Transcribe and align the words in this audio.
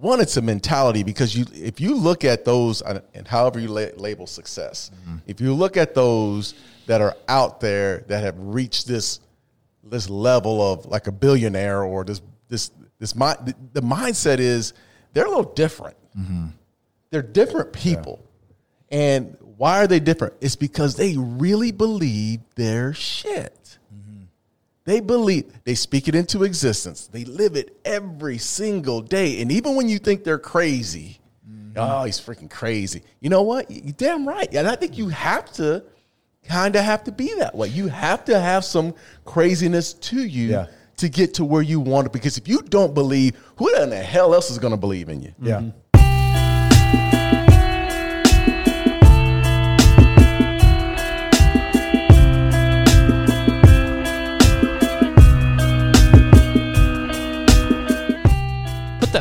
one, 0.00 0.20
it's 0.20 0.36
a 0.36 0.42
mentality 0.42 1.02
because 1.02 1.36
you 1.36 1.44
if 1.52 1.80
you 1.80 1.94
look 1.94 2.24
at 2.24 2.44
those 2.44 2.82
and 2.82 3.26
however 3.26 3.60
you 3.60 3.68
la- 3.68 3.94
label 3.96 4.26
success, 4.26 4.90
mm-hmm. 4.94 5.16
if 5.26 5.40
you 5.40 5.54
look 5.54 5.76
at 5.76 5.94
those 5.94 6.54
that 6.86 7.00
are 7.00 7.16
out 7.28 7.60
there 7.60 8.04
that 8.08 8.22
have 8.22 8.34
reached 8.38 8.86
this 8.86 9.20
this 9.84 10.08
level 10.08 10.60
of 10.72 10.86
like 10.86 11.06
a 11.06 11.12
billionaire 11.12 11.82
or 11.82 12.04
this 12.04 12.20
this 12.48 12.70
this 12.98 13.14
mind 13.14 13.38
the, 13.44 13.80
the 13.80 13.82
mindset 13.82 14.38
is 14.38 14.72
they're 15.12 15.26
a 15.26 15.28
little 15.28 15.52
different. 15.52 15.96
Mm-hmm. 16.18 16.46
They're 17.10 17.22
different 17.22 17.72
people. 17.72 18.24
And 18.90 19.36
why 19.56 19.82
are 19.82 19.86
they 19.86 20.00
different? 20.00 20.34
It's 20.40 20.56
because 20.56 20.96
they 20.96 21.16
really 21.16 21.72
believe 21.72 22.40
their 22.54 22.92
shit. 22.94 23.78
Mm-hmm. 23.94 24.09
They 24.90 24.98
believe, 24.98 25.44
they 25.62 25.76
speak 25.76 26.08
it 26.08 26.16
into 26.16 26.42
existence. 26.42 27.06
They 27.06 27.24
live 27.24 27.54
it 27.54 27.78
every 27.84 28.38
single 28.38 29.00
day. 29.00 29.40
And 29.40 29.52
even 29.52 29.76
when 29.76 29.88
you 29.88 30.00
think 30.00 30.24
they're 30.24 30.36
crazy, 30.36 31.20
mm-hmm. 31.48 31.78
oh, 31.78 32.02
he's 32.02 32.20
freaking 32.20 32.50
crazy. 32.50 33.04
You 33.20 33.30
know 33.30 33.42
what? 33.42 33.70
You're 33.70 33.92
damn 33.92 34.26
right. 34.26 34.52
And 34.52 34.66
I 34.66 34.74
think 34.74 34.98
you 34.98 35.08
have 35.10 35.52
to 35.52 35.84
kind 36.42 36.74
of 36.74 36.84
have 36.84 37.04
to 37.04 37.12
be 37.12 37.32
that 37.34 37.54
way. 37.54 37.68
You 37.68 37.86
have 37.86 38.24
to 38.24 38.40
have 38.40 38.64
some 38.64 38.92
craziness 39.24 39.92
to 39.92 40.24
you 40.24 40.48
Yeah. 40.48 40.66
to 40.96 41.08
get 41.08 41.34
to 41.34 41.44
where 41.44 41.62
you 41.62 41.78
want 41.78 42.08
it. 42.08 42.12
Because 42.12 42.36
if 42.36 42.48
you 42.48 42.60
don't 42.60 42.92
believe, 42.92 43.36
who 43.58 43.72
in 43.76 43.90
the 43.90 43.96
hell 43.96 44.34
else 44.34 44.50
is 44.50 44.58
going 44.58 44.72
to 44.72 44.76
believe 44.76 45.08
in 45.08 45.22
you? 45.22 45.32
Yeah. 45.40 45.58
Put 45.58 45.64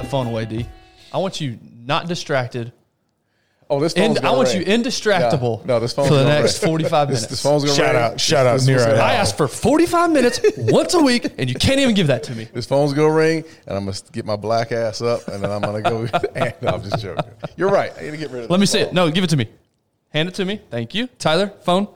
that 0.02 0.09
phone 0.09 0.27
away, 0.27 0.45
D. 0.45 0.66
I 1.13 1.17
want 1.17 1.41
you 1.41 1.58
not 1.85 2.07
distracted. 2.07 2.71
Oh, 3.71 3.80
this 3.80 3.94
And 3.94 4.07
phone's 4.07 4.17
I 4.20 4.21
gonna 4.23 4.38
want 4.38 4.49
ring. 4.49 4.57
you 4.62 4.63
indestructible. 4.65 5.62
No, 5.63 5.76
no, 5.76 5.79
this 5.79 5.93
phone's 5.93 6.07
for 6.10 6.15
the 6.15 6.24
gonna 6.24 6.41
next 6.41 6.62
ring. 6.63 6.70
45 6.71 7.07
minutes. 7.10 7.27
this 7.27 7.41
phone's 7.43 7.63
gonna 7.63 7.76
Shout 7.76 7.93
ring. 7.93 8.04
out- 8.04 8.20
shout 8.20 8.46
out 8.48 8.54
This- 8.54 8.65
Nero. 8.68 8.79
this- 8.85 8.99
I 8.99 9.13
asked 9.13 9.37
for 9.37 9.48
45 9.48 10.12
minutes 10.12 10.40
once 10.57 10.96
a 10.96 10.99
week, 10.99 11.27
and 11.37 11.48
you 11.48 11.54
can't 11.55 11.79
even 11.79 11.93
give 11.93 12.07
that 12.07 12.24
to 12.24 12.32
me. 12.35 12.48
This 12.51 12.65
phone's 12.65 12.93
gonna 12.93 13.12
ring, 13.13 13.43
and 13.68 13.77
I'm 13.77 13.85
gonna 13.85 13.98
get 14.12 14.26
my 14.26 14.35
black 14.37 14.71
ass 14.71 15.01
up, 15.01 15.27
and 15.27 15.43
then 15.43 15.51
I'm 15.51 15.62
gonna 15.62 15.84
go. 15.84 16.07
and, 16.35 16.54
no, 16.62 16.70
I'm 16.70 16.84
just 16.84 16.99
joking. 16.99 17.24
You're 17.57 17.70
right. 17.70 17.91
I 17.96 18.02
need 18.05 18.12
to 18.12 18.18
get 18.18 18.31
rid 18.31 18.40
of. 18.40 18.46
It. 18.46 18.52
Let 18.52 18.59
me 18.59 18.63
this 18.63 18.71
see 18.71 18.79
it. 18.79 18.93
No, 18.93 19.12
give 19.12 19.24
it 19.24 19.29
to 19.31 19.37
me. 19.37 19.48
Hand 20.09 20.27
it 20.29 20.34
to 20.35 20.46
me. 20.46 20.59
Thank 20.71 20.96
you. 20.96 21.05
Tyler, 21.20 21.54
phone. 21.62 21.87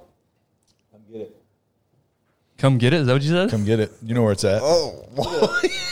Come 2.64 2.78
get 2.78 2.94
it. 2.94 3.02
Is 3.02 3.08
that 3.08 3.14
what 3.14 3.22
you 3.22 3.30
said? 3.30 3.50
Come 3.50 3.66
get 3.66 3.81
it. 3.81 3.92
You 4.02 4.14
know 4.16 4.23
where 4.23 4.31
it's 4.31 4.45
at. 4.45 4.61
Oh, 4.64 5.06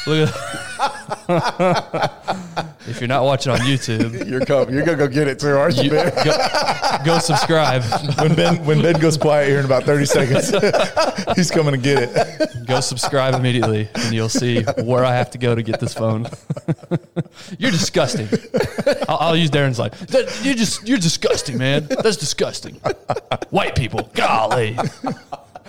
Look 0.07 0.29
at 0.29 0.37
If 2.87 3.01
you're 3.01 3.09
not 3.09 3.25
watching 3.25 3.51
on 3.51 3.59
YouTube, 3.59 4.25
you're 4.29 4.45
coming. 4.45 4.73
You're 4.73 4.85
gonna 4.85 4.97
go 4.97 5.09
get 5.09 5.27
it 5.27 5.37
too, 5.37 5.49
aren't 5.49 5.75
you, 5.75 5.83
you, 5.83 5.91
man? 5.91 6.13
go, 6.23 6.31
go 7.03 7.19
subscribe. 7.19 7.83
When 8.21 8.35
Ben 8.35 8.63
when 8.65 8.81
Ben 8.81 8.97
goes 9.01 9.17
quiet 9.17 9.49
here 9.49 9.59
in 9.59 9.65
about 9.65 9.83
thirty 9.83 10.05
seconds, 10.05 10.49
he's 11.35 11.51
coming 11.51 11.73
to 11.73 11.77
get 11.77 12.03
it. 12.03 12.65
Go 12.67 12.79
subscribe 12.79 13.35
immediately, 13.35 13.89
and 13.93 14.13
you'll 14.13 14.29
see 14.29 14.63
where 14.81 15.03
I 15.03 15.13
have 15.13 15.29
to 15.31 15.37
go 15.37 15.53
to 15.53 15.61
get 15.61 15.81
this 15.81 15.93
phone. 15.93 16.25
you're 17.59 17.71
disgusting. 17.71 18.29
I'll, 19.09 19.17
I'll 19.17 19.35
use 19.35 19.51
Darren's 19.51 19.77
line. 19.77 19.91
"That- 20.07 20.39
You're 20.41 20.55
just 20.55 20.87
you're 20.87 20.97
disgusting, 20.99 21.57
man. 21.57 21.87
That's 21.89 22.15
disgusting. 22.15 22.75
White 23.49 23.75
people, 23.75 24.09
golly. 24.13 24.77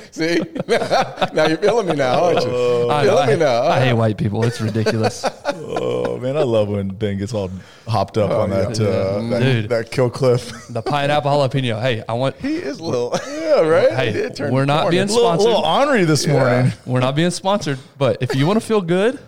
See, 0.10 0.38
now 0.68 1.46
you're 1.46 1.56
feeling 1.58 1.86
me 1.86 1.94
now, 1.94 2.24
aren't 2.24 2.42
you? 2.44 2.90
I, 2.90 3.04
feeling 3.04 3.18
I- 3.18 3.26
me 3.26 3.36
now. 3.36 3.62
I 3.62 3.80
hate 3.80 3.92
white 3.94 4.16
people. 4.18 4.44
It's 4.44 4.60
ridiculous. 4.60 5.24
Oh 5.74 6.18
man, 6.18 6.36
I 6.36 6.42
love 6.42 6.68
when 6.68 6.88
Ben 6.88 7.18
gets 7.18 7.32
all 7.34 7.50
hopped 7.88 8.18
up 8.18 8.30
on 8.30 8.50
that, 8.50 8.78
yeah. 8.78 8.86
uh, 8.86 9.28
that 9.30 9.40
Dude. 9.40 9.68
that 9.70 9.90
kill 9.90 10.10
cliff. 10.10 10.52
The 10.68 10.82
pineapple 10.82 11.30
jalapeno. 11.30 11.80
Hey, 11.80 12.02
I 12.08 12.12
want. 12.12 12.36
He 12.36 12.56
is 12.56 12.78
a 12.78 12.84
little, 12.84 13.12
yeah, 13.26 13.60
right. 13.60 13.90
Hey, 13.90 14.06
He 14.06 14.12
did 14.12 14.36
turn 14.36 14.52
we're 14.52 14.64
not 14.66 14.82
corner. 14.82 14.90
being 14.92 15.02
A 15.04 15.06
little, 15.06 15.22
Sponsored. 15.24 15.46
little 15.48 15.64
ornery 15.64 16.04
this 16.04 16.26
morning. 16.26 16.72
We're 16.86 17.00
not 17.00 17.16
being 17.16 17.30
sponsored, 17.30 17.78
but 17.98 18.18
if 18.22 18.34
you 18.34 18.46
want 18.46 18.60
to 18.60 18.66
feel 18.66 18.80
good, 18.82 19.18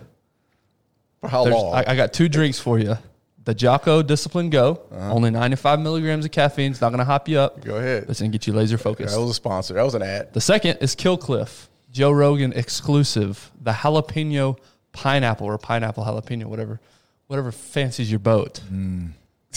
for 1.21 1.27
how 1.27 1.45
long? 1.45 1.73
I, 1.73 1.83
I 1.91 1.95
got 1.95 2.13
two 2.13 2.29
drinks 2.29 2.59
for 2.59 2.77
you. 2.79 2.97
The 3.45 3.53
Jocko 3.53 4.01
Discipline 4.01 4.49
Go, 4.49 4.81
only 4.91 5.29
95 5.29 5.79
milligrams 5.79 6.25
of 6.25 6.31
caffeine. 6.31 6.71
It's 6.71 6.81
not 6.81 6.89
going 6.89 6.99
to 6.99 7.05
hop 7.05 7.29
you 7.29 7.39
up. 7.39 7.63
Go 7.63 7.77
ahead. 7.77 8.05
It's 8.09 8.19
going 8.19 8.31
to 8.31 8.35
get 8.37 8.47
you 8.47 8.53
laser 8.53 8.77
focused. 8.77 9.13
that 9.13 9.21
was 9.21 9.29
a 9.29 9.33
sponsor. 9.35 9.75
That 9.75 9.83
was 9.83 9.93
an 9.93 10.01
ad. 10.01 10.33
The 10.33 10.41
second 10.41 10.77
is 10.81 10.95
Kill 10.95 11.17
Cliff, 11.17 11.69
Joe 11.91 12.11
Rogan 12.11 12.53
exclusive, 12.53 13.51
the 13.61 13.71
jalapeno 13.71 14.57
pineapple 14.93 15.45
or 15.45 15.57
pineapple 15.59 16.03
jalapeno, 16.03 16.45
whatever, 16.45 16.79
whatever 17.27 17.51
fancies 17.51 18.09
your 18.09 18.19
boat. 18.19 18.57
Hmm. 18.67 19.07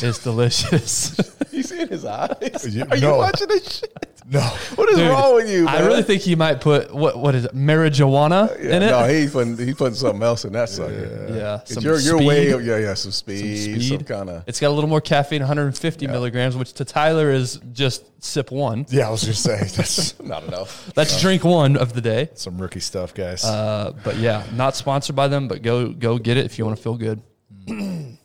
It's 0.02 0.18
delicious. 0.22 1.34
You 1.50 1.62
see 1.64 1.80
in 1.80 1.88
his 1.88 2.04
eyes? 2.04 2.66
You- 2.72 2.84
Are 2.88 2.94
you 2.94 3.02
no. 3.02 3.16
watching 3.18 3.48
this 3.48 3.78
shit? 3.78 4.22
No, 4.30 4.38
What 4.76 4.88
is 4.90 4.96
Dude, 4.98 5.10
wrong 5.10 5.34
with 5.34 5.50
you? 5.50 5.66
I 5.66 5.80
really 5.80 6.02
think 6.04 6.22
he 6.22 6.36
might 6.36 6.60
put 6.60 6.94
what 6.94 7.18
what 7.18 7.34
is 7.34 7.46
it, 7.46 7.54
marijuana 7.54 8.48
Yeah, 8.62 8.76
in 8.76 8.82
it. 8.84 8.90
no, 8.90 9.08
he's 9.08 9.32
putting 9.32 9.56
he's 9.56 9.74
putting 9.74 9.94
something 9.94 10.22
else 10.22 10.44
in 10.44 10.52
that 10.52 10.68
sucker. 10.68 11.26
Yeah, 11.34 11.64
some 11.64 11.82
You're, 11.82 11.98
you're 11.98 12.18
speed. 12.18 12.26
way, 12.28 12.48
yeah, 12.62 12.76
yeah, 12.76 12.94
some 12.94 13.10
speed, 13.10 13.56
some, 13.56 13.80
speed. 13.80 14.06
kind 14.06 14.28
of. 14.30 14.44
It's 14.46 14.60
got 14.60 14.68
a 14.68 14.74
little 14.76 14.90
more 14.90 15.00
caffeine, 15.00 15.40
150 15.40 16.06
milligrams, 16.06 16.54
which 16.56 16.74
to 16.74 16.84
Tyler 16.84 17.30
is 17.32 17.58
just 17.72 18.04
sip 18.22 18.52
one. 18.52 18.86
yeah, 18.90 19.08
I 19.08 19.10
was 19.10 19.22
just 19.22 19.42
saying 19.42 19.64
that's 19.74 20.20
Not 20.22 20.44
enough. 20.44 20.92
That's 20.94 21.20
drink 21.20 21.42
one 21.42 21.76
of 21.76 21.92
the 21.94 22.02
day. 22.02 22.28
some 22.34 22.58
rookie 22.60 22.80
stuff, 22.80 23.14
guys. 23.14 23.42
Uh, 23.44 23.94
but 24.04 24.16
yeah, 24.16 24.44
not 24.54 24.76
sponsored 24.76 25.16
by 25.16 25.26
them, 25.26 25.48
but 25.48 25.62
go 25.62 25.88
go 25.88 26.18
get 26.18 26.36
it 26.36 26.44
if 26.44 26.56
you 26.58 26.64
want 26.66 26.76
to 26.76 26.82
feel 26.82 26.96
good. 26.96 27.20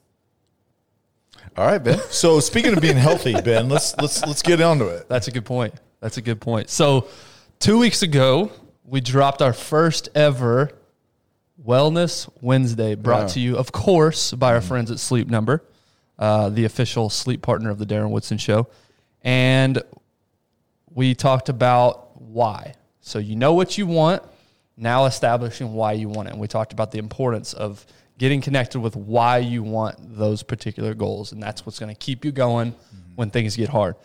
All 1.56 1.66
right, 1.68 1.78
Ben. 1.84 2.00
so 2.10 2.40
speaking 2.40 2.74
of 2.74 2.82
being 2.82 2.98
healthy, 2.98 3.40
Ben, 3.42 3.70
let's 3.70 3.96
let's 3.98 4.26
let's 4.26 4.42
get 4.42 4.60
onto 4.62 4.86
it. 4.86 5.08
That's 5.08 5.28
a 5.28 5.32
good 5.32 5.46
point. 5.46 5.74
That's 6.00 6.18
a 6.18 6.22
good 6.22 6.42
point. 6.42 6.70
So, 6.70 7.08
two 7.60 7.78
weeks 7.78 8.02
ago, 8.02 8.52
we 8.84 9.00
dropped 9.02 9.42
our 9.42 9.54
first 9.54 10.10
ever 10.16 10.72
Wellness 11.64 12.28
Wednesday, 12.42 12.96
brought 12.96 13.22
Yeah. 13.22 13.28
to 13.28 13.40
you, 13.40 13.58
of 13.58 13.72
course, 13.72 14.34
by 14.34 14.54
our 14.54 14.62
friends 14.62 14.92
at 14.92 15.00
Sleep 15.00 15.30
Number, 15.30 15.64
uh, 16.20 16.50
the 16.50 16.66
official 16.66 17.10
sleep 17.10 17.42
partner 17.42 17.70
of 17.70 17.78
the 17.78 17.86
Darren 17.86 18.10
Woodson 18.10 18.38
Show. 18.38 18.68
And 19.22 19.82
we 20.94 21.16
talked 21.16 21.48
about 21.48 22.20
why. 22.22 22.74
So, 23.00 23.20
you 23.20 23.36
know 23.38 23.54
what 23.54 23.78
you 23.78 23.86
want, 23.88 24.24
now 24.76 25.06
establishing 25.06 25.74
why 25.74 25.94
you 25.94 26.10
want 26.10 26.28
it. 26.28 26.32
And 26.32 26.42
we 26.42 26.48
talked 26.48 26.74
about 26.74 26.92
the 26.92 27.00
importance 27.00 27.54
of 27.54 27.86
getting 28.24 28.40
connected 28.40 28.80
with 28.80 28.96
why 28.96 29.38
you 29.38 29.62
want 29.62 29.98
those 30.18 30.44
particular 30.44 30.94
goals. 30.94 31.34
And 31.34 31.44
that's 31.44 31.66
what's 31.66 31.78
going 31.78 31.94
to 31.94 32.00
keep 32.00 32.24
you 32.24 32.32
going 32.32 32.72
mm-hmm. 32.72 33.16
when 33.16 33.30
things 33.30 33.58
get 33.58 33.68
hard. 33.68 33.98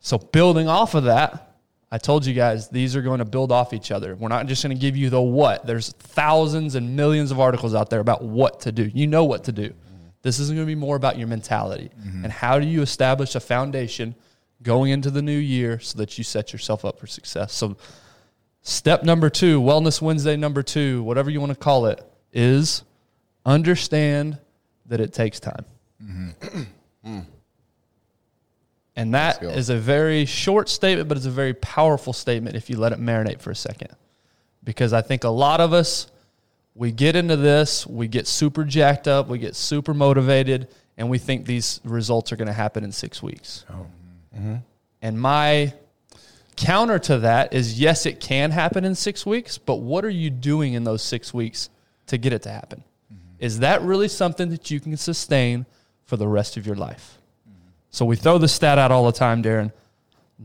So 0.00 0.18
building 0.18 0.66
off 0.66 0.96
of 0.96 1.04
that, 1.04 1.54
I 1.88 1.98
told 1.98 2.26
you 2.26 2.34
guys 2.34 2.70
these 2.70 2.96
are 2.96 3.02
going 3.02 3.20
to 3.20 3.24
build 3.24 3.52
off 3.52 3.72
each 3.72 3.92
other. 3.92 4.16
We're 4.16 4.30
not 4.30 4.48
just 4.48 4.64
going 4.64 4.76
to 4.76 4.80
give 4.80 4.96
you 4.96 5.10
the 5.10 5.22
what. 5.22 5.64
There's 5.64 5.92
thousands 5.92 6.74
and 6.74 6.96
millions 6.96 7.30
of 7.30 7.38
articles 7.38 7.72
out 7.72 7.88
there 7.88 8.00
about 8.00 8.24
what 8.24 8.62
to 8.62 8.72
do. 8.72 8.90
You 8.92 9.06
know 9.06 9.22
what 9.22 9.44
to 9.44 9.52
do. 9.52 9.68
Mm-hmm. 9.68 10.06
This 10.22 10.40
isn't 10.40 10.56
going 10.56 10.66
to 10.66 10.68
be 10.68 10.74
more 10.74 10.96
about 10.96 11.16
your 11.16 11.28
mentality 11.28 11.92
mm-hmm. 11.96 12.24
and 12.24 12.32
how 12.32 12.58
do 12.58 12.66
you 12.66 12.82
establish 12.82 13.36
a 13.36 13.40
foundation 13.40 14.16
going 14.60 14.90
into 14.90 15.08
the 15.08 15.22
new 15.22 15.38
year 15.38 15.78
so 15.78 15.98
that 15.98 16.18
you 16.18 16.24
set 16.24 16.52
yourself 16.52 16.84
up 16.84 16.98
for 16.98 17.06
success. 17.06 17.52
So 17.52 17.76
step 18.62 19.04
number 19.04 19.30
2, 19.30 19.60
wellness 19.60 20.02
Wednesday 20.02 20.36
number 20.36 20.64
2, 20.64 21.04
whatever 21.04 21.30
you 21.30 21.38
want 21.38 21.52
to 21.52 21.58
call 21.58 21.86
it, 21.86 22.04
is 22.32 22.82
understand 23.44 24.38
that 24.86 25.00
it 25.00 25.12
takes 25.12 25.40
time. 25.40 25.64
Mm-hmm. 26.02 27.20
And 28.94 29.14
that 29.14 29.42
is 29.42 29.70
a 29.70 29.76
very 29.76 30.26
short 30.26 30.68
statement, 30.68 31.08
but 31.08 31.16
it's 31.16 31.26
a 31.26 31.30
very 31.30 31.54
powerful 31.54 32.12
statement 32.12 32.56
if 32.56 32.68
you 32.68 32.76
let 32.76 32.92
it 32.92 33.00
marinate 33.00 33.40
for 33.40 33.50
a 33.50 33.56
second. 33.56 33.88
Because 34.64 34.92
I 34.92 35.00
think 35.00 35.24
a 35.24 35.30
lot 35.30 35.60
of 35.60 35.72
us, 35.72 36.08
we 36.74 36.92
get 36.92 37.16
into 37.16 37.36
this, 37.36 37.86
we 37.86 38.06
get 38.06 38.26
super 38.26 38.64
jacked 38.64 39.08
up, 39.08 39.28
we 39.28 39.38
get 39.38 39.56
super 39.56 39.94
motivated, 39.94 40.68
and 40.96 41.08
we 41.08 41.18
think 41.18 41.46
these 41.46 41.80
results 41.84 42.32
are 42.32 42.36
going 42.36 42.48
to 42.48 42.52
happen 42.52 42.84
in 42.84 42.92
six 42.92 43.22
weeks. 43.22 43.64
Oh. 43.70 43.86
Mm-hmm. 44.36 44.38
Mm-hmm. 44.38 44.56
And 45.02 45.20
my 45.20 45.74
counter 46.56 46.98
to 46.98 47.18
that 47.18 47.54
is 47.54 47.80
yes, 47.80 48.06
it 48.06 48.20
can 48.20 48.50
happen 48.50 48.84
in 48.84 48.94
six 48.94 49.26
weeks, 49.26 49.58
but 49.58 49.76
what 49.76 50.04
are 50.04 50.10
you 50.10 50.30
doing 50.30 50.74
in 50.74 50.84
those 50.84 51.02
six 51.02 51.34
weeks 51.34 51.70
to 52.06 52.18
get 52.18 52.32
it 52.32 52.42
to 52.42 52.50
happen? 52.50 52.84
Is 53.42 53.58
that 53.58 53.82
really 53.82 54.06
something 54.06 54.50
that 54.50 54.70
you 54.70 54.78
can 54.78 54.96
sustain 54.96 55.66
for 56.04 56.16
the 56.16 56.28
rest 56.28 56.56
of 56.56 56.64
your 56.64 56.76
life? 56.76 57.18
So 57.90 58.06
we 58.06 58.14
throw 58.14 58.38
the 58.38 58.46
stat 58.48 58.78
out 58.78 58.92
all 58.92 59.04
the 59.04 59.12
time, 59.12 59.42
Darren. 59.42 59.72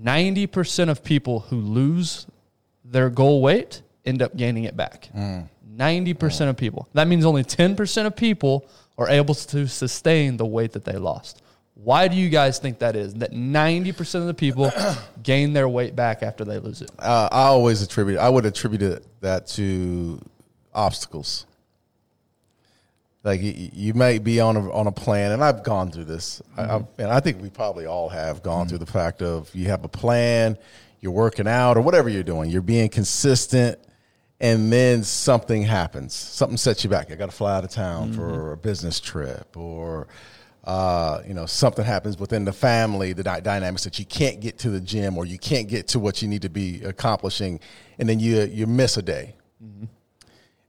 90% 0.04 0.90
of 0.90 1.04
people 1.04 1.42
who 1.42 1.58
lose 1.58 2.26
their 2.84 3.12
goal 3.12 3.42
weight 3.44 3.84
end 4.04 4.24
up 4.24 4.36
gaining 4.36 4.64
it 4.64 4.76
back. 4.76 5.10
90% 5.16 6.50
of 6.50 6.58
people. 6.58 6.90
That 6.94 7.08
means 7.08 7.24
only 7.24 7.44
10% 7.44 8.06
of 8.08 8.16
people 8.16 8.68
are 8.98 9.08
able 9.08 9.36
to 9.36 9.68
sustain 9.68 10.38
the 10.38 10.46
weight 10.46 10.72
that 10.72 10.84
they 10.84 10.98
lost. 10.98 11.44
Why 11.76 12.08
do 12.08 12.16
you 12.16 12.30
guys 12.30 12.58
think 12.58 12.80
that 12.80 12.96
is? 12.96 13.14
That 13.14 13.32
90% 13.32 14.16
of 14.16 14.26
the 14.26 14.34
people 14.34 14.72
gain 15.22 15.54
their 15.54 15.70
weight 15.70 15.96
back 15.96 16.24
after 16.24 16.44
they 16.44 16.58
lose 16.58 16.82
it. 16.82 16.90
Uh, 16.98 17.30
I 17.32 17.44
always 17.44 17.84
attribute. 17.84 18.18
I 18.18 18.28
would 18.28 18.48
attribute 18.48 19.06
that 19.22 19.46
to 19.50 20.20
obstacles. 20.74 21.46
Like 23.28 23.42
you, 23.42 23.70
you 23.74 23.94
may 23.94 24.20
be 24.20 24.40
on 24.40 24.56
a 24.56 24.72
on 24.72 24.88
a 24.88 24.92
plan, 24.94 25.34
and 25.34 25.44
I've 25.44 25.62
gone 25.62 25.92
through 25.92 26.06
this, 26.06 26.42
I, 26.56 26.62
mm-hmm. 26.62 26.72
I, 26.72 27.04
and 27.04 27.12
I 27.12 27.20
think 27.20 27.42
we 27.42 27.50
probably 27.50 27.86
all 27.86 28.08
have 28.08 28.42
gone 28.42 28.62
mm-hmm. 28.62 28.70
through 28.70 28.78
the 28.78 28.86
fact 28.86 29.22
of 29.22 29.54
you 29.54 29.68
have 29.68 29.84
a 29.84 29.90
plan, 29.90 30.58
you're 31.02 31.12
working 31.12 31.46
out 31.46 31.76
or 31.76 31.82
whatever 31.82 32.08
you're 32.08 32.24
doing, 32.24 32.50
you're 32.50 32.62
being 32.62 32.88
consistent, 32.88 33.80
and 34.40 34.72
then 34.72 35.04
something 35.04 35.64
happens, 35.64 36.14
something 36.14 36.56
sets 36.56 36.86
you 36.86 36.90
back. 36.90 37.12
I 37.12 37.16
got 37.16 37.30
to 37.30 37.36
fly 37.36 37.58
out 37.58 37.66
of 37.66 37.70
town 37.70 38.14
for 38.14 38.30
mm-hmm. 38.30 38.52
a 38.54 38.56
business 38.56 39.02
trip, 39.02 39.58
or 39.58 40.08
uh, 40.64 41.22
you 41.28 41.34
know 41.34 41.46
something 41.46 41.84
happens 41.84 42.18
within 42.18 42.46
the 42.46 42.54
family, 42.54 43.12
the 43.12 43.24
dy- 43.24 43.42
dynamics 43.42 43.84
that 43.84 44.00
you 44.00 44.06
can't 44.06 44.40
get 44.40 44.58
to 44.60 44.70
the 44.70 44.80
gym 44.80 45.18
or 45.18 45.26
you 45.26 45.38
can't 45.38 45.68
get 45.68 45.90
to 45.90 46.00
what 46.00 46.22
you 46.22 46.30
need 46.30 46.44
to 46.44 46.50
be 46.50 46.82
accomplishing, 46.84 47.60
and 48.00 48.08
then 48.08 48.22
you 48.22 48.44
you 48.44 48.66
miss 48.68 48.96
a 48.96 49.02
day. 49.02 49.36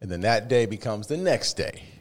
And 0.01 0.11
then 0.11 0.23
that 0.23 0.49
day 0.49 0.67
becomes 0.67 1.07
the 1.07 1.17
next 1.17 1.57
day 1.57 1.98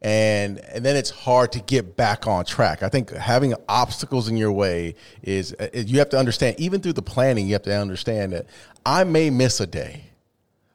and 0.00 0.58
and 0.60 0.84
then 0.84 0.94
it's 0.94 1.10
hard 1.10 1.50
to 1.50 1.60
get 1.60 1.96
back 1.96 2.26
on 2.26 2.44
track 2.44 2.82
i 2.84 2.88
think 2.88 3.10
having 3.10 3.52
obstacles 3.68 4.28
in 4.28 4.36
your 4.36 4.52
way 4.52 4.94
is 5.22 5.54
you 5.74 5.98
have 5.98 6.08
to 6.08 6.16
understand 6.18 6.54
even 6.58 6.80
through 6.80 6.92
the 6.92 7.02
planning 7.02 7.46
you 7.46 7.52
have 7.52 7.62
to 7.62 7.76
understand 7.76 8.32
that 8.32 8.46
i 8.86 9.02
may 9.02 9.28
miss 9.28 9.58
a 9.60 9.66
day 9.66 10.04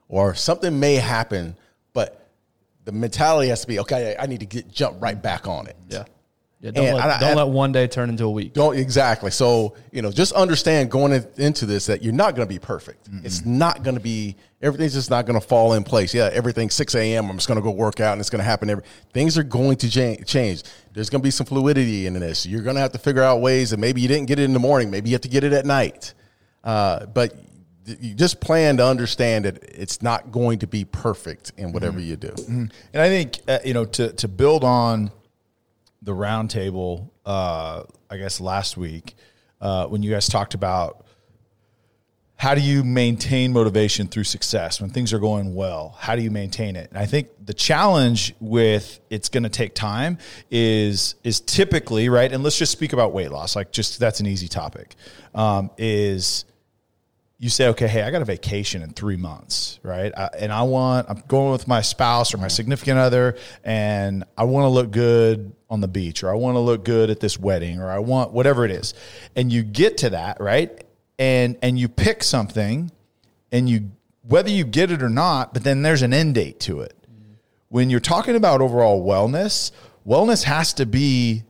or 0.09 0.35
something 0.35 0.77
may 0.77 0.95
happen 0.95 1.55
but 1.93 2.27
the 2.83 2.91
mentality 2.91 3.47
has 3.47 3.61
to 3.61 3.67
be 3.67 3.79
okay 3.79 4.13
i 4.19 4.25
need 4.25 4.41
to 4.41 4.45
get 4.45 4.69
jump 4.69 5.01
right 5.01 5.21
back 5.21 5.47
on 5.47 5.67
it 5.67 5.77
Yeah. 5.89 6.03
Yeah. 6.63 6.71
Don't, 6.71 6.85
And 6.85 6.95
let, 6.95 7.05
I- 7.05 7.19
don't 7.19 7.31
I- 7.31 7.43
let 7.43 7.47
one 7.49 7.71
day 7.73 7.87
turn 7.87 8.09
into 8.09 8.23
a 8.23 8.31
week. 8.31 8.53
don't 8.53 8.77
exactly. 8.77 9.29
So 9.31 9.75
you 9.91 10.01
know, 10.01 10.11
just 10.11 10.31
understand 10.31 10.89
going 10.89 11.11
in- 11.11 11.27
into 11.37 11.65
this 11.65 11.85
that 11.87 12.01
you're 12.01 12.13
not 12.13 12.35
going 12.35 12.47
to 12.47 12.51
be 12.53 12.57
perfect. 12.57 13.09
It's 13.23 13.45
not 13.45 13.83
going 13.83 13.95
to 13.95 14.01
be 14.01 14.37
everything's 14.61 14.93
just 14.93 15.09
not 15.09 15.25
going 15.25 15.39
to 15.39 15.45
fall 15.45 15.73
in 15.73 15.83
place. 15.83 16.13
Yeah, 16.13 16.29
everything 16.31 16.69
6 16.69 16.95
a.m. 16.95 17.29
I'm 17.29 17.35
just 17.35 17.49
going 17.49 17.57
to 17.57 17.61
go 17.61 17.71
work 17.71 17.99
out 17.99 18.13
and 18.13 18.21
it's 18.21 18.29
going 18.29 18.39
to 18.39 18.45
happen. 18.45 18.69
Every 18.69 18.85
things 19.11 19.37
are 19.37 19.43
going 19.43 19.75
to 19.77 19.89
change. 19.89 20.63
There's 20.93 21.09
going 21.09 21.21
to 21.21 21.23
be 21.23 21.31
some 21.31 21.45
fluidity 21.45 22.07
in 22.07 22.13
this. 22.13 22.45
You're 22.45 22.61
going 22.61 22.75
to 22.77 22.81
have 22.81 22.93
to 22.93 22.97
figure 22.97 23.23
out 23.23 23.41
ways, 23.41 23.73
and 23.73 23.81
maybe 23.81 23.99
you 23.99 24.07
didn't 24.07 24.27
get 24.27 24.39
it 24.39 24.43
in 24.43 24.53
the 24.53 24.59
morning. 24.59 24.89
Maybe 24.89 25.09
you 25.09 25.15
have 25.15 25.21
to 25.21 25.27
get 25.27 25.43
it 25.43 25.51
at 25.51 25.65
night. 25.65 26.13
Uh, 26.63 27.07
but 27.07 27.33
you 27.85 28.13
just 28.15 28.39
plan 28.39 28.77
to 28.77 28.85
understand 28.87 29.43
that 29.43 29.61
it's 29.63 30.01
not 30.01 30.31
going 30.31 30.59
to 30.59 30.67
be 30.67 30.85
perfect 30.85 31.51
in 31.57 31.73
whatever 31.73 31.99
you 31.99 32.15
do. 32.15 32.33
And 32.47 32.71
I 32.95 33.09
think 33.09 33.39
uh, 33.49 33.59
you 33.65 33.73
know 33.73 33.83
to 33.83 34.13
to 34.13 34.27
build 34.29 34.63
on 34.63 35.11
the 36.03 36.13
roundtable. 36.13 37.09
Uh, 37.25 37.83
I 38.09 38.17
guess 38.17 38.39
last 38.39 38.77
week 38.77 39.15
uh, 39.61 39.87
when 39.87 40.03
you 40.03 40.11
guys 40.11 40.27
talked 40.27 40.53
about 40.53 41.05
how 42.35 42.53
do 42.55 42.61
you 42.61 42.83
maintain 42.83 43.53
motivation 43.53 44.07
through 44.07 44.25
success 44.25 44.81
when 44.81 44.89
things 44.89 45.13
are 45.13 45.19
going 45.19 45.55
well? 45.55 45.95
How 45.97 46.15
do 46.17 46.21
you 46.21 46.29
maintain 46.29 46.75
it? 46.75 46.89
And 46.89 46.97
I 46.97 47.05
think 47.05 47.29
the 47.45 47.53
challenge 47.53 48.35
with 48.41 48.99
it's 49.09 49.29
going 49.29 49.43
to 49.43 49.49
take 49.49 49.73
time 49.73 50.17
is 50.51 51.15
is 51.23 51.39
typically 51.39 52.09
right. 52.09 52.29
And 52.29 52.43
let's 52.43 52.57
just 52.57 52.73
speak 52.73 52.91
about 52.91 53.13
weight 53.13 53.31
loss. 53.31 53.55
Like 53.55 53.71
just 53.71 53.97
that's 53.97 54.19
an 54.19 54.25
easy 54.25 54.49
topic. 54.49 54.95
Um, 55.33 55.71
is 55.77 56.43
you 57.39 57.49
say, 57.49 57.67
okay, 57.67 57.87
hey, 57.87 58.03
I 58.03 58.11
got 58.11 58.21
a 58.21 58.25
vacation 58.25 58.81
in 58.81 58.91
three 58.91 59.17
months, 59.17 59.79
right? 59.83 60.13
I, 60.15 60.29
and 60.39 60.51
I 60.51 60.61
want, 60.63 61.09
I'm 61.09 61.23
going 61.27 61.51
with 61.51 61.67
my 61.67 61.81
spouse 61.81 62.33
or 62.33 62.37
my 62.37 62.47
significant 62.47 62.99
other, 62.99 63.37
and 63.63 64.23
I 64.37 64.45
want 64.45 64.65
to 64.65 64.69
look 64.69 64.91
good 64.91 65.53
on 65.69 65.81
the 65.81 65.87
beach, 65.87 66.23
or 66.23 66.29
I 66.29 66.35
want 66.35 66.55
to 66.55 66.59
look 66.59 66.85
good 66.85 67.09
at 67.09 67.19
this 67.19 67.37
wedding, 67.37 67.79
or 67.79 67.89
I 67.89 67.99
want 67.99 68.31
whatever 68.31 68.63
it 68.63 68.71
is. 68.71 68.93
And 69.35 69.51
you 69.51 69.63
get 69.63 69.97
to 69.97 70.11
that, 70.11 70.39
right? 70.39 70.83
And 71.19 71.57
and 71.61 71.77
you 71.77 71.89
pick 71.89 72.23
something, 72.23 72.91
and 73.51 73.69
you 73.69 73.91
whether 74.27 74.49
you 74.49 74.63
get 74.63 74.91
it 74.91 75.03
or 75.03 75.09
not, 75.09 75.53
but 75.53 75.63
then 75.63 75.81
there's 75.81 76.01
an 76.01 76.13
end 76.13 76.35
date 76.35 76.59
to 76.61 76.81
it. 76.81 76.95
When 77.69 77.89
you're 77.89 77.99
talking 77.99 78.35
about 78.35 78.61
overall 78.61 79.05
wellness, 79.05 79.71
wellness 80.07 80.43
has 80.43 80.73
to 80.75 80.85
be 80.85 81.43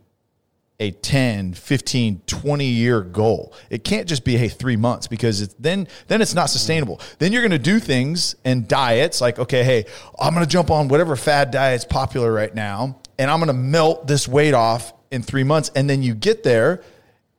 a 0.80 0.92
10 0.92 1.54
15 1.54 2.22
20 2.26 2.66
year 2.66 3.02
goal. 3.02 3.54
It 3.70 3.84
can't 3.84 4.08
just 4.08 4.26
be 4.26 4.38
hey 4.38 4.50
three 4.50 4.76
months 4.76 5.08
because 5.08 5.42
it's 5.42 5.54
then 5.56 5.88
then 6.08 6.22
it's 6.22 6.34
not 6.34 6.48
sustainable. 6.48 7.00
Then 7.20 7.32
you're 7.32 7.42
going 7.42 7.52
to 7.52 7.60
do 7.60 7.80
things 7.80 8.36
and 8.44 8.68
diets 8.68 9.22
like 9.22 9.40
okay 9.40 9.64
hey 9.64 9.86
i'm 10.20 10.34
going 10.34 10.46
to 10.46 10.50
jump 10.50 10.72
on 10.72 10.88
whatever 10.88 11.16
fad 11.16 11.52
diet's 11.52 11.86
popular 11.86 12.32
right 12.32 12.54
now 12.54 13.00
and 13.20 13.30
i'm 13.30 13.40
going 13.40 13.48
to 13.48 13.54
melt 13.54 14.08
this 14.08 14.28
weight 14.28 14.54
off 14.54 14.94
in 15.12 15.22
three 15.22 15.44
months. 15.44 15.72
And 15.76 15.90
then 15.90 16.02
you 16.02 16.16
get 16.16 16.44
there 16.44 16.82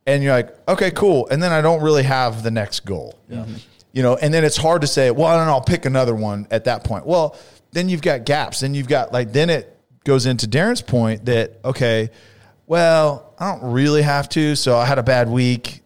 and 0.07 0.23
you're 0.23 0.33
like 0.33 0.55
okay 0.67 0.91
cool. 0.91 1.27
And 1.29 1.43
then 1.43 1.51
i 1.51 1.61
don't 1.61 1.83
really 1.83 2.03
have 2.03 2.41
the 2.41 2.51
next 2.51 2.85
goal. 2.85 3.19
Mm-hmm. 3.29 3.55
You 3.91 4.01
know 4.01 4.15
and 4.15 4.33
then 4.33 4.43
it's 4.43 4.57
hard 4.57 4.81
to 4.81 4.87
say 4.87 5.11
well 5.11 5.37
then 5.37 5.47
i'll 5.47 5.61
pick 5.61 5.85
another 5.85 6.15
one 6.15 6.47
at 6.49 6.63
that 6.65 6.83
point. 6.83 7.05
Well 7.05 7.37
then 7.71 7.89
you've 7.89 8.01
got 8.01 8.25
gaps. 8.25 8.61
Then 8.61 8.73
you've 8.73 8.87
got 8.87 9.11
like 9.11 9.33
then 9.33 9.49
it 9.49 9.77
goes 10.05 10.25
into 10.25 10.47
darren's 10.47 10.81
point 10.81 11.25
that 11.25 11.59
okay 11.65 12.09
well, 12.67 13.33
I 13.39 13.51
don't 13.51 13.71
really 13.71 14.01
have 14.01 14.29
to. 14.29 14.55
So 14.55 14.77
I 14.77 14.85
had 14.85 14.97
a 14.97 15.03
bad 15.03 15.29
week. 15.29 15.81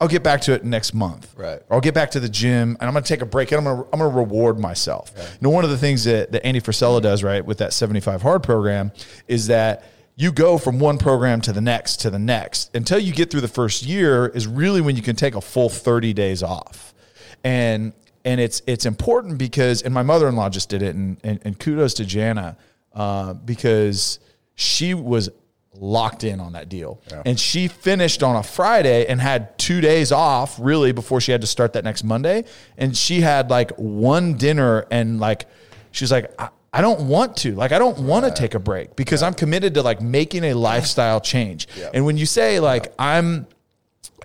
I'll 0.00 0.08
get 0.08 0.22
back 0.22 0.42
to 0.42 0.52
it 0.52 0.64
next 0.64 0.94
month. 0.94 1.34
Right. 1.36 1.60
Or 1.68 1.74
I'll 1.74 1.80
get 1.80 1.94
back 1.94 2.12
to 2.12 2.20
the 2.20 2.28
gym 2.28 2.76
and 2.78 2.88
I'm 2.88 2.92
going 2.92 3.02
to 3.02 3.08
take 3.08 3.20
a 3.20 3.26
break 3.26 3.50
and 3.50 3.58
I'm 3.58 3.64
going 3.64 3.84
to, 3.84 3.92
I'm 3.92 3.98
going 3.98 4.10
to 4.10 4.16
reward 4.16 4.58
myself. 4.58 5.12
You 5.16 5.24
know, 5.40 5.50
one 5.50 5.64
of 5.64 5.70
the 5.70 5.78
things 5.78 6.04
that, 6.04 6.30
that 6.32 6.46
Andy 6.46 6.60
Frisella 6.60 7.02
does, 7.02 7.24
right, 7.24 7.44
with 7.44 7.58
that 7.58 7.72
75 7.72 8.22
hard 8.22 8.42
program 8.42 8.92
is 9.26 9.48
that 9.48 9.84
you 10.14 10.32
go 10.32 10.56
from 10.58 10.78
one 10.78 10.98
program 10.98 11.40
to 11.42 11.52
the 11.52 11.60
next 11.60 11.98
to 12.00 12.10
the 12.10 12.18
next 12.18 12.74
until 12.74 12.98
you 12.98 13.12
get 13.12 13.30
through 13.30 13.40
the 13.40 13.48
first 13.48 13.84
year 13.84 14.26
is 14.26 14.46
really 14.46 14.80
when 14.80 14.96
you 14.96 15.02
can 15.02 15.16
take 15.16 15.34
a 15.34 15.40
full 15.40 15.68
30 15.68 16.12
days 16.12 16.42
off. 16.42 16.94
And, 17.42 17.92
and 18.24 18.40
it's, 18.40 18.62
it's 18.66 18.86
important 18.86 19.38
because, 19.38 19.82
and 19.82 19.92
my 19.92 20.02
mother-in-law 20.02 20.50
just 20.50 20.68
did 20.68 20.82
it 20.82 20.94
and, 20.94 21.18
and, 21.24 21.40
and 21.44 21.58
kudos 21.58 21.94
to 21.94 22.04
Jana, 22.04 22.56
uh, 22.94 23.34
because 23.34 24.18
she 24.54 24.94
was 24.94 25.30
locked 25.80 26.24
in 26.24 26.40
on 26.40 26.52
that 26.52 26.68
deal. 26.68 27.00
And 27.24 27.38
she 27.38 27.68
finished 27.68 28.22
on 28.22 28.36
a 28.36 28.42
Friday 28.42 29.06
and 29.06 29.20
had 29.20 29.58
two 29.58 29.80
days 29.80 30.12
off 30.12 30.56
really 30.60 30.92
before 30.92 31.20
she 31.20 31.32
had 31.32 31.40
to 31.40 31.46
start 31.46 31.72
that 31.74 31.84
next 31.84 32.04
Monday. 32.04 32.44
And 32.76 32.96
she 32.96 33.20
had 33.20 33.50
like 33.50 33.70
one 33.72 34.34
dinner 34.34 34.86
and 34.90 35.20
like, 35.20 35.46
she's 35.90 36.12
like, 36.12 36.32
I, 36.40 36.48
I 36.72 36.80
don't 36.80 37.08
want 37.08 37.36
to. 37.38 37.54
Like, 37.54 37.72
I 37.72 37.78
don't 37.78 37.98
want 38.00 38.24
to 38.26 38.30
take 38.30 38.54
a 38.54 38.58
break 38.58 38.96
because 38.96 39.22
I'm 39.22 39.34
committed 39.34 39.74
to 39.74 39.82
like 39.82 40.00
making 40.00 40.44
a 40.44 40.54
lifestyle 40.54 41.20
change. 41.20 41.66
And 41.94 42.04
when 42.04 42.16
you 42.16 42.26
say 42.26 42.60
like, 42.60 42.92
I'm, 42.98 43.46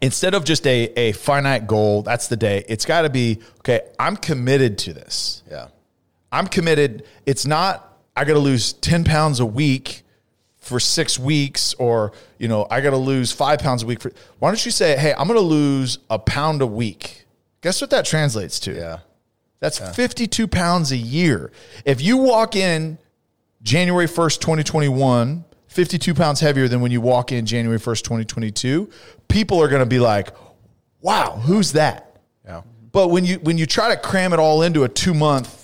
instead 0.01 0.33
of 0.33 0.43
just 0.43 0.67
a, 0.67 0.91
a 0.97 1.11
finite 1.13 1.67
goal, 1.67 2.01
that's 2.01 2.27
the 2.27 2.37
day, 2.37 2.65
it's 2.67 2.85
got 2.85 3.03
to 3.03 3.09
be, 3.09 3.39
okay, 3.59 3.81
I'm 3.97 4.17
committed 4.17 4.77
to 4.79 4.93
this. 4.93 5.43
Yeah. 5.49 5.67
I'm 6.31 6.47
committed. 6.47 7.05
It's 7.25 7.45
not 7.45 7.93
I 8.15 8.25
got 8.25 8.33
to 8.33 8.39
lose 8.39 8.73
10 8.73 9.03
pounds 9.03 9.39
a 9.39 9.45
week 9.45 10.02
for 10.63 10.79
6 10.79 11.19
weeks 11.19 11.73
or, 11.75 12.13
you 12.37 12.47
know, 12.47 12.65
I 12.71 12.81
got 12.81 12.91
to 12.91 12.97
lose 12.97 13.31
5 13.31 13.59
pounds 13.59 13.83
a 13.83 13.85
week 13.85 13.99
for 14.01 14.11
Why 14.39 14.49
don't 14.49 14.65
you 14.65 14.71
say, 14.71 14.97
"Hey, 14.97 15.13
I'm 15.13 15.27
going 15.27 15.39
to 15.39 15.45
lose 15.45 15.99
a 16.09 16.17
pound 16.17 16.61
a 16.61 16.67
week." 16.67 17.25
Guess 17.61 17.81
what 17.81 17.89
that 17.91 18.05
translates 18.05 18.59
to? 18.61 18.73
Yeah. 18.73 18.99
That's 19.59 19.79
52 19.79 20.47
pounds 20.47 20.91
a 20.91 20.97
year. 20.97 21.51
If 21.85 22.01
you 22.01 22.17
walk 22.17 22.55
in 22.55 22.97
January 23.61 24.07
1st, 24.07 24.41
2021, 24.41 25.45
52 25.67 26.13
pounds 26.13 26.41
heavier 26.41 26.67
than 26.67 26.81
when 26.81 26.91
you 26.91 26.99
walk 26.99 27.31
in 27.31 27.45
January 27.45 27.79
1st, 27.79 28.03
2022, 28.03 28.89
people 29.29 29.61
are 29.61 29.69
going 29.69 29.81
to 29.81 29.85
be 29.85 29.99
like, 29.99 30.35
"Wow, 31.01 31.39
who's 31.43 31.71
that?" 31.73 32.17
Yeah. 32.45 32.61
But 32.91 33.07
when 33.07 33.23
you 33.25 33.39
when 33.39 33.57
you 33.57 33.65
try 33.65 33.89
to 33.95 33.99
cram 33.99 34.33
it 34.33 34.39
all 34.39 34.63
into 34.63 34.83
a 34.83 34.89
2 34.89 35.13
month 35.13 35.63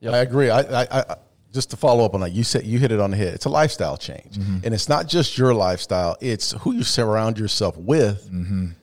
Yeah, 0.00 0.12
I 0.12 0.18
agree. 0.18 0.50
I, 0.50 0.60
I, 0.60 0.86
I 1.00 1.16
just 1.54 1.70
to 1.70 1.76
follow 1.76 2.04
up 2.04 2.14
on 2.14 2.20
that, 2.20 2.32
you 2.32 2.44
said 2.44 2.66
you 2.66 2.78
hit 2.78 2.92
it 2.92 3.00
on 3.00 3.12
the 3.12 3.16
head. 3.16 3.32
It's 3.32 3.46
a 3.46 3.48
lifestyle 3.48 3.96
change, 3.96 4.36
and 4.36 4.74
it's 4.74 4.88
not 4.88 5.06
just 5.08 5.38
your 5.38 5.54
lifestyle; 5.54 6.16
it's 6.20 6.52
who 6.60 6.74
you 6.74 6.82
surround 6.82 7.38
yourself 7.38 7.76
with 7.78 8.28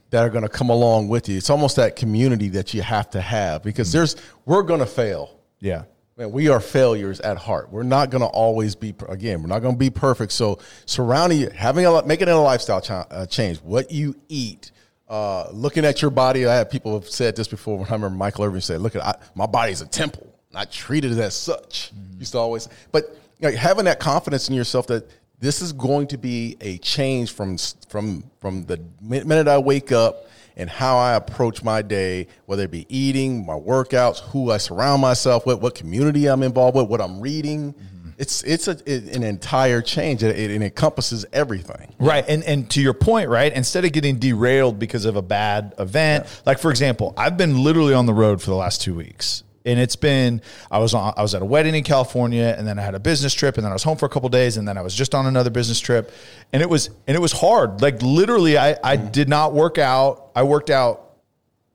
that 0.09 0.23
are 0.23 0.29
going 0.29 0.43
to 0.43 0.49
come 0.49 0.69
along 0.69 1.07
with 1.09 1.29
you. 1.29 1.37
It's 1.37 1.49
almost 1.49 1.75
that 1.75 1.95
community 1.95 2.49
that 2.49 2.73
you 2.73 2.81
have 2.81 3.09
to 3.11 3.21
have 3.21 3.61
because 3.61 3.91
there's 3.91 4.15
we're 4.45 4.63
going 4.63 4.79
to 4.79 4.85
fail. 4.85 5.37
Yeah. 5.59 5.83
Man, 6.17 6.31
we 6.31 6.49
are 6.49 6.59
failures 6.59 7.19
at 7.21 7.37
heart. 7.37 7.71
We're 7.71 7.83
not 7.83 8.09
going 8.09 8.21
to 8.21 8.27
always 8.27 8.75
be 8.75 8.93
again. 9.07 9.41
We're 9.41 9.47
not 9.47 9.59
going 9.59 9.75
to 9.75 9.79
be 9.79 9.89
perfect. 9.89 10.31
So 10.33 10.59
surrounding 10.85 11.39
you, 11.39 11.49
having 11.49 11.85
a 11.85 12.05
making 12.05 12.27
it 12.27 12.31
a 12.31 12.37
lifestyle 12.37 12.81
cha- 12.81 13.07
uh, 13.09 13.25
change. 13.25 13.59
What 13.59 13.91
you 13.91 14.15
eat, 14.27 14.71
uh, 15.09 15.47
looking 15.51 15.85
at 15.85 16.01
your 16.01 16.11
body. 16.11 16.45
I 16.45 16.55
have 16.55 16.69
people 16.69 16.93
have 16.99 17.09
said 17.09 17.35
this 17.35 17.47
before. 17.47 17.77
When 17.77 17.87
I 17.87 17.91
remember 17.93 18.17
Michael 18.17 18.43
Irvin 18.45 18.61
said, 18.61 18.81
"Look 18.81 18.95
at 18.95 19.05
I, 19.05 19.15
my 19.35 19.45
body's 19.45 19.81
a 19.81 19.87
temple. 19.87 20.27
I 20.53 20.65
treated 20.65 21.11
it 21.11 21.19
as 21.19 21.35
such." 21.35 21.91
Used 22.19 22.33
to 22.33 22.37
always, 22.37 22.67
but 22.91 23.17
know, 23.41 23.51
having 23.51 23.85
that 23.85 23.99
confidence 23.99 24.49
in 24.49 24.55
yourself 24.55 24.87
that 24.87 25.09
this 25.39 25.61
is 25.61 25.73
going 25.73 26.07
to 26.07 26.17
be 26.17 26.57
a 26.61 26.77
change 26.77 27.31
from 27.31 27.57
from 27.89 28.23
from 28.39 28.65
the 28.65 28.79
minute 29.01 29.47
I 29.47 29.57
wake 29.57 29.91
up 29.91 30.27
and 30.55 30.69
how 30.69 30.97
I 30.97 31.15
approach 31.15 31.63
my 31.63 31.81
day, 31.81 32.27
whether 32.45 32.63
it 32.63 32.71
be 32.71 32.85
eating, 32.95 33.45
my 33.45 33.53
workouts, 33.53 34.19
who 34.19 34.51
I 34.51 34.57
surround 34.57 35.01
myself 35.01 35.45
with, 35.45 35.61
what 35.61 35.75
community 35.75 36.27
I'm 36.27 36.43
involved 36.43 36.75
with, 36.75 36.87
what 36.87 37.01
I'm 37.01 37.19
reading. 37.21 37.73
It's 38.17 38.43
it's 38.43 38.67
a, 38.67 38.77
it- 38.85 39.15
an 39.15 39.23
entire 39.23 39.81
change. 39.81 40.21
It, 40.21 40.37
it, 40.37 40.61
encompasses 40.61 41.25
everything. 41.33 41.95
Right. 41.97 42.23
And 42.27 42.43
and 42.43 42.69
to 42.71 42.81
your 42.81 42.93
point, 42.93 43.29
right? 43.29 43.51
Instead 43.51 43.83
of 43.85 43.93
getting 43.93 44.19
derailed 44.19 44.77
because 44.77 45.05
of 45.05 45.15
a 45.15 45.21
bad 45.23 45.73
event, 45.79 46.27
like 46.45 46.59
for 46.59 46.69
example, 46.69 47.15
I've 47.17 47.37
been 47.37 47.63
literally 47.63 47.95
on 47.95 48.05
the 48.05 48.13
road 48.13 48.39
for 48.41 48.51
the 48.51 48.55
last 48.55 48.81
two 48.81 48.93
weeks. 48.93 49.43
And 49.65 49.79
it's 49.79 49.95
been 49.95 50.41
I 50.69 50.79
was 50.79 50.93
on 50.93 51.13
I 51.17 51.21
was 51.21 51.35
at 51.35 51.41
a 51.41 51.45
wedding 51.45 51.75
in 51.75 51.83
California 51.83 52.55
and 52.57 52.67
then 52.67 52.79
I 52.79 52.81
had 52.81 52.95
a 52.95 52.99
business 52.99 53.33
trip 53.33 53.57
and 53.57 53.63
then 53.63 53.71
I 53.71 53.75
was 53.75 53.83
home 53.83 53.97
for 53.97 54.05
a 54.05 54.09
couple 54.09 54.29
days 54.29 54.57
and 54.57 54.67
then 54.67 54.77
I 54.77 54.81
was 54.81 54.93
just 54.95 55.13
on 55.13 55.25
another 55.27 55.49
business 55.49 55.79
trip. 55.79 56.11
And 56.53 56.61
it 56.61 56.69
was 56.69 56.89
and 57.07 57.15
it 57.15 57.19
was 57.21 57.31
hard. 57.31 57.81
Like 57.81 58.01
literally 58.01 58.57
I 58.57 58.77
I 58.83 58.97
mm-hmm. 58.97 59.11
did 59.11 59.29
not 59.29 59.53
work 59.53 59.77
out. 59.77 60.31
I 60.35 60.43
worked 60.43 60.69
out 60.69 61.13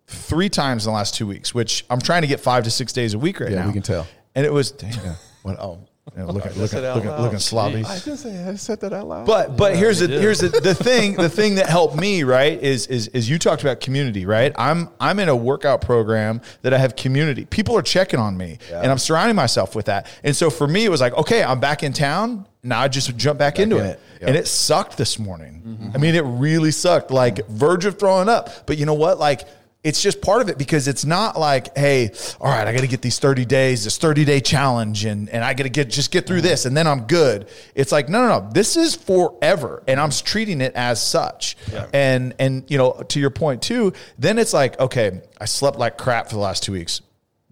three 0.06 0.48
times 0.48 0.86
in 0.86 0.92
the 0.92 0.96
last 0.96 1.14
two 1.14 1.26
weeks 1.26 1.52
which 1.54 1.84
I'm 1.90 2.00
trying 2.00 2.22
to 2.22 2.28
get 2.28 2.40
five 2.40 2.64
to 2.64 2.70
six 2.70 2.92
days 2.92 3.14
a 3.14 3.18
week 3.18 3.40
right 3.40 3.50
Yeah, 3.50 3.60
now. 3.62 3.66
we 3.66 3.72
can 3.72 3.82
tell. 3.82 4.06
and 4.34 4.46
it 4.46 4.52
was 4.52 4.72
What, 5.42 5.58
oh, 5.60 5.80
you 6.14 6.22
know, 6.22 6.26
looking 6.30 6.52
I 6.52 6.54
looking 6.54 6.66
said 6.68 6.84
it 6.84 6.86
out 6.86 6.96
looking, 6.96 7.10
loud. 7.10 7.20
looking 7.20 7.38
sloppy 7.40 7.84
I 7.84 7.98
didn't 7.98 8.18
say 8.18 8.44
I 8.44 8.54
said 8.54 8.80
that 8.80 8.92
out 8.92 9.08
loud. 9.08 9.26
but 9.26 9.56
but 9.56 9.74
here's 9.74 9.98
the 9.98 10.06
did. 10.06 10.20
here's 10.20 10.38
the, 10.38 10.48
the 10.48 10.74
thing 10.88 11.14
the 11.14 11.28
thing 11.28 11.56
that 11.56 11.68
helped 11.68 11.96
me 11.96 12.22
right 12.22 12.62
is 12.62 12.86
is 12.86 13.08
is 13.08 13.28
you 13.28 13.38
talked 13.38 13.62
about 13.62 13.80
community 13.80 14.24
right? 14.24 14.52
I'm 14.56 14.88
I'm 15.00 15.18
in 15.18 15.28
a 15.28 15.34
workout 15.34 15.80
program 15.80 16.40
that 16.62 16.72
I 16.72 16.78
have 16.78 16.94
community. 16.94 17.44
People 17.44 17.76
are 17.76 17.82
checking 17.82 18.20
on 18.20 18.36
me 18.36 18.58
and 18.72 18.90
I'm 18.90 18.98
surrounding 18.98 19.34
myself 19.36 19.74
with 19.74 19.86
that. 19.86 20.06
And 20.22 20.34
so 20.36 20.48
for 20.48 20.68
me 20.68 20.84
it 20.84 20.90
was 20.90 21.00
like 21.00 21.14
okay 21.14 21.42
I'm 21.42 21.58
back 21.60 21.82
in 21.82 21.92
town. 21.92 22.46
Now 22.62 22.80
I 22.80 22.88
just 22.88 23.16
jump 23.16 23.38
back, 23.38 23.58
into 23.60 23.78
in 23.78 23.86
it, 23.86 23.88
it. 23.88 24.00
Yep. 24.20 24.28
and 24.28 24.36
it 24.36 24.46
sucked 24.48 24.96
this 24.96 25.18
morning. 25.18 25.62
Mm-hmm. 25.66 25.90
I 25.94 25.98
mean 25.98 26.14
it 26.14 26.22
really 26.22 26.70
sucked. 26.70 27.10
Like 27.10 27.46
verge 27.48 27.84
of 27.84 27.98
throwing 27.98 28.28
up. 28.28 28.66
But 28.66 28.78
you 28.78 28.86
know 28.86 28.94
what? 28.94 29.18
Like 29.18 29.42
it's 29.86 30.02
just 30.02 30.20
part 30.20 30.42
of 30.42 30.48
it 30.48 30.58
because 30.58 30.88
it's 30.88 31.04
not 31.04 31.38
like, 31.38 31.78
hey, 31.78 32.10
all 32.40 32.50
right, 32.50 32.66
I 32.66 32.72
got 32.72 32.80
to 32.80 32.88
get 32.88 33.02
these 33.02 33.20
30 33.20 33.44
days, 33.44 33.84
this 33.84 33.98
30 33.98 34.24
day 34.24 34.40
challenge, 34.40 35.04
and, 35.04 35.28
and 35.28 35.44
I 35.44 35.54
got 35.54 35.62
to 35.62 35.68
get 35.68 35.88
just 35.88 36.10
get 36.10 36.26
through 36.26 36.40
this 36.40 36.64
and 36.64 36.76
then 36.76 36.88
I'm 36.88 37.02
good. 37.02 37.48
It's 37.76 37.92
like, 37.92 38.08
no, 38.08 38.26
no, 38.26 38.40
no, 38.40 38.50
this 38.52 38.76
is 38.76 38.96
forever. 38.96 39.84
And 39.86 40.00
I'm 40.00 40.10
treating 40.10 40.60
it 40.60 40.74
as 40.74 41.00
such. 41.00 41.56
And, 41.92 42.34
and, 42.40 42.64
you 42.66 42.78
know, 42.78 43.04
to 43.10 43.20
your 43.20 43.30
point 43.30 43.62
too, 43.62 43.92
then 44.18 44.38
it's 44.40 44.52
like, 44.52 44.78
okay, 44.80 45.22
I 45.40 45.44
slept 45.44 45.78
like 45.78 45.96
crap 45.96 46.30
for 46.30 46.34
the 46.34 46.40
last 46.40 46.64
two 46.64 46.72
weeks. 46.72 47.00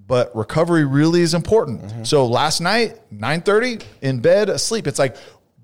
But 0.04 0.34
recovery 0.34 0.84
really 0.84 1.20
is 1.20 1.34
important. 1.34 1.82
Mm-hmm. 1.82 2.02
So 2.02 2.26
last 2.26 2.60
night, 2.60 3.00
9:30 3.14 3.84
in 4.02 4.18
bed, 4.18 4.48
asleep. 4.48 4.88
It's 4.88 4.98
like, 4.98 5.16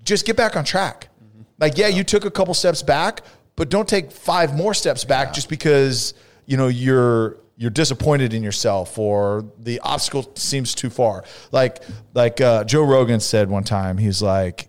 just 0.05 0.25
get 0.25 0.37
back 0.37 0.55
on 0.55 0.63
track. 0.63 1.09
Like, 1.59 1.77
yeah, 1.77 1.89
you 1.89 2.05
took 2.05 2.23
a 2.23 2.31
couple 2.31 2.53
steps 2.53 2.81
back, 2.81 3.21
but 3.57 3.69
don't 3.69 3.87
take 3.87 4.11
five 4.11 4.55
more 4.55 4.73
steps 4.73 5.03
back 5.03 5.33
just 5.33 5.49
because 5.49 6.13
you 6.45 6.57
know 6.57 6.67
you're 6.67 7.37
you're 7.57 7.69
disappointed 7.69 8.33
in 8.33 8.41
yourself 8.41 8.97
or 8.97 9.45
the 9.59 9.79
obstacle 9.81 10.31
seems 10.35 10.73
too 10.73 10.89
far. 10.89 11.23
Like 11.51 11.83
like 12.13 12.41
uh, 12.41 12.63
Joe 12.63 12.83
Rogan 12.83 13.19
said 13.19 13.49
one 13.49 13.63
time, 13.63 13.97
he's 13.97 14.21
like, 14.21 14.67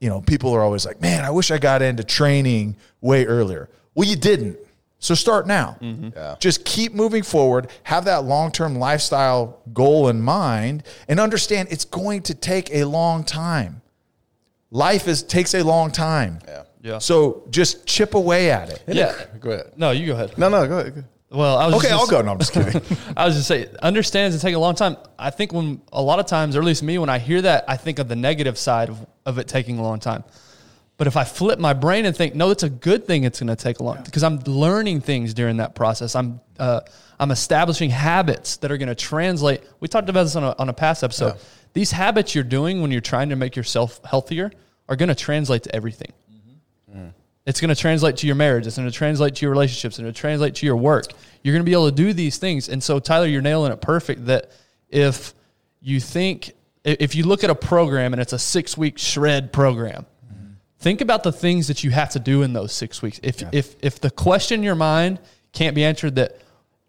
you 0.00 0.08
know, 0.08 0.20
people 0.20 0.52
are 0.52 0.60
always 0.60 0.84
like, 0.84 1.00
man, 1.00 1.24
I 1.24 1.30
wish 1.30 1.50
I 1.50 1.58
got 1.58 1.80
into 1.80 2.04
training 2.04 2.76
way 3.00 3.24
earlier. 3.24 3.70
Well, 3.94 4.06
you 4.06 4.16
didn't. 4.16 4.58
So 4.98 5.14
start 5.14 5.46
now. 5.46 5.76
Yeah. 5.80 6.36
Just 6.38 6.64
keep 6.64 6.94
moving 6.94 7.22
forward, 7.22 7.70
have 7.82 8.06
that 8.06 8.24
long 8.24 8.52
term 8.52 8.76
lifestyle 8.76 9.60
goal 9.72 10.08
in 10.08 10.20
mind, 10.20 10.82
and 11.08 11.20
understand 11.20 11.68
it's 11.70 11.84
going 11.84 12.22
to 12.22 12.34
take 12.34 12.74
a 12.74 12.84
long 12.84 13.24
time. 13.24 13.82
Life 14.70 15.06
is 15.06 15.22
takes 15.22 15.54
a 15.54 15.62
long 15.62 15.90
time. 15.90 16.40
Yeah. 16.46 16.62
Yeah. 16.82 16.98
So 16.98 17.44
just 17.48 17.86
chip 17.86 18.14
away 18.14 18.50
at 18.50 18.68
it. 18.68 18.82
Yeah. 18.86 19.14
go 19.40 19.50
ahead. 19.50 19.72
No, 19.76 19.90
you 19.92 20.06
go 20.06 20.12
ahead. 20.12 20.36
No, 20.36 20.48
no, 20.50 20.66
go 20.66 20.78
ahead. 20.78 21.04
Well, 21.34 21.58
I 21.58 21.66
was 21.66 21.74
Okay, 21.76 21.88
just, 21.88 22.00
I'll 22.00 22.06
go. 22.06 22.22
No, 22.22 22.32
I'm 22.32 22.38
just 22.38 22.52
kidding. 22.52 22.80
I 23.16 23.26
was 23.26 23.34
just 23.34 23.48
saying, 23.48 23.66
understands 23.82 24.36
it 24.36 24.38
taking 24.38 24.54
a 24.54 24.60
long 24.60 24.74
time. 24.74 24.96
I 25.18 25.30
think 25.30 25.52
when 25.52 25.82
a 25.92 26.00
lot 26.00 26.20
of 26.20 26.26
times, 26.26 26.54
or 26.56 26.60
at 26.60 26.64
least 26.64 26.82
me, 26.82 26.96
when 26.98 27.08
I 27.08 27.18
hear 27.18 27.42
that, 27.42 27.64
I 27.66 27.76
think 27.76 27.98
of 27.98 28.08
the 28.08 28.16
negative 28.16 28.56
side 28.56 28.88
of, 28.88 29.04
of 29.26 29.38
it 29.38 29.48
taking 29.48 29.78
a 29.78 29.82
long 29.82 29.98
time. 29.98 30.22
But 30.96 31.08
if 31.08 31.16
I 31.16 31.24
flip 31.24 31.58
my 31.58 31.72
brain 31.72 32.04
and 32.04 32.16
think, 32.16 32.36
no, 32.36 32.50
it's 32.50 32.62
a 32.62 32.70
good 32.70 33.04
thing. 33.04 33.24
It's 33.24 33.40
going 33.40 33.48
to 33.48 33.56
take 33.56 33.80
a 33.80 33.82
long 33.82 34.02
because 34.04 34.22
I'm 34.22 34.38
learning 34.46 35.00
things 35.00 35.34
during 35.34 35.56
that 35.56 35.74
process. 35.74 36.14
I'm 36.14 36.40
uh, 36.58 36.82
I'm 37.18 37.32
establishing 37.32 37.90
habits 37.90 38.58
that 38.58 38.70
are 38.70 38.76
going 38.76 38.88
to 38.88 38.94
translate. 38.94 39.62
We 39.80 39.88
talked 39.88 40.08
about 40.08 40.22
this 40.22 40.36
on 40.36 40.44
a, 40.44 40.54
on 40.56 40.68
a 40.68 40.72
past 40.72 41.02
episode. 41.02 41.36
These 41.72 41.90
habits 41.90 42.34
you're 42.36 42.44
doing 42.44 42.80
when 42.80 42.92
you're 42.92 43.00
trying 43.00 43.30
to 43.30 43.36
make 43.36 43.56
yourself 43.56 44.00
healthier 44.04 44.52
are 44.88 44.94
going 44.94 45.08
to 45.08 45.14
translate 45.16 45.64
to 45.64 45.74
everything. 45.74 46.12
It's 47.46 47.60
going 47.60 47.68
to 47.68 47.74
translate 47.74 48.16
to 48.18 48.26
your 48.26 48.36
marriage. 48.36 48.66
It's 48.66 48.76
going 48.76 48.88
to 48.88 48.94
translate 48.94 49.34
to 49.36 49.42
your 49.42 49.50
relationships. 49.50 49.96
It's 49.96 50.02
going 50.02 50.12
to 50.12 50.18
translate 50.18 50.54
to 50.56 50.66
your 50.66 50.76
work. 50.76 51.06
You're 51.42 51.52
going 51.52 51.64
to 51.64 51.68
be 51.68 51.74
able 51.74 51.90
to 51.90 51.94
do 51.94 52.12
these 52.12 52.38
things. 52.38 52.68
And 52.68 52.82
so, 52.82 52.98
Tyler, 52.98 53.26
you're 53.26 53.42
nailing 53.42 53.72
it 53.72 53.80
perfect. 53.80 54.26
That 54.26 54.50
if 54.88 55.34
you 55.80 56.00
think, 56.00 56.52
if 56.84 57.14
you 57.14 57.24
look 57.24 57.44
at 57.44 57.50
a 57.50 57.54
program 57.54 58.14
and 58.14 58.22
it's 58.22 58.32
a 58.32 58.38
six 58.38 58.78
week 58.78 58.98
shred 58.98 59.52
program, 59.52 60.06
think 60.78 61.00
about 61.02 61.22
the 61.22 61.32
things 61.32 61.68
that 61.68 61.84
you 61.84 61.90
have 61.90 62.10
to 62.10 62.18
do 62.18 62.42
in 62.42 62.54
those 62.54 62.72
six 62.72 63.02
weeks. 63.02 63.20
If 63.22 63.42
if 63.52 63.76
if 63.82 64.00
the 64.00 64.10
question 64.10 64.60
in 64.60 64.64
your 64.64 64.74
mind 64.74 65.18
can't 65.52 65.74
be 65.74 65.84
answered, 65.84 66.14
that 66.16 66.40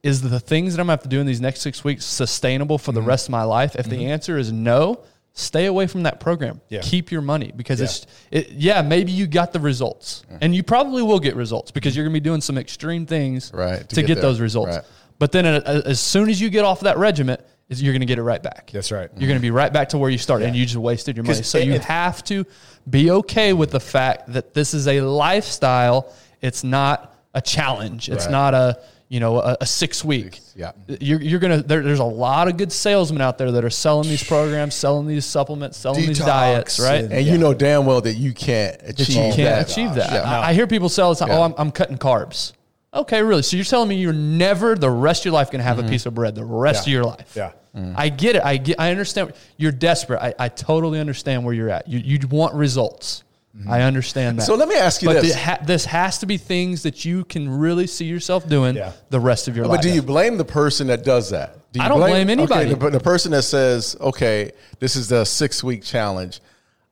is 0.03 0.21
the 0.21 0.39
things 0.39 0.73
that 0.73 0.81
I'm 0.81 0.87
going 0.87 0.97
to 0.97 1.01
have 1.01 1.09
to 1.09 1.15
do 1.15 1.19
in 1.19 1.25
these 1.25 1.41
next 1.41 1.61
six 1.61 1.83
weeks 1.83 2.05
sustainable 2.05 2.77
for 2.77 2.91
the 2.91 2.99
mm-hmm. 2.99 3.09
rest 3.09 3.27
of 3.27 3.31
my 3.31 3.43
life? 3.43 3.75
If 3.75 3.89
the 3.89 3.95
mm-hmm. 3.95 4.07
answer 4.07 4.37
is 4.37 4.51
no, 4.51 5.03
stay 5.37 5.65
away 5.65 5.85
from 5.85 6.03
that 6.03 6.19
program. 6.19 6.61
Yeah. 6.69 6.79
Keep 6.81 7.11
your 7.11 7.21
money 7.21 7.51
because 7.55 7.81
it's 7.81 8.07
it, 8.31 8.51
yeah, 8.51 8.81
maybe 8.81 9.11
you 9.11 9.27
got 9.27 9.51
the 9.53 9.59
results. 9.59 10.23
And 10.41 10.55
you 10.55 10.63
probably 10.63 11.03
will 11.03 11.19
get 11.19 11.35
results 11.35 11.71
because 11.71 11.95
you're 11.95 12.05
going 12.05 12.13
to 12.13 12.19
be 12.19 12.23
doing 12.23 12.41
some 12.41 12.57
extreme 12.57 13.05
things 13.05 13.51
Right, 13.53 13.79
to, 13.81 13.95
to 13.95 14.01
get, 14.01 14.15
get 14.15 14.21
those 14.21 14.39
results. 14.39 14.77
Right. 14.77 14.85
But 15.19 15.31
then 15.33 15.45
uh, 15.45 15.81
as 15.85 15.99
soon 15.99 16.29
as 16.29 16.39
you 16.41 16.49
get 16.49 16.63
off 16.65 16.79
that 16.81 16.97
regiment, 16.97 17.41
you're 17.67 17.93
going 17.93 17.99
to 18.01 18.05
get 18.05 18.17
it 18.17 18.23
right 18.23 18.41
back. 18.41 18.69
That's 18.71 18.91
right. 18.91 19.09
You're 19.17 19.27
going 19.27 19.39
to 19.39 19.41
be 19.41 19.51
right 19.51 19.73
back 19.73 19.89
to 19.89 19.97
where 19.97 20.09
you 20.09 20.17
started, 20.17 20.47
and 20.47 20.55
you 20.55 20.65
just 20.65 20.77
wasted 20.77 21.17
your 21.17 21.25
money. 21.25 21.41
So 21.43 21.57
it- 21.57 21.65
you 21.67 21.79
have 21.79 22.23
to 22.25 22.45
be 22.89 23.11
okay 23.11 23.53
with 23.53 23.71
the 23.71 23.79
fact 23.79 24.31
that 24.33 24.53
this 24.53 24.73
is 24.73 24.87
a 24.87 25.01
lifestyle. 25.01 26.13
It's 26.41 26.63
not 26.63 27.13
a 27.33 27.41
challenge. 27.41 28.07
It's 28.07 28.25
Right. 28.25 28.31
not 28.31 28.53
a 28.53 28.79
you 29.15 29.21
know 29.21 29.39
a, 29.39 29.55
a 29.61 29.65
six 29.65 30.03
week. 30.03 30.41
Yeah. 30.57 30.73
You're, 30.99 31.21
you're 31.21 31.39
gonna. 31.39 31.61
There, 31.61 31.81
there's 31.81 31.99
a 31.99 32.03
lot 32.03 32.49
of 32.49 32.57
good 32.57 32.69
salesmen 32.73 33.21
out 33.21 33.37
there 33.37 33.49
that 33.53 33.63
are 33.63 33.69
selling 33.69 34.09
these 34.09 34.21
programs, 34.21 34.75
selling 34.75 35.07
these 35.07 35.23
supplements, 35.23 35.77
selling 35.77 36.05
these 36.05 36.19
diets, 36.19 36.81
right? 36.81 37.05
and- 37.05 37.13
And 37.13 37.25
you 37.25 37.37
know 37.37 37.53
damn 37.53 37.85
well 37.85 38.01
that 38.01 38.15
you 38.15 38.33
can't 38.33 38.75
achieve 38.81 38.97
that 38.97 39.09
you 39.09 39.15
can't 39.15 39.37
that. 39.37 39.71
achieve 39.71 39.93
that. 39.95 40.11
Yeah. 40.11 40.23
I, 40.23 40.49
I 40.49 40.53
hear 40.53 40.67
people 40.67 40.89
say 40.89 41.01
all 41.01 41.15
the 41.15 41.25
Yeah. 41.25 41.37
"Oh, 41.37 41.43
I'm, 41.43 41.53
I'm 41.57 41.71
cutting 41.71 41.97
carbs." 41.97 42.51
Okay, 42.93 43.23
really? 43.23 43.41
So 43.41 43.55
you're 43.55 43.63
telling 43.63 43.87
me 43.87 43.95
you're 43.95 44.11
never 44.11 44.75
the 44.75 44.89
rest 44.89 45.21
of 45.21 45.25
your 45.25 45.33
life 45.33 45.49
going 45.49 45.59
to 45.59 45.63
have 45.63 45.79
a 45.79 45.81
mm-hmm. 45.81 45.91
piece 45.91 46.05
of 46.05 46.13
bread 46.13 46.35
the 46.35 46.43
rest 46.43 46.85
Yeah. 46.85 46.91
of 46.91 46.93
your 46.93 47.03
life? 47.05 47.33
Yeah. 47.35 47.51
Mm. 47.73 47.93
I 47.95 48.09
get 48.09 48.35
it. 48.35 48.43
I 48.43 48.57
get. 48.57 48.79
I 48.81 48.91
understand. 48.91 49.31
You're 49.55 49.71
desperate. 49.71 50.21
I, 50.21 50.33
I 50.39 50.49
totally 50.49 50.99
understand 50.99 51.45
where 51.45 51.53
you're 51.53 51.69
at. 51.69 51.87
You 51.87 51.99
you 51.99 52.19
want 52.27 52.53
results. 52.53 53.23
Mm-hmm. 53.57 53.71
I 53.71 53.83
understand 53.83 54.39
that. 54.39 54.43
So 54.43 54.55
let 54.55 54.67
me 54.67 54.75
ask 54.75 55.01
you 55.01 55.07
but 55.07 55.21
this. 55.21 55.33
ha- 55.33 55.59
this 55.65 55.85
has 55.85 56.17
to 56.19 56.25
be 56.25 56.35
things 56.37 56.83
that 56.83 57.05
you 57.05 57.23
can 57.25 57.49
really 57.49 57.87
see 57.87 58.03
yourself 58.05 58.47
doing 58.49 58.75
Yeah. 58.75 58.91
the 59.09 59.19
rest 59.19 59.47
of 59.47 59.55
your 59.55 59.63
But 59.65 59.69
life. 59.71 59.77
But 59.79 59.83
do 59.83 59.93
you 59.93 60.01
blame 60.01 60.37
the 60.37 60.43
person 60.45 60.87
that 60.87 61.05
does 61.05 61.29
that? 61.29 61.71
Do 61.71 61.79
you 61.79 61.85
I 61.85 61.87
don't 61.87 61.99
blame 61.99 62.29
anybody. 62.29 62.71
Okay, 62.71 62.73
the, 62.79 62.89
the 62.89 62.99
person 62.99 63.31
that 63.31 63.43
says, 63.43 63.95
"Okay, 64.01 64.51
this 64.79 64.95
is 64.97 65.07
the 65.09 65.23
six 65.25 65.63
week 65.63 65.83
challenge. 65.83 66.41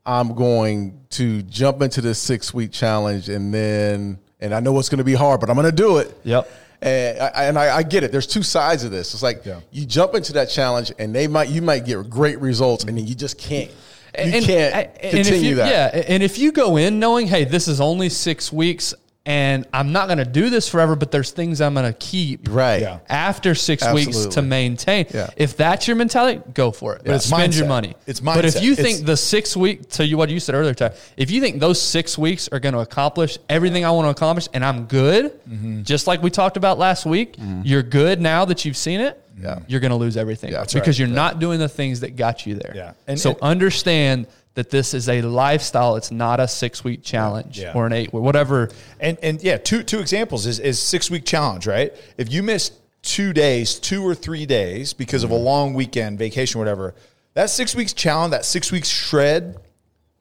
I'm 0.06 0.36
going 0.36 1.00
to 1.12 1.42
jump 1.44 1.82
into 1.82 2.02
this 2.02 2.20
six 2.20 2.54
week 2.54 2.72
challenge, 2.72 3.30
and 3.30 3.54
then, 3.54 4.20
and 4.42 4.54
I 4.54 4.60
know 4.60 4.78
it's 4.80 4.90
going 4.90 4.98
to 5.00 5.04
be 5.06 5.14
hard, 5.16 5.40
but 5.42 5.50
I'm 5.50 5.56
going 5.56 5.70
to 5.70 5.72
do 5.76 5.98
it." 5.98 6.18
Yep. 6.24 6.50
And 6.82 7.18
I, 7.22 7.44
and 7.46 7.58
I, 7.58 7.78
I 7.78 7.84
get 7.84 8.04
it. 8.04 8.12
There's 8.12 8.28
two 8.28 8.44
sides 8.44 8.84
of 8.84 8.92
this. 8.92 9.14
It's 9.14 9.24
like 9.24 9.46
Yeah. 9.46 9.62
you 9.72 9.86
jump 9.86 10.16
into 10.16 10.34
that 10.34 10.46
challenge, 10.50 10.92
and 11.00 11.16
they 11.16 11.28
might 11.28 11.48
you 11.50 11.62
might 11.62 11.86
get 11.86 12.10
great 12.10 12.40
results, 12.40 12.84
and 12.84 12.98
then 12.98 13.06
you 13.08 13.16
just 13.16 13.38
can't. 13.38 13.72
You 14.18 14.24
And- 14.26 14.46
can't 14.46 14.76
and- 14.76 14.90
and 15.02 15.12
continue 15.12 15.40
if 15.40 15.44
you, 15.44 15.56
that. 15.56 15.94
Yeah, 15.96 16.02
and 16.08 16.22
if 16.24 16.38
you 16.38 16.52
go 16.52 16.78
in 16.78 17.00
knowing, 17.00 17.28
hey, 17.28 17.46
this 17.46 17.68
is 17.68 17.82
only 17.82 18.10
six 18.10 18.52
weeks, 18.54 18.94
and 19.26 19.66
I'm 19.74 19.94
not 19.94 20.08
going 20.08 20.18
to 20.18 20.26
do 20.26 20.50
this 20.50 20.68
forever, 20.68 20.98
but 20.98 21.10
there's 21.10 21.32
things 21.32 21.62
I'm 21.62 21.74
going 21.76 21.86
to 21.86 21.98
keep 21.98 22.50
Right. 22.52 22.82
Yeah. 22.82 22.98
after 23.08 23.56
six 23.56 23.90
weeks 23.94 24.26
to 24.26 24.42
maintain. 24.42 25.06
Yeah. 25.14 25.30
If 25.38 25.56
that's 25.56 25.88
your 25.88 25.96
mentality, 25.96 26.42
go 26.54 26.72
for 26.72 26.94
it. 26.98 27.04
But 27.06 27.16
it's 27.16 27.28
spend 27.28 27.56
your 27.56 27.66
money. 27.68 27.96
It's 28.06 28.20
mindset. 28.20 28.36
But 28.36 28.46
if 28.46 28.56
mindset. 28.56 28.62
you 28.64 28.72
It's- 28.74 28.86
think 28.86 29.06
the 29.06 29.16
six 29.16 29.56
week 29.56 29.90
to 29.92 30.06
you 30.06 30.18
what 30.18 30.30
you 30.30 30.42
said 30.42 30.56
earlier, 30.56 30.74
Ty, 30.74 30.92
if 31.16 31.32
you 31.32 31.40
think 31.40 31.62
those 31.62 31.82
six 31.82 32.18
weeks 32.18 32.50
are 32.52 32.60
going 32.60 32.74
to 32.74 32.82
accomplish 32.82 33.38
everything 33.50 33.86
I 33.86 33.92
want 33.92 34.08
to 34.08 34.10
accomplish, 34.10 34.50
and 34.54 34.64
I'm 34.64 34.84
good, 34.88 35.32
Mm-hmm. 35.50 35.84
just 35.84 36.06
like 36.06 36.22
we 36.22 36.30
talked 36.30 36.58
about 36.58 36.78
last 36.78 37.06
week, 37.06 37.36
you're 37.64 37.82
good 37.82 38.20
now 38.20 38.44
that 38.44 38.66
you've 38.66 38.78
seen 38.78 39.00
it. 39.00 39.18
Yeah. 39.40 39.60
You're 39.68 39.80
going 39.80 39.92
to 39.92 39.98
lose 39.98 40.16
everything 40.18 40.52
Yeah, 40.52 40.62
because 40.64 40.86
right. 40.88 41.00
you're 41.00 41.08
not 41.08 41.40
doing 41.40 41.60
the 41.60 41.70
things 41.70 42.02
that 42.02 42.16
got 42.16 42.46
you 42.46 42.56
there. 42.56 42.74
Yeah. 42.76 42.94
And- 43.08 43.20
so 43.20 43.32
and- 43.32 43.42
understand 43.42 44.28
that 44.56 44.70
this 44.70 44.94
is 44.94 45.10
a 45.10 45.22
lifestyle. 45.24 45.96
It's 45.96 46.12
not 46.12 46.40
a 46.40 46.48
six 46.48 46.84
week 46.84 47.02
challenge 47.04 47.60
Yeah. 47.60 47.72
or 47.74 47.88
an 47.88 47.94
eight 47.94 48.12
or 48.14 48.22
whatever. 48.22 48.70
And 49.00 49.18
and 49.24 49.42
yeah, 49.42 49.58
two 49.58 49.82
two 49.84 50.00
examples 50.00 50.46
is 50.46 50.60
is 50.60 50.78
six 50.80 51.10
week 51.10 51.26
challenge, 51.26 51.66
right? 51.66 51.92
If 52.18 52.32
you 52.32 52.44
miss 52.44 52.72
two 53.02 53.34
days, 53.34 53.80
two 53.80 54.06
or 54.08 54.14
three 54.14 54.46
days 54.46 54.94
because 54.94 55.24
of 55.24 55.32
a 55.32 55.36
long 55.36 55.74
weekend, 55.74 56.20
vacation, 56.20 56.60
whatever, 56.60 56.94
that 57.34 57.50
six 57.50 57.74
weeks 57.76 57.94
challenge, 57.94 58.32
that 58.32 58.46
six 58.46 58.72
weeks 58.72 58.88
shred, 58.88 59.58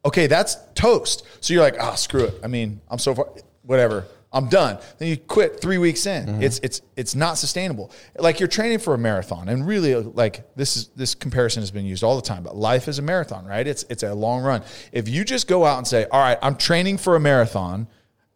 okay, 0.05 0.27
that's 0.27 0.57
toast. 0.75 1.25
So 1.41 1.53
you're 1.53 1.63
like, 1.63 1.77
ah, 1.79 1.95
screw 1.95 2.25
it. 2.25 2.41
I 2.43 2.47
mean, 2.47 2.81
I'm 2.89 2.99
so 2.99 3.15
far, 3.15 3.29
whatever. 3.65 4.07
I'm 4.33 4.49
done. 4.49 4.79
Then 4.99 5.09
you 5.09 5.17
quit 5.19 5.61
three 5.61 5.79
weeks 5.79 6.07
in. 6.07 6.27
Mm-hmm. 6.27 6.43
It's 6.43 6.59
it's 6.61 6.81
it's 6.97 7.15
not 7.15 7.37
sustainable. 7.37 7.91
Like 8.17 8.41
you're 8.41 8.49
training 8.49 8.79
for 8.79 8.95
a 8.95 8.99
marathon, 8.99 9.49
and 9.49 9.67
really, 9.67 9.95
like 9.95 10.55
this 10.57 10.77
is 10.77 10.89
this 10.97 11.15
comparison 11.15 11.63
has 11.63 11.71
been 11.71 11.85
used 11.85 12.03
all 12.03 12.17
the 12.17 12.23
time. 12.23 12.43
But 12.43 12.57
life 12.57 12.89
is 12.89 12.99
a 12.99 13.03
marathon, 13.03 13.45
right? 13.45 13.67
It's 13.67 13.85
it's 13.91 14.03
a 14.03 14.15
long 14.15 14.43
run. 14.43 14.63
If 14.91 15.09
you 15.09 15.25
just 15.25 15.49
go 15.49 15.65
out 15.65 15.79
and 15.79 15.87
say, 15.87 16.07
all 16.11 16.21
right, 16.21 16.39
I'm 16.41 16.57
training 16.57 16.97
for 16.97 17.15
a 17.15 17.21
marathon, 17.21 17.89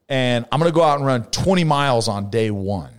and 0.08 0.44
I'm 0.52 0.60
going 0.60 0.70
to 0.70 0.74
go 0.74 0.82
out 0.82 0.98
and 0.98 1.06
run 1.06 1.24
20 1.24 1.64
miles 1.64 2.08
on 2.08 2.30
day 2.30 2.50
one. 2.50 2.92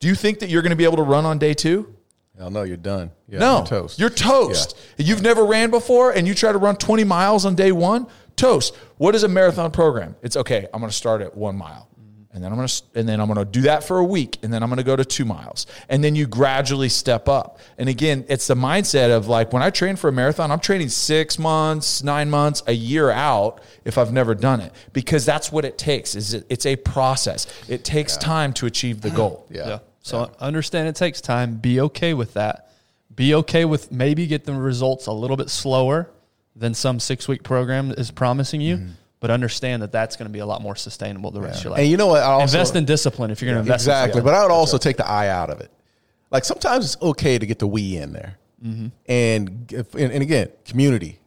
Do 0.00 0.08
you 0.08 0.14
think 0.14 0.40
that 0.40 0.48
you're 0.48 0.62
going 0.62 0.70
to 0.70 0.76
be 0.76 0.84
able 0.84 0.96
to 0.96 1.02
run 1.02 1.26
on 1.26 1.38
day 1.38 1.54
two? 1.54 1.94
No, 2.38 2.48
no, 2.48 2.62
you're 2.62 2.78
done. 2.78 3.10
Yeah, 3.28 3.40
no, 3.40 3.56
you're 3.58 3.66
toast. 3.66 3.98
You're 4.00 4.10
toast. 4.10 4.76
You've 4.96 5.22
never 5.22 5.44
ran 5.44 5.70
before 5.70 6.12
and 6.12 6.26
you 6.26 6.34
try 6.34 6.50
to 6.50 6.58
run 6.58 6.76
20 6.76 7.04
miles 7.04 7.44
on 7.44 7.54
day 7.54 7.72
one, 7.72 8.06
toast. 8.36 8.74
What 8.96 9.14
is 9.14 9.22
a 9.22 9.28
marathon 9.28 9.70
program? 9.70 10.16
It's 10.22 10.36
okay, 10.36 10.66
I'm 10.72 10.80
going 10.80 10.90
to 10.90 10.96
start 10.96 11.20
at 11.20 11.36
one 11.36 11.56
mile. 11.56 11.88
And 12.34 12.42
then 12.42 12.50
I'm 12.50 12.56
going 12.56 12.68
to, 12.68 12.82
and 12.94 13.06
then 13.06 13.20
I'm 13.20 13.26
going 13.26 13.38
to 13.38 13.44
do 13.44 13.62
that 13.62 13.84
for 13.84 13.98
a 13.98 14.04
week. 14.04 14.38
And 14.42 14.52
then 14.52 14.62
I'm 14.62 14.70
going 14.70 14.78
to 14.78 14.84
go 14.84 14.96
to 14.96 15.04
two 15.04 15.26
miles. 15.26 15.66
And 15.90 16.02
then 16.02 16.14
you 16.14 16.26
gradually 16.26 16.88
step 16.88 17.28
up. 17.28 17.58
And 17.76 17.90
again, 17.90 18.24
it's 18.28 18.46
the 18.46 18.54
mindset 18.54 19.14
of 19.14 19.28
like, 19.28 19.52
when 19.52 19.62
I 19.62 19.68
train 19.68 19.96
for 19.96 20.08
a 20.08 20.12
marathon, 20.12 20.50
I'm 20.50 20.60
training 20.60 20.88
six 20.88 21.38
months, 21.38 22.02
nine 22.02 22.30
months, 22.30 22.62
a 22.66 22.72
year 22.72 23.10
out 23.10 23.60
if 23.84 23.98
I've 23.98 24.12
never 24.12 24.34
done 24.34 24.60
it, 24.60 24.72
because 24.94 25.26
that's 25.26 25.52
what 25.52 25.66
it 25.66 25.76
takes 25.76 26.14
is 26.14 26.32
it, 26.32 26.46
it's 26.48 26.64
a 26.64 26.76
process. 26.76 27.46
It 27.68 27.84
takes 27.84 28.16
time 28.16 28.54
to 28.54 28.66
achieve 28.66 29.02
the 29.02 29.10
goal. 29.10 29.46
yeah. 29.50 29.68
Yeah. 29.68 29.78
So 30.00 30.32
understand 30.40 30.88
it 30.88 30.96
takes 30.96 31.20
time. 31.20 31.56
Be 31.56 31.80
okay 31.80 32.14
with 32.14 32.32
that. 32.34 32.70
Be 33.14 33.34
okay 33.34 33.66
with 33.66 33.92
maybe 33.92 34.26
get 34.26 34.44
the 34.44 34.54
results 34.54 35.06
a 35.06 35.12
little 35.12 35.36
bit 35.36 35.50
slower 35.50 36.10
than 36.56 36.72
some 36.74 36.98
six 36.98 37.28
week 37.28 37.42
program 37.42 37.90
is 37.92 38.10
promising 38.10 38.60
you, 38.62 38.76
Mm-hmm. 38.76 38.92
But 39.22 39.30
understand 39.30 39.80
that 39.82 39.92
that's 39.92 40.16
going 40.16 40.26
to 40.26 40.32
be 40.32 40.40
a 40.40 40.44
lot 40.46 40.60
more 40.60 40.74
sustainable 40.74 41.30
the 41.30 41.40
rest 41.40 41.58
of 41.60 41.64
your 41.64 41.70
life. 41.70 41.80
And 41.80 41.88
you 41.88 41.96
know 41.96 42.08
what? 42.08 42.22
Also, 42.22 42.42
invest 42.58 42.74
in 42.74 42.84
discipline 42.84 43.30
if 43.30 43.40
you're 43.40 43.46
going 43.52 43.64
to 43.64 43.70
invest. 43.70 43.84
exactly. 43.84 44.14
something. 44.18 44.24
But 44.24 44.34
I 44.34 44.42
would 44.42 44.50
also 44.50 44.76
take 44.78 44.96
the 44.96 45.08
eye 45.08 45.28
out 45.28 45.48
of 45.48 45.60
it. 45.60 45.70
Like 46.32 46.44
sometimes 46.44 46.84
it's 46.84 47.02
okay 47.02 47.38
to 47.38 47.46
get 47.46 47.58
the 47.60 47.66
we 47.68 47.96
in 47.96 48.12
there, 48.12 48.36
Mm-hmm. 48.64 48.86
and, 49.06 49.72
if, 49.72 49.94
and 49.94 50.12
and 50.12 50.22
again, 50.22 50.48
community. 50.64 51.18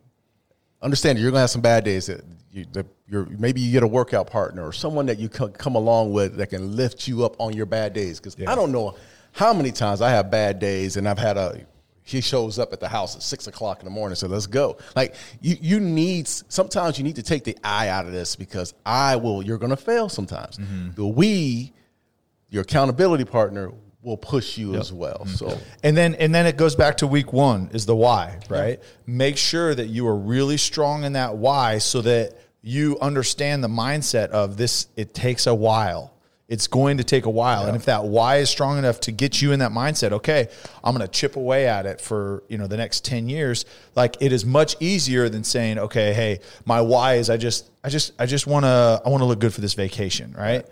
Understand 0.81 1.17
you're 1.19 1.31
gonna 1.31 1.41
have 1.41 1.49
some 1.49 1.61
bad 1.61 1.83
days. 1.85 2.05
That 2.07 2.21
you, 2.51 2.65
that 2.73 2.85
you're 3.07 3.25
maybe 3.25 3.61
you 3.61 3.71
get 3.71 3.83
a 3.83 3.87
workout 3.87 4.29
partner 4.29 4.65
or 4.65 4.71
someone 4.73 5.05
that 5.07 5.19
you 5.19 5.29
co- 5.29 5.47
come 5.49 5.75
along 5.75 6.11
with 6.13 6.35
that 6.37 6.47
can 6.47 6.75
lift 6.75 7.07
you 7.07 7.23
up 7.25 7.39
on 7.39 7.53
your 7.53 7.65
bad 7.65 7.93
days. 7.93 8.19
Because 8.19 8.35
I 8.45 8.55
don't 8.55 8.71
know 8.71 8.95
how 9.31 9.53
many 9.53 9.71
times 9.71 10.01
I 10.01 10.09
have 10.11 10.29
bad 10.29 10.59
days 10.59 10.97
and 10.97 11.07
I've 11.07 11.17
had 11.19 11.37
a 11.37 11.65
he 12.05 12.21
shows 12.21 12.59
up 12.59 12.71
at 12.71 12.79
the 12.79 12.87
house 12.87 13.15
at 13.15 13.23
six 13.23 13.47
o'clock 13.47 13.79
in 13.79 13.85
the 13.85 13.91
morning. 13.91 14.15
So 14.15 14.27
let's 14.27 14.45
go. 14.45 14.77
Like 14.95 15.15
you, 15.41 15.57
you 15.59 15.79
need 15.79 16.27
sometimes 16.27 16.97
you 16.97 17.03
need 17.03 17.15
to 17.15 17.23
take 17.23 17.43
the 17.43 17.57
I 17.63 17.89
out 17.89 18.05
of 18.05 18.11
this 18.11 18.35
because 18.35 18.73
I 18.85 19.15
will. 19.17 19.43
You're 19.43 19.57
gonna 19.57 19.75
fail 19.75 20.07
sometimes. 20.07 20.57
Mm-hmm. 20.57 20.91
The 20.91 21.05
we, 21.05 21.73
your 22.49 22.61
accountability 22.61 23.25
partner, 23.25 23.71
will 24.03 24.17
push 24.17 24.55
you 24.55 24.75
as 24.75 24.93
well. 24.93 25.23
Mm-hmm. 25.25 25.33
So 25.33 25.59
And 25.83 25.97
then 25.97 26.13
and 26.15 26.33
then 26.33 26.45
it 26.45 26.57
goes 26.57 26.75
back 26.75 26.97
to 26.97 27.07
week 27.07 27.33
one 27.33 27.69
is 27.73 27.87
the 27.87 27.95
why, 27.95 28.39
right? 28.49 28.79
Make 29.07 29.35
sure 29.35 29.73
that 29.73 29.87
you 29.87 30.07
are 30.07 30.15
really 30.15 30.57
strong 30.57 31.03
in 31.03 31.13
that 31.13 31.35
why 31.35 31.79
so 31.79 32.01
that 32.01 32.37
you 32.61 32.99
understand 33.01 33.63
the 33.63 33.67
mindset 33.67 34.29
of 34.29 34.57
this 34.57 34.87
it 34.95 35.15
takes 35.15 35.47
a 35.47 35.55
while. 35.55 36.13
It's 36.47 36.67
going 36.67 36.97
to 36.97 37.03
take 37.03 37.25
a 37.25 37.29
while. 37.29 37.65
And 37.65 37.75
if 37.75 37.85
that 37.85 38.03
why 38.03 38.37
is 38.37 38.51
strong 38.51 38.77
enough 38.77 38.99
to 39.01 39.11
get 39.11 39.41
you 39.41 39.51
in 39.51 39.59
that 39.59 39.71
mindset, 39.71 40.11
okay, 40.11 40.47
I'm 40.83 40.95
going 40.95 41.05
to 41.05 41.11
chip 41.11 41.37
away 41.37 41.67
at 41.67 41.87
it 41.87 41.99
for, 41.99 42.43
you 42.49 42.59
know, 42.59 42.67
the 42.67 42.77
next 42.77 43.03
10 43.03 43.27
years, 43.27 43.65
like 43.95 44.17
it 44.21 44.31
is 44.31 44.45
much 44.45 44.75
easier 44.79 45.27
than 45.27 45.43
saying, 45.43 45.79
okay, 45.79 46.13
hey, 46.13 46.39
my 46.63 46.81
why 46.81 47.15
is 47.15 47.31
I 47.31 47.37
just 47.37 47.71
I 47.83 47.89
just 47.89 48.13
I 48.19 48.27
just 48.27 48.45
want 48.45 48.65
to 48.65 49.01
I 49.03 49.09
want 49.09 49.21
to 49.21 49.25
look 49.25 49.39
good 49.39 49.53
for 49.55 49.61
this 49.61 49.73
vacation, 49.73 50.35
right? 50.37 50.65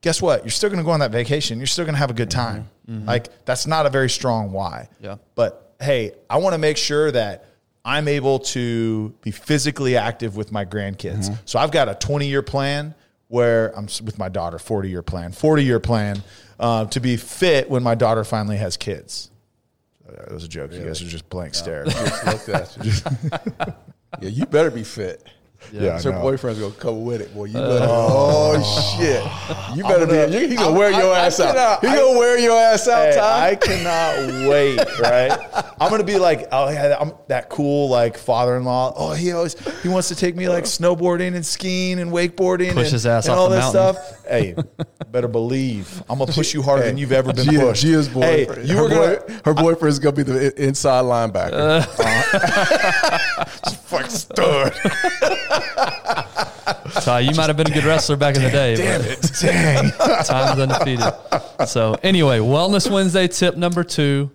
guess 0.00 0.22
what? 0.22 0.44
You're 0.44 0.50
still 0.50 0.70
going 0.70 0.78
to 0.78 0.84
go 0.84 0.90
on 0.90 1.00
that 1.00 1.10
vacation. 1.10 1.58
You're 1.58 1.66
still 1.66 1.84
going 1.84 1.94
to 1.94 1.98
have 1.98 2.10
a 2.10 2.14
good 2.14 2.30
mm-hmm. 2.30 2.40
time. 2.40 2.70
Mm-hmm. 2.88 3.06
Like 3.06 3.44
that's 3.44 3.66
not 3.66 3.86
a 3.86 3.90
very 3.90 4.10
strong 4.10 4.52
why. 4.52 4.88
Yeah. 5.00 5.16
But 5.34 5.74
hey, 5.80 6.12
I 6.28 6.38
want 6.38 6.54
to 6.54 6.58
make 6.58 6.76
sure 6.76 7.10
that 7.10 7.46
I'm 7.84 8.08
able 8.08 8.40
to 8.40 9.10
be 9.22 9.30
physically 9.30 9.96
active 9.96 10.36
with 10.36 10.52
my 10.52 10.64
grandkids. 10.64 11.28
Mm-hmm. 11.28 11.34
So 11.44 11.58
I've 11.58 11.70
got 11.70 11.88
a 11.88 11.94
20 11.94 12.26
year 12.26 12.42
plan 12.42 12.94
where 13.30 13.68
I'm 13.78 13.84
with 14.04 14.18
my 14.18 14.28
daughter, 14.28 14.58
40 14.58 14.90
year 14.90 15.02
plan, 15.02 15.30
40 15.30 15.64
year 15.64 15.78
plan 15.78 16.20
uh, 16.58 16.84
to 16.86 16.98
be 17.00 17.16
fit 17.16 17.70
when 17.70 17.82
my 17.82 17.94
daughter 17.94 18.24
finally 18.24 18.56
has 18.56 18.76
kids. 18.76 19.30
Uh, 20.06 20.12
That 20.16 20.32
was 20.32 20.42
a 20.44 20.48
joke. 20.48 20.72
You 20.72 20.80
guys 20.84 21.00
are 21.00 21.06
just 21.06 21.28
blank 21.30 21.54
stare. 21.54 21.84
just 21.84 22.26
looked 22.26 22.48
at 22.48 22.76
you. 22.84 23.72
yeah, 24.20 24.28
you 24.28 24.46
better 24.46 24.70
be 24.72 24.82
fit. 24.82 25.24
Yeah, 25.72 25.96
I 25.96 26.02
her 26.02 26.12
boyfriend's 26.12 26.58
gonna 26.58 26.72
come 26.74 27.04
with 27.04 27.20
it. 27.20 27.32
Boy, 27.32 27.44
you 27.44 27.52
better. 27.52 27.86
Oh. 27.88 28.56
oh 28.56 28.96
shit! 28.98 29.76
You 29.76 29.84
better 29.84 30.06
be. 30.06 30.36
You, 30.36 30.48
he 30.48 30.56
gonna 30.56 30.76
wear 30.76 30.90
your 30.90 31.12
I- 31.14 31.18
I 31.20 31.26
ass 31.26 31.38
out. 31.38 31.54
cannot- 31.54 31.80
He 31.82 31.86
I- 31.86 31.96
gonna 31.96 32.18
wear 32.18 32.38
your 32.38 32.58
ass 32.58 32.88
out, 32.88 33.06
Hey, 33.12 33.16
Ty. 33.16 33.48
I 33.50 33.54
cannot 33.54 34.48
wait, 34.48 34.98
right? 34.98 35.30
I'm 35.80 35.88
gonna 35.90 36.02
be 36.02 36.18
like, 36.18 36.48
oh 36.50 36.70
yeah, 36.70 36.96
I'm 36.98 37.12
that 37.28 37.50
cool 37.50 37.88
like 37.88 38.16
father-in-law. 38.18 38.94
Oh, 38.96 39.12
he 39.12 39.30
always 39.32 39.54
he 39.82 39.88
wants 39.88 40.08
to 40.08 40.16
take 40.16 40.34
me 40.34 40.48
like 40.48 40.64
snowboarding 40.64 41.34
and 41.36 41.46
skiing 41.46 42.00
and 42.00 42.10
wakeboarding 42.10 42.72
Push 42.72 42.84
and, 42.86 42.92
his 42.92 43.06
ass 43.06 43.26
and 43.26 43.34
off 43.34 43.38
all 43.38 43.48
the 43.48 43.56
this 43.56 43.72
mountain. 43.72 43.94
stuff. 44.02 44.26
Hey, 44.28 44.54
better 45.12 45.28
believe 45.28 46.02
I'm 46.08 46.18
gonna 46.18 46.32
push 46.32 46.52
you 46.52 46.62
harder 46.62 46.84
than 46.84 46.98
you've 46.98 47.12
ever 47.12 47.32
been 47.32 47.44
Gia- 47.44 47.60
pushed. 47.60 47.82
Gia's 47.82 48.08
Hey, 48.08 48.44
boyfriend. 48.46 48.68
you 48.68 48.76
her, 48.76 48.82
were 48.82 48.88
gonna 48.88 49.16
boy- 49.20 49.34
her 49.44 49.54
boyfriend's 49.54 49.98
gonna 50.00 50.16
be 50.16 50.22
the 50.24 50.52
inside 50.62 51.04
linebacker. 51.04 51.86
Uh. 51.98 53.44
fuck 53.90 54.10
stud. 54.10 54.72
Ty, 57.02 57.20
you 57.20 57.34
might 57.36 57.46
have 57.48 57.56
been 57.56 57.66
a 57.70 57.74
good 57.74 57.84
wrestler 57.84 58.16
back 58.16 58.36
in 58.36 58.42
the 58.42 58.50
day. 58.50 58.74
Damn 58.76 59.00
but 59.00 59.10
it, 59.10 59.32
dang. 59.40 59.90
Time's 60.24 60.60
undefeated. 60.60 61.68
So 61.68 61.96
anyway, 62.02 62.38
Wellness 62.38 62.90
Wednesday 62.90 63.28
tip 63.28 63.56
number 63.56 63.84
two. 63.84 64.30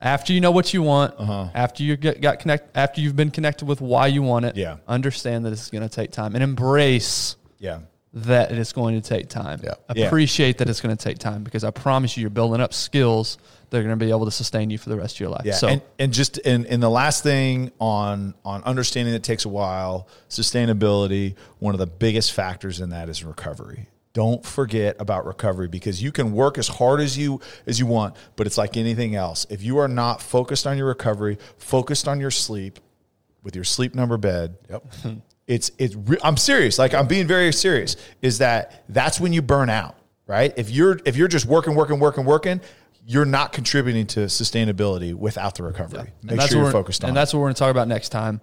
After 0.00 0.32
you 0.34 0.40
know 0.40 0.50
what 0.50 0.74
you 0.74 0.82
want, 0.82 1.14
Uh-huh. 1.18 1.48
after 1.54 1.82
you 1.82 1.96
get 1.96 2.20
got 2.20 2.38
connect, 2.38 2.76
after 2.76 3.00
you've 3.00 3.16
been 3.16 3.30
connected 3.30 3.64
with 3.66 3.80
why 3.80 4.06
you 4.08 4.22
want 4.22 4.44
it, 4.44 4.54
Yeah. 4.56 4.76
understand 4.86 5.46
that 5.46 5.52
it's 5.52 5.70
going 5.70 5.82
to 5.82 5.88
take 5.88 6.10
time 6.10 6.34
and 6.34 6.44
embrace 6.44 7.36
Yeah. 7.58 7.78
That 8.14 8.52
it's 8.52 8.72
going 8.72 9.00
to 9.00 9.06
take 9.06 9.28
time. 9.28 9.60
Yeah. 9.62 9.74
Yeah. 9.94 10.06
Appreciate 10.06 10.58
that 10.58 10.68
it's 10.68 10.80
going 10.80 10.96
to 10.96 11.02
take 11.02 11.18
time 11.18 11.42
because 11.42 11.64
I 11.64 11.70
promise 11.70 12.16
you, 12.16 12.20
you're 12.22 12.30
building 12.30 12.60
up 12.60 12.72
skills 12.72 13.38
that 13.70 13.78
are 13.78 13.82
going 13.82 13.98
to 13.98 14.04
be 14.04 14.10
able 14.10 14.24
to 14.26 14.30
sustain 14.30 14.70
you 14.70 14.78
for 14.78 14.88
the 14.88 14.96
rest 14.96 15.16
of 15.16 15.20
your 15.20 15.30
life. 15.30 15.42
Yeah, 15.44 15.54
So 15.54 15.68
and, 15.68 15.82
and 15.98 16.12
just 16.12 16.38
and, 16.38 16.64
and 16.66 16.80
the 16.82 16.88
last 16.90 17.24
thing 17.24 17.72
on 17.80 18.34
on 18.44 18.62
understanding 18.62 19.12
that 19.14 19.24
takes 19.24 19.44
a 19.44 19.48
while, 19.48 20.08
sustainability. 20.28 21.34
One 21.58 21.74
of 21.74 21.80
the 21.80 21.86
biggest 21.88 22.32
factors 22.32 22.80
in 22.80 22.90
that 22.90 23.08
is 23.08 23.24
recovery. 23.24 23.88
Don't 24.12 24.46
forget 24.46 24.94
about 25.00 25.26
recovery 25.26 25.66
because 25.66 26.00
you 26.00 26.12
can 26.12 26.32
work 26.32 26.56
as 26.56 26.68
hard 26.68 27.00
as 27.00 27.18
you 27.18 27.40
as 27.66 27.80
you 27.80 27.86
want, 27.86 28.14
but 28.36 28.46
it's 28.46 28.56
like 28.56 28.76
anything 28.76 29.16
else. 29.16 29.44
If 29.50 29.60
you 29.64 29.78
are 29.78 29.88
not 29.88 30.22
focused 30.22 30.68
on 30.68 30.78
your 30.78 30.86
recovery, 30.86 31.38
focused 31.58 32.06
on 32.06 32.20
your 32.20 32.30
sleep, 32.30 32.78
with 33.42 33.56
your 33.56 33.64
sleep 33.64 33.96
number 33.96 34.16
bed, 34.16 34.56
Yep. 34.70 34.86
it's 35.46 35.70
it's 35.78 35.94
re- 35.94 36.18
I'm 36.22 36.36
serious. 36.36 36.78
Like 36.78 36.94
I'm 36.94 37.06
being 37.06 37.26
very 37.26 37.52
serious. 37.52 37.96
Is 38.22 38.38
that 38.38 38.84
that's 38.88 39.20
when 39.20 39.32
you 39.32 39.42
burn 39.42 39.70
out, 39.70 39.96
right? 40.26 40.52
If 40.56 40.70
you're 40.70 40.98
if 41.04 41.16
you're 41.16 41.28
just 41.28 41.46
working, 41.46 41.74
working, 41.74 41.98
working, 41.98 42.24
working, 42.24 42.60
you're 43.06 43.26
not 43.26 43.52
contributing 43.52 44.06
to 44.08 44.20
sustainability 44.20 45.14
without 45.14 45.54
the 45.54 45.62
recovery. 45.62 46.12
Make 46.22 46.38
that's 46.38 46.50
sure 46.50 46.60
what 46.60 46.64
you're 46.66 46.72
focused 46.72 47.04
on. 47.04 47.08
And 47.08 47.16
that's 47.16 47.34
what 47.34 47.40
we're 47.40 47.46
going 47.46 47.54
to 47.54 47.58
talk 47.58 47.70
about 47.70 47.88
next 47.88 48.08
time. 48.10 48.40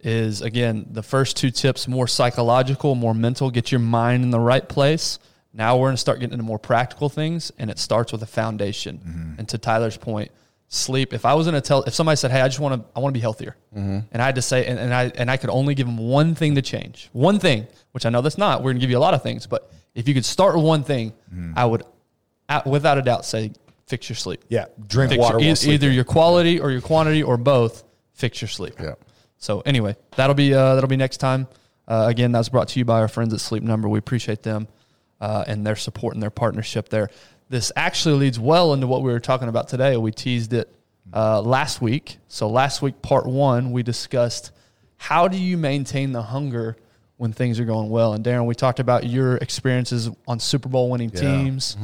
Is 0.00 0.42
again 0.42 0.86
the 0.90 1.02
first 1.02 1.36
two 1.36 1.50
tips 1.50 1.88
more 1.88 2.06
psychological, 2.06 2.94
more 2.94 3.14
mental. 3.14 3.50
Get 3.50 3.72
your 3.72 3.80
mind 3.80 4.22
in 4.22 4.30
the 4.30 4.38
right 4.38 4.66
place. 4.68 5.18
Now 5.52 5.78
we're 5.78 5.86
going 5.86 5.94
to 5.94 6.00
start 6.00 6.20
getting 6.20 6.34
into 6.34 6.44
more 6.44 6.58
practical 6.58 7.08
things, 7.08 7.50
and 7.58 7.70
it 7.70 7.78
starts 7.78 8.12
with 8.12 8.22
a 8.22 8.26
foundation. 8.26 8.98
Mm-hmm. 8.98 9.38
And 9.38 9.48
to 9.48 9.58
Tyler's 9.58 9.96
point, 9.96 10.30
sleep. 10.68 11.12
If 11.12 11.24
I 11.24 11.34
was 11.34 11.46
going 11.46 11.54
to 11.54 11.60
tell, 11.60 11.82
if 11.84 11.94
somebody 11.94 12.16
said, 12.16 12.30
"Hey, 12.30 12.40
I 12.40 12.48
just 12.48 12.60
want 12.60 12.80
to, 12.82 12.88
I 12.96 13.00
want 13.00 13.12
to 13.12 13.16
be 13.18 13.22
healthier," 13.22 13.56
Mm-hmm. 13.76 13.98
and 14.12 14.22
I 14.22 14.26
had 14.26 14.34
to 14.36 14.42
say, 14.42 14.66
and, 14.66 14.78
and 14.78 14.92
I 14.94 15.12
and 15.16 15.30
I 15.30 15.36
could 15.36 15.50
only 15.50 15.74
give 15.74 15.86
them 15.86 15.98
one 15.98 16.34
thing 16.34 16.54
to 16.56 16.62
change, 16.62 17.08
one 17.12 17.38
thing, 17.38 17.66
which 17.92 18.06
I 18.06 18.10
know 18.10 18.20
that's 18.22 18.38
not. 18.38 18.60
We're 18.60 18.70
going 18.72 18.76
to 18.76 18.80
give 18.80 18.90
you 18.90 18.98
a 18.98 19.00
lot 19.06 19.14
of 19.14 19.22
things, 19.22 19.46
but 19.46 19.70
if 19.94 20.06
you 20.08 20.14
could 20.14 20.24
start 20.24 20.54
with 20.56 20.64
one 20.64 20.82
thing, 20.84 21.12
Mm-hmm. 21.32 21.52
I 21.56 21.64
would, 21.66 21.82
without 22.66 22.98
a 22.98 23.02
doubt, 23.02 23.24
say 23.24 23.52
fix 23.86 24.08
your 24.08 24.16
sleep. 24.16 24.42
yeah, 24.48 24.66
drink 24.88 25.10
Fix 25.10 25.20
water. 25.20 25.38
your- 25.40 25.54
e- 25.54 25.74
either 25.74 25.90
your 25.90 26.04
quality 26.04 26.58
or 26.60 26.70
your 26.70 26.80
quantity 26.80 27.22
or 27.22 27.36
both. 27.36 27.84
Fix 28.14 28.40
your 28.40 28.48
sleep. 28.48 28.74
Yeah. 28.80 28.94
So 29.38 29.60
anyway, 29.60 29.94
that'll 30.16 30.34
be 30.34 30.54
uh, 30.54 30.74
that'll 30.74 30.88
be 30.88 30.96
next 30.96 31.18
time. 31.18 31.46
Uh, 31.86 32.06
again, 32.08 32.32
that 32.32 32.38
was 32.38 32.48
brought 32.48 32.68
to 32.68 32.78
you 32.80 32.84
by 32.84 33.00
our 33.00 33.08
friends 33.08 33.32
at 33.34 33.40
Sleep 33.40 33.62
Number. 33.62 33.88
We 33.88 33.98
appreciate 33.98 34.42
them 34.42 34.66
uh, 35.20 35.44
and 35.46 35.64
their 35.66 35.76
support 35.76 36.14
and 36.14 36.22
their 36.22 36.30
partnership 36.30 36.88
there. 36.88 37.10
This 37.48 37.70
actually 37.76 38.16
leads 38.16 38.38
well 38.40 38.72
into 38.72 38.86
what 38.86 39.02
we 39.02 39.12
were 39.12 39.20
talking 39.20 39.48
about 39.48 39.68
today. 39.68 39.96
We 39.96 40.10
teased 40.10 40.52
it 40.52 40.74
uh, 41.14 41.40
last 41.40 41.80
week. 41.80 42.18
So 42.28 42.48
last 42.48 42.82
week, 42.82 43.00
part 43.02 43.26
one, 43.26 43.70
we 43.70 43.82
discussed 43.82 44.50
how 44.96 45.28
do 45.28 45.38
you 45.38 45.56
maintain 45.56 46.12
the 46.12 46.22
hunger 46.22 46.76
when 47.18 47.32
things 47.32 47.60
are 47.60 47.64
going 47.64 47.88
well. 47.88 48.14
And 48.14 48.24
Darren, 48.24 48.46
we 48.46 48.54
talked 48.54 48.80
about 48.80 49.06
your 49.06 49.36
experiences 49.36 50.10
on 50.26 50.40
Super 50.40 50.68
Bowl 50.68 50.90
winning 50.90 51.10
teams. 51.10 51.76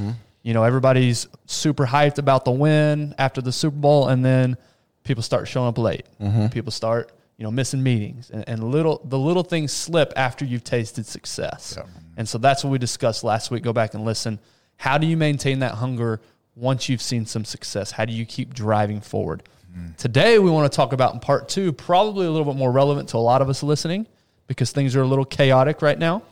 You 0.43 0.55
know, 0.55 0.65
everybody's 0.65 1.29
super 1.47 1.87
hyped 1.87 2.19
about 2.19 2.45
the 2.45 2.51
win 2.51 3.15
after 3.17 3.41
the 3.41 3.53
Super 3.53 3.77
Bowl, 3.77 4.09
and 4.09 4.25
then 4.25 4.57
people 5.05 5.23
start 5.23 5.47
showing 5.47 5.69
up 5.69 5.79
late. 5.79 6.05
People 6.51 6.73
start, 6.73 7.13
you 7.37 7.45
know, 7.45 7.51
missing 7.53 7.81
meetings, 7.83 8.31
and, 8.31 8.43
and 8.49 8.65
little 8.65 9.01
the 9.05 9.19
little 9.19 9.45
things 9.45 9.73
slip 9.73 10.13
after 10.17 10.45
you've 10.45 10.65
tasted 10.65 11.07
success. 11.07 11.77
And 12.17 12.29
so 12.29 12.39
that's 12.39 12.65
what 12.65 12.71
we 12.71 12.79
discussed 12.79 13.23
last 13.23 13.53
week. 13.53 13.63
Go 13.63 13.73
back 13.73 13.95
and 13.95 14.05
listen. 14.05 14.41
How 14.83 14.99
do 14.99 15.07
you 15.07 15.17
maintain 15.17 15.61
that 15.61 15.73
hunger 15.75 16.21
once 16.55 16.89
you've 16.89 17.03
seen 17.03 17.25
some 17.25 17.45
success? 17.45 17.91
How 17.91 18.05
do 18.05 18.13
you 18.13 18.27
keep 18.27 18.53
driving 18.53 19.01
forward? 19.01 19.45
Mm. 19.77 19.97
Today, 19.97 20.39
we 20.39 20.51
want 20.51 20.71
to 20.71 20.77
talk 20.77 20.93
about 20.93 21.15
in 21.15 21.21
part 21.21 21.49
two, 21.49 21.73
probably 21.73 22.27
a 22.27 22.31
little 22.31 22.47
bit 22.47 22.59
more 22.59 22.73
relevant 22.73 23.09
to 23.11 23.17
a 23.17 23.19
lot 23.19 23.41
of 23.41 23.49
us 23.49 23.63
listening 23.63 24.07
because 24.47 24.73
things 24.73 24.97
are 24.97 25.03
a 25.03 25.07
little 25.07 25.25
chaotic 25.25 25.83
right 25.83 25.99
now, 25.99 26.23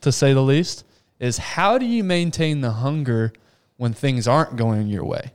to 0.00 0.12
say 0.12 0.32
the 0.32 0.42
least, 0.42 0.84
is 1.20 1.38
how 1.38 1.78
do 1.78 1.86
you 1.86 2.02
maintain 2.02 2.60
the 2.60 2.72
hunger 2.72 3.32
when 3.76 3.92
things 3.92 4.26
aren't 4.26 4.56
going 4.56 4.88
your 4.88 5.04
way? 5.04 5.30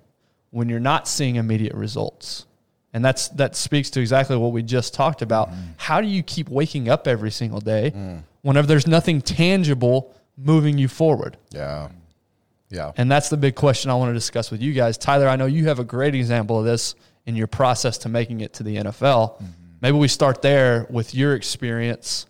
when 0.51 0.69
you're 0.69 0.79
not 0.79 1.07
seeing 1.07 1.35
immediate 1.35 1.73
results. 1.73 2.45
And 2.93 3.03
that's 3.03 3.27
that 3.29 3.55
speaks 3.55 3.89
to 3.91 4.01
exactly 4.01 4.37
what 4.37 4.51
we 4.51 4.63
just 4.63 4.93
talked 4.93 5.21
about. 5.21 5.51
Mm. 5.51 5.73
How 5.77 6.01
do 6.01 6.07
you 6.07 6.23
keep 6.23 6.49
waking 6.49 6.89
up 6.89 7.07
every 7.07 7.31
single 7.31 7.59
day 7.59 7.91
mm. 7.95 8.23
whenever 8.41 8.65
there's 8.65 8.87
nothing 8.87 9.21
tangible 9.21 10.15
moving 10.35 10.77
you 10.77 10.87
forward? 10.87 11.37
Yeah. 11.51 11.89
Yeah. 12.69 12.91
And 12.97 13.09
that's 13.09 13.29
the 13.29 13.37
big 13.37 13.55
question 13.55 13.89
I 13.91 13.95
want 13.95 14.09
to 14.09 14.13
discuss 14.13 14.51
with 14.51 14.61
you 14.61 14.73
guys. 14.73 14.97
Tyler, 14.97 15.27
I 15.27 15.35
know 15.35 15.45
you 15.45 15.67
have 15.67 15.79
a 15.79 15.83
great 15.83 16.15
example 16.15 16.59
of 16.59 16.65
this 16.65 16.95
in 17.25 17.35
your 17.35 17.47
process 17.47 17.97
to 17.99 18.09
making 18.09 18.41
it 18.41 18.53
to 18.53 18.63
the 18.63 18.75
NFL. 18.77 19.35
Mm-hmm. 19.35 19.45
Maybe 19.81 19.97
we 19.97 20.07
start 20.07 20.41
there 20.41 20.87
with 20.89 21.13
your 21.13 21.35
experience 21.35 22.25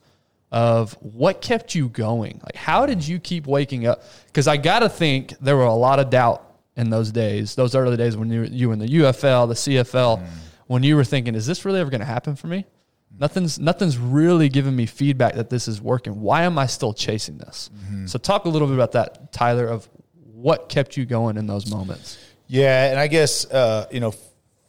of 0.52 0.93
what 1.02 1.41
kept 1.41 1.76
you 1.76 1.89
going. 1.89 2.39
Like, 2.43 2.56
how 2.56 2.86
did 2.86 3.06
you 3.06 3.19
keep 3.19 3.47
waking 3.47 3.88
up? 3.88 4.04
Because 4.28 4.47
I 4.47 4.58
got 4.58 4.80
to 4.80 4.89
think 4.89 5.34
there 5.39 5.58
were 5.58 5.65
a 5.65 5.73
lot 5.73 6.00
of 6.00 6.10
doubt 6.10 6.43
in 6.76 6.89
those 6.89 7.12
days, 7.12 7.56
those 7.56 7.76
early 7.76 7.97
days 7.97 8.15
when 8.15 8.30
you, 8.30 8.43
you 8.43 8.67
were 8.67 8.73
in 8.73 8.80
the 8.80 8.88
UFL, 8.88 9.47
the 9.47 9.56
CFL, 9.56 10.19
mm. 10.19 10.28
when 10.67 10.84
you 10.84 10.95
were 10.95 11.04
thinking, 11.04 11.36
is 11.36 11.45
this 11.45 11.65
really 11.65 11.80
ever 11.80 11.89
going 11.89 12.02
to 12.02 12.06
happen 12.06 12.36
for 12.36 12.47
me? 12.47 12.60
Mm. 12.60 13.19
Nothing's 13.19 13.60
nothing's 13.60 13.97
really 13.97 14.47
giving 14.47 14.76
me 14.76 14.86
feedback 14.86 15.34
that 15.36 15.50
this 15.50 15.67
is 15.67 15.82
working. 15.82 16.21
Why 16.21 16.43
am 16.43 16.60
I 16.60 16.67
still 16.67 16.93
chasing 16.93 17.39
this? 17.39 17.71
Mm-hmm. 17.76 18.06
So 18.06 18.19
talk 18.19 18.45
a 18.45 18.50
little 18.50 18.67
bit 18.67 18.76
about 18.76 18.91
that, 18.91 19.32
Tyler, 19.32 19.65
of 19.67 19.89
what 20.38 20.69
kept 20.69 20.95
you 20.97 21.06
going 21.06 21.38
in 21.38 21.47
those 21.47 21.69
moments. 21.69 22.17
Yeah, 22.47 22.89
and 22.91 23.00
I 23.00 23.08
guess 23.08 23.45
uh, 23.52 23.88
you 23.91 24.00
know, 24.00 24.13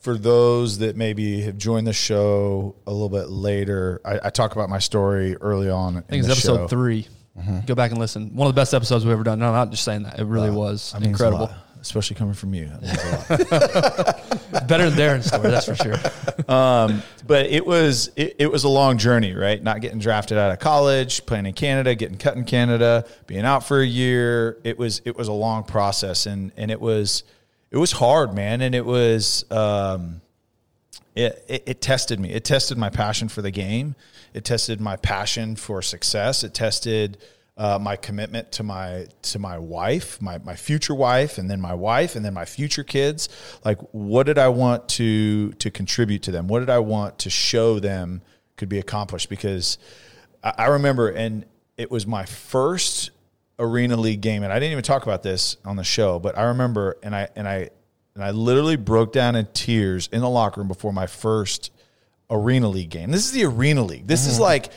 for 0.01 0.17
those 0.17 0.79
that 0.79 0.97
maybe 0.97 1.43
have 1.43 1.59
joined 1.59 1.87
the 1.87 1.93
show 1.93 2.75
a 2.87 2.93
little 2.93 3.09
bit 3.11 3.29
later, 3.29 4.01
I, 4.05 4.19
I 4.25 4.31
talk 4.31 4.53
about 4.53 4.69
my 4.71 4.79
story 4.79 5.37
early 5.37 5.71
on. 5.71 5.97
I 5.97 6.01
think 6.01 6.25
it's 6.25 6.33
episode 6.33 6.71
3 6.71 7.07
Go 7.67 7.77
back 7.77 7.93
and 7.93 8.01
listen. 8.01 8.35
One 8.35 8.49
of 8.49 8.55
the 8.55 8.59
best 8.61 8.75
episodes 8.75 9.05
we've 9.05 9.13
ever 9.13 9.23
done. 9.23 9.39
No, 9.39 9.47
I'm 9.47 9.53
not 9.53 9.71
just 9.71 9.85
saying 9.85 10.03
that. 10.03 10.19
It 10.19 10.25
really 10.25 10.51
was 10.51 10.91
That 10.91 11.03
means 11.03 11.13
incredible. 11.13 11.51
Especially 11.81 12.17
coming 12.17 12.35
from 12.35 12.55
you. 12.55 12.67
That 12.67 12.83
means 12.83 13.51
a 13.51 14.55
lot. 14.55 14.69
Better 14.69 14.91
than 14.91 14.99
Darren's 14.99 15.27
story, 15.27 15.51
that's 15.51 15.67
for 15.67 15.75
sure. 15.75 15.97
but 17.27 17.47
it 17.47 17.67
was 17.67 18.11
it, 18.17 18.37
it 18.39 18.51
was 18.51 18.65
a 18.65 18.69
long 18.69 18.99
journey, 18.99 19.35
right? 19.35 19.63
Not 19.63 19.81
getting 19.81 19.99
drafted 19.99 20.39
out 20.39 20.51
of 20.51 20.59
college, 20.59 21.27
playing 21.27 21.47
in 21.47 21.53
Canada, 21.55 21.95
getting 21.95 22.19
cut 22.19 22.37
in 22.37 22.45
Canada, 22.45 23.07
being 23.27 23.45
out 23.45 23.65
for 23.65 23.81
a 23.81 23.87
year. 23.87 24.59
It 24.65 24.79
was 24.79 25.03
it 25.05 25.17
was 25.17 25.29
a 25.29 25.33
long 25.33 25.65
process, 25.65 26.27
and 26.27 26.53
and 26.57 26.71
it 26.71 26.81
was 26.81 27.25
it 27.71 27.77
was 27.77 27.93
hard, 27.93 28.35
man, 28.35 28.61
and 28.61 28.75
it 28.75 28.85
was 28.85 29.45
um, 29.51 30.21
it, 31.15 31.45
it 31.49 31.63
it 31.67 31.81
tested 31.81 32.19
me. 32.19 32.31
It 32.31 32.45
tested 32.45 32.79
my 32.79 32.91
passion 32.91 33.29
for 33.29 33.43
the 33.43 33.51
game. 33.51 33.95
It 34.35 34.45
tested 34.45 34.81
my 34.81 34.97
passion 34.97 35.57
for 35.57 35.83
success. 35.83 36.45
It 36.45 36.55
tested 36.55 37.19
uh, 37.59 37.77
my 37.77 37.97
commitment 37.97 38.53
to 38.53 38.63
my 38.63 39.07
to 39.23 39.39
my 39.39 39.59
wife, 39.59 40.23
my 40.23 40.39
my 40.39 40.55
future 40.55 40.95
wife, 40.95 41.39
and 41.39 41.51
then 41.51 41.61
my 41.61 41.75
wife, 41.75 42.15
and 42.15 42.25
then 42.25 42.33
my 42.33 42.45
future 42.45 42.85
kids. 42.85 43.29
Like, 43.65 43.79
what 43.91 44.27
did 44.27 44.39
I 44.39 44.49
want 44.49 44.89
to 44.91 45.53
to 45.55 45.71
contribute 45.71 46.23
to 46.23 46.31
them? 46.31 46.47
What 46.47 46.61
did 46.61 46.71
I 46.71 46.79
want 46.79 47.19
to 47.21 47.31
show 47.31 47.81
them 47.81 48.23
could 48.57 48.69
be 48.69 48.79
accomplished? 48.79 49.29
Because 49.29 49.77
I, 50.43 50.55
I 50.57 50.67
remember, 50.67 51.09
and 51.09 51.47
it 51.77 51.91
was 51.91 52.07
my 52.07 52.25
first 52.25 53.11
arena 53.59 53.97
league 53.97 54.21
game, 54.21 54.45
and 54.45 54.53
I 54.53 54.61
didn't 54.61 54.73
even 54.73 54.85
talk 54.85 55.03
about 55.03 55.25
this 55.25 55.57
on 55.65 55.75
the 55.75 55.85
show, 55.85 56.21
but 56.21 56.39
I 56.39 56.45
remember, 56.45 56.97
and 57.03 57.15
I 57.15 57.29
and 57.35 57.49
I 57.49 57.71
and 58.15 58.23
I 58.23 58.31
literally 58.31 58.77
broke 58.77 59.13
down 59.13 59.35
in 59.35 59.47
tears 59.53 60.09
in 60.13 60.21
the 60.21 60.31
locker 60.31 60.61
room 60.61 60.69
before 60.69 60.93
my 60.93 61.09
first 61.09 61.73
arena 62.31 62.69
league 62.69 62.91
game. 62.91 63.11
This 63.11 63.25
is 63.25 63.33
the 63.33 63.45
arena 63.45 63.83
league. 63.83 64.07
This 64.07 64.27
is 64.27 64.39
like 64.39 64.71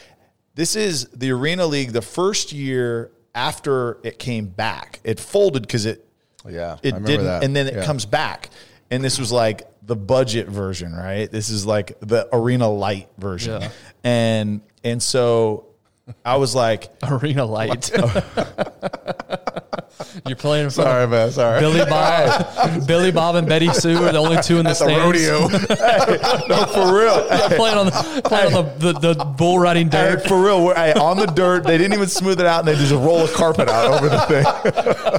this 0.56 0.76
is 0.76 1.06
the 1.14 1.32
arena 1.32 1.66
league 1.66 1.92
the 1.92 2.02
first 2.02 2.52
year 2.52 3.12
after 3.34 3.98
it 4.04 4.20
came 4.20 4.46
back. 4.48 5.00
It 5.04 5.20
folded 5.20 5.64
because 5.64 5.86
it 5.86 6.06
Yeah, 6.48 6.78
it 6.84 6.92
didn't 7.06 7.26
that. 7.26 7.44
and 7.44 7.56
then 7.56 7.68
it 7.68 7.76
Yeah. 7.76 7.86
comes 7.86 8.06
back. 8.06 8.50
And 8.90 9.04
this 9.04 9.18
was 9.20 9.32
like 9.32 9.68
the 9.84 9.96
budget 9.96 10.48
version, 10.50 10.94
right? 10.94 11.32
This 11.32 11.50
is 11.50 11.66
like 11.66 11.98
the 12.02 12.28
arena 12.34 12.70
light 12.70 13.08
version. 13.18 13.62
Yeah. 13.62 13.70
And 14.04 14.62
and 14.84 15.02
so 15.02 15.68
I 16.26 16.38
was 16.38 16.54
like, 16.56 16.90
Arena 17.04 17.46
Light. 17.46 17.92
You're 20.28 20.36
playing 20.36 20.66
in 20.66 20.70
front 20.72 20.88
Sorry, 20.90 21.08
man. 21.08 21.32
Sorry. 21.32 21.60
Billy 21.60 21.86
Bob. 21.90 22.88
Billy 22.88 23.12
Bob 23.12 23.36
and 23.36 23.48
Betty 23.48 23.72
Sue 23.74 23.96
are 24.04 24.12
the 24.12 24.18
only 24.18 24.42
two 24.42 24.58
in 24.58 24.64
the 24.66 24.72
At 24.72 24.80
the 24.80 24.86
stands. 24.86 25.04
rodeo. 25.04 25.48
no, 26.48 26.66
for 26.66 26.98
real. 26.98 27.24
playing 27.56 27.78
on 27.78 27.86
the 27.86 28.22
playing 28.26 28.54
on 28.54 28.66
the, 28.80 28.94
the, 28.94 29.14
the 29.14 29.26
bull 29.26 29.60
riding 29.60 29.90
Hey, 29.92 30.16
dirt. 30.16 30.28
for 30.28 30.42
real, 30.44 30.66
we're, 30.66 30.76
hey, 30.76 30.94
on 30.94 31.18
the 31.18 31.28
dirt. 31.28 31.64
They 31.66 31.78
didn't 31.78 31.94
even 31.94 32.08
smooth 32.10 32.40
it 32.42 32.46
out, 32.46 32.60
and 32.60 32.68
they 32.68 32.76
just 32.76 32.92
roll 32.92 33.24
a 33.24 33.32
carpet 33.32 33.70
out 33.70 33.94
over 33.94 34.10
the 34.10 34.20
thing. 34.22 34.44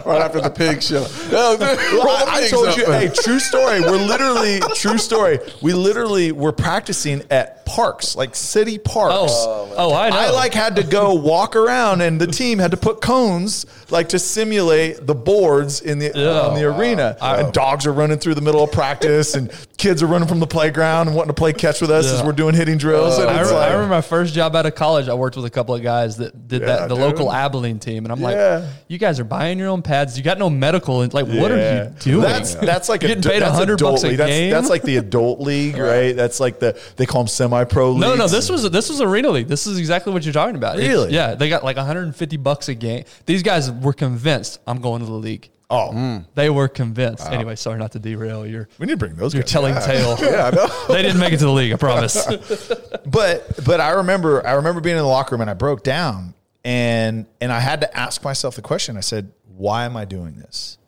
right 0.05 0.21
after 0.21 0.40
the 0.40 0.51
pig 0.51 0.83
show. 0.83 1.07
Well, 1.31 1.57
I, 1.62 2.42
I 2.45 2.49
told 2.49 2.68
up. 2.68 2.77
you, 2.77 2.87
hey, 2.87 3.09
true 3.14 3.38
story. 3.38 3.81
We're 3.81 3.92
literally 4.05 4.61
true 4.75 4.99
story. 4.99 5.38
We 5.62 5.73
literally 5.73 6.33
were 6.33 6.53
practicing 6.53 7.23
at 7.31 7.62
parks, 7.73 8.15
like 8.15 8.35
city 8.37 8.77
parks. 8.79 9.15
Oh, 9.17 9.73
oh, 9.77 9.95
I 9.95 10.11
know. 10.11 10.17
I 10.17 10.31
like 10.31 10.53
had 10.53 10.77
to 10.77 10.83
go 10.83 11.15
walk 11.33 11.57
around, 11.57 12.03
and 12.03 12.21
the 12.21 12.27
team 12.27 12.59
had 12.59 12.71
to 12.73 12.77
put 12.77 13.01
cones 13.01 13.65
like 13.91 14.11
to 14.11 14.19
simulate 14.19 15.07
the 15.07 15.15
boards 15.15 15.81
in 15.81 15.99
the 15.99 16.13
Yeah. 16.15 16.41
on 16.43 16.55
the 16.55 16.65
arena. 16.65 17.17
and 17.21 17.53
dogs 17.53 17.87
are 17.87 17.93
running 17.93 18.19
through 18.19 18.35
the 18.35 18.41
middle 18.43 18.63
of 18.63 18.73
practice, 18.73 19.35
and 19.35 19.51
kids 19.79 20.03
are 20.03 20.07
running 20.07 20.29
from 20.29 20.39
the 20.39 20.47
playground 20.47 21.09
and 21.09 21.17
wanting 21.17 21.31
to 21.31 21.35
play 21.35 21.53
catch 21.53 21.81
with 21.81 21.91
us 21.91 22.07
as 22.07 22.23
we're 22.23 22.33
doing 22.33 22.55
hitting 22.55 22.79
drills. 22.79 23.19
Uh, 23.19 23.23
and 23.23 23.31
I, 23.31 23.41
it's 23.41 23.51
re- 23.51 23.57
I 23.57 23.61
like- 23.61 23.73
remember 23.73 23.95
my 23.95 24.01
first 24.01 24.35
job 24.35 24.55
out 24.55 24.67
of 24.67 24.75
college. 24.75 25.09
I 25.09 25.15
worked 25.15 25.35
with 25.37 25.45
a 25.45 25.51
couple 25.51 25.75
of 25.75 25.83
guys 25.83 26.19
that 26.19 26.47
did 26.49 26.63
that, 26.63 26.89
the 26.89 26.95
dude. 26.95 27.05
local 27.05 27.33
Abilene 27.33 27.79
team, 27.79 28.05
and 28.05 28.13
I'm 28.13 28.21
Yeah. 28.21 28.59
like, 28.59 28.65
"You 28.89 28.99
guys 28.99 29.19
are 29.19 29.25
buying 29.25 29.59
your 29.59 29.69
own 29.69 29.83
pads. 29.83 30.17
You 30.17 30.23
got 30.23 30.39
no 30.39 30.49
medical. 30.51 31.03
And 31.03 31.13
like, 31.13 31.27
what 31.27 31.51
are 31.51 31.57
you 31.85 31.91
doing? 32.01 32.21
That's 32.23 32.55
that's 32.55 32.89
like 32.89 33.01
getting 33.01 33.23
paid 33.23 33.43
a 33.43 33.51
hundred 33.51 33.81
bucks 33.81 34.03
a 34.05 34.09
league. 34.09 34.19
That's, 34.19 34.31
game. 34.31 34.51
that's 34.51 34.69
like 34.69 34.83
the 34.83 34.99
adult 34.99 35.41
league, 35.41 35.77
right? 35.77 36.13
That's 36.15 36.39
like 36.39 36.59
the 36.61 36.79
they 36.97 37.07
call 37.07 37.23
them 37.23 37.29
semi-pro. 37.29 37.93
League. 37.93 38.01
No, 38.01 38.15
no. 38.15 38.29
This 38.29 38.49
was 38.51 38.69
this 38.71 38.89
was 38.89 39.01
arena 39.01 39.31
league. 39.31 39.49
This 39.49 39.67
is 39.67 39.79
exactly 39.79 40.13
what 40.13 40.25
you're 40.25 40.33
talking 40.33 40.57
about. 40.57 40.77
It's- 40.77 40.89
Really? 40.89 41.13
yeah, 41.13 41.35
they 41.35 41.49
got 41.49 41.65
like 41.65 41.77
150 41.77 42.37
bucks 42.37 42.69
a 42.69 42.75
game. 42.75 43.05
These 43.27 43.43
guys 43.43 43.71
were 43.71 43.93
convinced 43.95 44.59
I'm 44.67 44.81
going 44.81 45.01
to 45.01 45.07
the 45.07 45.13
league. 45.13 45.49
Oh, 45.73 45.91
mm. 45.93 46.25
They 46.35 46.51
were 46.51 46.69
convinced. 46.69 47.27
Anyway, 47.27 47.57
sorry 47.57 47.79
not 47.79 47.93
to 47.93 47.99
derail 47.99 48.47
your 48.47 48.69
we 48.79 48.87
need 48.87 48.93
to 48.93 48.97
bring 48.99 49.17
those. 49.17 49.35
your 49.35 49.43
guys 49.43 49.51
telling 49.51 49.75
back. 49.75 49.85
tale. 49.85 50.17
Yeah, 50.21 50.47
I 50.47 50.51
know. 50.51 50.67
They 50.89 51.03
didn't 51.03 51.19
make 51.19 51.33
it 51.33 51.39
to 51.39 51.47
the 51.47 51.51
league. 51.53 51.73
I 51.73 51.77
promise. 51.77 52.27
But 53.05 53.65
but 53.65 53.81
I 53.81 53.91
remember 53.91 54.47
I 54.47 54.53
remember 54.53 54.81
being 54.81 54.97
in 54.97 55.03
the 55.03 55.09
locker 55.09 55.35
room 55.35 55.41
and 55.41 55.51
I 55.51 55.55
broke 55.55 55.83
down 55.83 56.35
and 56.65 57.27
and 57.41 57.53
I 57.53 57.59
had 57.59 57.81
to 57.81 57.97
ask 57.97 58.23
myself 58.23 58.55
the 58.55 58.63
question. 58.63 58.97
I 58.97 59.01
said, 59.01 59.33
why 59.57 59.85
am 59.85 59.97
I 59.97 60.05
doing 60.05 60.37
this? 60.37 60.79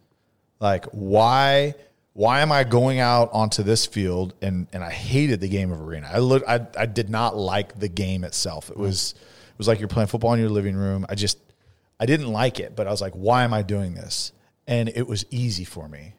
Like 0.60 0.84
why 0.86 1.74
why 2.12 2.40
am 2.40 2.52
I 2.52 2.62
going 2.62 3.00
out 3.00 3.30
onto 3.32 3.62
this 3.64 3.84
field 3.86 4.34
and 4.40 4.68
and 4.72 4.84
I 4.84 4.90
hated 4.90 5.40
the 5.40 5.48
game 5.48 5.72
of 5.72 5.80
arena. 5.80 6.08
I 6.12 6.18
look 6.18 6.44
I 6.46 6.66
I 6.78 6.86
did 6.86 7.10
not 7.10 7.36
like 7.36 7.78
the 7.78 7.88
game 7.88 8.22
itself. 8.22 8.70
It 8.70 8.76
was 8.76 9.12
it 9.12 9.58
was 9.58 9.66
like 9.66 9.80
you're 9.80 9.88
playing 9.88 10.08
football 10.08 10.32
in 10.34 10.40
your 10.40 10.50
living 10.50 10.76
room. 10.76 11.04
I 11.08 11.16
just 11.16 11.38
I 11.98 12.06
didn't 12.06 12.32
like 12.32 12.60
it, 12.60 12.76
but 12.76 12.86
I 12.86 12.90
was 12.90 13.00
like, 13.00 13.14
why 13.14 13.44
am 13.44 13.52
I 13.52 13.62
doing 13.62 13.94
this? 13.94 14.32
And 14.66 14.88
it 14.88 15.06
was 15.06 15.24
easy 15.30 15.64
for 15.64 15.88
me. 15.88 16.14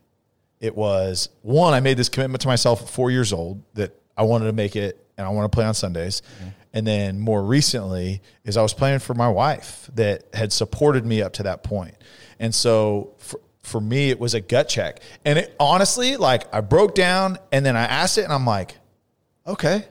It 0.60 0.75
was 0.75 1.29
one, 1.41 1.73
I 1.73 1.79
made 1.79 1.97
this 1.97 2.10
commitment 2.10 2.41
to 2.41 2.47
myself 2.47 2.81
at 2.81 2.89
four 2.89 3.12
years 3.12 3.34
old 3.34 3.63
that 3.73 3.99
I 4.17 4.23
wanted 4.23 4.45
to 4.45 4.53
make 4.53 4.75
it 4.75 5.05
and 5.17 5.25
I 5.25 5.29
want 5.29 5.51
to 5.51 5.55
play 5.55 5.65
on 5.65 5.73
Sundays. 5.73 6.21
Mm-hmm. 6.21 6.49
And 6.73 6.88
then 6.88 7.19
more 7.19 7.43
recently 7.43 8.21
is 8.43 8.58
I 8.58 8.62
was 8.62 8.73
playing 8.73 8.99
for 8.99 9.13
my 9.13 9.29
wife 9.29 9.89
that 9.95 10.25
had 10.34 10.51
supported 10.51 11.05
me 11.05 11.21
up 11.21 11.34
to 11.34 11.43
that 11.43 11.63
point. 11.63 11.95
And 12.39 12.53
so 12.53 13.13
for, 13.17 13.39
for 13.63 13.79
me, 13.79 14.10
it 14.10 14.19
was 14.19 14.34
a 14.34 14.41
gut 14.41 14.67
check. 14.67 14.99
And 15.23 15.39
it 15.39 15.55
honestly, 15.60 16.17
like 16.17 16.53
I 16.53 16.62
broke 16.62 16.93
down 16.93 17.38
and 17.51 17.65
then 17.65 17.77
I 17.77 17.84
asked 17.84 18.17
it 18.17 18.23
and 18.23 18.34
I'm 18.34 18.45
like, 18.45 18.75
okay, 19.47 19.86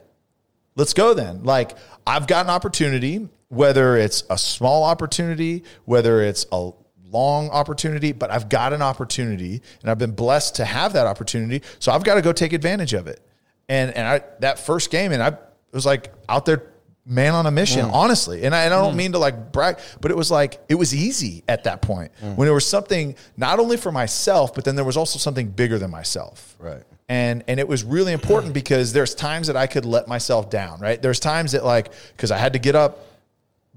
let's 0.75 0.93
go 0.93 1.13
then. 1.13 1.43
Like 1.43 1.75
I've 2.05 2.27
got 2.27 2.45
an 2.45 2.51
opportunity, 2.51 3.29
whether 3.49 3.97
it's 3.97 4.23
a 4.29 4.37
small 4.37 4.83
opportunity, 4.83 5.63
whether 5.85 6.21
it's 6.21 6.45
a 6.51 6.71
long 7.11 7.49
opportunity, 7.49 8.11
but 8.11 8.31
I've 8.31 8.49
got 8.49 8.73
an 8.73 8.81
opportunity 8.81 9.61
and 9.81 9.91
I've 9.91 9.97
been 9.97 10.11
blessed 10.11 10.55
to 10.55 10.65
have 10.65 10.93
that 10.93 11.07
opportunity. 11.07 11.61
So 11.79 11.91
I've 11.91 12.03
got 12.03 12.15
to 12.15 12.21
go 12.21 12.33
take 12.33 12.53
advantage 12.53 12.93
of 12.93 13.07
it. 13.07 13.21
And 13.67 13.91
and 13.95 14.07
I 14.07 14.21
that 14.39 14.59
first 14.59 14.91
game 14.91 15.11
and 15.11 15.23
I 15.23 15.37
was 15.71 15.85
like 15.85 16.13
out 16.29 16.45
there 16.45 16.63
man 17.05 17.35
on 17.35 17.45
a 17.45 17.51
mission, 17.51 17.85
mm. 17.85 17.93
honestly. 17.93 18.43
And 18.43 18.55
I, 18.55 18.63
and 18.63 18.73
I 18.73 18.81
don't 18.81 18.93
mm. 18.93 18.97
mean 18.97 19.11
to 19.11 19.19
like 19.19 19.51
brag, 19.51 19.79
but 20.01 20.11
it 20.11 20.17
was 20.17 20.31
like 20.31 20.59
it 20.67 20.75
was 20.75 20.93
easy 20.93 21.43
at 21.47 21.65
that 21.65 21.81
point 21.81 22.11
mm. 22.21 22.35
when 22.35 22.47
there 22.47 22.53
was 22.53 22.65
something 22.65 23.15
not 23.37 23.59
only 23.59 23.77
for 23.77 23.91
myself, 23.91 24.53
but 24.53 24.65
then 24.65 24.75
there 24.75 24.85
was 24.85 24.97
also 24.97 25.19
something 25.19 25.47
bigger 25.49 25.77
than 25.77 25.91
myself 25.91 26.55
Right. 26.59 26.83
and 27.07 27.43
and 27.47 27.59
it 27.59 27.67
was 27.67 27.83
really 27.83 28.11
important 28.13 28.53
because 28.53 28.93
there's 28.93 29.13
times 29.13 29.47
that 29.47 29.55
I 29.55 29.67
could 29.67 29.85
let 29.85 30.07
myself 30.07 30.49
down, 30.49 30.79
right? 30.79 30.99
There's 30.99 31.19
times 31.19 31.51
that 31.51 31.63
like 31.63 31.91
because 32.15 32.31
I 32.31 32.37
had 32.37 32.53
to 32.53 32.59
get 32.59 32.75
up, 32.75 32.99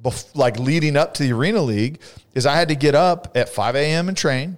bef- 0.03 0.35
like 0.37 0.59
leading 0.59 0.97
up 0.97 1.15
to 1.15 1.23
the 1.23 1.33
arena 1.33 1.61
league, 1.63 2.01
is 2.35 2.47
I 2.47 2.55
had 2.57 2.69
to 2.69 2.75
get 2.75 2.95
up 2.95 3.33
at 3.37 3.49
5 3.49 3.77
a.m. 3.77 4.09
and 4.09 4.17
train, 4.17 4.57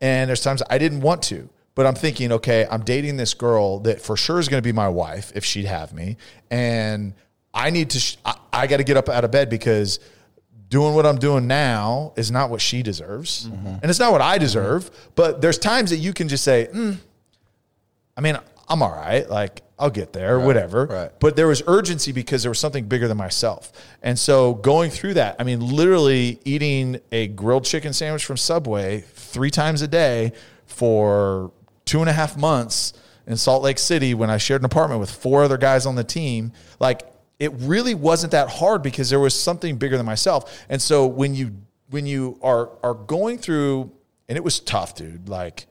and 0.00 0.28
there's 0.28 0.40
times 0.42 0.62
I 0.68 0.78
didn't 0.78 1.00
want 1.00 1.22
to, 1.24 1.48
but 1.74 1.86
I'm 1.86 1.94
thinking, 1.94 2.32
okay, 2.32 2.66
I'm 2.70 2.82
dating 2.82 3.16
this 3.16 3.34
girl 3.34 3.80
that 3.80 4.00
for 4.00 4.16
sure 4.16 4.38
is 4.40 4.48
going 4.48 4.62
to 4.62 4.66
be 4.66 4.72
my 4.72 4.88
wife 4.88 5.32
if 5.34 5.44
she'd 5.44 5.66
have 5.66 5.92
me, 5.92 6.16
and 6.50 7.14
I 7.54 7.70
need 7.70 7.90
to, 7.90 8.00
sh- 8.00 8.16
I, 8.24 8.34
I 8.52 8.66
got 8.66 8.78
to 8.78 8.84
get 8.84 8.96
up 8.96 9.08
out 9.08 9.24
of 9.24 9.30
bed 9.30 9.48
because 9.50 9.98
doing 10.68 10.94
what 10.94 11.06
I'm 11.06 11.18
doing 11.18 11.46
now 11.46 12.12
is 12.16 12.30
not 12.30 12.50
what 12.50 12.60
she 12.60 12.82
deserves, 12.82 13.44
and 13.44 13.84
it's 13.84 13.98
not 14.00 14.10
what 14.12 14.20
I 14.20 14.36
deserve. 14.38 14.90
But 15.14 15.40
there's 15.40 15.58
times 15.58 15.90
that 15.90 15.98
you 15.98 16.12
can 16.12 16.28
just 16.28 16.42
say. 16.44 16.68
"Mm, 16.72 16.96
I 18.16 18.20
mean, 18.20 18.36
I'm 18.68 18.82
all 18.82 18.90
right. 18.90 19.28
Like, 19.28 19.62
I'll 19.78 19.90
get 19.90 20.12
there, 20.12 20.40
whatever. 20.40 20.86
right. 20.86 21.10
But 21.20 21.36
there 21.36 21.46
was 21.46 21.62
urgency 21.66 22.10
because 22.10 22.42
there 22.42 22.50
was 22.50 22.58
something 22.58 22.86
bigger 22.86 23.08
than 23.08 23.16
myself. 23.18 23.72
And 24.02 24.18
so 24.18 24.54
going 24.54 24.90
through 24.90 25.14
that, 25.14 25.36
I 25.38 25.44
mean, 25.44 25.60
literally 25.60 26.40
eating 26.44 27.00
a 27.12 27.28
grilled 27.28 27.64
chicken 27.64 27.92
sandwich 27.92 28.24
from 28.24 28.38
Subway 28.38 29.02
three 29.12 29.50
times 29.50 29.82
a 29.82 29.88
day 29.88 30.32
for 30.64 31.52
two 31.84 32.00
and 32.00 32.08
a 32.08 32.12
half 32.12 32.36
months 32.36 32.94
in 33.26 33.36
Salt 33.36 33.62
Lake 33.62 33.78
City 33.78 34.14
when 34.14 34.30
I 34.30 34.38
shared 34.38 34.62
an 34.62 34.66
apartment 34.66 35.00
with 35.00 35.10
four 35.10 35.42
other 35.42 35.58
guys 35.58 35.84
on 35.84 35.94
the 35.94 36.04
team, 36.04 36.52
like 36.78 37.02
it 37.38 37.52
really 37.54 37.94
wasn't 37.94 38.32
that 38.32 38.48
hard 38.48 38.82
because 38.82 39.10
there 39.10 39.20
was 39.20 39.38
something 39.38 39.76
bigger 39.76 39.96
than 39.96 40.06
myself. 40.06 40.64
And 40.68 40.80
so 40.80 41.06
when 41.06 41.34
you 41.34 41.52
when 41.90 42.06
you 42.06 42.38
are 42.42 42.70
are 42.82 42.94
going 42.94 43.38
through 43.38 43.92
and 44.28 44.36
it 44.36 44.44
was 44.44 44.60
tough, 44.60 44.94
dude. 44.94 45.28
Like 45.28 45.66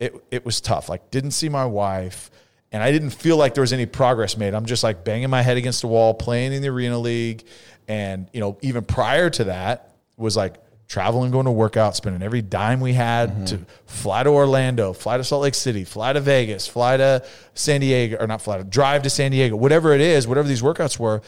it 0.00 0.14
it 0.30 0.44
was 0.44 0.60
tough. 0.60 0.88
Like 0.88 1.10
didn't 1.10 1.32
see 1.32 1.48
my 1.48 1.66
wife 1.66 2.30
and 2.72 2.82
I 2.82 2.92
didn't 2.92 3.10
feel 3.10 3.36
like 3.36 3.54
there 3.54 3.62
was 3.62 3.72
any 3.72 3.86
progress 3.86 4.36
made. 4.36 4.54
I'm 4.54 4.66
just 4.66 4.82
like 4.82 5.04
banging 5.04 5.30
my 5.30 5.42
head 5.42 5.56
against 5.56 5.80
the 5.80 5.86
wall, 5.86 6.14
playing 6.14 6.52
in 6.52 6.62
the 6.62 6.68
arena 6.68 6.98
league, 6.98 7.44
and 7.86 8.28
you 8.32 8.40
know 8.40 8.58
even 8.60 8.84
prior 8.84 9.30
to 9.30 9.44
that 9.44 9.94
was 10.16 10.36
like 10.36 10.56
traveling, 10.86 11.30
going 11.30 11.44
to 11.44 11.50
workout, 11.50 11.96
spending 11.96 12.22
every 12.22 12.42
dime 12.42 12.80
we 12.80 12.94
had 12.94 13.30
mm-hmm. 13.30 13.44
to 13.44 13.66
fly 13.86 14.22
to 14.22 14.30
Orlando, 14.30 14.92
fly 14.92 15.16
to 15.18 15.24
Salt 15.24 15.42
Lake 15.42 15.54
City, 15.54 15.84
fly 15.84 16.12
to 16.12 16.20
Vegas, 16.20 16.66
fly 16.66 16.96
to 16.96 17.24
San 17.54 17.80
Diego, 17.80 18.16
or 18.18 18.26
not 18.26 18.42
fly 18.42 18.58
to 18.58 18.64
drive 18.64 19.02
to 19.02 19.10
San 19.10 19.30
Diego, 19.30 19.56
whatever 19.56 19.92
it 19.92 20.00
is, 20.00 20.26
whatever 20.26 20.48
these 20.48 20.62
workouts 20.62 20.98
were. 20.98 21.22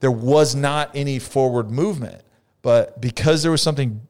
There 0.00 0.10
was 0.10 0.54
not 0.54 0.90
any 0.94 1.18
forward 1.18 1.70
movement, 1.70 2.22
but 2.60 3.00
because 3.00 3.42
there 3.42 3.50
was 3.50 3.62
something 3.62 4.06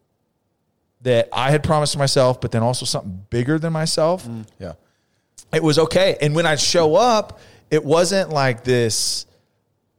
that 1.06 1.28
I 1.32 1.52
had 1.52 1.62
promised 1.62 1.92
to 1.92 1.98
myself, 2.00 2.40
but 2.40 2.50
then 2.50 2.64
also 2.64 2.84
something 2.84 3.24
bigger 3.30 3.60
than 3.60 3.72
myself 3.72 4.28
Yeah. 4.58 4.72
it 5.54 5.62
was 5.62 5.78
okay. 5.78 6.16
And 6.20 6.34
when 6.34 6.46
I'd 6.46 6.58
show 6.58 6.96
up, 6.96 7.38
it 7.70 7.84
wasn't 7.84 8.30
like 8.30 8.64
this. 8.64 9.24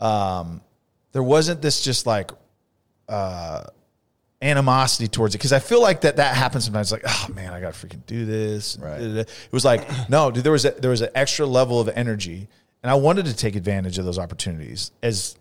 Um, 0.01 0.59
there 1.13 1.23
wasn't 1.23 1.61
this 1.61 1.81
just 1.81 2.05
like 2.05 2.31
uh, 3.07 3.63
animosity 4.41 5.07
towards 5.07 5.33
it 5.33 5.37
because 5.37 5.53
I 5.53 5.59
feel 5.59 5.81
like 5.81 6.01
that 6.01 6.17
that 6.17 6.35
happens 6.35 6.65
sometimes. 6.65 6.91
Like, 6.91 7.03
oh 7.07 7.27
man, 7.33 7.53
I 7.53 7.61
got 7.61 7.73
to 7.73 7.87
freaking 7.87 8.05
do 8.05 8.25
this. 8.25 8.77
Right. 8.77 8.99
It 9.01 9.29
was 9.51 9.63
like, 9.63 9.87
no, 10.09 10.29
dude. 10.29 10.43
There 10.43 10.51
was 10.51 10.65
a, 10.65 10.71
there 10.71 10.91
was 10.91 10.99
an 11.01 11.09
extra 11.15 11.45
level 11.45 11.79
of 11.79 11.87
energy, 11.87 12.49
and 12.83 12.91
I 12.91 12.95
wanted 12.95 13.27
to 13.27 13.33
take 13.35 13.55
advantage 13.55 13.97
of 13.97 14.03
those 14.03 14.19
opportunities. 14.19 14.91
As 15.01 15.37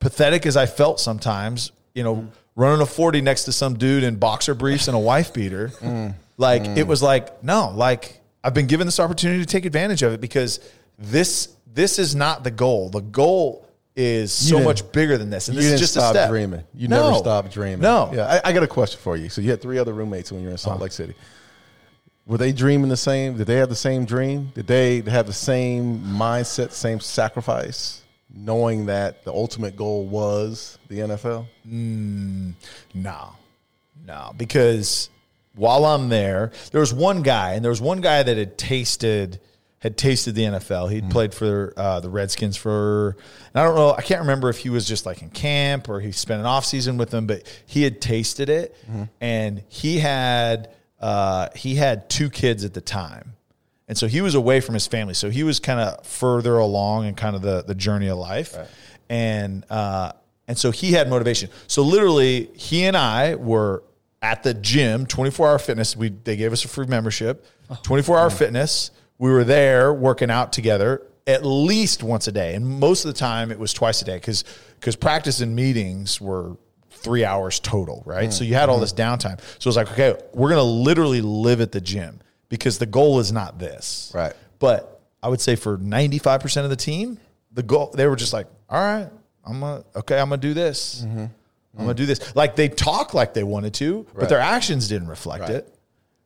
pathetic 0.00 0.46
as 0.46 0.56
I 0.56 0.66
felt 0.66 0.98
sometimes, 0.98 1.70
you 1.94 2.02
know, 2.02 2.28
running 2.56 2.80
a 2.80 2.86
40 2.86 3.20
next 3.20 3.44
to 3.44 3.52
some 3.52 3.74
dude 3.76 4.02
in 4.04 4.16
boxer 4.16 4.54
briefs 4.54 4.88
and 4.88 4.96
a 4.96 5.00
wife 5.00 5.32
beater. 5.32 5.72
Like 6.36 6.62
it 6.76 6.86
was 6.86 7.02
like, 7.02 7.42
no, 7.44 7.70
like 7.74 8.20
I've 8.42 8.54
been 8.54 8.66
given 8.66 8.86
this 8.86 8.98
opportunity 9.00 9.40
to 9.40 9.46
take 9.46 9.64
advantage 9.64 10.02
of 10.02 10.12
it 10.12 10.20
because 10.20 10.60
this 10.98 11.48
this 11.72 11.98
is 11.98 12.14
not 12.14 12.44
the 12.44 12.50
goal. 12.50 12.88
The 12.90 13.00
goal 13.00 13.66
is 13.96 14.32
so 14.32 14.60
much 14.60 14.90
bigger 14.92 15.16
than 15.18 15.30
this. 15.30 15.48
And 15.48 15.56
this 15.56 15.66
is 15.66 15.78
just 15.80 15.92
stop 15.94 16.14
a 16.14 16.18
step. 16.18 16.30
dreaming. 16.30 16.64
You 16.74 16.88
No. 16.88 17.04
never 17.10 17.18
stop 17.18 17.50
dreaming. 17.50 17.80
No. 17.80 18.10
Yeah. 18.12 18.40
I, 18.44 18.50
I 18.50 18.52
got 18.52 18.62
a 18.64 18.66
question 18.68 19.00
for 19.00 19.16
you. 19.16 19.28
So 19.28 19.40
you 19.40 19.50
had 19.50 19.60
three 19.62 19.78
other 19.78 19.92
roommates 19.92 20.30
when 20.32 20.40
you 20.40 20.46
were 20.46 20.50
in 20.50 20.54
Uh-huh. 20.54 20.70
Salt 20.70 20.80
Lake 20.80 20.92
City. 20.92 21.14
Were 22.26 22.38
they 22.38 22.52
dreaming 22.52 22.88
the 22.88 22.96
same? 22.96 23.36
Did 23.36 23.46
they 23.46 23.56
have 23.56 23.68
the 23.68 23.76
same 23.76 24.04
dream? 24.04 24.50
Did 24.54 24.66
they 24.66 25.00
have 25.02 25.26
the 25.26 25.32
same 25.32 26.00
mindset, 26.00 26.72
same 26.72 26.98
sacrifice, 26.98 28.00
knowing 28.36 28.86
that 28.86 29.24
the 29.24 29.32
ultimate 29.32 29.76
goal 29.76 30.06
was 30.06 30.78
the 30.88 30.98
NFL? 31.00 31.46
No, 32.94 33.32
no, 34.06 34.32
because 34.36 35.08
while 35.54 35.84
I'm 35.84 36.08
there, 36.08 36.52
there 36.72 36.80
was 36.80 36.92
one 36.92 37.22
guy, 37.22 37.52
and 37.52 37.64
there 37.64 37.70
was 37.70 37.80
one 37.80 38.00
guy 38.00 38.22
that 38.22 38.36
had 38.36 38.58
tasted 38.58 39.40
had 39.78 39.98
tasted 39.98 40.34
the 40.34 40.44
NFL. 40.44 40.90
He'd 40.90 41.10
played 41.10 41.34
for 41.34 41.74
uh, 41.76 42.00
the 42.00 42.08
Redskins 42.08 42.56
for, 42.56 43.18
and 43.52 43.60
I 43.60 43.64
don't 43.64 43.74
know, 43.76 43.92
I 43.92 44.00
can't 44.00 44.22
remember 44.22 44.48
if 44.48 44.56
he 44.56 44.70
was 44.70 44.88
just 44.88 45.04
like 45.04 45.20
in 45.20 45.28
camp 45.28 45.90
or 45.90 46.00
he 46.00 46.10
spent 46.10 46.40
an 46.40 46.46
off 46.46 46.64
season 46.64 46.96
with 46.96 47.10
them, 47.10 47.26
but 47.26 47.42
he 47.66 47.82
had 47.82 48.00
tasted 48.00 48.48
it, 48.48 48.74
and 49.20 49.62
he 49.68 49.98
had 49.98 50.70
uh, 51.00 51.48
he 51.54 51.74
had 51.74 52.08
two 52.08 52.30
kids 52.30 52.64
at 52.64 52.72
the 52.72 52.80
time. 52.80 53.33
And 53.86 53.98
so 53.98 54.06
he 54.06 54.20
was 54.20 54.34
away 54.34 54.60
from 54.60 54.74
his 54.74 54.86
family. 54.86 55.14
So 55.14 55.28
he 55.30 55.42
was 55.42 55.60
kind 55.60 55.78
of 55.78 56.06
further 56.06 56.56
along 56.56 57.06
in 57.06 57.14
kind 57.14 57.36
of 57.36 57.42
the, 57.42 57.62
the 57.62 57.74
journey 57.74 58.08
of 58.08 58.18
life. 58.18 58.54
And 59.10 59.64
uh, 59.70 60.12
and 60.48 60.58
so 60.58 60.70
he 60.70 60.92
had 60.92 61.08
motivation. 61.08 61.50
So 61.66 61.82
literally 61.82 62.50
he 62.54 62.84
and 62.84 62.96
I 62.96 63.34
were 63.34 63.82
at 64.22 64.42
the 64.42 64.54
gym, 64.54 65.06
24 65.06 65.48
hour 65.48 65.58
fitness. 65.58 65.96
We 65.96 66.08
they 66.08 66.36
gave 66.36 66.52
us 66.52 66.64
a 66.64 66.68
free 66.68 66.86
membership, 66.86 67.46
24 67.82 68.18
hour 68.18 68.30
fitness. 68.30 68.90
We 69.18 69.30
were 69.30 69.44
there 69.44 69.92
working 69.92 70.30
out 70.30 70.52
together 70.52 71.02
at 71.26 71.44
least 71.44 72.02
once 72.02 72.26
a 72.26 72.32
day. 72.32 72.54
And 72.54 72.66
most 72.66 73.04
of 73.04 73.12
the 73.12 73.18
time 73.18 73.50
it 73.50 73.58
was 73.58 73.72
twice 73.72 74.02
a 74.02 74.04
day 74.04 74.16
because 74.16 74.44
because 74.80 74.96
practice 74.96 75.40
and 75.40 75.54
meetings 75.54 76.20
were 76.20 76.56
three 76.90 77.24
hours 77.24 77.60
total, 77.60 78.02
right? 78.06 78.32
So 78.32 78.44
you 78.44 78.54
had 78.54 78.70
all 78.70 78.80
this 78.80 78.92
downtime. 78.94 79.38
So 79.40 79.56
it 79.58 79.66
was 79.66 79.76
like, 79.76 79.92
okay, 79.92 80.14
we're 80.32 80.48
gonna 80.48 80.62
literally 80.62 81.20
live 81.20 81.60
at 81.60 81.72
the 81.72 81.80
gym 81.80 82.20
because 82.56 82.78
the 82.78 82.86
goal 82.86 83.18
is 83.18 83.32
not 83.32 83.58
this. 83.58 84.12
Right. 84.14 84.32
But 84.58 85.00
I 85.22 85.28
would 85.28 85.40
say 85.40 85.56
for 85.56 85.76
95% 85.78 86.64
of 86.64 86.70
the 86.70 86.76
team, 86.76 87.18
the 87.52 87.62
goal 87.62 87.92
they 87.94 88.06
were 88.06 88.16
just 88.16 88.32
like, 88.32 88.46
all 88.68 88.80
right, 88.82 89.08
I'm 89.44 89.60
gonna 89.60 89.84
okay, 89.96 90.18
I'm 90.18 90.28
gonna 90.28 90.40
do 90.40 90.54
this. 90.54 91.02
Mm-hmm. 91.04 91.26
I'm 91.76 91.84
gonna 91.84 91.94
do 91.94 92.06
this. 92.06 92.34
Like 92.36 92.56
they 92.56 92.68
talk 92.68 93.14
like 93.14 93.34
they 93.34 93.42
wanted 93.44 93.74
to, 93.74 94.06
but 94.14 94.28
their 94.28 94.38
actions 94.38 94.88
didn't 94.88 95.08
reflect 95.08 95.42
Right. 95.42 95.50
it. 95.50 95.74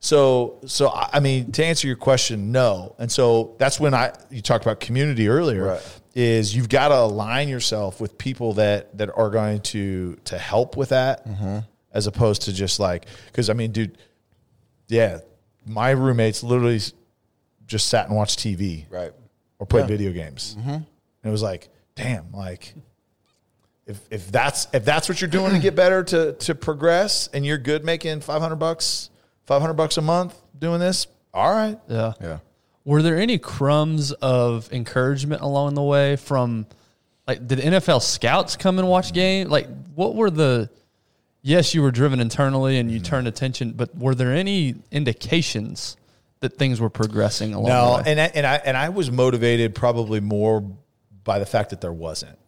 So, 0.00 0.60
so 0.66 0.90
I 0.94 1.18
mean, 1.20 1.50
to 1.52 1.64
answer 1.64 1.86
your 1.88 1.96
question, 1.96 2.52
no. 2.52 2.94
And 2.98 3.10
so 3.10 3.56
that's 3.58 3.80
when 3.80 3.94
I 3.94 4.12
you 4.30 4.42
talked 4.42 4.64
about 4.64 4.80
community 4.80 5.28
earlier. 5.28 5.64
Right. 5.64 6.00
Is 6.14 6.54
you've 6.54 6.68
got 6.68 6.88
to 6.88 6.96
align 6.96 7.48
yourself 7.48 8.00
with 8.00 8.18
people 8.18 8.54
that 8.54 8.96
that 8.98 9.10
are 9.16 9.30
going 9.30 9.60
to 9.62 10.16
to 10.24 10.38
help 10.38 10.76
with 10.76 10.88
that, 10.90 11.26
mm-hmm. 11.26 11.58
as 11.92 12.06
opposed 12.06 12.42
to 12.42 12.52
just 12.52 12.80
like 12.80 13.06
because 13.26 13.50
I 13.50 13.52
mean, 13.54 13.72
dude, 13.72 13.98
yeah, 14.88 15.20
my 15.68 15.90
roommates 15.90 16.42
literally 16.42 16.80
just 17.66 17.88
sat 17.88 18.06
and 18.08 18.16
watched 18.16 18.38
TV 18.38 18.86
Right. 18.90 19.12
or 19.58 19.66
played 19.66 19.86
video 19.88 20.12
games, 20.12 20.56
mm-hmm. 20.58 20.70
and 20.70 20.84
it 21.24 21.30
was 21.30 21.42
like, 21.42 21.68
damn, 21.94 22.32
like 22.32 22.74
if 23.86 24.00
if 24.10 24.30
that's 24.30 24.68
if 24.72 24.84
that's 24.84 25.08
what 25.08 25.20
you're 25.20 25.30
doing 25.30 25.52
to 25.52 25.58
get 25.58 25.74
better 25.74 26.02
to 26.04 26.32
to 26.34 26.54
progress, 26.54 27.28
and 27.32 27.44
you're 27.44 27.58
good 27.58 27.84
making 27.84 28.20
five 28.20 28.40
hundred 28.40 28.56
bucks, 28.56 29.10
five 29.44 29.60
hundred 29.60 29.74
bucks 29.74 29.96
a 29.96 30.02
month 30.02 30.34
doing 30.58 30.80
this, 30.80 31.06
all 31.32 31.50
right, 31.52 31.78
Yeah. 31.88 32.12
Yeah. 32.20 32.38
Were 32.84 33.02
there 33.02 33.18
any 33.18 33.36
crumbs 33.38 34.12
of 34.12 34.72
encouragement 34.72 35.42
along 35.42 35.74
the 35.74 35.82
way 35.82 36.16
from 36.16 36.66
like 37.26 37.46
did 37.46 37.58
NFL 37.58 38.00
scouts 38.02 38.56
come 38.56 38.78
and 38.78 38.88
watch 38.88 39.12
game? 39.12 39.48
Like 39.50 39.68
what 39.94 40.14
were 40.14 40.30
the 40.30 40.70
yes, 41.48 41.74
you 41.74 41.82
were 41.82 41.90
driven 41.90 42.20
internally 42.20 42.78
and 42.78 42.90
you 42.90 42.98
mm-hmm. 42.98 43.04
turned 43.04 43.28
attention, 43.28 43.72
but 43.72 43.96
were 43.96 44.14
there 44.14 44.32
any 44.32 44.74
indications 44.90 45.96
that 46.40 46.56
things 46.58 46.80
were 46.80 46.90
progressing 46.90 47.54
along 47.54 47.68
no, 47.68 47.86
the 47.86 47.96
way? 47.96 48.02
and 48.06 48.20
I, 48.20 48.24
and 48.34 48.46
I 48.46 48.54
and 48.56 48.76
I 48.76 48.88
was 48.90 49.10
motivated 49.10 49.74
probably 49.74 50.20
more 50.20 50.60
by 51.24 51.38
the 51.38 51.46
fact 51.46 51.70
that 51.70 51.80
there 51.80 51.92
wasn't. 51.92 52.38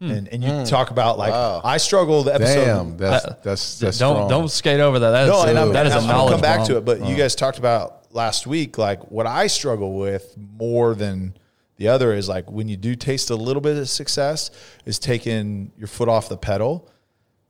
Hmm. 0.00 0.10
And, 0.10 0.28
and 0.28 0.44
you 0.44 0.50
hmm. 0.50 0.64
talk 0.64 0.90
about 0.90 1.16
like 1.16 1.32
Wow. 1.32 1.62
I 1.64 1.78
struggled 1.78 2.26
the 2.26 2.34
episode. 2.34 2.64
Damn. 2.64 2.96
That's 2.98 3.24
Uh, 3.24 3.36
that's 3.42 3.78
that's 3.78 3.98
don't 3.98 4.16
strong. 4.16 4.28
don't 4.28 4.50
skate 4.50 4.80
over 4.80 4.98
that. 4.98 5.10
That 5.10 5.22
is, 5.24 5.30
no, 5.30 5.44
and 5.44 5.58
I'm, 5.58 5.72
that 5.72 5.86
is 5.86 5.94
and 5.94 6.00
a 6.00 6.02
I'm 6.02 6.08
gonna 6.08 6.18
knowledge 6.18 6.32
come 6.32 6.40
back 6.40 6.58
bomb. 6.58 6.66
to 6.68 6.76
it. 6.76 6.84
But 6.84 7.06
you 7.06 7.16
guys 7.16 7.34
talked 7.34 7.58
about 7.58 8.12
last 8.14 8.46
week, 8.46 8.78
like 8.78 9.10
what 9.10 9.26
I 9.26 9.46
struggle 9.46 9.98
with 9.98 10.36
more 10.36 10.94
than 10.94 11.34
the 11.76 11.88
other 11.88 12.12
is 12.12 12.28
like 12.28 12.50
when 12.50 12.68
you 12.68 12.76
do 12.76 12.94
taste 12.94 13.30
a 13.30 13.36
little 13.36 13.62
bit 13.62 13.78
of 13.78 13.88
success, 13.88 14.50
is 14.84 14.98
taking 14.98 15.72
your 15.78 15.88
foot 15.88 16.08
off 16.08 16.28
the 16.28 16.36
pedal 16.36 16.88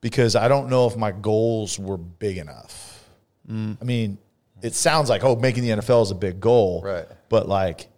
because 0.03 0.37
I 0.37 0.49
don't 0.49 0.69
know 0.69 0.87
if 0.87 0.97
my 0.99 1.13
goals 1.13 1.79
were 1.79 1.97
big 1.97 2.37
enough. 2.37 3.03
Mm. 3.51 3.79
I 3.81 3.85
mean, 3.85 4.19
it 4.61 4.75
sounds 4.75 5.09
like 5.09 5.25
oh, 5.25 5.35
making 5.37 5.63
the 5.63 5.71
NFL 5.71 6.03
is 6.03 6.11
a 6.11 6.15
big 6.15 6.39
goal, 6.41 6.83
Right. 6.85 7.07
But 7.31 7.49
like. 7.49 7.89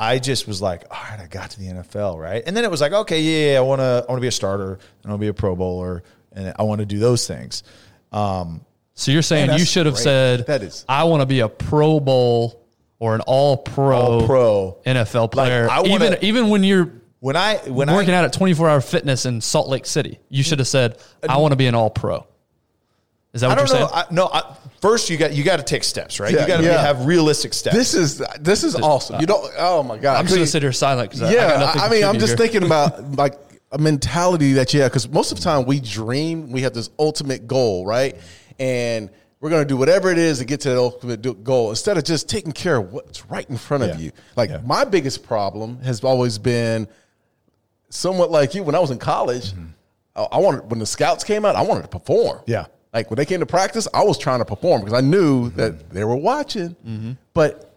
I 0.00 0.20
just 0.20 0.46
was 0.46 0.62
like, 0.62 0.84
all 0.92 1.02
right, 1.10 1.18
I 1.18 1.26
got 1.26 1.50
to 1.50 1.58
the 1.58 1.66
NFL, 1.66 2.20
right? 2.20 2.40
And 2.46 2.56
then 2.56 2.62
it 2.62 2.70
was 2.70 2.80
like, 2.80 2.92
okay, 2.92 3.20
yeah, 3.20 3.54
yeah 3.54 3.58
I 3.58 3.62
want 3.62 3.80
to, 3.80 4.04
I 4.06 4.12
want 4.12 4.18
to 4.18 4.20
be 4.20 4.28
a 4.28 4.30
starter, 4.30 4.74
and 4.74 4.80
I 5.06 5.08
want 5.08 5.18
to 5.20 5.24
be 5.24 5.26
a 5.26 5.34
Pro 5.34 5.56
Bowler, 5.56 6.04
and 6.30 6.54
I 6.56 6.62
want 6.62 6.78
to 6.78 6.86
do 6.86 7.00
those 7.00 7.26
things. 7.26 7.64
Um, 8.12 8.64
So 8.94 9.10
you're 9.10 9.22
saying 9.22 9.48
Man, 9.48 9.58
you 9.58 9.64
should 9.64 9.86
have 9.86 9.96
great. 9.96 10.04
said 10.04 10.46
That 10.46 10.62
is- 10.62 10.84
I 10.88 11.02
want 11.02 11.22
to 11.22 11.26
be 11.26 11.40
a 11.40 11.48
Pro 11.48 11.98
Bowl 11.98 12.64
or 13.00 13.16
an 13.16 13.22
all 13.22 13.56
pro 13.56 13.96
All 13.96 14.24
pro. 14.24 14.76
NFL 14.86 15.32
player. 15.32 15.68
I 15.68 15.80
wanna- 15.80 15.94
even 16.04 16.18
even 16.20 16.48
when 16.48 16.62
you're 16.62 16.92
When 17.20 17.36
I 17.36 17.56
when 17.68 17.88
I 17.88 17.94
working 17.94 18.14
I 18.14 18.18
out 18.18 18.24
at 18.24 18.32
24 18.32 18.68
hour 18.68 18.80
fitness 18.80 19.26
in 19.26 19.40
Salt 19.40 19.68
Lake 19.68 19.86
City, 19.86 20.20
you 20.28 20.42
should 20.42 20.60
have 20.60 20.68
said, 20.68 20.98
I 21.28 21.38
want 21.38 21.52
to 21.52 21.56
be 21.56 21.66
an 21.66 21.74
all 21.74 21.90
pro. 21.90 22.26
Is 23.32 23.40
that 23.40 23.46
I 23.46 23.50
what 23.50 23.58
don't 23.58 23.68
you're 23.68 23.80
know. 23.80 23.92
saying? 23.92 24.04
I, 24.10 24.14
no, 24.14 24.26
I, 24.32 24.56
first 24.80 25.10
you 25.10 25.16
got 25.16 25.32
you 25.32 25.44
got 25.44 25.58
to 25.58 25.62
take 25.64 25.84
steps, 25.84 26.20
right? 26.20 26.32
Yeah, 26.32 26.42
you 26.42 26.46
got 26.46 26.56
to 26.58 26.64
yeah. 26.64 26.80
have 26.80 27.06
realistic 27.06 27.54
steps. 27.54 27.76
This 27.76 27.94
is 27.94 28.22
this 28.40 28.64
is 28.64 28.74
awesome. 28.76 29.20
You 29.20 29.26
don't. 29.26 29.52
Oh 29.58 29.82
my 29.82 29.98
god! 29.98 30.16
I'm 30.16 30.24
just 30.24 30.34
going 30.36 30.44
to 30.46 30.50
sit 30.50 30.62
here 30.62 30.72
silent 30.72 31.10
because 31.10 31.22
I, 31.22 31.28
I 31.30 31.34
got 31.34 31.50
yeah, 31.50 31.58
nothing 31.58 31.82
I, 31.82 31.88
mean, 31.88 32.04
I'm 32.04 32.18
just 32.18 32.30
here. 32.30 32.36
thinking 32.36 32.64
about 32.64 33.12
like 33.16 33.34
a 33.72 33.78
mentality 33.78 34.54
that 34.54 34.72
yeah, 34.72 34.86
because 34.86 35.08
most 35.08 35.30
of 35.32 35.38
the 35.38 35.44
time 35.44 35.66
we 35.66 35.80
dream, 35.80 36.52
we 36.52 36.62
have 36.62 36.72
this 36.72 36.88
ultimate 36.98 37.46
goal, 37.46 37.84
right? 37.84 38.16
And 38.58 39.10
we're 39.40 39.50
going 39.50 39.62
to 39.62 39.68
do 39.68 39.76
whatever 39.76 40.10
it 40.10 40.18
is 40.18 40.38
to 40.38 40.44
get 40.44 40.60
to 40.62 40.70
that 40.70 40.78
ultimate 40.78 41.44
goal 41.44 41.70
instead 41.70 41.96
of 41.98 42.04
just 42.04 42.28
taking 42.28 42.52
care 42.52 42.76
of 42.76 42.92
what's 42.92 43.26
right 43.26 43.48
in 43.48 43.56
front 43.56 43.84
of 43.84 44.00
you. 44.00 44.10
Like 44.36 44.50
Yeah. 44.50 44.60
my 44.64 44.84
biggest 44.84 45.22
problem 45.22 45.80
has 45.82 46.02
always 46.02 46.38
been 46.38 46.88
somewhat 47.90 48.30
like 48.30 48.54
you. 48.54 48.62
When 48.62 48.74
I 48.74 48.78
was 48.78 48.90
in 48.90 48.98
college, 48.98 49.52
mm-hmm. 49.52 49.66
I, 50.16 50.22
I 50.22 50.38
wanted 50.38 50.70
when 50.70 50.78
the 50.78 50.86
scouts 50.86 51.24
came 51.24 51.44
out, 51.44 51.56
I 51.56 51.62
wanted 51.62 51.82
to 51.82 51.88
perform. 51.88 52.40
Yeah. 52.46 52.66
Like 52.92 53.10
when 53.10 53.16
they 53.16 53.26
came 53.26 53.40
to 53.40 53.46
practice, 53.46 53.86
I 53.92 54.02
was 54.02 54.18
trying 54.18 54.38
to 54.38 54.44
perform 54.44 54.82
because 54.82 54.96
I 54.96 55.00
knew 55.02 55.46
mm-hmm. 55.46 55.56
that 55.56 55.90
they 55.90 56.04
were 56.04 56.16
watching. 56.16 56.70
Mm-hmm. 56.86 57.12
But 57.34 57.74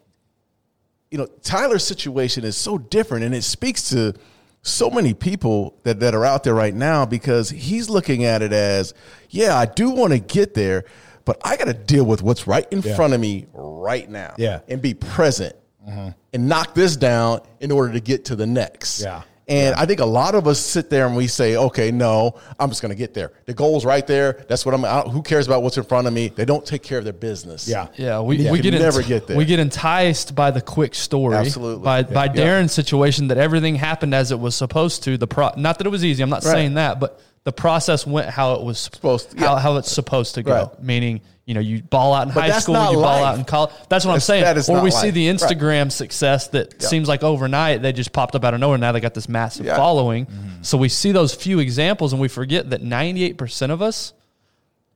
you 1.09 1.17
know, 1.17 1.27
Tyler's 1.43 1.83
situation 1.83 2.45
is 2.45 2.55
so 2.55 2.77
different 2.77 3.25
and 3.25 3.35
it 3.35 3.43
speaks 3.43 3.89
to 3.89 4.13
so 4.61 4.89
many 4.89 5.13
people 5.13 5.77
that, 5.83 5.99
that 5.99 6.15
are 6.15 6.23
out 6.23 6.43
there 6.43 6.53
right 6.53 6.73
now 6.73 7.05
because 7.05 7.49
he's 7.49 7.89
looking 7.89 8.23
at 8.23 8.41
it 8.41 8.53
as, 8.53 8.93
yeah, 9.29 9.57
I 9.57 9.65
do 9.65 9.89
want 9.89 10.13
to 10.13 10.19
get 10.19 10.53
there, 10.53 10.85
but 11.25 11.41
I 11.43 11.57
got 11.57 11.65
to 11.65 11.73
deal 11.73 12.05
with 12.05 12.21
what's 12.21 12.47
right 12.47 12.65
in 12.71 12.81
Yeah. 12.81 12.95
front 12.95 13.13
of 13.13 13.19
me 13.19 13.47
right 13.53 14.09
now. 14.09 14.35
Yeah. 14.37 14.57
Mm-hmm. 14.57 14.71
And 14.71 14.81
be 14.81 14.93
present 14.93 15.55
and 15.85 16.47
knock 16.47 16.75
this 16.75 16.95
down 16.95 17.41
in 17.59 17.71
order 17.71 17.91
to 17.93 17.99
get 17.99 18.25
to 18.25 18.35
the 18.35 18.45
next. 18.45 19.01
Yeah. 19.01 19.23
And 19.47 19.75
I 19.75 19.85
think 19.85 19.99
a 19.99 20.05
lot 20.05 20.35
of 20.35 20.47
us 20.47 20.59
sit 20.59 20.89
there 20.89 21.05
and 21.07 21.15
we 21.15 21.27
say, 21.27 21.57
okay, 21.57 21.91
no, 21.91 22.39
I'm 22.59 22.69
just 22.69 22.81
going 22.81 22.91
to 22.91 22.95
get 22.97 23.13
there. 23.13 23.33
The 23.47 23.53
goal's 23.53 23.83
right 23.83 24.05
there. 24.05 24.45
That's 24.47 24.65
what 24.65 24.73
I'm, 24.75 24.85
I 24.85 25.01
who 25.01 25.21
cares 25.21 25.45
about 25.47 25.61
what's 25.63 25.77
in 25.77 25.83
front 25.83 26.07
of 26.07 26.13
me? 26.13 26.29
They 26.29 26.45
don't 26.45 26.65
take 26.65 26.83
care 26.83 26.97
of 26.99 27.03
their 27.03 27.11
business. 27.11 27.67
Yeah. 27.67 27.87
Yeah, 27.97 28.21
we, 28.21 28.37
You 28.37 28.51
we 28.51 28.59
can 28.61 28.71
get 28.71 28.79
never 28.79 28.99
ent- 28.99 29.07
get 29.07 29.27
there. 29.27 29.35
We 29.35 29.45
get 29.45 29.59
enticed 29.59 30.35
by 30.35 30.51
the 30.51 30.61
quick 30.61 30.95
story, 30.95 31.35
Absolutely. 31.35 31.83
by 31.83 32.03
by 32.03 32.25
Yeah. 32.25 32.31
Darren's 32.33 32.71
situation 32.71 33.27
that 33.29 33.37
everything 33.37 33.75
happened 33.75 34.13
as 34.15 34.31
it 34.31 34.39
was 34.39 34.55
supposed 34.55 35.03
to. 35.03 35.17
The 35.17 35.27
pro, 35.27 35.49
not 35.57 35.79
that 35.79 35.87
it 35.87 35.89
was 35.91 36.05
easy. 36.05 36.23
I'm 36.23 36.29
not 36.29 36.45
Right. 36.45 36.51
saying 36.51 36.75
that, 36.75 36.99
but 36.99 37.19
the 37.43 37.51
process 37.51 38.05
went 38.07 38.29
how 38.29 38.53
it 38.53 38.63
was 38.63 38.77
Supposed 38.79 39.31
to, 39.31 39.39
how, 39.39 39.55
how 39.57 39.75
it's 39.77 39.91
supposed 39.91 40.35
to 40.35 40.43
go. 40.43 40.53
Right. 40.53 40.83
Meaning, 40.83 41.21
you 41.51 41.55
know, 41.55 41.59
you 41.59 41.81
ball 41.83 42.13
out 42.13 42.29
in 42.29 42.33
But 42.33 42.49
high 42.49 42.59
school, 42.59 42.75
you 42.75 42.95
ball 42.95 43.25
out 43.25 43.37
in 43.37 43.43
college. 43.43 43.71
That's 43.89 44.05
what 44.05 44.13
I'm 44.13 44.21
saying. 44.21 44.43
that 44.45 44.55
is 44.57 44.69
or 44.69 44.79
we 44.81 44.89
see 44.89 45.07
life. 45.07 45.13
the 45.15 45.29
Right. 45.29 45.35
Instagram 45.37 45.91
success 45.91 46.47
that 46.49 46.81
seems 46.81 47.09
like 47.09 47.23
overnight 47.23 47.81
they 47.81 47.91
just 47.91 48.13
popped 48.13 48.35
up 48.35 48.45
out 48.45 48.53
of 48.53 48.61
nowhere. 48.61 48.77
Now 48.77 48.93
they 48.93 49.01
got 49.01 49.13
this 49.13 49.27
massive 49.27 49.65
Yeah. 49.65 49.75
following. 49.75 50.27
Mm-hmm. 50.27 50.47
So 50.61 50.77
we 50.77 50.87
see 50.87 51.11
those 51.11 51.35
few 51.35 51.59
examples 51.59 52.13
and 52.13 52.21
we 52.21 52.29
forget 52.29 52.69
that 52.69 52.81
98% 52.81 53.69
of 53.69 53.81
us 53.81 54.13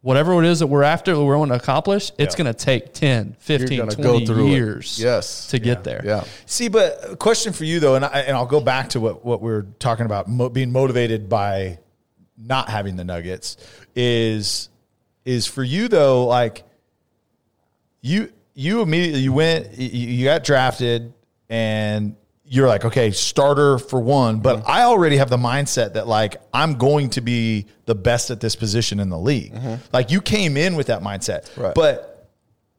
whatever 0.01 0.39
it 0.41 0.47
is 0.47 0.59
that 0.59 0.67
we're 0.67 0.83
after, 0.83 1.15
that 1.15 1.19
we 1.19 1.35
want 1.35 1.49
to 1.49 1.55
accomplish, 1.55 2.11
it's 2.19 2.35
Yeah. 2.37 2.43
going 2.43 2.53
to 2.53 2.65
take 2.65 2.93
10, 2.93 3.35
15, 3.39 3.79
20 3.87 4.03
go 4.03 4.23
through 4.23 4.45
it. 4.45 4.51
years 4.51 4.99
Yes. 5.01 5.47
to 5.47 5.57
get 5.57 5.83
there. 5.83 6.03
Yeah. 6.05 6.23
See, 6.45 6.67
but 6.67 7.17
question 7.17 7.53
for 7.53 7.63
you 7.65 7.79
though, 7.79 7.95
and 7.95 8.05
I, 8.05 8.19
and 8.19 8.37
I'll 8.37 8.45
go 8.45 8.61
back 8.61 8.89
to 8.89 8.99
what 8.99 9.25
what 9.25 9.41
we 9.41 9.51
are 9.51 9.65
talking 9.79 10.05
about, 10.05 10.29
mo- 10.29 10.49
being 10.49 10.71
motivated 10.71 11.27
by 11.27 11.79
not 12.37 12.69
having 12.69 12.97
the 12.97 13.03
Nuggets 13.03 13.57
is 13.95 14.69
is 15.25 15.47
for 15.47 15.63
you 15.63 15.87
though, 15.87 16.25
like 16.27 16.63
you 18.01 18.31
you 18.53 18.81
immediately 18.81 19.21
you 19.21 19.33
went 19.33 19.77
you, 19.77 19.87
you 19.89 20.25
got 20.25 20.43
drafted 20.43 21.11
and 21.49 22.15
you're 22.45 22.67
like 22.67 22.85
okay 22.85 23.09
starter 23.11 23.77
for 23.79 23.99
one 23.99 24.39
but 24.39 24.57
Mm-hmm. 24.59 24.71
i 24.71 24.81
already 24.83 25.17
have 25.17 25.29
the 25.29 25.37
mindset 25.37 25.93
that 25.93 26.07
like 26.07 26.37
i'm 26.53 26.75
going 26.75 27.09
to 27.11 27.21
be 27.21 27.65
the 27.85 27.95
best 27.95 28.29
at 28.31 28.39
this 28.39 28.55
position 28.55 28.99
in 28.99 29.09
the 29.09 29.17
league 29.17 29.53
like 29.91 30.11
you 30.11 30.21
came 30.21 30.55
in 30.57 30.75
with 30.75 30.87
that 30.87 31.01
mindset 31.01 31.45
Mm-hmm. 31.49 31.61
Right. 31.61 31.75
but 31.75 32.14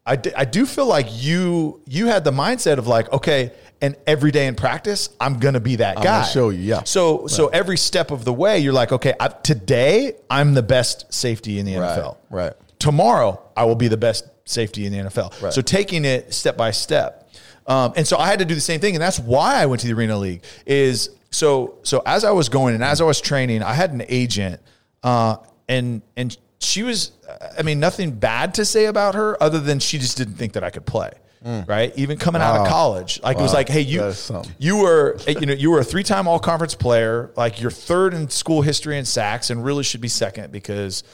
I, 0.06 0.16
d- 0.16 0.32
I 0.36 0.44
do 0.44 0.64
feel 0.66 0.86
like 0.86 1.06
you 1.10 1.80
you 1.86 2.06
had 2.06 2.22
the 2.24 2.30
mindset 2.30 2.78
of 2.78 2.86
like 2.86 3.12
okay 3.12 3.52
and 3.82 3.96
every 4.06 4.30
day 4.30 4.46
in 4.46 4.54
practice 4.54 5.10
i'm 5.20 5.38
gonna 5.38 5.60
be 5.60 5.76
that 5.76 5.96
guy 5.96 6.02
gonna 6.04 6.26
show 6.26 6.48
you, 6.50 6.60
yeah. 6.60 6.82
so 6.84 7.26
so 7.26 7.48
every 7.48 7.76
step 7.76 8.10
of 8.10 8.24
the 8.24 8.32
way 8.32 8.58
you're 8.60 8.72
like 8.72 8.92
okay 8.92 9.14
I, 9.20 9.28
today 9.28 10.12
i'm 10.30 10.54
the 10.54 10.62
best 10.62 11.12
safety 11.12 11.58
in 11.58 11.66
the 11.66 11.76
Right, 11.76 11.98
nfl 11.98 12.16
right. 12.30 12.52
tomorrow 12.78 13.42
I 13.56 13.64
will 13.64 13.74
be 13.74 13.88
the 13.88 13.96
best 13.96 14.28
safety 14.44 14.86
in 14.86 14.92
the 14.92 14.98
NFL. 14.98 15.42
Right. 15.42 15.52
So 15.52 15.60
taking 15.62 16.04
it 16.04 16.32
step 16.34 16.56
by 16.58 16.70
step. 16.70 17.30
Um, 17.66 17.94
and 17.96 18.06
so 18.06 18.16
I 18.18 18.26
had 18.28 18.38
to 18.40 18.44
do 18.44 18.54
the 18.54 18.60
same 18.60 18.80
thing. 18.80 18.94
And 18.94 19.02
that's 19.02 19.18
why 19.18 19.56
I 19.62 19.66
went 19.66 19.80
to 19.80 19.88
the 19.88 19.94
arena 19.94 20.16
league 20.18 20.42
is 20.66 21.08
so, 21.30 21.78
so 21.82 22.02
as 22.04 22.22
I 22.22 22.30
was 22.32 22.48
going 22.50 22.74
and 22.74 22.84
as 22.84 23.00
I 23.00 23.04
was 23.04 23.20
training, 23.20 23.62
I 23.62 23.72
had 23.72 23.92
an 23.92 24.02
agent, 24.08 24.60
uh, 25.02 25.38
and, 25.68 26.02
and 26.16 26.36
she 26.60 26.82
was, 26.82 27.12
I 27.58 27.62
mean, 27.62 27.80
nothing 27.80 28.12
bad 28.12 28.54
to 28.54 28.64
say 28.64 28.86
about 28.86 29.14
her 29.14 29.40
other 29.42 29.58
than 29.60 29.78
she 29.78 29.98
just 29.98 30.16
didn't 30.16 30.34
think 30.34 30.52
that 30.54 30.64
I 30.64 30.70
could 30.70 30.86
play. 30.86 31.10
Right. 31.44 31.92
Even 31.96 32.18
coming 32.18 32.42
out 32.42 32.56
of 32.56 32.66
college, 32.66 33.20
like 33.22 33.38
it 33.38 33.42
was 33.42 33.54
like, 33.54 33.68
Hey, 33.68 33.82
you, 33.82 34.00
That 34.00 34.08
is 34.08 34.18
something. 34.18 34.52
you 34.58 34.78
were, 34.78 35.16
you 35.28 35.46
know, 35.46 35.52
you 35.52 35.70
were 35.70 35.78
a 35.78 35.84
three-time 35.84 36.26
all 36.26 36.40
conference 36.40 36.74
player, 36.74 37.30
like 37.36 37.60
you're 37.60 37.70
third 37.70 38.14
in 38.14 38.28
school 38.30 38.62
history 38.62 38.98
in 38.98 39.04
sacks 39.04 39.50
and 39.50 39.64
really 39.64 39.84
should 39.84 40.00
be 40.00 40.08
second 40.08 40.50
because 40.50 41.04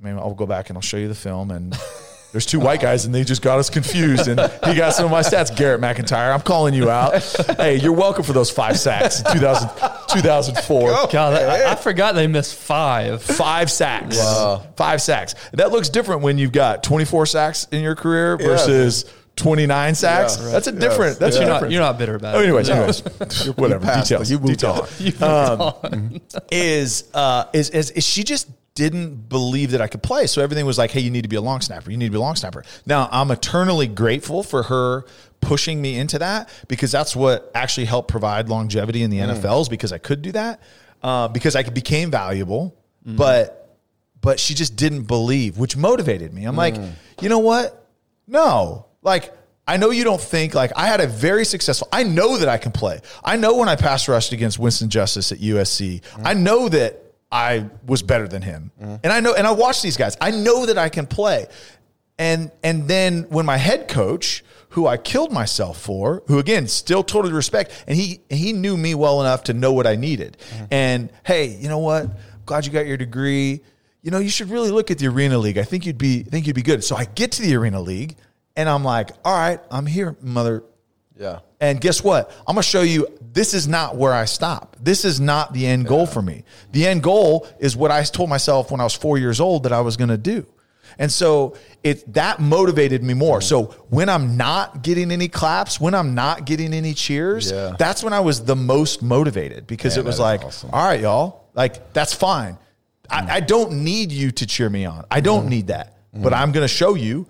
I 0.00 0.04
mean, 0.06 0.16
I'll 0.18 0.34
go 0.34 0.46
back 0.46 0.70
and 0.70 0.76
I'll 0.76 0.82
show 0.82 0.98
you 0.98 1.08
the 1.08 1.16
film 1.16 1.50
and 1.50 1.76
there's 2.32 2.46
two 2.46 2.60
white 2.60 2.80
guys 2.80 3.04
and 3.04 3.14
they 3.14 3.24
just 3.24 3.42
got 3.42 3.58
us 3.58 3.68
confused 3.70 4.28
and 4.28 4.38
he 4.64 4.74
got 4.74 4.94
some 4.94 5.04
of 5.06 5.10
my 5.10 5.20
stats. 5.20 5.54
Garrett 5.56 5.80
McIntyre, 5.80 6.32
I'm 6.32 6.40
calling 6.42 6.74
you 6.74 6.88
out. 6.90 7.22
Hey, 7.56 7.76
you're 7.76 7.92
welcome 7.92 8.22
for 8.22 8.32
those 8.32 8.50
five 8.50 8.78
sacks 8.78 9.20
in 9.20 9.32
2000, 9.32 9.68
2004. 10.08 10.90
God, 11.10 11.34
I, 11.34 11.72
I 11.72 11.74
forgot 11.74 12.14
they 12.14 12.26
missed 12.26 12.54
five. 12.54 13.22
Five 13.22 13.70
sacks. 13.70 14.18
Wow. 14.18 14.64
Five 14.76 15.02
sacks. 15.02 15.34
That 15.52 15.70
looks 15.72 15.88
different 15.88 16.22
when 16.22 16.38
you've 16.38 16.52
got 16.52 16.82
24 16.82 17.26
sacks 17.26 17.66
in 17.72 17.82
your 17.82 17.96
career 17.96 18.36
versus 18.36 19.04
29 19.36 19.94
sacks. 19.94 20.36
Yeah, 20.38 20.44
right. 20.44 20.52
That's 20.52 20.66
a 20.66 20.72
different. 20.72 21.12
Yes. 21.12 21.18
That's 21.18 21.36
You're 21.38 21.46
not, 21.48 21.70
you're 21.70 21.80
not 21.80 21.98
bitter 21.98 22.14
about 22.14 22.34
Oh, 22.36 22.40
it. 22.40 22.44
anyways, 22.44 22.68
No. 22.68 22.74
anyways, 22.74 23.00
whatever. 23.56 23.84
passed, 23.84 24.08
Details. 24.08 24.30
you 24.30 24.38
moved 24.38 24.58
details. 24.60 25.22
on. 25.22 25.82
Um, 25.94 26.20
is, 26.50 27.04
uh, 27.14 27.44
is 27.52 27.70
is 27.70 27.90
is 27.92 28.04
she 28.06 28.22
just 28.22 28.48
didn't 28.80 29.28
believe 29.28 29.72
that 29.72 29.82
I 29.82 29.88
could 29.88 30.02
play? 30.02 30.26
So 30.26 30.40
everything 30.40 30.64
was 30.64 30.78
like, 30.78 30.90
"Hey, 30.90 31.00
you 31.00 31.10
need 31.10 31.22
to 31.22 31.28
be 31.28 31.36
a 31.36 31.42
long 31.42 31.60
snapper. 31.60 31.90
You 31.90 31.98
need 31.98 32.06
to 32.06 32.12
be 32.12 32.16
a 32.16 32.20
long 32.20 32.34
snapper." 32.34 32.64
Now 32.86 33.10
I'm 33.12 33.30
eternally 33.30 33.86
grateful 33.86 34.42
for 34.42 34.62
her 34.64 35.04
pushing 35.42 35.82
me 35.82 35.98
into 35.98 36.18
that 36.18 36.48
because 36.66 36.90
that's 36.90 37.14
what 37.14 37.50
actually 37.54 37.86
helped 37.86 38.08
provide 38.08 38.48
longevity 38.48 39.02
in 39.02 39.10
the 39.10 39.18
mm. 39.18 39.34
NFLs 39.34 39.68
because 39.68 39.92
I 39.92 39.98
could 39.98 40.22
do 40.22 40.32
that 40.32 40.60
uh, 41.02 41.28
because 41.28 41.56
I 41.56 41.62
became 41.62 42.10
valuable, 42.10 42.74
mm-hmm. 43.06 43.16
but 43.16 43.76
but 44.22 44.40
she 44.40 44.54
just 44.54 44.76
didn't 44.76 45.02
believe, 45.02 45.58
which 45.58 45.76
motivated 45.76 46.32
me. 46.32 46.44
I'm 46.44 46.56
like, 46.56 46.74
mm. 46.74 46.90
you 47.20 47.28
know 47.28 47.40
what? 47.40 47.86
No, 48.26 48.86
like. 49.02 49.34
I 49.68 49.76
know 49.76 49.90
you 49.90 50.02
don't 50.02 50.20
think 50.20 50.52
like 50.52 50.72
I 50.74 50.88
had 50.88 51.00
a 51.00 51.06
very 51.06 51.44
successful. 51.44 51.86
I 51.92 52.02
know 52.02 52.38
that 52.38 52.48
I 52.48 52.58
can 52.58 52.72
play. 52.72 52.98
I 53.22 53.36
know 53.36 53.56
when 53.56 53.68
I 53.68 53.76
pass 53.76 54.08
rushed 54.08 54.32
against 54.32 54.58
Winston 54.58 54.90
Justice 54.90 55.30
at 55.30 55.38
USC. 55.38 56.00
Mm. 56.00 56.22
I 56.24 56.34
know 56.34 56.68
that 56.68 57.09
I 57.32 57.66
was 57.86 58.02
better 58.02 58.26
than 58.26 58.42
him, 58.42 58.72
and 58.78 59.06
I 59.06 59.20
know. 59.20 59.34
And 59.34 59.46
I 59.46 59.52
watch 59.52 59.82
these 59.82 59.96
guys. 59.96 60.16
I 60.20 60.30
know 60.30 60.66
that 60.66 60.78
I 60.78 60.88
can 60.88 61.06
play. 61.06 61.46
And 62.18 62.50
and 62.62 62.88
then 62.88 63.22
when 63.30 63.46
my 63.46 63.56
head 63.56 63.88
coach, 63.88 64.44
who 64.70 64.86
I 64.86 64.96
killed 64.96 65.32
myself 65.32 65.80
for, 65.80 66.22
who 66.26 66.38
again 66.38 66.66
still 66.66 67.02
totally 67.02 67.32
respect, 67.32 67.84
and 67.86 67.96
he 67.96 68.20
he 68.28 68.52
knew 68.52 68.76
me 68.76 68.94
well 68.94 69.20
enough 69.20 69.44
to 69.44 69.54
know 69.54 69.72
what 69.72 69.86
I 69.86 69.96
needed. 69.96 70.36
And 70.70 71.10
hey, 71.24 71.46
you 71.46 71.68
know 71.68 71.78
what? 71.78 72.08
Glad 72.46 72.66
you 72.66 72.72
got 72.72 72.86
your 72.86 72.96
degree. 72.96 73.60
You 74.02 74.10
know, 74.10 74.18
you 74.18 74.28
should 74.30 74.50
really 74.50 74.70
look 74.70 74.90
at 74.90 74.98
the 74.98 75.06
Arena 75.06 75.38
League. 75.38 75.56
I 75.56 75.62
think 75.62 75.86
you'd 75.86 75.98
be 75.98 76.22
think 76.24 76.46
you'd 76.46 76.56
be 76.56 76.62
good. 76.62 76.82
So 76.82 76.96
I 76.96 77.04
get 77.04 77.32
to 77.32 77.42
the 77.42 77.54
Arena 77.54 77.80
League, 77.80 78.16
and 78.56 78.68
I'm 78.68 78.82
like, 78.84 79.10
all 79.24 79.36
right, 79.36 79.60
I'm 79.70 79.86
here, 79.86 80.16
mother. 80.20 80.64
Yeah. 81.20 81.40
And 81.60 81.80
guess 81.80 82.02
what? 82.02 82.30
I'm 82.48 82.54
going 82.54 82.62
to 82.62 82.68
show 82.68 82.80
you 82.80 83.06
this 83.20 83.52
is 83.52 83.68
not 83.68 83.94
where 83.94 84.14
I 84.14 84.24
stop. 84.24 84.76
This 84.80 85.04
is 85.04 85.20
not 85.20 85.52
the 85.52 85.66
end 85.66 85.86
goal 85.86 86.06
for 86.06 86.22
me. 86.22 86.44
The 86.72 86.86
end 86.86 87.02
goal 87.02 87.46
is 87.58 87.76
what 87.76 87.90
I 87.90 88.02
told 88.04 88.30
myself 88.30 88.70
when 88.70 88.80
I 88.80 88.84
was 88.84 88.94
four 88.94 89.18
years 89.18 89.38
old 89.38 89.64
that 89.64 89.72
I 89.72 89.82
was 89.82 89.98
going 89.98 90.08
to 90.08 90.16
do. 90.16 90.46
And 90.98 91.12
so 91.12 91.56
it 91.84 92.12
that 92.14 92.40
motivated 92.40 93.04
me 93.04 93.14
more. 93.14 93.38
Mm. 93.38 93.42
So 93.44 93.62
when 93.90 94.08
I'm 94.08 94.36
not 94.36 94.82
getting 94.82 95.10
any 95.12 95.28
claps, 95.28 95.78
when 95.78 95.94
I'm 95.94 96.14
not 96.14 96.46
getting 96.46 96.72
any 96.72 96.94
cheers, 96.94 97.50
Yeah. 97.50 97.76
that's 97.78 98.02
when 98.02 98.12
I 98.12 98.20
was 98.20 98.44
the 98.44 98.56
most 98.56 99.02
motivated 99.02 99.66
because 99.66 99.96
Man, 99.96 100.04
it 100.04 100.08
was 100.08 100.18
like, 100.18 100.42
awesome. 100.42 100.70
all 100.72 100.84
right, 100.84 101.00
y'all, 101.00 101.44
like 101.54 101.92
that's 101.92 102.14
fine. 102.14 102.58
I, 103.08 103.20
mm. 103.20 103.30
I 103.30 103.40
don't 103.40 103.84
need 103.84 104.10
you 104.10 104.30
to 104.32 104.46
cheer 104.46 104.70
me 104.70 104.86
on. 104.86 105.04
I 105.10 105.20
don't 105.20 105.46
mm. 105.46 105.50
need 105.50 105.66
that. 105.68 105.98
But 106.12 106.34
I'm 106.34 106.50
going 106.50 106.64
to 106.64 106.68
show 106.68 106.94
you 106.94 107.28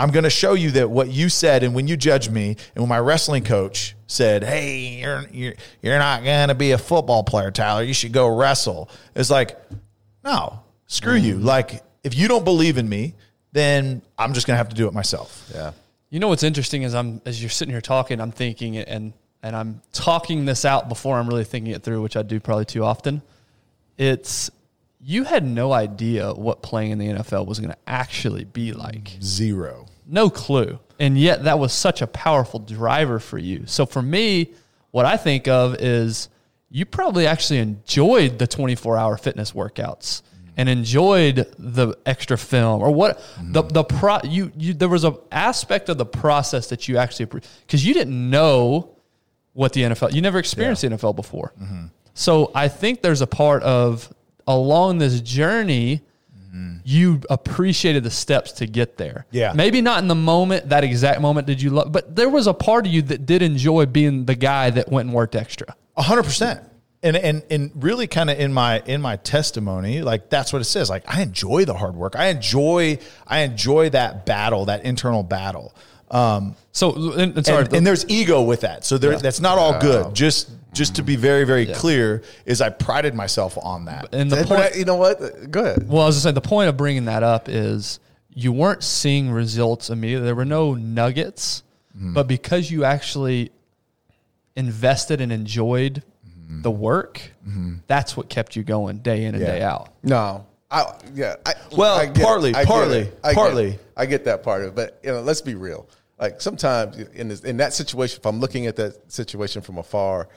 I'm 0.00 0.10
going 0.12 0.24
to 0.24 0.30
show 0.30 0.54
you 0.54 0.70
that 0.72 0.88
what 0.88 1.08
you 1.08 1.28
said, 1.28 1.62
and 1.62 1.74
when 1.74 1.86
you 1.86 1.94
judge 1.94 2.30
me, 2.30 2.56
and 2.74 2.82
when 2.82 2.88
my 2.88 2.98
wrestling 2.98 3.44
coach 3.44 3.94
said, 4.06 4.42
"Hey, 4.42 5.00
you're 5.02 5.24
you're, 5.30 5.54
you're 5.82 5.98
not 5.98 6.24
going 6.24 6.48
to 6.48 6.54
be 6.54 6.70
a 6.70 6.78
football 6.78 7.22
player, 7.22 7.50
Tyler. 7.50 7.82
You 7.82 7.92
should 7.92 8.12
go 8.12 8.26
wrestle." 8.34 8.88
It's 9.14 9.28
like, 9.28 9.60
no, 10.24 10.60
screw 10.86 11.16
you. 11.16 11.34
Mm-hmm. 11.34 11.44
Like, 11.44 11.82
if 12.02 12.16
you 12.16 12.28
don't 12.28 12.46
believe 12.46 12.78
in 12.78 12.88
me, 12.88 13.14
then 13.52 14.00
I'm 14.18 14.32
just 14.32 14.46
going 14.46 14.54
to 14.54 14.58
have 14.58 14.70
to 14.70 14.74
do 14.74 14.88
it 14.88 14.94
myself. 14.94 15.50
Yeah. 15.52 15.72
You 16.08 16.18
know 16.18 16.28
what's 16.28 16.44
interesting 16.44 16.82
is 16.82 16.94
I'm 16.94 17.20
as 17.26 17.42
you're 17.42 17.50
sitting 17.50 17.72
here 17.72 17.82
talking, 17.82 18.22
I'm 18.22 18.32
thinking 18.32 18.78
and 18.78 19.12
and 19.42 19.54
I'm 19.54 19.82
talking 19.92 20.46
this 20.46 20.64
out 20.64 20.88
before 20.88 21.18
I'm 21.18 21.28
really 21.28 21.44
thinking 21.44 21.72
it 21.72 21.82
through, 21.82 22.00
which 22.00 22.16
I 22.16 22.22
do 22.22 22.40
probably 22.40 22.64
too 22.64 22.84
often. 22.84 23.20
It's 23.98 24.50
you 24.98 25.24
had 25.24 25.44
no 25.44 25.72
idea 25.72 26.32
what 26.32 26.62
playing 26.62 26.90
in 26.90 26.98
the 26.98 27.06
NFL 27.08 27.46
was 27.46 27.58
going 27.58 27.70
to 27.70 27.78
actually 27.86 28.44
be 28.44 28.72
like. 28.72 29.16
Zero. 29.22 29.86
No 30.10 30.28
clue. 30.28 30.78
And 30.98 31.16
yet 31.16 31.44
that 31.44 31.58
was 31.58 31.72
such 31.72 32.02
a 32.02 32.06
powerful 32.06 32.60
driver 32.60 33.18
for 33.18 33.38
you. 33.38 33.64
So 33.66 33.86
for 33.86 34.02
me, 34.02 34.52
what 34.90 35.06
I 35.06 35.16
think 35.16 35.48
of 35.48 35.76
is 35.76 36.28
you 36.68 36.84
probably 36.84 37.26
actually 37.26 37.60
enjoyed 37.60 38.38
the 38.38 38.46
24 38.46 38.96
hour 38.96 39.16
fitness 39.16 39.52
workouts 39.52 40.22
and 40.56 40.68
enjoyed 40.68 41.46
the 41.58 41.96
extra 42.04 42.36
film 42.36 42.82
or 42.82 42.90
what 42.90 43.18
mm-hmm. 43.18 43.52
the 43.52 43.62
the 43.62 43.84
pro 43.84 44.18
you 44.24 44.52
you 44.56 44.74
there 44.74 44.88
was 44.88 45.04
an 45.04 45.16
aspect 45.32 45.88
of 45.88 45.96
the 45.96 46.04
process 46.04 46.68
that 46.68 46.88
you 46.88 46.98
actually 46.98 47.26
because 47.26 47.86
you 47.86 47.94
didn't 47.94 48.30
know 48.30 48.96
what 49.52 49.72
the 49.72 49.82
NFL 49.82 50.12
you 50.12 50.20
never 50.20 50.38
experienced 50.38 50.82
the 50.82 50.88
NFL 50.88 51.16
before. 51.16 51.52
Mm-hmm. 51.60 51.86
So 52.14 52.50
I 52.54 52.68
think 52.68 53.00
there's 53.00 53.20
a 53.20 53.26
part 53.26 53.62
of 53.62 54.12
along 54.46 54.98
this 54.98 55.20
journey 55.20 56.02
you 56.84 57.20
appreciated 57.30 58.02
the 58.04 58.10
steps 58.10 58.52
to 58.52 58.66
get 58.66 58.96
there. 58.96 59.26
Yeah. 59.30 59.52
Maybe 59.54 59.80
not 59.80 60.02
in 60.02 60.08
the 60.08 60.14
moment, 60.14 60.68
that 60.70 60.84
exact 60.84 61.20
moment 61.20 61.46
did 61.46 61.62
you 61.62 61.70
love, 61.70 61.92
but 61.92 62.16
there 62.16 62.28
was 62.28 62.46
a 62.46 62.54
part 62.54 62.86
of 62.86 62.92
you 62.92 63.02
that 63.02 63.26
did 63.26 63.42
enjoy 63.42 63.86
being 63.86 64.24
the 64.24 64.34
guy 64.34 64.70
that 64.70 64.88
went 64.88 65.06
and 65.06 65.14
worked 65.14 65.36
extra. 65.36 65.74
A 65.96 66.02
hundred 66.02 66.24
percent. 66.24 66.60
And 67.02 67.16
and 67.16 67.42
and 67.50 67.70
really 67.76 68.06
kind 68.06 68.28
of 68.28 68.38
in 68.38 68.52
my 68.52 68.82
in 68.84 69.00
my 69.00 69.16
testimony, 69.16 70.02
like 70.02 70.28
that's 70.28 70.52
what 70.52 70.60
it 70.60 70.66
says. 70.66 70.90
Like 70.90 71.04
I 71.06 71.22
enjoy 71.22 71.64
the 71.64 71.74
hard 71.74 71.94
work. 71.94 72.14
I 72.16 72.26
enjoy 72.26 72.98
I 73.26 73.40
enjoy 73.40 73.90
that 73.90 74.26
battle, 74.26 74.66
that 74.66 74.84
internal 74.84 75.22
battle. 75.22 75.74
Um, 76.10 76.56
So, 76.72 77.12
and, 77.12 77.36
and 77.36 77.46
sorry, 77.46 77.64
and, 77.64 77.74
and 77.74 77.86
there's 77.86 78.08
ego 78.08 78.42
with 78.42 78.62
that. 78.62 78.84
So 78.84 78.98
there, 78.98 79.16
that's 79.18 79.40
not 79.40 79.58
all 79.58 79.80
good. 79.80 80.14
Just 80.14 80.50
just 80.72 80.96
to 80.96 81.02
be 81.02 81.16
very 81.16 81.44
very 81.44 81.66
clear, 81.66 82.22
is 82.46 82.60
I 82.60 82.70
prided 82.70 83.14
myself 83.14 83.58
on 83.60 83.86
that. 83.86 84.14
and 84.14 84.30
the 84.30 84.36
But 84.36 84.46
point, 84.46 84.60
I- 84.74 84.78
you 84.78 84.84
know 84.84 84.96
what? 84.96 85.50
Go 85.50 85.64
ahead. 85.64 85.88
Well, 85.88 86.02
I 86.02 86.06
was 86.06 86.16
just 86.16 86.22
saying 86.24 86.34
the 86.34 86.40
point 86.40 86.68
of 86.68 86.76
bringing 86.76 87.06
that 87.06 87.22
up 87.22 87.48
is 87.48 88.00
you 88.32 88.52
weren't 88.52 88.82
seeing 88.82 89.30
results 89.30 89.90
immediately. 89.90 90.26
There 90.26 90.34
were 90.34 90.44
no 90.44 90.74
nuggets, 90.74 91.62
mm-hmm. 91.96 92.14
but 92.14 92.28
because 92.28 92.70
you 92.70 92.84
actually 92.84 93.50
invested 94.56 95.20
and 95.20 95.32
enjoyed 95.32 96.02
mm-hmm. 96.28 96.62
the 96.62 96.70
work, 96.70 97.20
mm-hmm. 97.46 97.76
that's 97.86 98.16
what 98.16 98.28
kept 98.28 98.56
you 98.56 98.62
going 98.62 98.98
day 98.98 99.24
in 99.24 99.34
and 99.34 99.42
Yeah. 99.42 99.52
day 99.52 99.62
out. 99.62 99.90
No. 100.02 100.46
I, 100.70 100.92
yeah. 101.14 101.36
I, 101.44 101.54
Well, 101.76 101.98
I 101.98 102.06
get- 102.06 102.24
partly, 102.24 102.54
I 102.54 102.64
partly. 102.64 103.10
I 103.24 103.34
partly. 103.34 103.68
it. 103.70 103.84
I 103.96 104.06
get 104.06 104.24
that 104.26 104.42
part 104.44 104.62
of 104.62 104.68
it, 104.68 104.74
but 104.76 105.00
you 105.02 105.10
know, 105.10 105.20
let's 105.20 105.40
be 105.40 105.54
real. 105.56 105.88
Like 106.18 106.40
sometimes 106.40 106.98
in 106.98 107.28
this, 107.28 107.40
in 107.40 107.56
that 107.56 107.72
situation, 107.72 108.18
if 108.20 108.26
I'm 108.26 108.40
looking 108.40 108.66
at 108.66 108.76
that 108.76 109.10
situation 109.10 109.62
from 109.62 109.78
afar, 109.78 110.28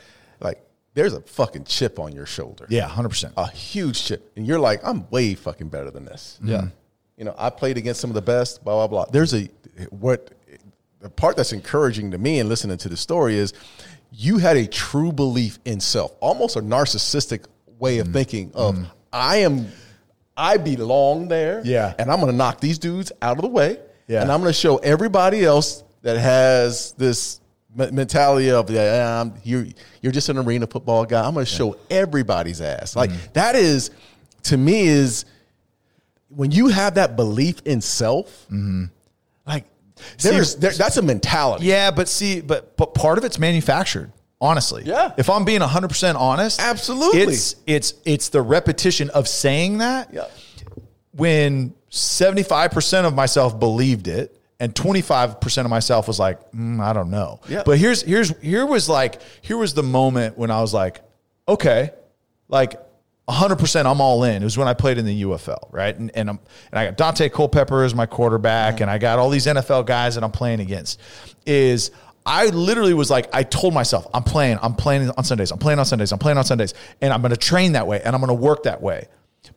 like 0.43 0.63
there's 0.93 1.13
a 1.13 1.21
fucking 1.21 1.65
chip 1.65 1.99
on 1.99 2.13
your 2.13 2.25
shoulder. 2.25 2.65
Yeah, 2.69 2.87
hundred 2.87 3.09
percent. 3.09 3.33
a 3.37 3.49
huge 3.49 4.03
chip, 4.03 4.31
and 4.35 4.45
you're 4.45 4.59
like, 4.59 4.81
I'm 4.83 5.09
way 5.09 5.33
fucking 5.33 5.69
better 5.69 5.91
than 5.91 6.05
this. 6.05 6.39
Yeah. 6.43 6.67
You 7.17 7.25
know, 7.25 7.35
I 7.37 7.49
played 7.49 7.77
against 7.77 8.01
some 8.01 8.09
of 8.09 8.15
the 8.15 8.21
best. 8.21 8.63
Blah 8.63 8.75
blah 8.75 8.87
blah. 8.87 9.11
There's 9.11 9.33
a 9.33 9.49
what 9.89 10.33
the 10.99 11.09
part 11.09 11.35
that's 11.35 11.53
encouraging 11.53 12.11
to 12.11 12.17
me 12.17 12.39
and 12.39 12.47
listening 12.49 12.77
to 12.77 12.89
the 12.89 12.97
story 12.97 13.35
is 13.35 13.53
you 14.11 14.37
had 14.37 14.57
a 14.57 14.67
true 14.67 15.11
belief 15.11 15.59
in 15.65 15.79
self, 15.79 16.15
almost 16.19 16.55
a 16.55 16.61
narcissistic 16.61 17.45
way 17.79 17.99
of 17.99 18.07
mm. 18.07 18.13
thinking 18.13 18.51
of 18.53 18.75
mm. 18.75 18.87
I 19.11 19.37
am 19.37 19.67
I 20.35 20.57
belong 20.57 21.27
there. 21.27 21.61
Yeah. 21.63 21.93
And 21.97 22.11
I'm 22.11 22.19
gonna 22.19 22.31
knock 22.31 22.59
these 22.59 22.79
dudes 22.79 23.11
out 23.21 23.37
of 23.37 23.41
the 23.41 23.49
way. 23.49 23.79
Yeah. 24.07 24.21
And 24.21 24.31
I'm 24.31 24.39
gonna 24.39 24.53
show 24.53 24.77
everybody 24.77 25.43
else 25.43 25.83
that 26.01 26.17
has 26.17 26.93
this 26.93 27.39
me- 27.39 27.42
mentality 27.75 28.51
of 28.51 28.69
yeah, 28.69 29.21
I'm, 29.21 29.33
you're 29.43 29.65
you're 30.01 30.11
just 30.11 30.29
an 30.29 30.37
arena 30.37 30.67
football 30.67 31.05
guy. 31.05 31.25
I'm 31.25 31.33
gonna 31.33 31.45
show 31.45 31.77
everybody's 31.89 32.61
ass. 32.61 32.95
Like 32.95 33.09
Mm. 33.09 33.33
that 33.33 33.55
is 33.55 33.91
to 34.43 34.57
me 34.57 34.81
is 34.87 35.25
when 36.29 36.51
you 36.51 36.67
have 36.67 36.95
that 36.95 37.15
belief 37.15 37.61
in 37.65 37.81
self, 37.81 38.47
like 39.45 39.65
there's 40.19 40.55
there, 40.55 40.71
that's 40.71 40.97
a 40.97 41.01
mentality. 41.01 41.65
Yeah, 41.65 41.91
but 41.91 42.07
see, 42.09 42.41
but 42.41 42.75
but 42.77 42.93
part 42.93 43.17
of 43.17 43.23
it's 43.23 43.39
manufactured. 43.39 44.11
Honestly, 44.41 44.83
Yeah. 44.85 45.13
If 45.17 45.29
I'm 45.29 45.45
being 45.45 45.61
100 45.61 45.87
percent 45.87 46.17
honest, 46.17 46.59
Absolutely. 46.61 47.21
it's 47.21 47.55
it's 47.65 47.93
it's 48.03 48.27
the 48.29 48.41
repetition 48.41 49.09
of 49.11 49.27
saying 49.27 49.77
that. 49.77 50.13
Yeah. 50.13 50.25
When 51.15 51.73
75 51.89 52.71
percent 52.71 53.07
of 53.07 53.13
myself 53.13 53.57
believed 53.59 54.07
it, 54.07 54.37
and 54.59 54.75
25 54.75 55.41
percent 55.41 55.65
of 55.65 55.69
myself 55.69 56.07
was 56.07 56.19
like, 56.19 56.51
mm, 56.51 56.79
I 56.79 56.93
don't 56.93 57.09
know. 57.09 57.39
Yeah. 57.47 57.63
But 57.65 57.77
here's 57.77 58.01
here's 58.01 58.37
here 58.39 58.65
was 58.65 58.87
like 58.87 59.21
here 59.41 59.57
was 59.57 59.73
the 59.73 59.83
moment 59.83 60.37
when 60.37 60.51
I 60.51 60.61
was 60.61 60.73
like, 60.73 61.01
okay, 61.47 61.91
like 62.47 62.79
100% 63.27 63.85
I'm 63.85 64.01
all 64.01 64.23
in. 64.25 64.41
It 64.41 64.45
was 64.45 64.57
when 64.57 64.67
I 64.67 64.73
played 64.73 64.97
in 64.97 65.05
the 65.05 65.23
UFL, 65.23 65.69
right? 65.71 65.97
And 65.97 66.11
and, 66.15 66.29
I'm, 66.29 66.39
and 66.71 66.79
I 66.79 66.91
got 66.91 67.15
Daunte 67.15 67.31
Culpepper 67.31 67.83
as 67.83 67.95
my 67.95 68.05
quarterback 68.05 68.81
and 68.81 68.89
I 68.91 68.97
got 68.97 69.19
all 69.19 69.29
these 69.29 69.45
NFL 69.45 69.85
guys 69.85 70.15
that 70.15 70.23
I'm 70.23 70.31
playing 70.31 70.59
against. 70.59 70.99
Is 71.45 71.91
I 72.25 72.47
literally 72.47 72.93
was 72.93 73.09
like 73.09 73.33
I 73.33 73.43
told 73.43 73.73
myself, 73.73 74.07
I'm 74.13 74.23
playing, 74.23 74.59
I'm 74.61 74.75
playing 74.75 75.09
on 75.11 75.23
Sundays. 75.23 75.51
I'm 75.51 75.59
playing 75.59 75.79
on 75.79 75.85
Sundays. 75.85 76.11
I'm 76.11 76.19
playing 76.19 76.37
on 76.37 76.45
Sundays 76.45 76.73
and 77.01 77.13
I'm 77.13 77.21
going 77.21 77.31
to 77.31 77.37
train 77.37 77.73
that 77.73 77.87
way 77.87 78.01
and 78.03 78.15
I'm 78.15 78.21
going 78.21 78.29
to 78.35 78.41
work 78.41 78.63
that 78.63 78.81
way. 78.81 79.07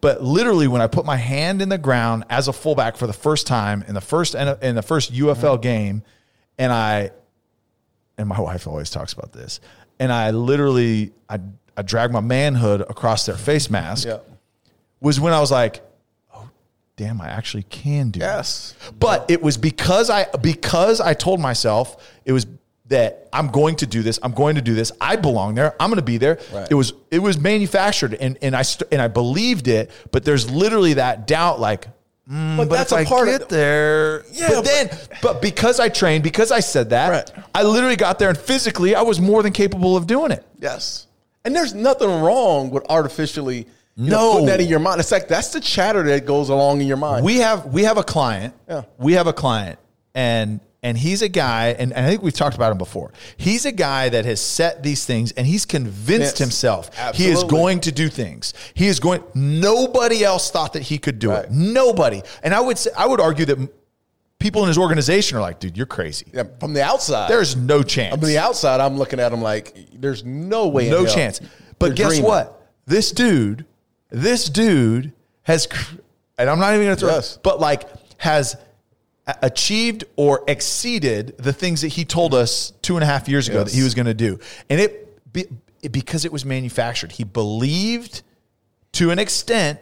But 0.01 0.23
literally 0.23 0.67
when 0.69 0.81
I 0.83 0.87
put 0.89 1.05
my 1.07 1.17
hand 1.17 1.63
in 1.63 1.69
the 1.69 1.79
ground 1.79 2.25
as 2.29 2.49
a 2.49 2.53
fullback 2.53 2.97
for 2.97 3.07
the 3.07 3.13
first 3.13 3.47
time 3.47 3.85
in 3.87 3.95
the 3.95 4.01
first 4.01 4.35
in 4.35 4.75
the 4.75 4.83
first 4.83 5.13
UFL 5.13 5.61
game 5.63 6.03
and 6.59 6.73
I 6.73 7.11
and 8.19 8.29
my 8.29 8.41
wife 8.41 8.67
always 8.67 8.91
talks 8.91 9.13
about 9.13 9.33
this. 9.33 9.61
And 10.01 10.13
I 10.13 10.31
literally 10.31 11.13
I 11.29 11.39
I 11.77 11.83
dragged 11.83 12.13
my 12.13 12.21
manhood 12.21 12.81
across 12.83 13.27
their 13.27 13.37
face 13.37 13.71
mask. 13.71 14.07
Yeah. 14.09 14.19
Was 15.01 15.21
when 15.21 15.33
I 15.33 15.41
was 15.41 15.51
like, 15.53 15.83
oh 16.35 16.49
damn, 16.97 17.21
I 17.21 17.29
actually 17.29 17.63
can 17.65 18.11
do 18.11 18.21
Yes. 18.21 18.73
this. 18.81 18.91
But 18.99 19.31
it 19.31 19.43
was 19.43 19.57
because 19.57 20.11
I 20.11 20.25
because 20.41 21.01
I 21.01 21.15
told 21.15 21.41
myself 21.41 21.97
it 22.25 22.33
was 22.33 22.47
that 22.89 23.29
I'm 23.33 23.49
going 23.49 23.77
to 23.77 23.87
do 23.87 24.03
this. 24.03 24.19
I'm 24.23 24.33
going 24.33 24.55
to 24.57 24.63
do 24.63 24.75
this. 24.75 24.93
I 25.01 25.17
belong 25.17 25.55
there. 25.57 25.75
I'm 25.81 25.91
going 25.91 25.97
to 25.99 26.03
be 26.05 26.19
there. 26.19 26.39
Right. 26.53 26.69
It 26.71 26.75
was 26.75 26.93
it 27.11 27.19
was 27.19 27.39
manufactured 27.39 28.15
and 28.15 28.39
and 28.43 28.55
I 28.55 28.63
st- 28.63 28.89
and 28.93 29.01
I 29.03 29.09
believed 29.09 29.67
it, 29.69 29.91
but 30.13 30.25
there's 30.25 30.51
literally 30.51 30.95
that 30.95 31.27
doubt 31.27 31.59
like 31.61 31.89
mm, 32.31 32.57
But 32.57 32.69
but, 32.69 32.77
that's 32.77 32.93
a 32.93 32.97
I 32.97 33.05
part 33.05 33.29
of- 33.29 33.49
there, 33.49 34.25
Yeah, 34.33 34.49
But 34.49 34.55
but- 34.57 34.65
then, 34.65 34.99
but 35.23 35.43
because 35.43 35.81
I 35.81 35.89
trained, 35.89 36.23
because 36.23 36.53
I 36.53 36.61
said 36.61 36.91
that, 36.91 37.09
Right. 37.11 37.45
I 37.55 37.63
literally 37.65 37.97
got 37.97 38.19
there 38.19 38.29
and 38.29 38.39
physically 38.39 38.95
I 38.95 39.03
was 39.03 39.21
more 39.21 39.43
than 39.43 39.53
capable 39.53 39.97
of 39.97 40.07
doing 40.07 40.31
it. 40.31 40.45
Yes. 40.61 41.07
And 41.45 41.55
there's 41.55 41.75
nothing 41.75 42.09
wrong 42.23 42.71
with 42.71 42.85
artificially 42.89 43.67
you 43.99 44.11
No. 44.11 44.33
putting 44.33 44.47
that 44.47 44.61
in 44.61 44.69
your 44.69 44.79
mind. 44.81 45.01
It's 45.01 45.11
like 45.11 45.27
that's 45.27 45.49
the 45.49 45.61
chatter 45.61 46.03
that 46.05 46.25
goes 46.27 46.51
along 46.51 46.81
in 46.83 46.87
your 46.87 46.99
mind. 46.99 47.25
We 47.25 47.39
have 47.39 47.67
we 47.67 47.83
have 47.85 47.97
a 47.99 48.05
client. 48.05 48.55
Yeah. 48.69 48.83
We 48.99 49.15
have 49.15 49.27
a 49.27 49.33
client 49.33 49.79
and 50.15 50.61
and 50.87 50.97
he's 50.97 51.21
a 51.23 51.29
guy 51.29 51.69
and, 51.79 51.93
and 51.93 52.07
I 52.07 52.09
think 52.09 52.23
we've 52.23 52.33
talked 52.43 52.57
about 52.57 52.71
him 52.73 52.79
before. 52.79 53.13
He's 53.37 53.65
a 53.67 53.73
guy 53.73 54.09
that 54.09 54.25
has 54.25 54.41
set 54.41 54.83
these 54.83 55.05
things 55.05 55.33
and 55.33 55.47
he's 55.47 55.65
convinced 55.67 56.35
Yes. 56.37 56.39
himself 56.39 56.91
he 57.15 57.27
is 57.27 57.43
going 57.45 57.81
to 57.81 57.93
do 57.93 58.09
things. 58.09 58.55
He 58.75 58.87
is 58.87 59.01
going 59.01 59.23
nobody 59.35 60.25
else 60.25 60.51
thought 60.51 60.73
that 60.75 60.83
he 60.85 60.99
could 60.99 61.19
do 61.19 61.31
Right. 61.31 61.45
it. 61.45 61.51
Nobody. 61.51 62.23
And 62.43 62.55
I 62.55 62.61
would 62.61 62.79
say 62.79 62.91
I 62.97 63.07
would 63.07 63.21
argue 63.21 63.45
that 63.47 63.59
people 64.39 64.63
in 64.63 64.69
his 64.69 64.79
organization 64.79 65.37
are 65.39 65.41
like, 65.41 65.59
dude, 65.61 65.77
you're 65.77 65.87
crazy. 65.87 66.27
yeah, 66.33 66.45
from 66.61 66.73
the 66.75 66.83
outside. 66.83 67.29
There's 67.31 67.57
no 67.57 67.83
chance. 67.83 68.15
from 68.15 68.25
the 68.27 68.39
outside, 68.39 68.81
I'm 68.81 68.97
looking 68.99 69.19
at 69.21 69.33
him 69.33 69.43
like 69.43 69.75
there's 69.95 70.25
no 70.25 70.69
way. 70.69 70.87
in 70.87 70.91
no 70.93 71.07
chance. 71.07 71.41
But 71.79 71.87
you're 71.87 71.95
guess 71.97 72.09
dreaming. 72.09 72.29
what? 72.29 72.71
This 72.87 73.11
dude, 73.13 73.65
this 74.11 74.49
dude 74.49 75.13
has, 75.43 75.67
and 76.39 76.49
I'm 76.51 76.59
not 76.61 76.75
even 76.75 76.87
going 76.87 76.97
to 76.97 77.01
throw, 77.01 77.15
Yes. 77.15 77.39
but 77.43 77.61
like 77.61 77.89
has 78.19 78.57
achieved 79.43 80.05
or 80.17 80.45
exceeded 80.47 81.37
the 81.39 81.53
things 81.53 81.81
that 81.83 81.89
he 81.89 82.05
told 82.05 82.35
us 82.35 82.73
two 82.83 82.97
and 82.97 83.03
a 83.03 83.07
half 83.07 83.29
years 83.29 83.49
ago 83.49 83.59
Yes. 83.59 83.71
that 83.73 83.77
he 83.77 83.83
was 83.83 83.95
going 83.95 84.07
to 84.07 84.15
do, 84.15 84.39
and 84.71 84.81
it, 84.81 85.33
be, 85.33 85.47
it 85.83 85.91
because 85.93 86.25
it 86.25 86.33
was 86.33 86.45
manufactured. 86.45 87.13
He 87.13 87.25
believed 87.25 88.23
to 88.93 89.11
an 89.11 89.19
extent, 89.19 89.81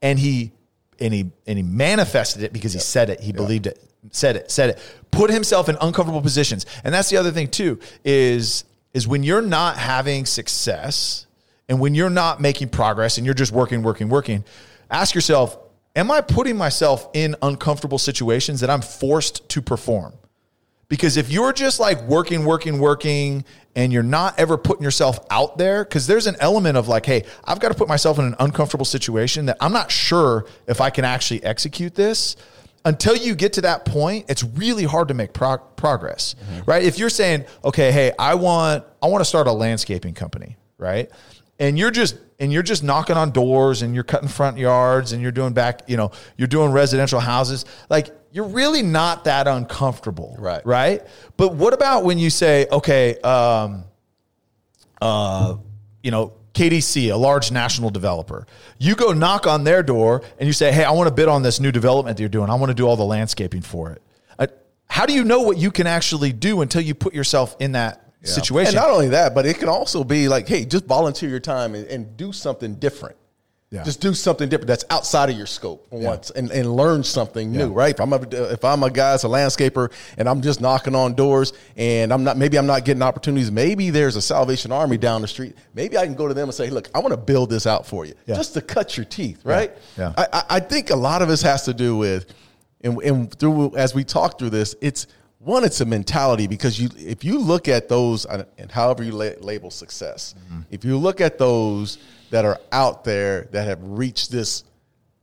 and 0.00 0.18
he 0.18 0.52
and 1.00 1.12
he 1.12 1.30
and 1.46 1.56
he 1.58 1.62
manifested 1.62 2.42
it 2.42 2.52
because 2.52 2.72
he 2.72 2.78
said 2.78 3.10
it. 3.10 3.20
He 3.20 3.32
believed 3.32 3.66
it. 3.66 3.82
Said 4.10 4.36
it. 4.36 4.50
Said 4.50 4.70
it. 4.70 4.78
Put 5.10 5.30
himself 5.30 5.68
in 5.68 5.76
uncomfortable 5.80 6.22
positions, 6.22 6.64
and 6.84 6.94
that's 6.94 7.10
the 7.10 7.16
other 7.16 7.32
thing 7.32 7.48
too. 7.48 7.80
Is 8.04 8.64
is 8.94 9.06
when 9.08 9.22
you're 9.22 9.42
not 9.42 9.76
having 9.76 10.24
success, 10.24 11.26
and 11.68 11.80
when 11.80 11.94
you're 11.94 12.10
not 12.10 12.40
making 12.40 12.68
progress, 12.68 13.18
and 13.18 13.26
you're 13.26 13.34
just 13.34 13.52
working, 13.52 13.82
working, 13.82 14.08
working. 14.08 14.44
Ask 14.90 15.14
yourself: 15.14 15.58
Am 15.98 16.12
I 16.12 16.20
putting 16.20 16.56
myself 16.56 17.08
in 17.12 17.34
uncomfortable 17.42 17.98
situations 17.98 18.60
that 18.60 18.70
I'm 18.70 18.82
forced 18.82 19.48
to 19.48 19.60
perform? 19.60 20.14
Because 20.86 21.16
if 21.16 21.28
you're 21.28 21.52
just 21.52 21.80
like 21.80 22.00
working, 22.02 22.44
working, 22.44 22.78
working, 22.78 23.44
and 23.74 23.92
you're 23.92 24.04
not 24.04 24.38
ever 24.38 24.56
putting 24.56 24.84
yourself 24.84 25.18
out 25.28 25.58
there, 25.58 25.84
because 25.84 26.06
there's 26.06 26.28
an 26.28 26.36
element 26.38 26.76
of 26.76 26.86
like, 26.86 27.04
hey, 27.04 27.24
I've 27.44 27.58
got 27.58 27.70
to 27.70 27.74
put 27.74 27.88
myself 27.88 28.20
in 28.20 28.26
an 28.26 28.36
uncomfortable 28.38 28.84
situation 28.84 29.46
that 29.46 29.56
I'm 29.60 29.72
not 29.72 29.90
sure 29.90 30.46
if 30.68 30.80
I 30.80 30.90
can 30.90 31.04
actually 31.04 31.42
execute 31.42 31.96
this. 31.96 32.36
Until 32.84 33.16
you 33.16 33.34
get 33.34 33.54
to 33.54 33.62
that 33.62 33.84
point, 33.84 34.26
it's 34.28 34.44
really 34.44 34.84
hard 34.84 35.08
to 35.08 35.14
make 35.14 35.32
prog- 35.32 35.74
progress, 35.74 36.36
mm-hmm. 36.36 36.70
right? 36.70 36.84
If 36.84 37.00
you're 37.00 37.10
saying, 37.10 37.44
okay, 37.64 37.90
hey, 37.90 38.12
I 38.20 38.36
want, 38.36 38.84
I 39.02 39.08
want 39.08 39.20
to 39.20 39.24
start 39.24 39.48
a 39.48 39.52
landscaping 39.52 40.14
company, 40.14 40.56
right? 40.78 41.10
And 41.58 41.78
you're 41.78 41.90
just, 41.90 42.16
and 42.38 42.52
you're 42.52 42.62
just 42.62 42.84
knocking 42.84 43.16
on 43.16 43.30
doors 43.32 43.82
and 43.82 43.94
you're 43.94 44.04
cutting 44.04 44.28
front 44.28 44.58
yards 44.58 45.12
and 45.12 45.20
you're 45.20 45.32
doing 45.32 45.52
back, 45.52 45.82
you 45.88 45.96
know, 45.96 46.12
you're 46.36 46.48
doing 46.48 46.70
residential 46.70 47.18
houses. 47.20 47.64
Like 47.90 48.10
you're 48.30 48.46
really 48.46 48.82
not 48.82 49.24
that 49.24 49.48
uncomfortable, 49.48 50.36
Right. 50.38 50.64
Right. 50.64 51.02
But 51.36 51.54
what 51.54 51.74
about 51.74 52.04
when 52.04 52.18
you 52.18 52.30
say, 52.30 52.66
okay, 52.70 53.18
um, 53.20 53.84
uh, 55.00 55.56
you 56.02 56.10
know, 56.10 56.34
KDC, 56.54 57.12
a 57.12 57.16
large 57.16 57.52
national 57.52 57.90
developer. 57.90 58.46
You 58.78 58.96
go 58.96 59.12
knock 59.12 59.46
on 59.46 59.62
their 59.62 59.82
door 59.82 60.22
and 60.40 60.46
you 60.48 60.52
say, 60.52 60.72
"Hey, 60.72 60.82
I 60.82 60.90
want 60.90 61.08
to 61.08 61.14
bid 61.14 61.28
on 61.28 61.42
this 61.42 61.60
new 61.60 61.70
development 61.70 62.16
that 62.16 62.22
you're 62.22 62.28
doing. 62.28 62.50
I 62.50 62.54
want 62.54 62.70
to 62.70 62.74
do 62.74 62.84
all 62.88 62.96
the 62.96 63.04
landscaping 63.04 63.62
for 63.62 63.92
it." 63.92 64.02
Uh, 64.40 64.48
how 64.88 65.06
do 65.06 65.12
you 65.12 65.22
know 65.22 65.42
what 65.42 65.56
you 65.56 65.70
can 65.70 65.86
actually 65.86 66.32
do 66.32 66.60
until 66.60 66.80
you 66.80 66.94
put 66.94 67.14
yourself 67.14 67.54
in 67.60 67.72
that 67.72 68.07
situation? 68.22 68.76
And 68.76 68.82
not 68.84 68.90
only 68.90 69.08
that, 69.08 69.34
but 69.34 69.46
it 69.46 69.58
can 69.58 69.68
also 69.68 70.04
be 70.04 70.28
like, 70.28 70.48
hey, 70.48 70.64
just 70.64 70.84
volunteer 70.86 71.28
your 71.30 71.40
time 71.40 71.74
and, 71.74 71.86
and 71.86 72.16
do 72.16 72.32
something 72.32 72.74
different. 72.76 73.16
Yeah. 73.70 73.82
Just 73.84 74.00
do 74.00 74.14
something 74.14 74.48
different 74.48 74.68
that's 74.68 74.86
outside 74.88 75.28
of 75.28 75.36
your 75.36 75.44
scope 75.46 75.86
once 75.90 76.30
and, 76.30 76.50
and 76.50 76.74
learn 76.74 77.04
something 77.04 77.52
new, 77.52 77.68
right? 77.70 77.94
If 77.94 78.00
I'm 78.00 78.14
a, 78.14 78.22
if 78.54 78.64
I'm 78.64 78.82
a 78.82 78.88
guy 78.90 79.12
as 79.12 79.24
a 79.24 79.26
landscaper 79.26 79.92
and 80.16 80.26
I'm 80.26 80.40
just 80.40 80.62
knocking 80.62 80.94
on 80.94 81.12
doors 81.12 81.52
and 81.76 82.10
I'm 82.10 82.24
not 82.24 82.38
maybe 82.38 82.56
I'm 82.58 82.64
not 82.64 82.86
getting 82.86 83.02
opportunities. 83.02 83.50
Maybe 83.52 83.90
there's 83.90 84.16
a 84.16 84.22
Salvation 84.22 84.72
Army 84.72 84.96
down 84.96 85.20
the 85.20 85.28
street. 85.28 85.54
Maybe 85.74 85.98
I 85.98 86.06
can 86.06 86.14
go 86.14 86.26
to 86.26 86.32
them 86.32 86.44
and 86.48 86.54
say, 86.54 86.70
look, 86.70 86.88
I 86.94 87.00
want 87.00 87.10
to 87.12 87.18
build 87.18 87.50
this 87.50 87.66
out 87.66 87.84
for 87.86 88.06
you, 88.06 88.14
Yeah. 88.24 88.36
just 88.36 88.54
to 88.54 88.62
cut 88.62 88.96
your 88.96 89.04
teeth, 89.04 89.44
right? 89.44 89.76
Yeah. 89.98 90.14
I, 90.16 90.26
I- 90.32 90.44
I 90.48 90.60
think 90.60 90.88
a 90.88 90.96
lot 90.96 91.20
of 91.20 91.28
this 91.28 91.42
has 91.42 91.64
to 91.66 91.74
do 91.74 91.94
with, 91.98 92.24
and, 92.80 92.96
and 93.02 93.34
through 93.38 93.76
as 93.76 93.94
we 93.94 94.02
talk 94.02 94.38
through 94.38 94.50
this, 94.50 94.76
it's 94.80 95.08
one, 95.38 95.64
it's 95.64 95.80
a 95.80 95.84
mentality 95.84 96.46
because 96.46 96.80
you 96.80 96.88
if 96.96 97.24
you 97.24 97.38
look 97.38 97.68
at 97.68 97.88
those 97.88 98.26
uh, 98.26 98.44
and 98.58 98.70
however 98.70 99.02
you 99.04 99.12
la- 99.12 99.38
label 99.40 99.70
success, 99.70 100.34
if 100.70 100.84
you 100.84 100.98
look 100.98 101.20
at 101.20 101.38
those 101.38 101.98
that 102.30 102.44
are 102.44 102.58
out 102.72 103.04
there 103.04 103.48
that 103.52 103.66
have 103.66 103.78
reached 103.82 104.30
this 104.30 104.64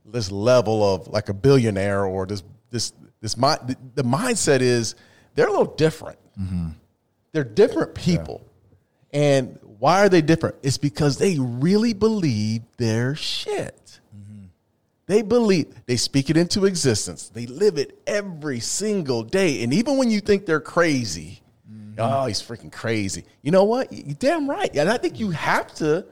this 0.06 0.30
level 0.30 0.82
of 0.94 1.08
like 1.08 1.28
a 1.28 1.34
billionaire 1.34 2.04
or 2.06 2.24
this 2.26 2.42
this 2.70 2.92
this 3.20 3.36
mind 3.36 3.60
the, 3.66 3.76
the 3.94 4.04
mindset 4.04 4.60
is 4.60 4.94
they're 5.34 5.48
a 5.48 5.50
little 5.50 5.74
different. 5.76 6.18
They're 7.32 7.44
different 7.44 7.94
people. 7.94 8.42
And 9.12 9.58
why 9.78 10.00
are 10.00 10.08
they 10.08 10.22
different? 10.22 10.56
It's 10.62 10.78
because 10.78 11.18
they 11.18 11.38
really 11.38 11.92
believe 11.92 12.62
their 12.78 13.14
shit. 13.14 14.00
They 15.06 15.22
believe, 15.22 15.72
they 15.86 15.96
speak 15.96 16.30
it 16.30 16.36
into 16.36 16.64
existence. 16.64 17.28
They 17.28 17.46
live 17.46 17.78
it 17.78 17.98
every 18.06 18.58
single 18.58 19.22
day. 19.22 19.62
And 19.62 19.72
even 19.72 19.96
when 19.96 20.10
you 20.10 20.20
think 20.20 20.46
they're 20.46 20.60
crazy, 20.60 21.40
mm-hmm. 21.70 21.94
oh, 21.98 22.26
he's 22.26 22.42
freaking 22.42 22.72
crazy. 22.72 23.24
You 23.42 23.52
know 23.52 23.64
what? 23.64 23.92
You're 23.92 24.16
damn 24.16 24.50
right. 24.50 24.74
And 24.74 24.88
I 24.88 24.98
think 24.98 25.20
you 25.20 25.30
have 25.30 25.72
to 25.76 26.06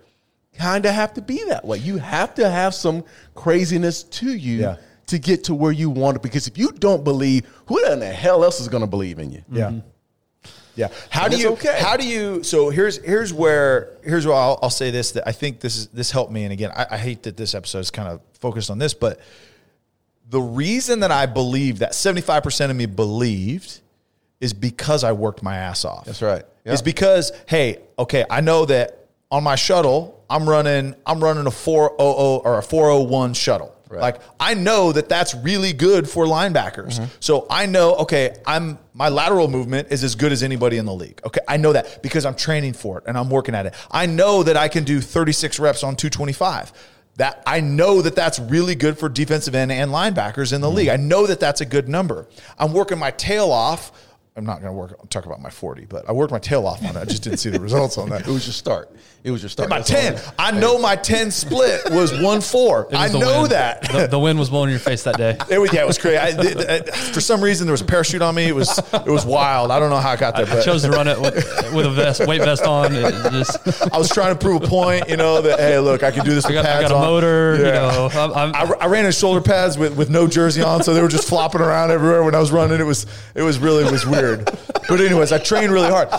kind 0.57 0.87
of 0.87 0.95
have 0.95 1.13
to 1.15 1.23
be 1.23 1.43
that 1.49 1.65
way. 1.65 1.79
You 1.79 1.99
have 1.99 2.35
to 2.37 2.49
have 2.49 2.73
some 2.73 3.05
craziness 3.35 4.05
to 4.05 4.33
you 4.33 4.61
Yeah. 4.61 4.77
to 5.07 5.19
get 5.19 5.43
to 5.45 5.55
where 5.55 5.73
you 5.73 5.91
want 5.91 6.17
it. 6.17 6.23
Because 6.23 6.47
if 6.47 6.57
you 6.57 6.71
don't 6.71 7.03
believe, 7.03 7.47
who 7.67 7.85
in 7.85 7.99
the 7.99 8.07
hell 8.07 8.45
else 8.45 8.61
is 8.61 8.69
going 8.69 8.83
to 8.83 8.87
believe 8.87 9.19
in 9.19 9.33
you? 9.33 9.43
Yeah. 9.51 9.71
Mm-hmm. 9.71 9.89
Yeah. 10.77 10.89
How 11.11 11.25
And 11.25 11.35
do 11.35 11.39
you? 11.41 11.51
okay. 11.53 11.79
How 11.81 11.97
do 11.97 12.07
you? 12.07 12.43
So 12.43 12.71
here's 12.71 12.99
here's 12.99 13.33
where 13.33 13.91
here's 14.03 14.27
where 14.27 14.35
I'll, 14.35 14.59
I'll 14.63 14.71
say 14.71 14.91
this 14.91 15.13
that 15.13 15.27
I 15.27 15.33
think 15.33 15.61
this 15.61 15.77
is 15.77 15.87
this 15.89 16.11
helped 16.11 16.33
me. 16.33 16.45
And 16.45 16.53
again, 16.53 16.73
I, 16.75 16.87
I 16.93 16.99
hate 16.99 17.23
that 17.25 17.37
this 17.37 17.55
episode 17.55 17.81
is 17.81 17.91
kind 17.91 18.09
of 18.09 18.21
focused 18.41 18.71
on 18.71 18.79
this, 18.79 18.95
but 18.95 19.21
the 20.31 20.41
reason 20.41 21.01
that 21.01 21.11
I 21.11 21.27
believe 21.27 21.79
that 21.81 21.95
75 21.95 22.43
percent 22.43 22.71
of 22.71 22.77
me 22.77 22.87
believed 22.87 23.81
is 24.41 24.53
because 24.53 25.05
I 25.05 25.13
worked 25.13 25.43
my 25.43 25.57
ass 25.57 25.85
off. 25.85 26.07
That's 26.07 26.23
right. 26.23 26.45
Yeah. 26.65 26.73
Is 26.73 26.83
because 26.83 27.33
hey, 27.47 27.79
okay, 27.99 28.25
I 28.29 28.41
know 28.41 28.65
that 28.67 29.07
on 29.31 29.43
my 29.45 29.55
shuttle 29.55 30.25
I'm 30.29 30.49
running 30.49 30.95
I'm 31.07 31.23
running 31.23 31.47
a 31.47 31.51
400 31.51 31.95
or 32.03 32.59
a 32.59 32.63
401 32.63 33.35
shuttle. 33.35 33.74
Right. 33.89 34.01
Like 34.01 34.21
I 34.41 34.55
know 34.55 34.93
that 34.93 35.09
that's 35.09 35.35
really 35.35 35.73
good 35.73 36.09
for 36.09 36.25
linebackers. 36.25 36.99
Mm-hmm. 36.99 37.05
So 37.21 37.47
I 37.51 37.67
know, 37.67 37.95
okay, 37.97 38.37
I'm 38.47 38.79
my 38.95 39.09
lateral 39.09 39.49
movement 39.49 39.89
is 39.91 40.03
as 40.03 40.15
good 40.15 40.33
as 40.33 40.43
anybody 40.43 40.79
in 40.79 40.87
the 40.87 40.95
league. 40.95 41.21
Okay, 41.27 41.41
I 41.47 41.57
know 41.59 41.73
that 41.73 42.03
because 42.03 42.25
I'm 42.25 42.35
training 42.35 42.73
for 42.73 42.99
it 42.99 43.05
and 43.07 43.17
I'm 43.19 43.29
working 43.31 43.55
at 43.55 43.67
it. 43.67 43.75
I 43.91 44.07
know 44.07 44.43
that 44.43 44.57
I 44.57 44.69
can 44.69 44.85
do 44.85 45.01
36 45.01 45.59
reps 45.59 45.83
on 45.85 45.97
225. 45.97 46.73
That 47.17 47.43
I 47.47 47.61
know 47.61 48.03
that 48.03 48.17
that's 48.17 48.39
really 48.41 48.75
good 48.75 48.99
for 48.99 49.09
defensive 49.09 49.55
end 49.55 49.71
and 49.71 49.91
linebackers 49.91 50.53
in 50.53 50.61
the 50.61 50.67
Mm-hmm. 50.67 50.77
league. 50.77 50.89
I 50.89 50.97
know 50.97 51.27
that 51.27 51.39
that's 51.39 51.61
a 51.61 51.67
good 51.67 51.89
number. 51.89 52.27
I'm 52.59 52.73
working 52.73 52.99
my 52.99 53.11
tail 53.13 53.51
off. 53.53 53.93
I'm 54.37 54.45
not 54.45 54.61
going 54.61 54.73
to 54.73 54.77
work 54.77 55.09
talk 55.11 55.27
about 55.27 55.41
my 55.41 55.51
40, 55.51 55.85
but 55.85 56.09
I 56.09 56.13
worked 56.13 56.33
my 56.33 56.41
tail 56.41 56.67
off 56.67 56.83
on 56.85 56.97
it. 56.97 57.01
I 57.01 57.05
just 57.05 57.23
didn't 57.23 57.39
see 57.39 57.51
the 57.51 57.61
results 57.69 57.99
on 57.99 58.09
that. 58.11 58.23
It 58.23 58.27
was 58.27 58.47
your 58.47 58.53
start. 58.53 58.91
It 59.25 59.31
was 59.31 59.43
your 59.43 59.49
start. 59.49 59.71
My 59.71 59.79
That's 59.79 59.91
all 59.91 60.19
10. 60.19 60.35
I 60.39 60.51
know 60.51 60.79
my 60.79 60.97
10 60.97 61.31
split 61.31 61.81
was 61.91 62.13
1 62.21 62.41
4. 62.43 62.81
It 62.83 62.87
was 62.91 62.95
I 63.01 63.09
the 63.09 63.19
know 63.19 63.39
wind. 63.41 63.53
that. 63.53 63.81
The, 63.91 64.07
the 64.07 64.19
wind 64.19 64.39
was 64.39 64.51
blowing 64.51 64.69
in 64.69 64.73
your 64.73 64.81
face 64.81 65.05
that 65.05 65.17
day. 65.17 65.39
It 65.49 65.59
was, 65.59 65.73
yeah, 65.73 65.81
it 65.81 65.87
was 65.87 65.97
crazy. 65.97 66.19
I, 66.19 66.33
th- 66.33 66.59
th- 66.59 66.91
for 66.91 67.23
some 67.23 67.41
reason, 67.43 67.67
there 67.67 67.73
was 67.73 67.81
a 67.81 67.87
parachute 67.87 68.21
on 68.21 68.35
me. 68.35 68.45
It 68.45 68.55
was 68.55 68.77
it 68.93 69.07
was 69.07 69.25
wild. 69.25 69.71
I 69.71 69.81
don't 69.81 69.89
know 69.89 69.97
how 69.97 70.11
I 70.11 70.17
got 70.17 70.37
there, 70.37 70.45
I 70.47 70.51
but 70.57 70.63
chose 70.63 70.83
to 70.83 70.91
run 70.91 71.09
it 71.09 71.19
with, 71.19 71.35
with 71.73 71.87
a 71.87 71.91
vest, 71.91 72.27
weight 72.27 72.43
vest 72.43 72.65
on. 72.65 72.95
It 72.95 73.13
just, 73.33 73.91
I 73.95 73.97
was 73.97 74.11
trying 74.11 74.35
to 74.35 74.39
prove 74.39 74.63
a 74.63 74.67
point. 74.67 75.09
You 75.09 75.17
know 75.17 75.41
that 75.41 75.59
hey, 75.59 75.79
look, 75.79 76.03
I 76.03 76.11
can 76.11 76.23
do 76.27 76.35
this 76.35 76.45
I 76.45 76.49
with 76.51 76.57
got, 76.57 76.67
I 76.67 76.69
pads 76.75 76.89
got 76.91 76.93
a 76.93 76.97
on. 76.97 77.01
motor. 77.07 77.57
You 77.57 77.65
Yeah. 77.65 77.73
know, 77.73 78.11
I'm, 78.13 78.33
I'm, 78.35 78.55
I, 78.55 78.75
I 78.83 78.87
ran 78.89 79.07
in 79.07 79.13
shoulder 79.13 79.41
pads 79.41 79.79
with, 79.79 79.97
with 79.97 80.11
no 80.11 80.27
jersey 80.29 80.61
on, 80.61 80.83
so 80.83 80.93
they 80.93 81.01
were 81.01 81.09
just 81.09 81.27
flopping 81.27 81.63
around 81.63 81.91
everywhere 81.93 82.23
when 82.25 82.35
I 82.35 82.41
was 82.41 82.53
running. 82.53 82.79
It 82.79 82.85
was 82.85 83.07
it 83.35 83.41
was 83.43 83.59
really 83.59 83.85
it 83.87 83.91
was 83.91 84.05
weird. 84.07 84.45
But 84.87 85.01
anyways, 85.01 85.33
I 85.33 85.39
trained 85.39 85.73
really 85.73 85.89
hard. 85.89 86.11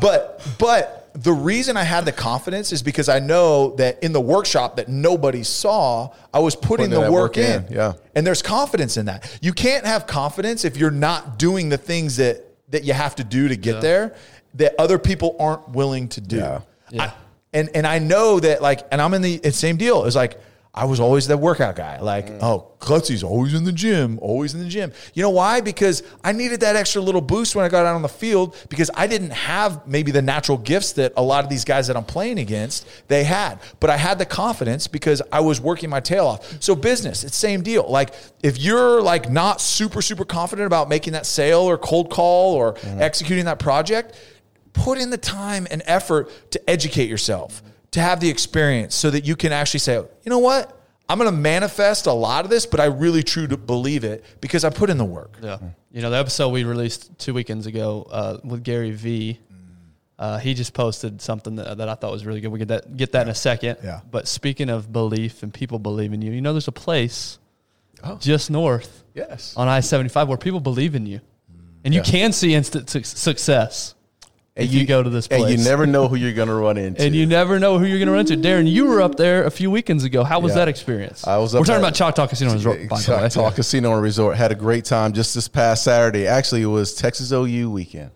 But 0.00 0.40
but 0.58 1.03
the 1.14 1.32
reason 1.32 1.76
I 1.76 1.84
had 1.84 2.04
the 2.04 2.12
confidence 2.12 2.72
is 2.72 2.82
because 2.82 3.08
I 3.08 3.20
know 3.20 3.70
that 3.76 4.02
in 4.02 4.12
the 4.12 4.20
workshop 4.20 4.76
that 4.76 4.88
nobody 4.88 5.42
saw, 5.44 6.12
I 6.32 6.40
was 6.40 6.56
putting, 6.56 6.88
Putting 6.88 6.90
the 6.90 7.00
work, 7.02 7.12
work 7.12 7.36
in. 7.38 7.64
in, 7.66 7.72
yeah. 7.72 7.92
And 8.16 8.26
there's 8.26 8.42
confidence 8.42 8.96
in 8.96 9.06
that. 9.06 9.38
You 9.40 9.52
can't 9.52 9.86
have 9.86 10.06
confidence 10.06 10.64
if 10.64 10.76
you're 10.76 10.90
not 10.90 11.38
doing 11.38 11.68
the 11.68 11.78
things 11.78 12.16
that 12.16 12.44
that 12.70 12.82
you 12.84 12.92
have 12.94 13.14
to 13.16 13.24
do 13.24 13.46
to 13.48 13.56
get 13.56 13.80
there 13.80 14.14
that 14.54 14.74
other 14.78 14.98
people 14.98 15.36
aren't 15.38 15.68
willing 15.70 16.08
to 16.08 16.20
do. 16.20 16.36
Yeah. 16.38 16.60
Yeah. 16.90 17.02
I- 17.04 17.12
and 17.52 17.70
and 17.76 17.86
I 17.86 18.00
know 18.00 18.40
that 18.40 18.60
like, 18.62 18.84
and 18.90 19.00
I'm 19.00 19.14
in 19.14 19.22
the 19.22 19.40
same 19.52 19.76
deal. 19.76 20.06
It's 20.06 20.16
like 20.16 20.40
I 20.76 20.86
was 20.86 20.98
always 20.98 21.28
that 21.28 21.38
workout 21.38 21.76
guy. 21.76 22.00
Like, 22.00 22.26
mm. 22.26 22.38
oh, 22.42 22.72
Klutzy's 22.80 23.22
always 23.22 23.54
in 23.54 23.62
the 23.62 23.72
gym, 23.72 24.18
always 24.20 24.54
in 24.54 24.60
the 24.60 24.68
gym. 24.68 24.92
You 25.14 25.22
know 25.22 25.30
why? 25.30 25.60
Because 25.60 26.02
I 26.24 26.32
needed 26.32 26.60
that 26.60 26.74
extra 26.74 27.00
little 27.00 27.20
boost 27.20 27.54
when 27.54 27.64
I 27.64 27.68
got 27.68 27.86
out 27.86 27.94
on 27.94 28.02
the 28.02 28.08
field 28.08 28.56
because 28.68 28.90
I 28.92 29.06
didn't 29.06 29.30
have 29.30 29.86
maybe 29.86 30.10
the 30.10 30.20
natural 30.20 30.58
gifts 30.58 30.94
that 30.94 31.12
a 31.16 31.22
lot 31.22 31.44
of 31.44 31.50
these 31.50 31.64
guys 31.64 31.86
that 31.86 31.96
I'm 31.96 32.04
playing 32.04 32.40
against 32.40 32.88
they 33.06 33.22
had. 33.22 33.60
But 33.78 33.90
I 33.90 33.96
had 33.96 34.18
the 34.18 34.26
confidence 34.26 34.88
because 34.88 35.22
I 35.30 35.40
was 35.40 35.60
working 35.60 35.90
my 35.90 36.00
tail 36.00 36.26
off. 36.26 36.60
So 36.60 36.74
business, 36.74 37.22
it's 37.22 37.36
same 37.36 37.62
deal. 37.62 37.88
Like 37.88 38.12
if 38.42 38.58
you're 38.58 39.00
like 39.00 39.30
not 39.30 39.60
super 39.60 40.02
super 40.02 40.24
confident 40.24 40.66
about 40.66 40.88
making 40.88 41.12
that 41.12 41.24
sale 41.24 41.60
or 41.60 41.78
cold 41.78 42.10
call 42.10 42.54
or 42.54 42.74
mm. 42.74 43.00
executing 43.00 43.44
that 43.44 43.60
project, 43.60 44.18
put 44.72 44.98
in 44.98 45.10
the 45.10 45.18
time 45.18 45.68
and 45.70 45.82
effort 45.86 46.28
to 46.50 46.70
educate 46.70 47.08
yourself, 47.08 47.62
to 47.94 48.00
have 48.00 48.20
the 48.20 48.28
experience 48.28 48.94
so 48.94 49.10
that 49.10 49.24
you 49.26 49.34
can 49.36 49.52
actually 49.52 49.80
say, 49.80 49.94
you 49.94 50.30
know 50.30 50.38
what? 50.38 50.80
I'm 51.08 51.18
going 51.18 51.30
to 51.30 51.36
manifest 51.36 52.06
a 52.06 52.12
lot 52.12 52.44
of 52.44 52.50
this, 52.50 52.64
but 52.66 52.80
I 52.80 52.86
really 52.86 53.22
truly 53.22 53.56
believe 53.56 54.04
it 54.04 54.24
because 54.40 54.64
I 54.64 54.70
put 54.70 54.88
in 54.90 54.96
the 54.98 55.04
work. 55.04 55.36
Yeah. 55.42 55.58
You 55.92 56.00
know, 56.02 56.10
the 56.10 56.16
episode 56.16 56.48
we 56.48 56.64
released 56.64 57.10
two 57.18 57.34
weekends 57.34 57.66
ago 57.66 58.06
uh, 58.10 58.38
with 58.42 58.62
Gary 58.64 58.90
V. 58.92 59.38
Uh, 60.18 60.38
he 60.38 60.54
just 60.54 60.72
posted 60.72 61.20
something 61.20 61.56
that, 61.56 61.76
that 61.78 61.88
I 61.88 61.94
thought 61.94 62.12
was 62.12 62.24
really 62.24 62.40
good. 62.40 62.48
We 62.52 62.58
get 62.60 62.68
that 62.68 62.96
get 62.96 63.12
that 63.12 63.22
in 63.22 63.28
a 63.30 63.34
second. 63.34 63.78
Yeah. 63.82 64.00
But 64.10 64.28
speaking 64.28 64.70
of 64.70 64.92
belief 64.92 65.42
and 65.42 65.52
people 65.52 65.78
believing 65.80 66.22
you, 66.22 66.30
you 66.32 66.40
know, 66.40 66.52
there's 66.52 66.68
a 66.68 66.72
place 66.72 67.38
Oh. 68.06 68.16
just 68.20 68.50
north 68.50 69.02
Yes. 69.14 69.54
on 69.56 69.66
I 69.66 69.80
seventy 69.80 70.08
five 70.10 70.28
where 70.28 70.36
people 70.38 70.60
believe 70.60 70.94
in 70.94 71.06
you, 71.06 71.20
and 71.84 71.94
you 71.94 72.02
can 72.02 72.32
see 72.32 72.54
instant 72.54 72.88
su- 72.90 73.02
success 73.02 73.94
if 74.56 74.72
you, 74.72 74.86
go 74.86 75.02
to 75.02 75.10
this 75.10 75.26
place. 75.26 75.42
And 75.42 75.50
you 75.50 75.64
never 75.64 75.84
know 75.86 76.06
who 76.06 76.16
you're 76.16 76.32
going 76.32 76.48
to 76.48 76.54
run 76.54 76.76
into. 76.76 77.02
and 77.04 77.14
you 77.14 77.26
never 77.26 77.58
know 77.58 77.78
who 77.78 77.86
you're 77.86 77.98
going 77.98 78.06
to 78.06 78.12
run 78.12 78.20
into. 78.20 78.36
Darren, 78.36 78.70
you 78.70 78.86
were 78.86 79.00
up 79.00 79.16
there 79.16 79.44
a 79.44 79.50
few 79.50 79.70
weekends 79.70 80.04
ago. 80.04 80.22
How 80.22 80.38
was 80.38 80.50
Yeah. 80.52 80.56
that 80.56 80.68
experience? 80.68 81.26
I 81.26 81.38
was 81.38 81.54
We're 81.54 81.64
talking 81.64 81.76
about 81.82 81.94
Choctaw 81.94 82.26
Casino 82.28 82.50
and 82.52 82.58
Resort. 82.64 82.88
by 82.88 83.00
the 83.00 83.10
way. 83.12 83.16
Choctaw 83.28 83.50
Casino 83.50 83.92
and 83.94 84.02
Resort 84.02 84.36
had 84.36 84.52
a 84.52 84.54
great 84.54 84.84
time 84.84 85.12
just 85.12 85.34
this 85.34 85.48
past 85.48 85.82
Saturday. 85.82 86.26
Actually, 86.26 86.62
it 86.62 86.66
was 86.66 86.94
Texas 86.94 87.32
OU 87.32 87.70
weekend. 87.70 88.10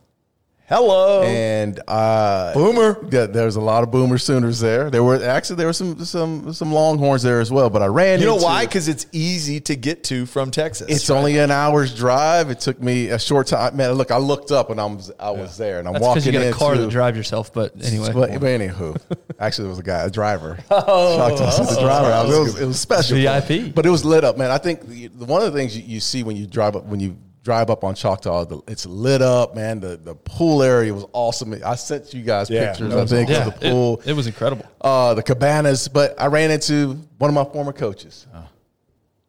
Hello. 0.69 1.23
and 1.23 1.81
uh, 1.89 2.53
Boomer. 2.53 2.99
Yeah, 3.11 3.25
there 3.25 3.47
was 3.47 3.57
a 3.57 3.61
lot 3.61 3.83
of 3.83 3.91
Boomer 3.91 4.19
Sooners 4.19 4.61
there. 4.61 4.91
There 4.91 5.03
were 5.03 5.25
actually 5.25 5.57
there 5.57 5.67
were 5.67 5.73
some 5.73 6.05
some 6.05 6.53
some 6.53 6.73
Longhorns 6.73 7.23
there 7.23 7.41
as 7.41 7.51
well. 7.51 7.71
But 7.71 7.81
I 7.83 7.87
ran. 7.87 8.21
You 8.21 8.27
know 8.27 8.35
into- 8.35 8.45
why? 8.45 8.67
Because 8.67 8.87
it's 8.87 9.07
easy 9.13 9.61
to 9.61 9.77
get 9.77 10.05
to 10.05 10.27
from 10.27 10.51
Texas. 10.51 10.89
It's 10.91 11.09
only 11.09 11.39
an 11.39 11.51
hour's 11.51 11.95
drive. 11.95 12.51
It 12.51 12.61
took 12.61 12.83
me 12.83 13.09
a 13.09 13.19
short 13.19 13.47
time. 13.47 13.77
Man, 13.77 13.93
look, 13.93 14.11
I 14.11 14.19
looked 14.19 14.51
up 14.51 14.69
and 14.69 14.79
I 14.79 14.85
was 14.85 15.11
I 15.19 15.31
was 15.31 15.57
there, 15.57 15.79
and 15.79 15.89
I'm 15.89 15.95
That's 15.95 16.03
because 16.05 16.17
walking 16.27 16.33
you 16.35 16.39
got 16.39 16.45
a 16.45 16.49
into. 16.49 16.59
car 16.59 16.75
to 16.75 16.87
drive 16.89 17.17
yourself. 17.17 17.51
But 17.55 17.73
anyway, 17.83 18.13
But, 18.13 18.33
but 18.33 18.43
anywho, 18.43 19.01
actually, 19.41 19.65
there 19.65 19.71
was 19.71 19.79
a 19.79 19.83
guy, 19.83 20.03
a 20.05 20.11
driver. 20.11 20.59
Oh, 20.71 21.31
the 21.35 21.81
driver. 21.81 22.13
I 22.13 22.25
was, 22.25 22.37
it, 22.37 22.41
was, 22.41 22.61
it 22.61 22.67
was 22.67 22.81
special. 22.81 23.17
VIP. 23.17 23.75
But 23.75 23.87
it 23.87 23.91
was 23.91 24.05
lit 24.05 24.23
up, 24.23 24.37
man. 24.37 24.51
I 24.51 24.59
think 24.59 24.87
the, 24.87 25.09
one 25.25 25.43
of 25.43 25.51
the 25.53 25.59
things 25.59 25.77
you, 25.77 25.83
you 25.85 26.01
see 26.01 26.23
when 26.23 26.37
you 26.37 26.47
drive 26.47 26.77
up 26.77 26.85
when 26.85 27.01
you 27.01 27.17
drive 27.49 27.71
up 27.71 27.83
on 27.83 27.95
Choctaw, 27.95 28.45
the, 28.45 28.61
it's 28.69 28.85
lit 28.85 29.23
up, 29.23 29.55
man. 29.55 29.81
The 29.81 29.97
the 29.97 30.15
pool 30.15 30.63
area 30.63 30.93
was 30.93 31.07
awesome. 31.15 31.55
I 31.65 31.77
sent 31.77 32.13
you 32.13 32.23
guys 32.23 32.51
Yeah, 32.51 32.69
pictures. 32.73 32.95
I 32.95 33.07
think 33.07 33.31
yeah, 33.31 33.47
of 33.47 33.55
the 33.59 33.71
pool. 33.71 34.01
It, 34.05 34.09
it 34.11 34.13
was 34.13 34.27
incredible. 34.27 34.67
uh, 34.83 35.15
the 35.15 35.23
cabanas, 35.23 35.89
but 35.89 36.15
I 36.21 36.27
ran 36.27 36.51
into 36.51 36.95
one 37.17 37.31
of 37.31 37.35
my 37.35 37.45
former 37.51 37.73
coaches. 37.73 38.27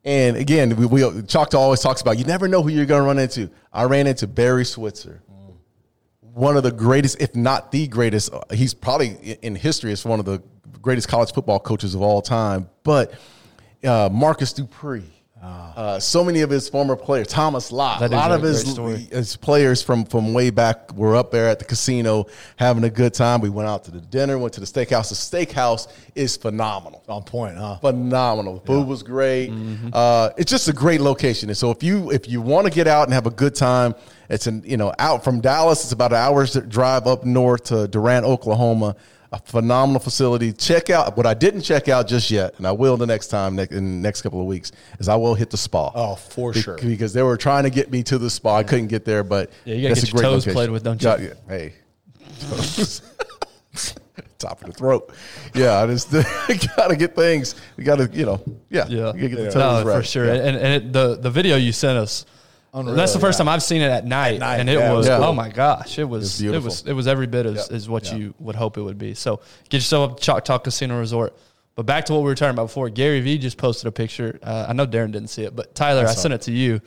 And 0.04 0.36
again, 0.36 0.76
we, 0.76 0.86
we 0.86 1.22
Choctaw 1.24 1.58
always 1.60 1.80
talks 1.80 2.02
about 2.02 2.18
you 2.18 2.26
never 2.26 2.48
know 2.50 2.62
who 2.62 2.70
you're 2.70 2.86
going 2.86 3.02
to 3.02 3.06
run 3.08 3.20
into. 3.20 3.50
I 3.72 3.84
ran 3.84 4.06
into 4.06 4.28
Barry 4.28 4.66
Switzer, 4.66 5.22
one 6.22 6.58
of 6.58 6.64
the 6.64 6.72
greatest, 6.72 7.22
if 7.22 7.36
not 7.36 7.72
the 7.72 7.88
greatest. 7.88 8.34
uh, 8.34 8.42
He's 8.52 8.74
probably 8.74 9.38
in 9.42 9.56
history 9.56 9.92
as 9.94 10.04
one 10.04 10.20
of 10.20 10.26
the 10.26 10.42
greatest 10.82 11.08
college 11.08 11.32
football 11.34 11.60
coaches 11.60 11.96
of 11.96 12.02
all 12.02 12.22
time. 12.22 12.70
But 12.84 13.14
uh, 13.84 14.10
Marcus 14.12 14.52
Dupree, 14.54 15.04
uh, 15.42 16.00
so 16.00 16.24
many 16.24 16.42
of 16.42 16.50
his 16.50 16.68
former 16.68 16.96
players, 16.96 17.28
Thomas 17.28 17.72
Lott, 17.72 18.02
a 18.02 18.08
lot 18.10 18.32
a 18.32 18.36
of 18.36 18.42
his, 18.42 18.76
his 19.10 19.36
players 19.38 19.82
from 19.82 20.04
from 20.04 20.34
way 20.34 20.50
back 20.50 20.94
were 20.94 21.16
up 21.16 21.32
there 21.32 21.48
at 21.48 21.60
the 21.60 21.66
casino 21.66 22.26
having 22.58 22.84
a 22.84 22.90
good 22.90 23.14
time. 23.14 23.40
We 23.40 23.50
went 23.50 23.70
out 23.70 23.86
to 23.86 23.92
the 23.92 24.02
dinner, 24.02 24.38
went 24.38 24.54
to 24.56 24.60
the 24.60 24.66
steakhouse. 24.66 25.10
The 25.10 25.46
steakhouse 25.46 25.88
is 26.14 26.36
phenomenal 26.36 27.04
On 27.08 27.24
point, 27.24 27.58
huh? 27.58 27.78
phenomenal. 27.78 28.56
The 28.60 28.66
food 28.66 28.88
was 28.88 29.02
great. 29.02 29.50
Mm-hmm. 29.52 29.90
Uh, 29.94 30.32
it's 30.38 30.52
just 30.52 30.68
a 30.68 30.74
great 30.74 31.00
location. 31.00 31.50
And 31.50 31.58
so 31.58 31.72
if 31.72 31.84
you 31.84 32.12
if 32.12 32.28
you 32.28 32.42
want 32.42 32.68
to 32.68 32.74
get 32.74 32.88
out 32.88 33.08
and 33.08 33.14
have 33.14 33.26
a 33.26 33.32
good 33.32 33.56
time, 33.56 33.96
it's 34.30 34.48
an 34.48 34.64
you 34.66 34.76
know 34.76 34.94
out 35.00 35.24
from 35.24 35.40
Dallas. 35.40 35.84
It's 35.84 35.94
about 35.94 36.12
an 36.12 36.18
hour's 36.18 36.54
drive 36.54 37.08
up 37.08 37.24
north 37.24 37.64
to 37.66 37.88
Durant, 37.88 38.26
Oklahoma. 38.26 38.98
A 39.32 39.38
phenomenal 39.40 40.00
facility. 40.00 40.52
Check 40.54 40.90
out 40.90 41.16
what 41.16 41.28
I 41.28 41.36
didn't 41.36 41.62
check 41.62 41.88
out 41.88 42.08
just 42.08 42.32
yet, 42.32 42.56
and 42.58 42.66
I 42.66 42.72
will 42.72 42.98
the 42.98 43.06
next 43.06 43.28
time 43.28 43.60
in 43.60 43.68
the 43.70 43.80
next 43.82 44.24
couple 44.24 44.42
of 44.42 44.48
weeks. 44.48 44.72
Is 45.00 45.08
I 45.08 45.16
will 45.18 45.36
hit 45.36 45.52
the 45.52 45.58
spa. 45.58 45.92
Oh, 45.94 46.16
for 46.16 46.52
Be- 46.52 46.62
sure. 46.62 46.78
because 46.78 47.14
they 47.14 47.22
were 47.22 47.38
trying 47.38 47.64
to 47.66 47.70
get 47.70 47.92
me 47.92 48.02
to 48.04 48.18
the 48.18 48.30
spa. 48.30 48.56
I 48.58 48.64
couldn't 48.64 48.88
get 48.88 49.06
there, 49.06 49.24
but 49.24 49.52
Yeah, 49.66 49.76
you 49.76 49.82
gotta 49.84 49.94
that's 50.02 50.06
get 50.06 50.14
a 50.14 50.16
your 50.16 50.22
great 50.24 50.30
toes 50.32 50.48
location. 50.48 50.54
played 50.54 50.70
with, 50.72 50.84
don't 50.84 51.02
you? 51.04 51.10
Yeah, 51.10 51.18
yeah. 51.22 51.34
Hey. 51.48 51.74
Top 54.40 54.62
of 54.62 54.68
the 54.68 54.74
throat. 54.74 55.12
Yeah, 55.54 55.78
I 55.82 55.86
just 55.88 56.12
gotta 56.78 56.96
get 56.96 57.14
things. 57.14 57.56
We 57.76 57.84
gotta, 57.84 58.10
you 58.14 58.26
know, 58.26 58.42
yeah, 58.70 58.88
Yeah, 58.88 59.14
you 59.14 59.28
gotta 59.28 59.30
get 59.30 59.36
the 59.36 59.44
toes 59.52 59.56
no, 59.56 59.84
right. 59.84 59.98
for 59.98 60.04
sure. 60.04 60.26
Yeah. 60.28 60.36
And, 60.36 60.58
and 60.58 60.74
it, 60.74 60.94
the 60.94 61.18
the 61.18 61.30
video 61.30 61.58
you 61.58 61.72
sent 61.74 61.98
us, 61.98 62.26
that's 62.74 63.14
the 63.14 63.20
first 63.20 63.38
time 63.38 63.48
I've 63.48 63.64
seen 63.64 63.82
it 63.82 63.90
at 63.90 64.06
night, 64.06 64.40
night, 64.40 64.60
and 64.60 64.70
it 64.70 64.78
yeah, 64.78 64.92
it 64.92 64.96
was 64.96 65.10
was 65.10 65.20
oh 65.22 65.34
my 65.34 65.50
gosh, 65.50 65.98
it 65.98 66.04
was 66.04 66.42
It's 66.42 66.54
it 66.54 66.64
was 66.64 66.86
it 66.88 66.94
was 66.94 67.08
every 67.08 67.28
bit 67.28 67.46
as, 67.46 67.70
as 67.70 67.90
what 67.90 68.12
you 68.12 68.34
would 68.40 68.56
hope 68.56 68.78
it 68.78 68.82
would 68.82 68.98
be. 68.98 69.14
So 69.14 69.42
get 69.70 69.78
yourself 69.78 70.12
up 70.12 70.18
to 70.18 70.24
Choctaw 70.24 70.60
Casino 70.60 71.00
Resort. 71.00 71.36
But 71.76 71.86
back 71.86 72.06
to 72.06 72.14
what 72.14 72.20
we 72.20 72.26
were 72.26 72.36
talking 72.36 72.56
about 72.56 72.66
before, 72.66 72.90
Gary 72.90 73.22
Vee 73.22 73.38
just 73.38 73.58
posted 73.58 73.88
a 73.88 73.92
picture. 73.92 74.38
Uh, 74.44 74.66
I 74.68 74.74
know 74.74 74.86
Darren 74.86 75.12
didn't 75.12 75.30
see 75.30 75.44
it, 75.44 75.56
but 75.56 75.74
Tyler, 75.74 76.06
I, 76.06 76.14
sent 76.14 76.34
it 76.34 76.42
to 76.42 76.52
you. 76.52 76.82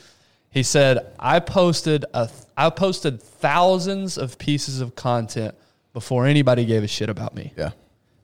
He 0.51 0.62
said, 0.62 1.14
"I 1.18 1.41
posted 1.41 2.05
a 2.12 2.28
I 2.57 2.70
posted 2.70 3.22
thousands 3.22 4.18
of 4.18 4.39
pieces 4.39 4.80
of 4.80 4.95
content 4.95 5.55
before 5.95 6.26
anybody 6.26 6.64
gave 6.64 6.83
a 6.83 6.89
shit 6.89 7.09
about 7.09 7.35
me." 7.35 7.53
yeah. 7.57 7.70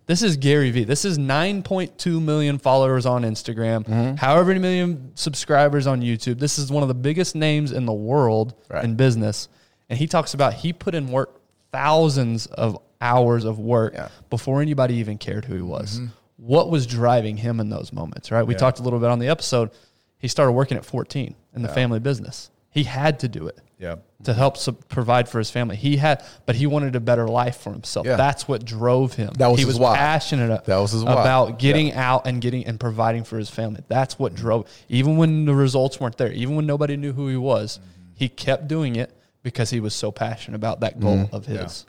This 0.08 0.22
is 0.22 0.38
Gary 0.38 0.70
Vee. 0.70 0.84
This 0.84 1.04
is 1.04 1.18
9.2 1.18 2.20
million 2.22 2.58
followers 2.58 3.04
on 3.04 3.22
Instagram, 3.24 3.84
Mm-hmm. 3.84 4.14
however 4.16 4.46
many 4.48 4.58
million 4.60 5.12
subscribers 5.14 5.86
on 5.86 6.00
YouTube. 6.00 6.38
This 6.38 6.58
is 6.58 6.72
one 6.72 6.82
of 6.82 6.88
the 6.88 6.94
biggest 6.94 7.34
names 7.36 7.72
in 7.72 7.84
the 7.84 7.92
world 7.92 8.54
Right. 8.70 8.82
in 8.84 8.96
business. 8.96 9.48
And 9.90 9.98
he 9.98 10.06
talks 10.06 10.32
about 10.32 10.54
he 10.54 10.72
put 10.72 10.94
in 10.94 11.08
work 11.12 11.40
thousands 11.72 12.46
of 12.46 12.78
hours 13.02 13.44
of 13.44 13.58
work 13.58 13.92
Yeah. 13.94 14.08
before 14.30 14.62
anybody 14.62 14.94
even 14.94 15.18
cared 15.18 15.44
who 15.44 15.54
he 15.54 15.62
was. 15.62 16.00
What 16.38 16.70
was 16.70 16.86
driving 16.86 17.36
him 17.36 17.60
in 17.60 17.68
those 17.68 17.92
moments, 17.92 18.30
right? 18.30 18.42
We 18.46 18.54
Yeah. 18.54 18.58
talked 18.58 18.78
a 18.80 18.82
little 18.82 18.98
bit 19.00 19.10
on 19.10 19.18
the 19.18 19.28
episode. 19.28 19.70
He 20.18 20.26
started 20.26 20.52
working 20.52 20.78
at 20.78 20.86
14 20.86 21.34
in 21.54 21.60
the 21.62 21.68
family 21.68 22.00
business. 22.00 22.50
He 22.70 22.84
had 22.84 23.18
to 23.20 23.28
do 23.28 23.46
it 23.46 23.58
Yeah. 23.78 23.96
To 24.24 24.34
help 24.34 24.56
provide 24.88 25.28
for 25.28 25.38
his 25.38 25.48
family. 25.50 25.76
He 25.76 25.96
had, 25.96 26.24
but 26.44 26.56
he 26.56 26.66
wanted 26.66 26.96
a 26.96 27.00
better 27.00 27.28
life 27.28 27.58
for 27.58 27.72
himself. 27.72 28.04
Yeah. 28.06 28.16
That's 28.16 28.48
what 28.48 28.64
drove 28.64 29.14
him. 29.14 29.30
That 29.38 29.46
was 29.46 29.60
he 29.60 29.64
his 29.64 29.74
was 29.74 29.78
why. 29.78 29.96
passionate 29.96 30.64
That 30.64 30.78
was 30.78 30.90
his 30.90 31.04
why. 31.04 31.12
about 31.12 31.58
getting 31.60 31.92
out 31.92 32.26
and 32.26 32.40
getting 32.40 32.66
and 32.66 32.80
providing 32.80 33.22
for 33.22 33.38
his 33.38 33.48
family. 33.48 33.82
That's 33.86 34.18
what 34.18 34.34
drove. 34.34 34.68
Even 34.88 35.18
when 35.18 35.44
the 35.44 35.54
results 35.54 36.00
weren't 36.00 36.16
there, 36.18 36.32
even 36.32 36.56
when 36.56 36.66
nobody 36.66 36.96
knew 36.96 37.12
who 37.12 37.28
he 37.28 37.36
was, 37.36 37.78
he 38.14 38.28
kept 38.28 38.66
doing 38.66 38.96
it 38.96 39.12
because 39.44 39.70
he 39.70 39.78
was 39.78 39.94
so 39.94 40.10
passionate 40.10 40.56
about 40.56 40.80
that 40.80 40.98
goal 40.98 41.16
Mm-hmm. 41.18 41.36
of 41.36 41.46
his. 41.46 41.86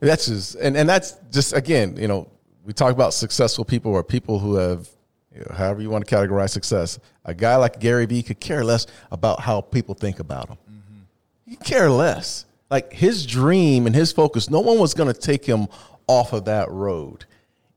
That's 0.00 0.26
just, 0.26 0.56
and, 0.56 0.76
and 0.76 0.88
that's 0.88 1.16
just, 1.30 1.52
again, 1.52 1.96
you 1.96 2.08
know, 2.08 2.28
we 2.64 2.72
talk 2.72 2.92
about 2.92 3.14
successful 3.14 3.64
people 3.64 3.92
or 3.92 4.02
people 4.04 4.38
who 4.40 4.56
have, 4.56 4.88
you 5.32 5.40
know, 5.40 5.54
however 5.56 5.80
you 5.82 5.88
want 5.90 6.06
to 6.06 6.14
categorize 6.14 6.50
success. 6.50 6.98
A 7.24 7.32
guy 7.34 7.54
like 7.56 7.78
Gary 7.78 8.06
Vee 8.06 8.22
could 8.24 8.40
care 8.40 8.64
less 8.64 8.86
about 9.12 9.40
how 9.40 9.60
people 9.60 9.94
think 9.94 10.18
about 10.18 10.48
him. 10.48 10.58
He 11.50 11.56
care 11.56 11.90
less. 11.90 12.46
Like 12.70 12.92
his 12.92 13.26
dream 13.26 13.86
and 13.86 13.94
his 13.94 14.12
focus, 14.12 14.48
no 14.48 14.60
one 14.60 14.78
was 14.78 14.94
going 14.94 15.12
to 15.12 15.20
take 15.20 15.44
him 15.44 15.66
off 16.06 16.32
of 16.32 16.44
that 16.44 16.70
road. 16.70 17.24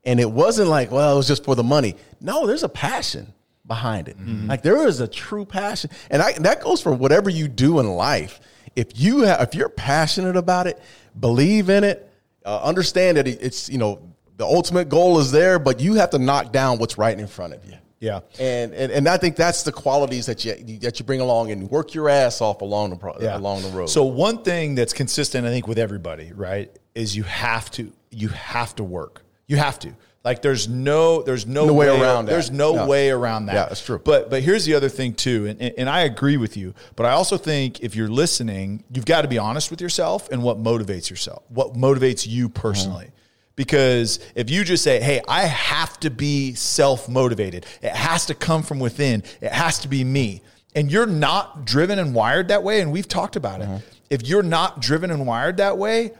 And 0.04 0.20
it 0.20 0.30
wasn't 0.30 0.68
like, 0.68 0.92
well, 0.92 1.14
it 1.14 1.16
was 1.16 1.26
just 1.26 1.42
for 1.44 1.56
the 1.56 1.64
money. 1.64 1.96
No, 2.20 2.46
there's 2.46 2.62
a 2.62 2.68
passion 2.68 3.32
behind 3.66 4.06
it. 4.06 4.16
Like 4.46 4.62
there 4.62 4.86
is 4.86 5.00
a 5.00 5.08
true 5.08 5.44
passion, 5.44 5.90
and 6.08 6.22
I, 6.22 6.34
that 6.34 6.62
goes 6.62 6.80
for 6.80 6.92
whatever 6.92 7.30
you 7.30 7.48
do 7.48 7.80
in 7.80 7.88
life. 7.88 8.38
If 8.76 8.92
you 8.94 9.22
have, 9.22 9.40
if 9.40 9.56
you're 9.56 9.68
passionate 9.68 10.36
about 10.36 10.68
it, 10.68 10.80
believe 11.18 11.68
in 11.68 11.82
it, 11.82 12.08
uh, 12.44 12.60
understand 12.62 13.16
that 13.16 13.26
it's 13.26 13.68
you 13.68 13.78
know 13.78 14.00
the 14.36 14.44
ultimate 14.44 14.88
goal 14.88 15.18
is 15.18 15.32
there, 15.32 15.58
but 15.58 15.80
you 15.80 15.94
have 15.94 16.10
to 16.10 16.18
knock 16.18 16.52
down 16.52 16.78
what's 16.78 16.96
right 16.96 17.18
in 17.18 17.26
front 17.26 17.54
of 17.54 17.64
you. 17.64 17.74
Yeah. 18.04 18.20
And, 18.38 18.74
and 18.74 18.92
and 18.92 19.08
I 19.08 19.16
think 19.16 19.34
that's 19.34 19.62
the 19.62 19.72
qualities 19.72 20.26
that 20.26 20.44
you 20.44 20.78
that 20.80 20.98
you 20.98 21.06
bring 21.06 21.20
along 21.20 21.50
and 21.52 21.70
work 21.70 21.94
your 21.94 22.10
ass 22.10 22.42
off 22.42 22.60
along 22.60 22.90
the 22.90 22.96
pro, 22.96 23.16
yeah. 23.18 23.36
along 23.38 23.62
the 23.62 23.70
road. 23.70 23.88
So 23.88 24.04
one 24.04 24.42
thing 24.42 24.74
that's 24.74 24.92
consistent, 24.92 25.46
I 25.46 25.50
think, 25.50 25.66
with 25.66 25.78
everybody, 25.78 26.30
right, 26.34 26.70
is 26.94 27.16
you 27.16 27.22
have 27.22 27.70
to 27.72 27.92
you 28.10 28.28
have 28.28 28.76
to 28.76 28.84
work. 28.84 29.22
You 29.46 29.56
have 29.56 29.78
to. 29.80 29.94
Like 30.22 30.42
there's 30.42 30.68
no 30.68 31.22
there's 31.22 31.46
no, 31.46 31.66
No 31.66 31.72
way 31.72 31.88
around 31.88 32.26
that. 32.26 32.32
There's 32.32 32.50
no 32.50 32.74
No. 32.74 32.86
way 32.86 33.10
around 33.10 33.46
that. 33.46 33.54
Yeah, 33.54 33.66
that's 33.66 33.84
true. 33.84 34.00
But 34.02 34.30
but 34.30 34.42
here's 34.42 34.64
the 34.64 34.74
other 34.74 34.88
thing 34.88 35.14
too, 35.14 35.46
and, 35.46 35.60
and 35.78 35.88
I 35.88 36.02
agree 36.02 36.36
with 36.36 36.56
you. 36.56 36.74
But 36.96 37.06
I 37.06 37.12
also 37.12 37.36
think 37.38 37.80
if 37.80 37.94
you're 37.94 38.08
listening, 38.08 38.84
you've 38.92 39.04
got 39.06 39.22
to 39.22 39.28
be 39.28 39.38
honest 39.38 39.70
with 39.70 39.80
yourself 39.80 40.30
and 40.30 40.42
what 40.42 40.62
motivates 40.62 41.08
yourself, 41.10 41.42
what 41.48 41.74
motivates 41.74 42.26
you 42.26 42.48
personally. 42.48 43.06
Mm-hmm. 43.06 43.23
Because 43.56 44.18
if 44.34 44.50
you 44.50 44.64
just 44.64 44.82
say, 44.82 45.00
hey, 45.00 45.20
I 45.28 45.42
have 45.42 46.00
to 46.00 46.10
be 46.10 46.54
self 46.54 47.08
motivated, 47.08 47.66
it 47.82 47.92
has 47.92 48.26
to 48.26 48.34
come 48.34 48.62
from 48.62 48.80
within, 48.80 49.22
it 49.40 49.52
has 49.52 49.78
to 49.80 49.88
be 49.88 50.02
me, 50.02 50.42
and 50.74 50.90
you're 50.90 51.06
not 51.06 51.64
driven 51.64 51.98
and 51.98 52.14
wired 52.14 52.48
that 52.48 52.62
way, 52.62 52.80
and 52.80 52.90
we've 52.90 53.08
talked 53.08 53.36
about 53.36 53.60
it. 53.60 53.64
Uh-huh. 53.64 53.78
If 54.10 54.26
you're 54.26 54.42
not 54.42 54.80
driven 54.80 55.10
and 55.10 55.26
wired 55.26 55.58
that 55.58 55.78
way, 55.78 56.12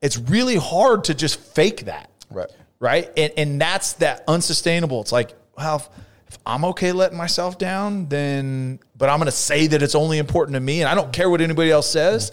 it's 0.00 0.18
really 0.18 0.56
hard 0.56 1.04
to 1.04 1.14
just 1.14 1.38
fake 1.38 1.84
that. 1.86 2.10
Right. 2.30 2.50
Right. 2.78 3.10
And, 3.16 3.32
and 3.36 3.60
that's 3.60 3.94
that 3.94 4.24
unsustainable. 4.28 5.00
It's 5.00 5.12
like, 5.12 5.34
well, 5.56 5.76
if, 5.76 5.88
if 6.28 6.38
I'm 6.44 6.64
okay 6.66 6.92
letting 6.92 7.16
myself 7.16 7.58
down, 7.58 8.08
then, 8.08 8.80
but 8.96 9.08
I'm 9.08 9.18
going 9.18 9.26
to 9.26 9.32
say 9.32 9.66
that 9.68 9.82
it's 9.82 9.94
only 9.94 10.18
important 10.18 10.54
to 10.54 10.60
me 10.60 10.82
and 10.82 10.88
I 10.88 10.94
don't 10.94 11.12
care 11.12 11.30
what 11.30 11.40
anybody 11.40 11.70
else 11.70 11.90
says. 11.90 12.32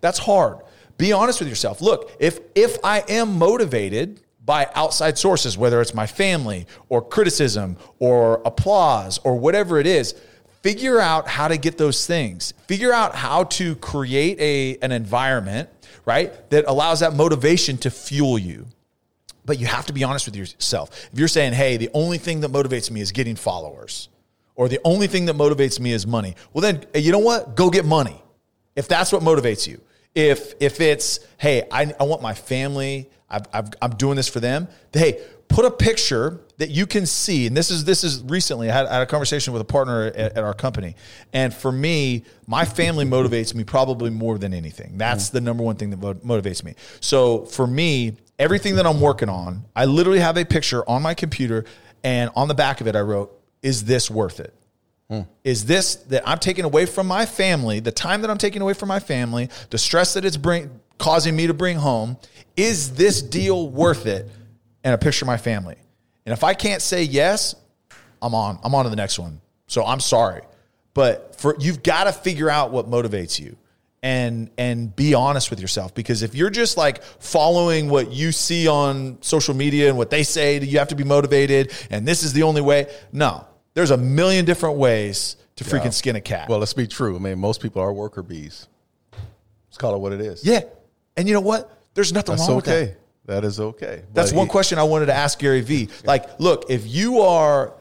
That's 0.00 0.18
hard. 0.18 0.58
Be 0.96 1.12
honest 1.12 1.40
with 1.40 1.48
yourself. 1.48 1.80
Look, 1.80 2.10
if, 2.18 2.40
if 2.54 2.78
I 2.84 3.00
am 3.08 3.38
motivated 3.38 4.20
by 4.44 4.68
outside 4.74 5.18
sources, 5.18 5.56
whether 5.56 5.80
it's 5.80 5.94
my 5.94 6.06
family 6.06 6.66
or 6.88 7.02
criticism 7.02 7.76
or 7.98 8.42
applause 8.44 9.18
or 9.18 9.36
whatever 9.38 9.78
it 9.78 9.86
is, 9.86 10.14
figure 10.62 11.00
out 11.00 11.26
how 11.26 11.48
to 11.48 11.56
get 11.56 11.78
those 11.78 12.06
things. 12.06 12.52
Figure 12.66 12.92
out 12.92 13.14
how 13.14 13.44
to 13.44 13.74
create 13.76 14.38
a, 14.40 14.78
an 14.84 14.92
environment, 14.92 15.68
right, 16.04 16.48
that 16.50 16.64
allows 16.66 17.00
that 17.00 17.14
motivation 17.14 17.76
to 17.78 17.90
fuel 17.90 18.38
you. 18.38 18.66
But 19.46 19.58
you 19.58 19.66
have 19.66 19.86
to 19.86 19.92
be 19.92 20.04
honest 20.04 20.26
with 20.26 20.36
yourself. 20.36 21.08
If 21.12 21.18
you're 21.18 21.28
saying, 21.28 21.52
hey, 21.52 21.76
the 21.76 21.90
only 21.92 22.18
thing 22.18 22.40
that 22.40 22.50
motivates 22.50 22.90
me 22.90 23.00
is 23.00 23.12
getting 23.12 23.36
followers, 23.36 24.08
or 24.56 24.68
the 24.68 24.80
only 24.84 25.06
thing 25.06 25.26
that 25.26 25.36
motivates 25.36 25.80
me 25.80 25.92
is 25.92 26.06
money, 26.06 26.34
well, 26.52 26.62
then 26.62 26.86
you 26.94 27.12
know 27.12 27.18
what? 27.18 27.56
Go 27.56 27.68
get 27.68 27.84
money. 27.84 28.22
If 28.76 28.88
that's 28.88 29.12
what 29.12 29.22
motivates 29.22 29.66
you. 29.66 29.80
If 30.14 30.54
if 30.60 30.80
it's, 30.80 31.20
hey, 31.38 31.66
I, 31.70 31.92
I 31.98 32.04
want 32.04 32.22
my 32.22 32.34
family, 32.34 33.10
I've, 33.28 33.46
I've, 33.52 33.68
I'm 33.82 33.92
doing 33.92 34.16
this 34.16 34.28
for 34.28 34.40
them, 34.40 34.68
hey, 34.92 35.20
put 35.48 35.64
a 35.64 35.70
picture 35.70 36.40
that 36.58 36.70
you 36.70 36.86
can 36.86 37.04
see. 37.04 37.46
And 37.46 37.56
this 37.56 37.70
is 37.70 37.84
this 37.84 38.04
is 38.04 38.22
recently, 38.22 38.70
I 38.70 38.74
had, 38.74 38.86
I 38.86 38.92
had 38.94 39.02
a 39.02 39.06
conversation 39.06 39.52
with 39.52 39.62
a 39.62 39.64
partner 39.64 40.04
at, 40.04 40.16
at 40.16 40.38
our 40.38 40.54
company. 40.54 40.94
And 41.32 41.52
for 41.52 41.72
me, 41.72 42.24
my 42.46 42.64
family 42.64 43.04
motivates 43.04 43.54
me 43.54 43.64
probably 43.64 44.10
more 44.10 44.38
than 44.38 44.54
anything. 44.54 44.98
That's 44.98 45.30
the 45.30 45.40
number 45.40 45.64
one 45.64 45.76
thing 45.76 45.90
that 45.90 46.00
motivates 46.00 46.62
me. 46.62 46.74
So 47.00 47.44
for 47.44 47.66
me, 47.66 48.16
everything 48.38 48.76
that 48.76 48.86
I'm 48.86 49.00
working 49.00 49.28
on, 49.28 49.64
I 49.74 49.86
literally 49.86 50.20
have 50.20 50.36
a 50.36 50.44
picture 50.44 50.88
on 50.88 51.02
my 51.02 51.14
computer, 51.14 51.64
and 52.04 52.30
on 52.36 52.48
the 52.48 52.54
back 52.54 52.80
of 52.80 52.86
it, 52.86 52.94
I 52.94 53.00
wrote, 53.00 53.36
"Is 53.62 53.84
this 53.84 54.10
worth 54.10 54.38
it? 54.38 54.54
Is 55.44 55.66
this 55.66 55.96
that 55.96 56.26
I'm 56.26 56.38
taking 56.38 56.64
away 56.64 56.86
from 56.86 57.06
my 57.06 57.26
family, 57.26 57.80
the 57.80 57.92
time 57.92 58.22
that 58.22 58.30
I'm 58.30 58.38
taking 58.38 58.62
away 58.62 58.72
from 58.72 58.88
my 58.88 59.00
family, 59.00 59.50
the 59.70 59.78
stress 59.78 60.14
that 60.14 60.24
it's 60.24 60.36
bring 60.36 60.80
causing 60.98 61.36
me 61.36 61.46
to 61.46 61.54
bring 61.54 61.76
home? 61.76 62.16
Is 62.56 62.94
this 62.94 63.22
deal 63.22 63.68
worth 63.68 64.06
it?" 64.06 64.28
And 64.82 64.94
a 64.94 64.98
picture 64.98 65.24
of 65.24 65.28
my 65.28 65.36
family. 65.36 65.76
And 66.26 66.32
if 66.32 66.42
I 66.42 66.54
can't 66.54 66.82
say 66.82 67.02
yes, 67.02 67.54
I'm 68.22 68.34
on. 68.34 68.58
I'm 68.64 68.74
on 68.74 68.84
to 68.84 68.90
the 68.90 68.96
next 68.96 69.18
one. 69.18 69.40
So 69.66 69.84
I'm 69.84 70.00
sorry, 70.00 70.42
but 70.94 71.36
for 71.38 71.56
you've 71.58 71.82
got 71.82 72.04
to 72.04 72.12
figure 72.12 72.48
out 72.48 72.70
what 72.70 72.90
motivates 72.90 73.38
you 73.38 73.56
and 74.04 74.50
and 74.58 74.94
be 74.94 75.14
honest 75.14 75.48
with 75.50 75.58
yourself 75.60 75.94
because 75.94 76.22
if 76.22 76.34
you're 76.34 76.50
just 76.50 76.76
like 76.76 77.02
following 77.02 77.88
what 77.88 78.12
you 78.12 78.32
see 78.32 78.68
on 78.68 79.16
social 79.22 79.54
media 79.54 79.88
and 79.88 79.96
what 79.96 80.10
they 80.10 80.22
say 80.22 80.60
you 80.60 80.78
have 80.78 80.88
to 80.88 80.94
be 80.94 81.04
motivated 81.04 81.72
and 81.90 82.06
this 82.06 82.22
is 82.22 82.34
the 82.34 82.42
only 82.42 82.60
way 82.60 82.86
no 83.12 83.46
there's 83.74 83.90
a 83.90 83.96
million 83.96 84.44
different 84.44 84.76
ways 84.76 85.36
to 85.56 85.64
freaking 85.64 85.92
skin 85.92 86.16
a 86.16 86.20
cat 86.20 86.48
well, 86.48 86.58
let's 86.58 86.72
be 86.72 86.86
true. 86.86 87.16
I 87.16 87.18
mean, 87.18 87.38
most 87.38 87.60
people 87.60 87.82
are 87.82 87.92
worker 87.92 88.22
bees. 88.22 88.66
Let's 89.68 89.76
call 89.78 89.94
it 89.94 89.98
what 89.98 90.12
it 90.12 90.20
is. 90.20 90.44
yeah 90.44 90.62
And 91.16 91.28
you 91.28 91.34
know 91.34 91.40
what? 91.40 91.70
There's 91.94 92.12
nothing 92.12 92.36
That's 92.36 92.48
wrong 92.48 92.56
with 92.56 92.64
that. 92.66 92.82
okay. 92.82 92.96
That 93.26 93.44
is 93.44 93.58
okay. 93.58 94.02
That's 94.12 94.32
one 94.32 94.46
he- 94.46 94.50
question 94.50 94.78
I 94.78 94.82
wanted 94.82 95.06
to 95.06 95.14
ask 95.14 95.38
Gary 95.38 95.62
Vee. 95.62 95.88
Like, 96.04 96.38
look, 96.38 96.66
if 96.68 96.86
you 96.86 97.20
are, 97.20 97.72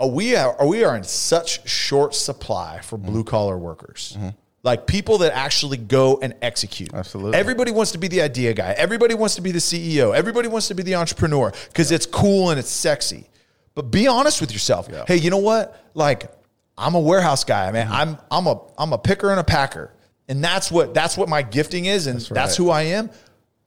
are 0.00 0.08
we 0.08 0.34
are, 0.34 0.58
are 0.58 0.66
we 0.66 0.82
are 0.84 0.96
in 0.96 1.04
such 1.04 1.68
short 1.68 2.14
supply 2.14 2.80
for 2.80 2.98
mm-hmm. 2.98 3.10
blue 3.10 3.24
collar 3.24 3.56
workers. 3.56 4.16
Mm-hmm. 4.16 4.30
Like 4.62 4.86
people 4.86 5.18
that 5.18 5.34
actually 5.34 5.78
go 5.78 6.18
and 6.20 6.34
execute. 6.42 6.92
Absolutely. 6.92 7.38
Everybody 7.38 7.70
wants 7.70 7.92
to 7.92 7.98
be 7.98 8.08
the 8.08 8.20
idea 8.20 8.52
guy. 8.52 8.72
Everybody 8.72 9.14
wants 9.14 9.36
to 9.36 9.40
be 9.40 9.52
the 9.52 9.58
CEO. 9.58 10.14
Everybody 10.14 10.48
wants 10.48 10.68
to 10.68 10.74
be 10.74 10.82
the 10.82 10.96
entrepreneur 10.96 11.52
because 11.68 11.90
it's 11.90 12.04
cool 12.04 12.50
and 12.50 12.58
it's 12.58 12.68
sexy. 12.68 13.26
But 13.74 13.90
be 13.90 14.06
honest 14.06 14.40
with 14.40 14.52
yourself. 14.52 14.88
Hey, 15.06 15.16
you 15.16 15.30
know 15.30 15.38
what? 15.38 15.90
Like, 15.94 16.30
I'm 16.76 16.94
a 16.94 17.00
warehouse 17.00 17.44
guy, 17.44 17.70
man. 17.70 17.86
Mm-hmm. 17.86 17.94
I'm 17.94 18.18
I'm 18.30 18.46
a 18.46 18.60
I'm 18.78 18.92
a 18.92 18.98
picker 18.98 19.30
and 19.30 19.38
a 19.38 19.44
packer. 19.44 19.92
And 20.28 20.42
that's 20.42 20.70
what 20.70 20.94
that's 20.94 21.16
what 21.16 21.28
my 21.28 21.42
gifting 21.42 21.86
is, 21.86 22.06
and 22.06 22.20
that's, 22.20 22.30
right. 22.30 22.56
who 22.56 22.70
I 22.70 22.82
am. 22.82 23.10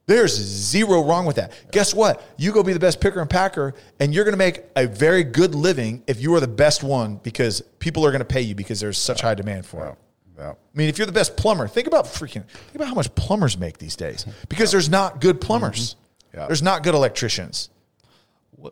There's 0.06 0.34
zero 0.34 1.02
wrong 1.02 1.24
with 1.24 1.36
that. 1.36 1.52
Guess 1.70 1.94
what? 1.94 2.22
You 2.36 2.52
go 2.52 2.62
be 2.62 2.72
the 2.72 2.78
best 2.78 3.00
picker 3.00 3.20
and 3.20 3.28
packer, 3.28 3.74
and 4.00 4.14
you're 4.14 4.24
going 4.24 4.32
to 4.32 4.38
make 4.38 4.62
a 4.76 4.86
very 4.86 5.24
good 5.24 5.54
living 5.54 6.02
if 6.06 6.20
you 6.20 6.34
are 6.34 6.40
the 6.40 6.48
best 6.48 6.82
one 6.82 7.16
because 7.16 7.62
people 7.78 8.04
are 8.04 8.10
going 8.10 8.20
to 8.20 8.26
pay 8.26 8.42
you 8.42 8.54
because 8.54 8.80
there's 8.80 8.98
such 8.98 9.20
high 9.20 9.34
demand 9.34 9.64
for 9.64 9.86
it. 9.86 9.94
Yeah. 10.38 10.50
I 10.50 10.54
mean, 10.74 10.88
if 10.88 10.98
you're 10.98 11.06
the 11.06 11.12
best 11.12 11.36
plumber, 11.36 11.68
think 11.68 11.86
about 11.86 12.06
freaking 12.06 12.46
think 12.46 12.74
about 12.74 12.88
how 12.88 12.94
much 12.94 13.14
plumbers 13.14 13.56
make 13.56 13.78
these 13.78 13.96
days 13.96 14.26
because 14.48 14.72
there's 14.72 14.88
not 14.88 15.20
good 15.20 15.40
plumbers. 15.40 15.94
Mm-hmm. 15.94 16.38
Yeah. 16.38 16.46
There's 16.46 16.62
not 16.62 16.82
good 16.82 16.94
electricians. 16.94 17.70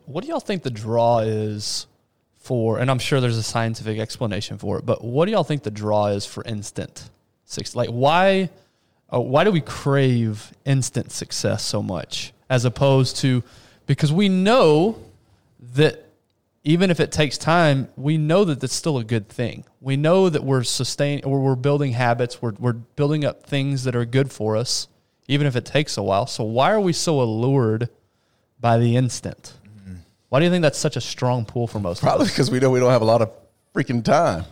What, 0.05 0.23
do 0.23 0.29
y'all 0.29 0.39
think 0.39 0.63
the 0.63 0.71
draw 0.71 1.19
is 1.19 1.87
for? 2.37 2.79
And 2.79 2.89
I'm 2.89 2.99
sure 2.99 3.21
there's 3.21 3.37
a 3.37 3.43
scientific 3.43 3.99
explanation 3.99 4.57
for 4.57 4.79
it, 4.79 4.85
but 4.85 5.03
what 5.03 5.25
do 5.25 5.31
y'all 5.31 5.43
think 5.43 5.63
the 5.63 5.71
draw 5.71 6.07
is 6.07 6.25
for 6.25 6.43
instant 6.45 7.09
six? 7.45 7.75
Like 7.75 7.89
why? 7.89 8.49
Uh, 9.13 9.19
why 9.19 9.43
do 9.43 9.51
we 9.51 9.61
crave 9.61 10.51
instant 10.65 11.11
success 11.11 11.63
so 11.63 11.83
much 11.83 12.33
as 12.49 12.65
opposed 12.65 13.17
to 13.17 13.43
because 13.85 14.11
we 14.11 14.29
know 14.29 14.97
that 15.75 16.05
even 16.63 16.89
if 16.89 16.99
it 16.99 17.11
takes 17.11 17.37
time, 17.37 17.89
we 17.97 18.17
know 18.17 18.45
that 18.45 18.61
that's 18.61 18.73
still 18.73 18.97
a 18.97 19.03
good 19.03 19.27
thing. 19.27 19.65
We 19.81 19.97
know 19.97 20.29
that 20.29 20.43
we're 20.43 20.63
sustaining 20.63 21.25
or 21.25 21.41
we're 21.41 21.55
building 21.55 21.91
habits, 21.91 22.41
we're, 22.41 22.53
we're 22.57 22.73
building 22.73 23.25
up 23.25 23.43
things 23.43 23.83
that 23.83 23.95
are 23.95 24.05
good 24.05 24.31
for 24.31 24.55
us, 24.55 24.87
even 25.27 25.45
if 25.45 25.55
it 25.55 25.65
takes 25.65 25.97
a 25.97 26.03
while. 26.03 26.25
So 26.25 26.43
why 26.43 26.71
are 26.71 26.79
we 26.79 26.93
so 26.93 27.21
allured 27.21 27.89
by 28.59 28.77
the 28.77 28.95
instant? 28.95 29.53
Why 30.33 30.39
do 30.39 30.45
you 30.45 30.51
think 30.51 30.63
that's 30.63 30.79
such 30.79 30.97
a 30.97 31.01
strong 31.01 31.45
pull 31.45 31.67
for 31.67 31.79
most 31.79 32.01
Probably 32.01 32.25
because 32.25 32.49
we 32.49 32.59
know 32.59 32.71
we 32.71 32.79
don't 32.79 32.89
have 32.89 33.03
a 33.03 33.05
lot 33.05 33.21
of 33.21 33.31
freaking 33.75 34.03
time. 34.03 34.45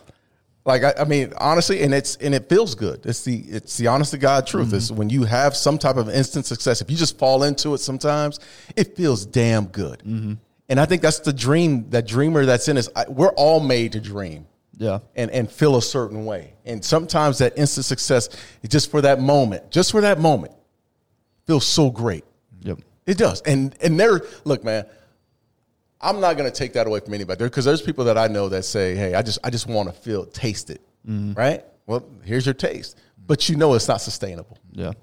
Like 0.63 0.83
I, 0.83 0.93
I 0.99 1.03
mean, 1.05 1.33
honestly, 1.39 1.81
and 1.81 1.91
it's 1.91 2.17
and 2.17 2.35
it 2.35 2.49
feels 2.49 2.75
good. 2.75 3.03
It's 3.03 3.23
the 3.23 3.37
it's 3.37 3.77
the 3.77 3.87
honest 3.87 4.11
to 4.11 4.19
God 4.19 4.45
truth. 4.45 4.67
Mm-hmm. 4.67 4.75
Is 4.75 4.91
when 4.91 5.09
you 5.09 5.23
have 5.23 5.57
some 5.57 5.79
type 5.79 5.95
of 5.95 6.07
instant 6.07 6.45
success. 6.45 6.81
If 6.81 6.91
you 6.91 6.97
just 6.97 7.17
fall 7.17 7.41
into 7.41 7.73
it, 7.73 7.79
sometimes 7.79 8.39
it 8.75 8.95
feels 8.95 9.25
damn 9.25 9.65
good. 9.65 10.03
Mm-hmm. 10.05 10.33
And 10.69 10.79
I 10.79 10.85
think 10.85 11.01
that's 11.01 11.17
the 11.21 11.33
dream. 11.33 11.89
That 11.89 12.05
dreamer 12.05 12.45
that's 12.45 12.67
in 12.67 12.77
us. 12.77 12.87
We're 13.07 13.33
all 13.33 13.59
made 13.59 13.93
to 13.93 13.99
dream. 13.99 14.45
Yeah. 14.77 14.99
and 15.15 15.31
and 15.31 15.51
feel 15.51 15.77
a 15.77 15.81
certain 15.81 16.25
way. 16.25 16.53
And 16.63 16.85
sometimes 16.85 17.39
that 17.39 17.57
instant 17.57 17.87
success 17.87 18.29
just 18.67 18.91
for 18.91 19.01
that 19.01 19.19
moment, 19.19 19.71
just 19.71 19.89
for 19.89 20.01
that 20.01 20.19
moment, 20.19 20.53
feels 21.47 21.65
so 21.65 21.89
great. 21.89 22.23
Yep. 22.61 22.81
It 23.07 23.17
does. 23.17 23.41
And 23.41 23.75
and 23.81 23.99
there, 23.99 24.21
look, 24.43 24.63
man, 24.63 24.85
I'm 26.01 26.19
not 26.19 26.37
gonna 26.37 26.51
take 26.51 26.73
that 26.73 26.87
away 26.87 26.99
from 26.99 27.13
anybody. 27.13 27.43
Because 27.43 27.65
there's 27.65 27.81
people 27.81 28.05
that 28.05 28.17
I 28.17 28.27
know 28.27 28.49
that 28.49 28.63
say, 28.63 28.95
"Hey, 28.95 29.13
I 29.13 29.21
just 29.21 29.39
I 29.43 29.49
just 29.49 29.67
want 29.67 29.87
to 29.89 29.93
feel 29.93 30.25
taste 30.25 30.69
it." 30.69 30.81
Mm-hmm. 31.07 31.33
Right? 31.33 31.63
Well, 31.85 32.05
here's 32.23 32.45
your 32.45 32.53
taste, 32.53 32.97
but 33.27 33.49
you 33.49 33.55
know 33.55 33.73
it's 33.73 33.87
not 33.87 34.01
sustainable. 34.01 34.57
Yeah. 34.71 34.93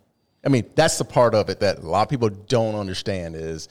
I 0.44 0.48
mean, 0.48 0.64
that's 0.74 0.98
the 0.98 1.04
part 1.04 1.34
of 1.34 1.48
it 1.50 1.60
that 1.60 1.78
a 1.78 1.86
lot 1.86 2.02
of 2.02 2.08
people 2.08 2.28
don't 2.28 2.74
understand 2.74 3.36
is 3.36 3.68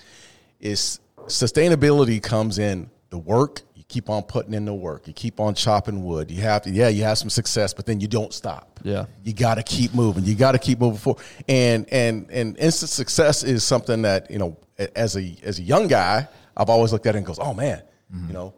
is 0.60 1.00
sustainability 1.26 2.22
comes 2.22 2.60
in 2.60 2.90
the 3.10 3.18
work. 3.18 3.62
You 3.76 3.84
keep 3.88 4.10
on 4.10 4.24
putting 4.24 4.54
in 4.54 4.66
the 4.66 4.74
work. 4.74 5.08
You 5.08 5.14
keep 5.14 5.40
on 5.40 5.56
chopping 5.56 6.04
wood. 6.04 6.30
You 6.30 6.42
have 6.42 6.64
to, 6.64 6.70
yeah, 6.70 6.90
you 6.90 7.04
have 7.04 7.18
some 7.18 7.30
success, 7.30 7.74
but 7.74 7.86
then 7.86 8.00
you 8.00 8.08
don't 8.08 8.34
stop. 8.34 8.80
Yeah. 8.84 9.06
You 9.24 9.34
got 9.34 9.56
to 9.56 9.64
keep 9.64 9.94
moving. 9.94 10.26
You 10.26 10.36
got 10.36 10.54
to 10.54 10.60
keep 10.60 10.80
moving 10.80 11.00
forward. 11.00 11.24
And 11.48 11.92
and 11.92 12.30
and 12.32 12.58
instant 12.58 12.90
success 12.90 13.44
is 13.44 13.64
something 13.64 14.02
that 14.02 14.30
you 14.30 14.38
know, 14.38 14.58
as 14.96 15.16
a 15.16 15.36
as 15.44 15.60
a 15.60 15.64
young 15.64 15.88
guy, 15.88 16.28
I've 16.58 16.70
always 16.70 16.92
looked 16.92 17.06
at 17.06 17.16
it 17.16 17.20
and 17.20 17.28
goes, 17.28 17.40
oh 17.40 17.54
man, 17.54 17.84
you 18.28 18.34
know, 18.34 18.54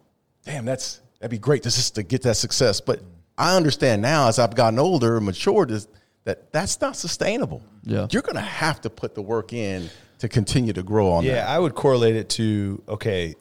damn, 0.45 0.65
that's 0.65 1.01
that'd 1.19 1.29
be 1.29 1.37
great 1.37 1.63
just 1.63 1.75
just 1.75 1.95
to 1.95 2.03
get 2.03 2.21
that 2.23 2.37
success. 2.37 2.79
But 2.81 3.01
I 3.37 3.55
understand 3.55 4.01
now 4.01 4.27
as 4.29 4.39
I've 4.39 4.55
gotten 4.55 4.79
older 4.79 5.17
and 5.17 5.25
matured 5.25 5.69
is 5.71 5.87
that 6.23 6.51
that's 6.51 6.79
not 6.81 6.95
sustainable. 6.95 7.63
Yeah. 7.83 8.07
You're 8.11 8.21
going 8.21 8.35
to 8.35 8.41
have 8.41 8.81
to 8.81 8.89
put 8.89 9.15
the 9.15 9.21
work 9.21 9.53
in 9.53 9.89
to 10.19 10.29
continue 10.29 10.73
to 10.73 10.83
grow 10.83 11.11
on 11.11 11.23
Yeah, 11.23 11.35
that. 11.35 11.49
I 11.49 11.59
would 11.59 11.75
correlate 11.75 12.15
it 12.15 12.29
to 12.31 12.81
okay. 12.87 13.35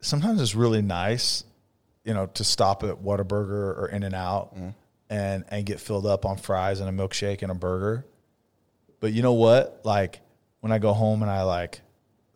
Sometimes 0.00 0.40
it's 0.40 0.54
really 0.54 0.82
nice, 0.82 1.44
you 2.04 2.14
know, 2.14 2.26
to 2.26 2.44
stop 2.44 2.84
at 2.84 3.02
Whataburger 3.02 3.78
or 3.78 3.88
In 3.92 4.02
and 4.02 4.14
Out 4.14 4.54
mm-hmm. 4.54 4.68
and 5.10 5.44
and 5.48 5.66
get 5.66 5.80
filled 5.80 6.06
up 6.06 6.24
on 6.24 6.36
fries 6.36 6.80
and 6.80 6.88
a 6.88 6.92
milkshake 6.92 7.42
and 7.42 7.50
a 7.50 7.54
burger. 7.54 8.04
But 9.00 9.12
you 9.12 9.22
know 9.22 9.34
what? 9.34 9.80
Like 9.84 10.20
when 10.60 10.72
I 10.72 10.78
go 10.78 10.92
home 10.92 11.22
and 11.22 11.30
I 11.30 11.42
like 11.42 11.80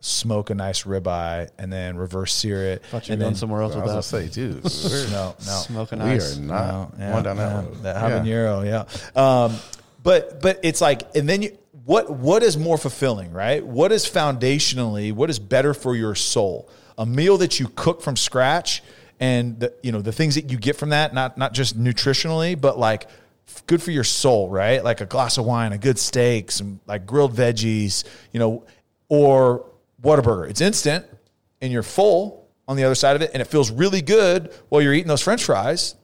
smoke 0.01 0.49
a 0.49 0.55
nice 0.55 0.83
ribeye 0.83 1.47
and 1.59 1.71
then 1.71 1.95
reverse 1.95 2.33
sear 2.33 2.63
it, 2.73 2.83
Thought 2.87 3.07
you 3.07 3.11
were 3.11 3.13
and 3.13 3.21
going 3.21 3.31
then 3.33 3.35
somewhere 3.35 3.61
else 3.61 3.73
I 3.73 3.77
with 3.77 3.93
was 3.93 4.09
that. 4.11 4.17
gonna 4.17 4.27
say, 4.27 4.33
dude, 4.33 4.63
we're- 4.91 5.11
no, 5.11 5.35
no, 5.45 5.51
Smoking 5.61 5.99
we 5.99 6.05
ice. 6.11 6.37
are 6.37 6.41
not 6.41 6.67
no, 6.67 6.91
yeah, 6.99 7.11
going 7.11 7.23
down 7.23 7.37
that 7.37 7.49
yeah, 7.49 7.55
road. 7.61 7.83
That 7.83 7.95
Yeah. 7.95 8.19
habanero, 8.19 8.87
yeah. 9.15 9.21
Um, 9.45 9.55
but 10.03 10.41
but 10.41 10.59
it's 10.63 10.81
like, 10.81 11.15
and 11.15 11.29
then 11.29 11.43
you, 11.43 11.57
what 11.85 12.09
what 12.09 12.41
is 12.43 12.57
more 12.57 12.77
fulfilling, 12.77 13.31
right? 13.31 13.65
What 13.65 13.91
is 13.91 14.05
foundationally, 14.05 15.13
what 15.13 15.29
is 15.29 15.39
better 15.39 15.73
for 15.73 15.95
your 15.95 16.15
soul? 16.15 16.67
A 16.97 17.05
meal 17.05 17.37
that 17.37 17.59
you 17.59 17.67
cook 17.75 18.01
from 18.01 18.15
scratch, 18.15 18.81
and 19.19 19.59
the 19.59 19.73
you 19.83 19.91
know 19.91 20.01
the 20.01 20.11
things 20.11 20.35
that 20.35 20.49
you 20.51 20.57
get 20.57 20.75
from 20.75 20.89
that, 20.89 21.13
not 21.13 21.37
not 21.37 21.53
just 21.53 21.79
nutritionally, 21.79 22.59
but 22.59 22.77
like 22.79 23.07
good 23.67 23.81
for 23.83 23.91
your 23.91 24.03
soul, 24.03 24.49
right? 24.49 24.83
Like 24.83 25.01
a 25.01 25.05
glass 25.05 25.37
of 25.37 25.45
wine, 25.45 25.73
a 25.73 25.77
good 25.77 25.99
steak, 25.99 26.51
some 26.51 26.79
like 26.87 27.05
grilled 27.05 27.35
veggies, 27.35 28.03
you 28.31 28.39
know, 28.39 28.63
or 29.09 29.65
Whataburger. 30.03 30.49
It's 30.49 30.61
instant, 30.61 31.05
and 31.61 31.71
you're 31.71 31.83
full 31.83 32.49
on 32.67 32.77
the 32.77 32.83
other 32.83 32.95
side 32.95 33.15
of 33.15 33.21
it, 33.21 33.31
and 33.33 33.41
it 33.41 33.45
feels 33.45 33.71
really 33.71 34.01
good 34.01 34.53
while 34.69 34.81
you're 34.81 34.93
eating 34.93 35.07
those 35.07 35.21
French 35.21 35.43
fries. 35.43 35.95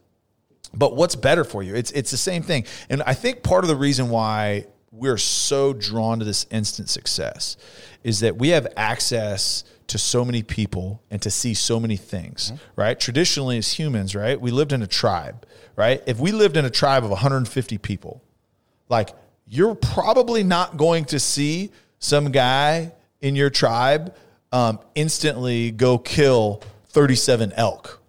But 0.74 0.96
what's 0.96 1.16
better 1.16 1.44
for 1.44 1.64
you? 1.64 1.76
It's 1.76 1.92
it's 1.92 2.12
the 2.12 2.18
same 2.18 2.44
thing. 2.44 2.66
And 2.90 3.02
i 3.04 3.14
think 3.14 3.42
part 3.44 3.64
of 3.64 3.68
the 3.70 3.76
reason 3.76 4.10
why 4.10 4.66
we're 4.92 5.18
so 5.18 5.74
drawn 5.74 6.20
to 6.20 6.26
this 6.26 6.46
instant 6.50 6.90
success 6.90 7.58
is 8.04 8.22
that 8.22 8.38
we 8.38 8.50
have 8.50 8.68
access 8.78 9.64
to 9.88 9.98
so 9.98 10.26
many 10.26 10.44
people 10.44 11.02
and 11.12 11.22
to 11.22 11.30
see 11.30 11.54
so 11.54 11.80
many 11.80 11.98
things 11.98 12.52
mm-hmm. 12.52 12.82
right? 12.82 13.00
Traditionally 13.00 13.58
as 13.58 13.74
humans 13.74 14.16
right 14.16 14.40
we 14.40 14.52
lived 14.52 14.74
in 14.74 14.82
a 14.82 14.88
tribe 14.88 15.46
right? 15.76 16.02
If 16.08 16.20
we 16.20 16.32
lived 16.32 16.58
in 16.58 16.66
a 16.66 16.70
tribe 16.70 17.04
of 17.04 17.12
150 17.12 17.78
people 17.78 18.22
like 18.90 19.10
you're 19.48 19.76
probably 19.76 20.44
not 20.44 20.78
going 20.78 21.06
to 21.06 21.20
see 21.20 21.72
some 22.00 22.32
guy 22.32 22.92
in 23.22 23.36
your 23.36 23.50
tribe 23.50 24.16
um, 24.52 24.80
instantly 24.96 25.72
go 25.72 25.98
kill 25.98 26.62
37 26.90 27.54
elk 27.54 28.02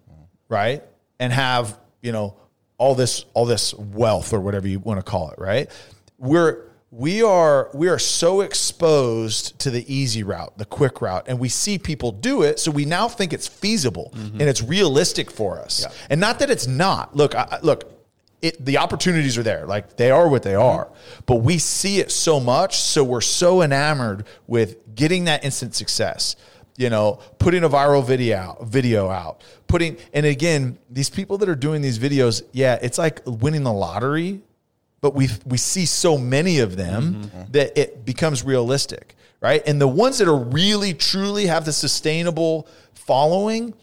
right? 0.47 0.83
And 1.19 1.31
have 1.31 1.77
you 2.01 2.11
know 2.11 2.35
all 2.77 2.95
this 2.95 3.25
all 3.33 3.45
this 3.45 3.73
wealth 3.75 4.33
or 4.33 4.39
whatever 4.39 4.67
you 4.67 4.79
want 4.79 4.99
to 4.99 5.03
call 5.03 5.29
it 5.31 5.37
right? 5.39 5.69
We're 6.17 6.65
we 6.91 7.21
are 7.21 7.69
we 7.73 7.87
are 7.87 7.99
so 7.99 8.41
exposed 8.41 9.59
to 9.59 9.69
the 9.69 9.93
easy 9.93 10.23
route 10.23 10.57
the 10.57 10.65
quick 10.65 11.01
route 11.01 11.25
and 11.27 11.37
we 11.39 11.47
see 11.49 11.77
people 11.77 12.11
do 12.11 12.41
it 12.41 12.57
so 12.57 12.71
we 12.71 12.83
now 12.83 13.07
think 13.07 13.31
it's 13.31 13.47
feasible 13.47 14.11
and 14.15 14.41
it's 14.41 14.63
realistic 14.63 15.29
for 15.29 15.59
us. 15.59 15.85
And 16.09 16.19
not 16.19 16.39
that 16.39 16.49
it's 16.49 16.65
not. 16.67 17.15
Look 17.15 17.35
I- 17.35 17.59
look 17.61 17.98
it, 18.41 18.63
the 18.63 18.77
opportunities 18.77 19.37
are 19.37 19.43
there. 19.43 19.65
Like 19.65 19.95
they 19.95 20.11
are 20.11 20.27
what 20.27 20.43
they 20.43 20.53
mm-hmm. 20.53 20.79
are. 20.79 20.89
But 21.25 21.37
we 21.37 21.57
see 21.57 21.99
it 21.99 22.11
so 22.11 22.39
much 22.39 22.77
so 22.77 23.03
we're 23.03 23.21
so 23.21 23.61
enamored 23.61 24.25
with 24.47 24.95
getting 24.95 25.25
that 25.25 25.43
instant 25.43 25.75
success. 25.75 26.35
You 26.77 26.89
know 26.89 27.19
putting 27.39 27.63
a 27.63 27.69
viral 27.69 28.05
video 28.05 28.37
out, 28.37 28.65
video 28.65 29.09
out. 29.09 29.41
Putting 29.67 29.97
and 30.13 30.25
again 30.25 30.77
these 30.89 31.09
people 31.09 31.37
that 31.39 31.49
are 31.49 31.55
doing 31.55 31.81
these 31.81 31.99
videos 31.99 32.41
yeah 32.53 32.79
it's 32.81 32.97
like 32.97 33.21
winning 33.25 33.63
the 33.63 33.73
lottery 33.73 34.41
but 35.01 35.13
we 35.13 35.27
we 35.45 35.57
see 35.57 35.85
so 35.85 36.17
many 36.17 36.59
of 36.59 36.77
them 36.77 37.15
mm-hmm. 37.15 37.21
Mm-hmm. 37.23 37.51
that 37.51 37.77
it 37.77 38.05
becomes 38.05 38.43
realistic 38.43 39.15
right? 39.41 39.61
And 39.65 39.79
the 39.79 39.87
ones 39.87 40.17
that 40.17 40.27
are 40.27 40.37
really 40.37 40.93
truly 40.93 41.47
have 41.47 41.65
the 41.65 41.73
sustainable 41.73 42.67
following 42.93 43.73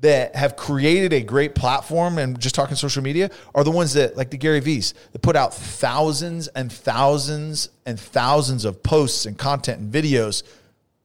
that 0.00 0.36
have 0.36 0.56
created 0.56 1.12
a 1.12 1.22
great 1.22 1.54
platform 1.54 2.18
and 2.18 2.38
just 2.38 2.54
talking 2.54 2.76
social 2.76 3.02
media 3.02 3.30
are 3.54 3.64
the 3.64 3.70
ones 3.70 3.94
that 3.94 4.16
like 4.16 4.30
the 4.30 4.36
Gary 4.36 4.60
V's 4.60 4.92
that 5.12 5.22
put 5.22 5.36
out 5.36 5.54
thousands 5.54 6.48
and 6.48 6.70
thousands 6.70 7.70
and 7.86 7.98
thousands 7.98 8.64
of 8.64 8.82
posts 8.82 9.24
and 9.24 9.38
content 9.38 9.80
and 9.80 9.92
videos 9.92 10.42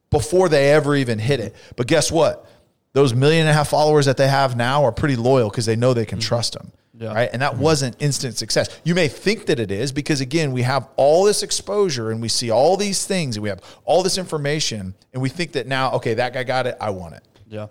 before 0.09 0.49
they 0.49 0.71
ever 0.71 0.95
even 0.95 1.19
hit 1.19 1.39
it. 1.39 1.55
But 1.77 1.87
guess 1.87 2.11
what? 2.11 2.45
Those 2.93 3.13
million 3.13 3.41
and 3.41 3.49
a 3.49 3.53
half 3.53 3.69
followers 3.69 4.05
that 4.07 4.17
they 4.17 4.27
have 4.27 4.57
now 4.57 4.83
are 4.83 4.91
pretty 4.91 5.15
loyal 5.15 5.49
because 5.49 5.65
they 5.65 5.77
know 5.77 5.93
they 5.93 6.05
can 6.05 6.19
mm-hmm. 6.19 6.27
trust 6.27 6.53
them. 6.53 6.71
Yeah. 6.93 7.13
right? 7.13 7.29
And 7.33 7.41
that 7.41 7.53
mm-hmm. 7.53 7.63
wasn't 7.63 7.95
instant 7.99 8.37
success. 8.37 8.79
You 8.83 8.93
may 8.93 9.07
think 9.07 9.47
that 9.47 9.59
it 9.59 9.71
is 9.71 9.91
because 9.91 10.21
again, 10.21 10.51
we 10.51 10.61
have 10.61 10.87
all 10.97 11.23
this 11.23 11.41
exposure 11.41 12.11
and 12.11 12.21
we 12.21 12.27
see 12.27 12.51
all 12.51 12.77
these 12.77 13.07
things 13.07 13.37
and 13.37 13.43
we 13.43 13.49
have 13.49 13.61
all 13.85 14.03
this 14.03 14.19
information 14.19 14.93
and 15.13 15.21
we 15.21 15.29
think 15.29 15.53
that 15.53 15.65
now, 15.65 15.93
okay, 15.93 16.13
that 16.15 16.33
guy 16.33 16.43
got 16.43 16.67
it, 16.67 16.77
I 16.79 16.91
want 16.91 17.15
it. 17.15 17.23
Yeah. 17.47 17.67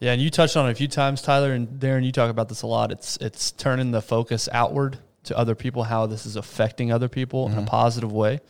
Yeah, 0.00 0.12
and 0.12 0.20
you 0.20 0.30
touched 0.30 0.56
on 0.56 0.68
it 0.68 0.72
a 0.72 0.74
few 0.74 0.88
times, 0.88 1.22
Tyler 1.22 1.52
and 1.52 1.80
Darren. 1.80 2.04
You 2.04 2.12
talk 2.12 2.30
about 2.30 2.48
this 2.48 2.62
a 2.62 2.66
lot. 2.66 2.92
It's 2.92 3.16
it's 3.18 3.50
turning 3.52 3.90
the 3.90 4.02
focus 4.02 4.48
outward 4.52 4.98
to 5.24 5.36
other 5.36 5.54
people, 5.54 5.84
how 5.84 6.06
this 6.06 6.26
is 6.26 6.36
affecting 6.36 6.92
other 6.92 7.08
people 7.08 7.46
in 7.46 7.52
a 7.52 7.56
mm-hmm. 7.56 7.66
positive 7.66 8.12
way. 8.12 8.40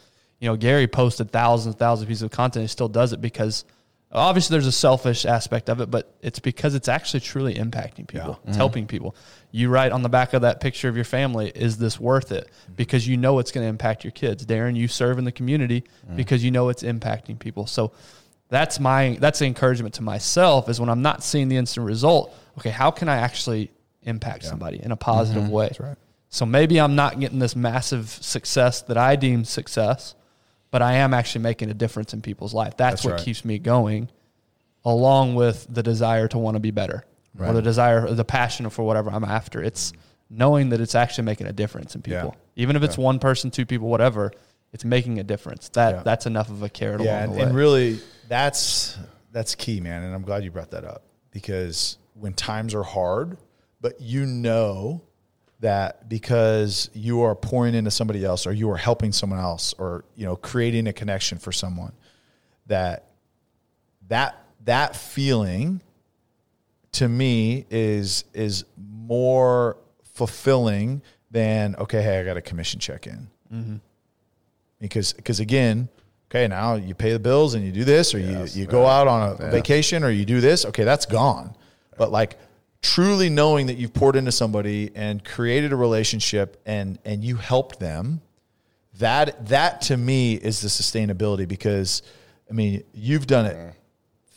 You 0.41 0.49
know, 0.49 0.57
Gary 0.57 0.87
posted 0.87 1.31
thousands, 1.31 1.77
thousands 1.77 2.03
of 2.03 2.09
pieces 2.09 2.23
of 2.23 2.31
content. 2.31 2.65
He 2.65 2.69
still 2.69 2.89
does 2.89 3.13
it 3.13 3.21
because 3.21 3.65
obviously 4.13 4.55
there's 4.55 4.67
a 4.67 4.73
selfish 4.73 5.25
aspect 5.25 5.69
of 5.69 5.81
it, 5.81 5.91
but 5.91 6.15
it's 6.23 6.39
because 6.39 6.75
it's 6.75 6.89
actually 6.89 7.21
truly 7.21 7.55
impacting 7.55 8.07
people. 8.07 8.39
It's 8.43 8.51
mm-hmm. 8.51 8.57
helping 8.57 8.87
people. 8.87 9.17
You 9.51 9.69
write 9.69 9.93
on 9.93 10.03
the 10.03 10.09
back 10.09 10.35
of 10.35 10.43
that 10.43 10.61
picture 10.61 10.89
of 10.89 10.97
your 10.97 11.05
family, 11.05 11.51
is 11.55 11.79
this 11.79 11.99
worth 11.99 12.33
it? 12.33 12.45
Mm-hmm. 12.47 12.73
Because 12.75 13.09
you 13.09 13.17
know 13.17 13.39
it's 13.39 13.53
going 13.53 13.65
to 13.65 13.69
impact 13.69 14.05
your 14.05 14.11
kids. 14.11 14.45
Darren, 14.45 14.77
you 14.77 14.89
serve 14.89 15.19
in 15.19 15.25
the 15.25 15.33
community 15.33 15.85
mm. 16.09 16.17
because 16.17 16.45
you 16.45 16.51
know 16.51 16.69
it's 16.69 16.83
impacting 16.83 17.39
people. 17.39 17.67
So 17.67 17.93
that's 18.49 18.79
my 18.79 19.17
that's 19.21 19.39
the 19.39 19.47
encouragement 19.47 19.95
to 19.95 20.03
myself 20.03 20.69
is 20.69 20.81
when 20.81 20.89
I'm 20.89 21.03
not 21.03 21.25
seeing 21.25 21.49
the 21.49 21.57
instant 21.57 21.87
result. 21.87 22.35
Okay, 22.59 22.71
how 22.71 22.91
can 22.91 23.09
I 23.09 23.17
actually 23.17 23.71
impact 24.03 24.45
somebody 24.45 24.83
in 24.83 24.93
a 24.93 24.97
positive 24.97 25.45
mm-hmm. 25.45 25.53
way? 25.53 25.71
right. 25.79 25.97
So 26.29 26.45
maybe 26.45 26.81
I'm 26.81 26.97
not 26.97 27.19
getting 27.19 27.39
this 27.39 27.57
massive 27.57 28.11
success 28.11 28.83
that 28.83 28.97
I 28.97 29.17
deem 29.17 29.45
success, 29.45 30.15
but 30.71 30.83
I 30.83 30.95
am 30.95 31.15
actually 31.15 31.43
making 31.43 31.71
a 31.71 31.75
difference 31.75 32.13
in 32.13 32.21
people's 32.21 32.53
life. 32.53 32.77
That's, 32.77 32.97
That's 32.97 33.05
what 33.05 33.13
right. 33.13 33.25
keeps 33.25 33.45
me 33.45 33.59
going, 33.59 34.11
along 34.85 35.35
with 35.35 35.67
the 35.71 35.83
desire 35.83 36.29
to 36.29 36.39
want 36.39 36.57
to 36.57 36.61
be 36.61 36.73
better 36.73 37.05
or 37.39 37.53
the 37.53 37.63
desire, 37.63 38.11
the 38.13 38.25
passion 38.25 38.69
for 38.71 38.83
whatever 38.83 39.11
I'm 39.11 39.25
after. 39.25 39.63
It's 39.63 39.93
mm-hmm. 39.93 40.39
knowing 40.39 40.69
that 40.71 40.81
it's 40.81 40.95
actually 40.95 41.25
making 41.25 41.47
a 41.47 41.53
difference 41.53 41.95
in 41.95 42.03
people, 42.03 42.35
Yeah. 42.35 42.63
even 42.63 42.77
if 42.77 42.83
it's 42.83 42.99
one 42.99 43.19
person, 43.19 43.51
two 43.51 43.67
people, 43.67 43.89
whatever. 43.89 44.33
It's 44.73 44.85
making 44.85 45.19
a 45.21 45.25
difference. 45.25 45.69
That 45.71 45.95
Yeah. 45.95 46.03
that's 46.03 46.27
enough 46.27 46.51
of 46.51 46.63
a 46.63 46.69
carrot 46.69 47.01
Yeah, 47.01 47.11
along 47.11 47.23
and, 47.23 47.33
the 47.33 47.37
way. 47.37 47.43
and 47.45 47.55
really 47.55 48.01
that's 48.29 48.99
that's 49.33 49.55
key, 49.55 49.81
man. 49.81 50.03
And 50.03 50.15
I'm 50.15 50.23
glad 50.23 50.45
you 50.45 50.51
brought 50.51 50.71
that 50.71 50.85
up 50.85 51.03
because 51.31 51.99
when 52.15 52.33
times 52.33 52.75
are 52.75 52.83
hard, 52.83 53.37
but 53.81 54.01
you 54.01 54.27
know 54.27 55.03
that 55.61 56.09
because 56.09 56.91
you 56.93 57.23
are 57.23 57.35
pouring 57.35 57.75
into 57.75 57.91
somebody 57.91 58.25
else 58.25 58.47
or 58.47 58.53
you 58.53 58.71
are 58.71 58.77
helping 58.77 59.13
someone 59.13 59.39
else 59.39 59.75
or 59.79 60.05
you 60.15 60.27
know 60.27 60.37
creating 60.37 60.87
a 60.87 60.93
connection 60.93 61.39
for 61.39 61.53
someone 61.53 61.93
that 62.67 63.09
that 64.09 64.45
that 64.65 64.95
feeling 64.95 65.81
to 66.93 67.09
me 67.09 67.65
is 67.71 68.25
is 68.35 68.65
more 68.77 69.79
fulfilling 70.15 71.01
than 71.31 71.75
okay 71.77 72.03
hey 72.03 72.21
i 72.21 72.25
got 72.25 72.37
a 72.37 72.43
commission 72.43 72.79
check 72.79 73.07
in 73.07 73.29
mm-hmm. 73.53 73.77
because 74.79 75.15
because 75.15 75.41
again 75.41 75.89
okay 76.31 76.49
now 76.49 76.75
you 76.75 76.95
pay 76.95 77.13
the 77.13 77.19
bills 77.19 77.55
and 77.55 77.65
you 77.65 77.73
do 77.73 77.85
this 77.85 78.15
or 78.15 78.19
Yes, 78.19 78.57
you, 78.57 78.63
you 78.63 78.69
go 78.69 78.87
out 78.87 79.07
on 79.09 79.31
a 79.31 79.43
Yeah. 79.45 79.51
vacation 79.51 80.03
or 80.05 80.11
you 80.11 80.25
do 80.25 80.41
this 80.41 80.65
okay 80.67 80.85
that's 80.85 81.07
gone 81.07 81.55
but 81.97 82.11
like 82.11 82.39
truly 82.83 83.31
knowing 83.31 83.67
that 83.67 83.75
you've 83.79 83.95
poured 83.95 84.17
into 84.17 84.31
somebody 84.33 84.91
and 84.95 85.25
created 85.25 85.73
a 85.73 85.77
relationship 85.77 86.61
and 86.67 86.99
and 87.05 87.25
you 87.25 87.37
helped 87.37 87.79
them 87.81 88.21
that 88.99 89.49
that 89.49 89.81
to 89.83 89.97
me 89.97 90.35
is 90.35 90.61
the 90.61 90.69
sustainability 90.69 91.47
because 91.47 92.03
i 92.51 92.53
mean 92.53 92.83
you've 92.95 93.27
done 93.27 93.47
it 93.47 93.75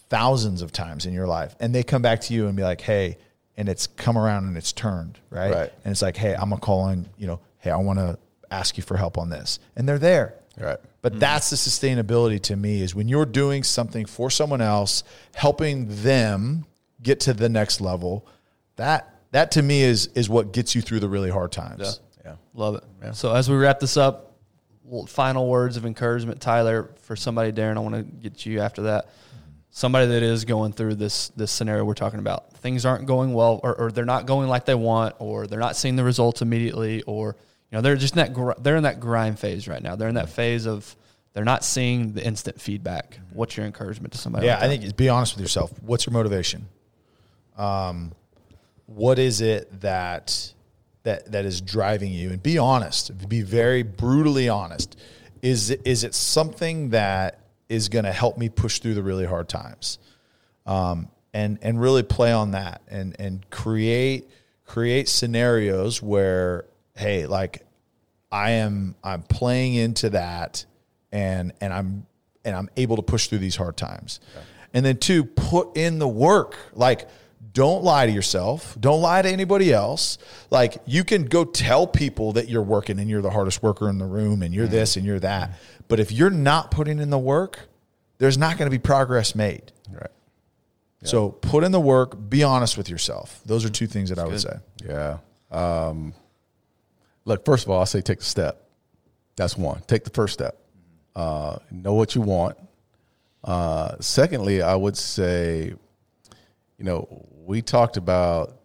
thousands 0.09 0.61
of 0.61 0.71
times 0.71 1.05
in 1.05 1.13
your 1.13 1.27
life 1.27 1.55
and 1.59 1.73
they 1.73 1.83
come 1.83 2.01
back 2.01 2.21
to 2.21 2.33
you 2.33 2.47
and 2.47 2.55
be 2.55 2.63
like 2.63 2.81
hey 2.81 3.17
and 3.57 3.67
it's 3.69 3.87
come 3.87 4.17
around 4.17 4.45
and 4.45 4.57
it's 4.57 4.71
turned 4.71 5.19
right, 5.29 5.53
Right. 5.53 5.73
and 5.83 5.91
it's 5.91 6.01
like 6.01 6.17
hey 6.17 6.33
i'm 6.33 6.49
gonna 6.49 6.61
call 6.61 6.81
on 6.81 7.07
you 7.17 7.27
know 7.27 7.39
hey 7.59 7.69
i 7.71 7.77
want 7.77 7.99
to 7.99 8.17
ask 8.51 8.77
you 8.77 8.83
for 8.83 8.97
help 8.97 9.17
on 9.17 9.29
this 9.29 9.59
and 9.75 9.87
they're 9.87 9.99
there 9.99 10.35
Right. 10.59 10.79
But 11.01 11.13
mm-hmm. 11.13 11.19
that's 11.19 11.49
the 11.49 11.55
sustainability 11.55 12.41
to 12.41 12.55
me 12.55 12.81
is 12.81 12.93
when 12.93 13.07
you're 13.07 13.25
doing 13.25 13.63
something 13.63 14.05
for 14.05 14.29
someone 14.29 14.61
else 14.61 15.03
helping 15.35 15.87
them 16.03 16.65
get 17.01 17.19
to 17.21 17.33
the 17.33 17.49
next 17.49 17.81
level 17.81 18.27
that 18.75 19.15
that 19.31 19.51
to 19.51 19.61
me 19.61 19.81
is 19.81 20.07
is 20.15 20.29
what 20.29 20.51
gets 20.51 20.75
you 20.75 20.81
through 20.81 20.99
the 20.99 21.09
really 21.09 21.29
hard 21.29 21.51
times 21.51 21.99
Yeah. 22.25 22.35
Love 22.53 22.75
it. 22.75 22.83
So 23.13 23.33
as 23.33 23.49
we 23.49 23.55
wrap 23.55 23.79
this 23.79 23.97
up, 23.97 24.29
final 25.07 25.47
words 25.47 25.77
of 25.77 25.85
encouragement, 25.85 26.41
Tyler, 26.41 26.91
for 27.01 27.15
somebody, 27.15 27.51
Darren. 27.51 27.77
I 27.77 27.79
want 27.79 27.95
to 27.95 28.03
get 28.03 28.45
you 28.45 28.59
after 28.59 28.83
that. 28.83 29.09
Somebody 29.71 30.07
that 30.07 30.23
is 30.23 30.45
going 30.45 30.73
through 30.73 30.95
this 30.95 31.29
this 31.29 31.51
scenario 31.51 31.85
we're 31.85 31.93
talking 31.93 32.19
about. 32.19 32.53
Things 32.57 32.85
aren't 32.85 33.05
going 33.05 33.33
well, 33.33 33.59
or, 33.63 33.75
or 33.75 33.91
they're 33.91 34.05
not 34.05 34.25
going 34.25 34.49
like 34.49 34.65
they 34.65 34.75
want, 34.75 35.15
or 35.19 35.45
they're 35.45 35.59
not 35.59 35.75
seeing 35.75 35.95
the 35.95 36.03
results 36.03 36.41
immediately, 36.41 37.03
or 37.03 37.35
you 37.71 37.77
know 37.77 37.81
they're 37.81 37.95
just 37.95 38.13
in 38.13 38.17
that 38.17 38.33
gr- 38.33 38.53
they're 38.59 38.77
in 38.77 38.83
that 38.83 38.99
grind 38.99 39.39
phase 39.39 39.67
right 39.67 39.81
now. 39.81 39.95
They're 39.95 40.09
in 40.09 40.15
that 40.15 40.29
phase 40.29 40.65
of 40.65 40.95
they're 41.33 41.45
not 41.45 41.63
seeing 41.63 42.13
the 42.13 42.25
instant 42.25 42.59
feedback. 42.59 43.19
What's 43.31 43.55
your 43.55 43.65
encouragement 43.65 44.13
to 44.13 44.17
somebody? 44.19 44.47
Yeah, 44.47 44.55
like 44.55 44.63
I 44.63 44.67
think 44.67 44.83
it's 44.83 44.93
be 44.93 45.09
honest 45.09 45.35
with 45.35 45.41
yourself. 45.41 45.71
What's 45.81 46.05
your 46.05 46.13
motivation? 46.13 46.67
Um, 47.57 48.13
what 48.87 49.19
is 49.19 49.41
it 49.41 49.81
that 49.81 50.53
that 51.03 51.31
that 51.31 51.45
is 51.45 51.61
driving 51.61 52.11
you? 52.11 52.29
And 52.29 52.41
be 52.41 52.57
honest. 52.57 53.29
Be 53.29 53.41
very 53.41 53.83
brutally 53.83 54.49
honest. 54.49 54.99
Is 55.41 55.69
it, 55.69 55.81
is 55.85 56.03
it 56.03 56.13
something 56.13 56.89
that 56.89 57.39
is 57.69 57.87
going 57.89 58.05
to 58.05 58.11
help 58.11 58.37
me 58.37 58.49
push 58.49 58.79
through 58.79 58.95
the 58.95 59.03
really 59.03 59.25
hard 59.25 59.47
times? 59.47 59.99
Um, 60.65 61.09
and 61.33 61.59
and 61.61 61.79
really 61.79 62.03
play 62.03 62.31
on 62.31 62.51
that 62.51 62.81
and 62.87 63.15
and 63.19 63.47
create 63.49 64.29
create 64.65 65.07
scenarios 65.07 66.01
where 66.01 66.65
hey, 66.99 67.25
like 67.25 67.65
I 68.31 68.51
am 68.51 68.95
I'm 69.03 69.23
playing 69.23 69.75
into 69.75 70.11
that 70.11 70.65
and 71.11 71.53
and 71.61 71.73
I'm 71.73 72.05
and 72.45 72.55
I'm 72.55 72.69
able 72.77 72.97
to 72.97 73.01
push 73.01 73.27
through 73.27 73.39
these 73.39 73.55
hard 73.55 73.77
times. 73.77 74.19
And 74.73 74.85
then 74.85 74.97
two, 74.97 75.23
put 75.23 75.75
in 75.75 75.97
the 75.97 76.07
work. 76.07 76.57
Like 76.73 77.07
don't 77.53 77.83
lie 77.83 78.05
to 78.05 78.11
yourself. 78.11 78.77
Don't 78.79 79.01
lie 79.01 79.21
to 79.21 79.29
anybody 79.29 79.73
else. 79.73 80.17
Like 80.51 80.77
you 80.85 81.03
can 81.03 81.25
go 81.25 81.45
tell 81.45 81.87
people 81.87 82.33
that 82.33 82.49
you're 82.49 82.61
working 82.61 82.99
and 82.99 83.09
you're 83.09 83.21
the 83.21 83.31
hardest 83.31 83.63
worker 83.63 83.89
in 83.89 83.97
the 83.97 84.05
room 84.05 84.43
and 84.43 84.53
you're 84.53 84.67
this 84.67 84.97
and 84.97 85.05
you're 85.05 85.19
that. 85.21 85.57
But 85.87 85.99
if 85.99 86.11
you're 86.11 86.29
not 86.29 86.69
putting 86.69 86.99
in 86.99 87.09
the 87.09 87.17
work, 87.17 87.67
there's 88.19 88.37
not 88.37 88.57
going 88.57 88.69
to 88.69 88.77
be 88.77 88.81
progress 88.81 89.33
made. 89.33 89.71
Right. 89.91 90.11
So 91.03 91.29
put 91.29 91.63
in 91.63 91.71
the 91.71 91.79
work, 91.79 92.29
be 92.29 92.43
honest 92.43 92.77
with 92.77 92.89
yourself. 92.89 93.41
Those 93.45 93.63
are 93.63 93.69
two 93.69 93.87
things 93.87 94.09
that 94.09 94.19
I 94.19 94.25
would 94.25 94.31
good. 94.31 94.41
say. 94.41 94.57
Yeah. 94.85 95.17
Um, 95.49 96.13
look, 97.25 97.45
first 97.45 97.65
of 97.65 97.71
all, 97.71 97.81
I 97.81 97.85
say 97.85 98.01
take 98.01 98.19
the 98.19 98.25
step. 98.25 98.63
That's 99.35 99.57
one. 99.57 99.81
Take 99.87 100.03
the 100.03 100.09
first 100.09 100.33
step. 100.33 100.57
Uh, 101.15 101.57
know 101.71 101.93
what 101.93 102.15
you 102.15 102.21
want. 102.21 102.57
Uh, 103.43 103.95
secondly, 103.99 104.61
I 104.61 104.75
would 104.75 104.97
say, 104.97 105.73
you 106.77 106.85
know, 106.85 107.25
we 107.45 107.61
talked 107.61 107.97
about 107.97 108.55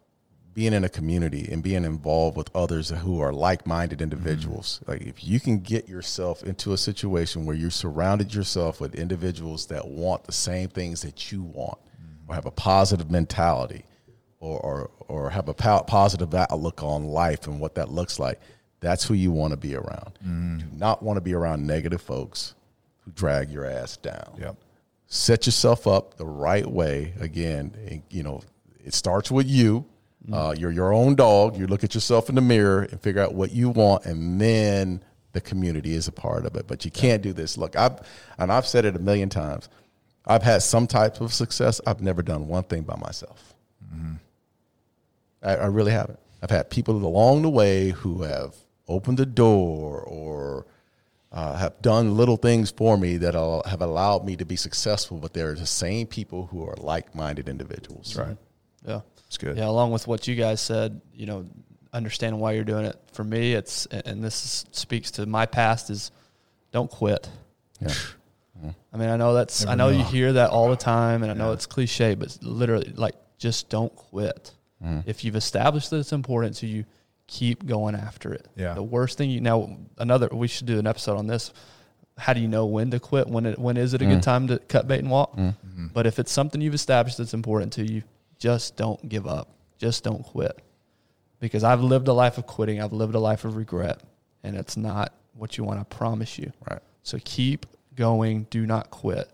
being 0.53 0.73
in 0.73 0.85
a 0.85 0.89
community 0.89 1.49
and 1.51 1.61
being 1.61 1.83
involved 1.83 2.37
with 2.37 2.49
others 2.55 2.89
who 2.89 3.19
are 3.19 3.33
like-minded 3.33 4.01
individuals. 4.01 4.79
Like 4.87 5.01
if 5.01 5.23
you 5.23 5.39
can 5.39 5.59
get 5.59 5.89
yourself 5.89 6.43
into 6.43 6.71
a 6.71 6.77
situation 6.77 7.45
where 7.45 7.57
you 7.57 7.69
surrounded 7.69 8.33
yourself 8.33 8.79
with 8.79 8.95
individuals 8.95 9.65
that 9.67 9.85
want 9.85 10.23
the 10.23 10.31
same 10.31 10.69
things 10.69 11.01
that 11.01 11.31
you 11.31 11.43
want, 11.43 11.77
or 12.27 12.35
have 12.35 12.45
a 12.45 12.51
positive 12.51 13.11
mentality, 13.11 13.83
or 14.45 14.59
or, 14.59 14.89
or 15.07 15.29
have 15.29 15.49
a 15.49 15.53
po- 15.53 15.83
positive 15.87 16.33
outlook 16.33 16.83
on 16.83 17.05
life 17.05 17.47
and 17.47 17.59
what 17.59 17.75
that 17.75 17.89
looks 17.89 18.19
like. 18.19 18.39
That's 18.79 19.03
who 19.03 19.13
you 19.15 19.31
want 19.31 19.51
to 19.51 19.57
be 19.57 19.75
around. 19.75 20.19
Mm. 20.25 20.59
Do 20.59 20.65
not 20.77 21.01
want 21.01 21.17
to 21.17 21.21
be 21.21 21.33
around 21.33 21.65
negative 21.65 22.01
folks 22.01 22.53
who 23.03 23.11
drag 23.11 23.49
your 23.49 23.65
ass 23.65 23.97
down 23.97 24.35
Yep. 24.39 24.55
set 25.07 25.45
yourself 25.45 25.87
up 25.87 26.17
the 26.17 26.25
right 26.25 26.65
way. 26.67 27.13
Again, 27.19 27.73
and, 27.89 28.03
you 28.09 28.21
know, 28.23 28.41
it 28.83 28.93
starts 28.93 29.31
with 29.31 29.47
you. 29.47 29.85
Mm. 30.27 30.33
Uh, 30.33 30.51
you're 30.57 30.71
your 30.71 30.93
own 30.93 31.15
dog. 31.15 31.57
You 31.57 31.67
look 31.67 31.83
at 31.83 31.93
yourself 31.95 32.29
in 32.29 32.35
the 32.35 32.41
mirror 32.41 32.83
and 32.83 32.99
figure 33.01 33.21
out 33.21 33.33
what 33.33 33.51
you 33.51 33.69
want, 33.69 34.05
and 34.05 34.39
then 34.39 35.01
the 35.33 35.41
community 35.41 35.93
is 35.93 36.07
a 36.07 36.11
part 36.11 36.45
of 36.45 36.55
it. 36.55 36.67
But 36.67 36.85
you 36.85 36.91
can't 36.91 37.21
do 37.21 37.33
this. 37.33 37.57
Look, 37.57 37.75
I've 37.75 37.99
and 38.37 38.51
I've 38.51 38.65
said 38.67 38.85
it 38.85 38.95
a 38.95 38.99
million 38.99 39.29
times. 39.29 39.69
I've 40.27 40.43
had 40.43 40.61
some 40.63 40.87
type 40.87 41.21
of 41.21 41.33
success. 41.33 41.79
I've 41.87 42.01
never 42.01 42.21
done 42.23 42.47
one 42.47 42.63
thing 42.63 42.81
by 42.83 42.95
myself. 42.97 43.53
Mm-hmm. 43.93 44.13
I, 45.45 45.55
I 45.55 45.65
really 45.67 45.91
haven't. 45.91 46.19
I've 46.41 46.49
had 46.49 46.69
people 46.69 46.95
along 46.95 47.43
the 47.43 47.49
way 47.49 47.91
who 47.91 48.23
have 48.23 48.55
opened 48.87 49.17
the 49.17 49.25
door 49.25 50.01
or 50.01 50.65
uh, 51.31 51.55
have 51.57 51.81
done 51.81 52.17
little 52.17 52.37
things 52.37 52.71
for 52.71 52.97
me 52.97 53.17
that 53.17 53.33
have 53.65 53.81
allowed 53.81 54.25
me 54.25 54.35
to 54.35 54.45
be 54.45 54.55
successful, 54.55 55.17
but 55.17 55.33
they're 55.33 55.55
the 55.55 55.65
same 55.65 56.07
people 56.07 56.47
who 56.47 56.67
are 56.67 56.75
like-minded 56.77 57.49
individuals. 57.49 58.15
Right. 58.15 58.37
Yeah. 58.85 59.01
It's 59.27 59.37
good. 59.37 59.57
Yeah, 59.57 59.67
along 59.67 59.91
with 59.91 60.07
what 60.07 60.27
you 60.27 60.35
guys 60.35 60.61
said, 60.61 61.01
you 61.13 61.25
know, 61.25 61.47
understanding 61.91 62.39
why 62.39 62.51
you're 62.51 62.63
doing 62.63 62.85
it. 62.85 62.95
For 63.13 63.23
me, 63.23 63.53
it's 63.53 63.85
and 63.87 64.23
this 64.23 64.65
speaks 64.71 65.11
to 65.11 65.25
my 65.25 65.45
past 65.45 65.89
is 65.89 66.11
don't 66.71 66.91
quit. 66.91 67.27
Yeah. 67.81 67.93
I 68.93 68.97
mean, 68.97 69.09
I 69.09 69.17
know 69.17 69.33
that's 69.33 69.65
I 69.65 69.75
Never 69.75 69.91
know 69.91 69.97
you 69.97 70.03
hear 70.05 70.33
that 70.33 70.51
all 70.51 70.69
the 70.69 70.77
time, 70.77 71.23
and 71.23 71.31
I 71.31 71.35
know 71.35 71.51
it's 71.51 71.65
cliche, 71.65 72.15
but 72.15 72.37
literally 72.41 72.93
like 72.95 73.15
just 73.37 73.69
don't 73.69 73.93
quit. 73.95 74.51
Mm-hmm. 74.85 75.09
If 75.09 75.23
you've 75.23 75.35
established 75.35 75.89
that 75.89 75.97
it's 75.97 76.13
important 76.13 76.57
to 76.57 76.67
you, 76.67 76.85
keep 77.27 77.65
going 77.65 77.95
after 77.95 78.33
it. 78.33 78.47
Yeah. 78.55 78.73
The 78.73 78.83
worst 78.83 79.17
thing 79.17 79.29
you 79.29 79.41
now 79.41 79.77
another 79.97 80.29
we 80.31 80.47
should 80.47 80.67
do 80.67 80.79
an 80.79 80.87
episode 80.87 81.17
on 81.17 81.27
this. 81.27 81.51
How 82.17 82.33
do 82.33 82.39
you 82.39 82.47
know 82.47 82.65
when 82.65 82.91
to 82.91 82.99
quit? 82.99 83.27
When 83.27 83.45
it 83.45 83.59
when 83.59 83.77
is 83.77 83.93
it 83.93 84.01
a 84.01 84.05
good 84.05 84.19
mm. 84.19 84.23
time 84.23 84.47
to 84.47 84.59
cut 84.59 84.87
bait 84.87 84.99
and 84.99 85.09
walk? 85.09 85.33
Mm-hmm. 85.33 85.47
Mm-hmm. 85.47 85.87
But 85.87 86.07
if 86.07 86.19
it's 86.19 86.31
something 86.31 86.61
you've 86.61 86.73
established 86.73 87.17
that's 87.17 87.33
important 87.33 87.73
to 87.73 87.83
you, 87.85 88.03
just 88.37 88.75
don't 88.77 89.09
give 89.09 89.27
up. 89.27 89.49
Just 89.77 90.03
don't 90.03 90.23
quit. 90.23 90.61
Because 91.39 91.63
I've 91.63 91.81
lived 91.81 92.07
a 92.07 92.13
life 92.13 92.37
of 92.37 92.47
quitting. 92.47 92.81
I've 92.81 92.93
lived 92.93 93.15
a 93.15 93.19
life 93.19 93.43
of 93.43 93.57
regret, 93.57 94.01
and 94.43 94.55
it's 94.55 94.77
not 94.77 95.13
what 95.33 95.57
you 95.57 95.65
want. 95.65 95.79
I 95.79 95.83
promise 95.83 96.39
you. 96.39 96.51
Right. 96.69 96.81
So 97.03 97.19
keep 97.25 97.65
going. 97.95 98.47
Do 98.49 98.65
not 98.65 98.91
quit. 98.91 99.29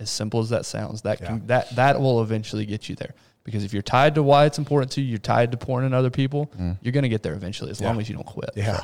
As 0.00 0.10
simple 0.10 0.40
as 0.40 0.48
that 0.48 0.66
sounds, 0.66 1.02
that 1.02 1.20
Yeah. 1.20 1.26
can, 1.28 1.46
that 1.46 1.76
that 1.76 2.00
will 2.00 2.20
eventually 2.20 2.66
get 2.66 2.88
you 2.88 2.96
there. 2.96 3.14
Because 3.44 3.62
if 3.62 3.72
you're 3.72 3.82
tied 3.82 4.14
to 4.14 4.22
why 4.22 4.46
it's 4.46 4.58
important 4.58 4.90
to 4.92 5.02
you, 5.02 5.08
you're 5.08 5.18
tied 5.18 5.50
to 5.52 5.58
pouring 5.58 5.86
in 5.86 5.92
other 5.94 6.10
people. 6.10 6.50
You're 6.82 6.92
going 6.92 7.02
to 7.02 7.08
get 7.10 7.22
there 7.22 7.34
eventually, 7.34 7.70
as 7.70 7.80
long 7.80 8.00
as 8.00 8.08
you 8.08 8.14
don't 8.14 8.24
quit. 8.26 8.50
Yeah, 8.56 8.80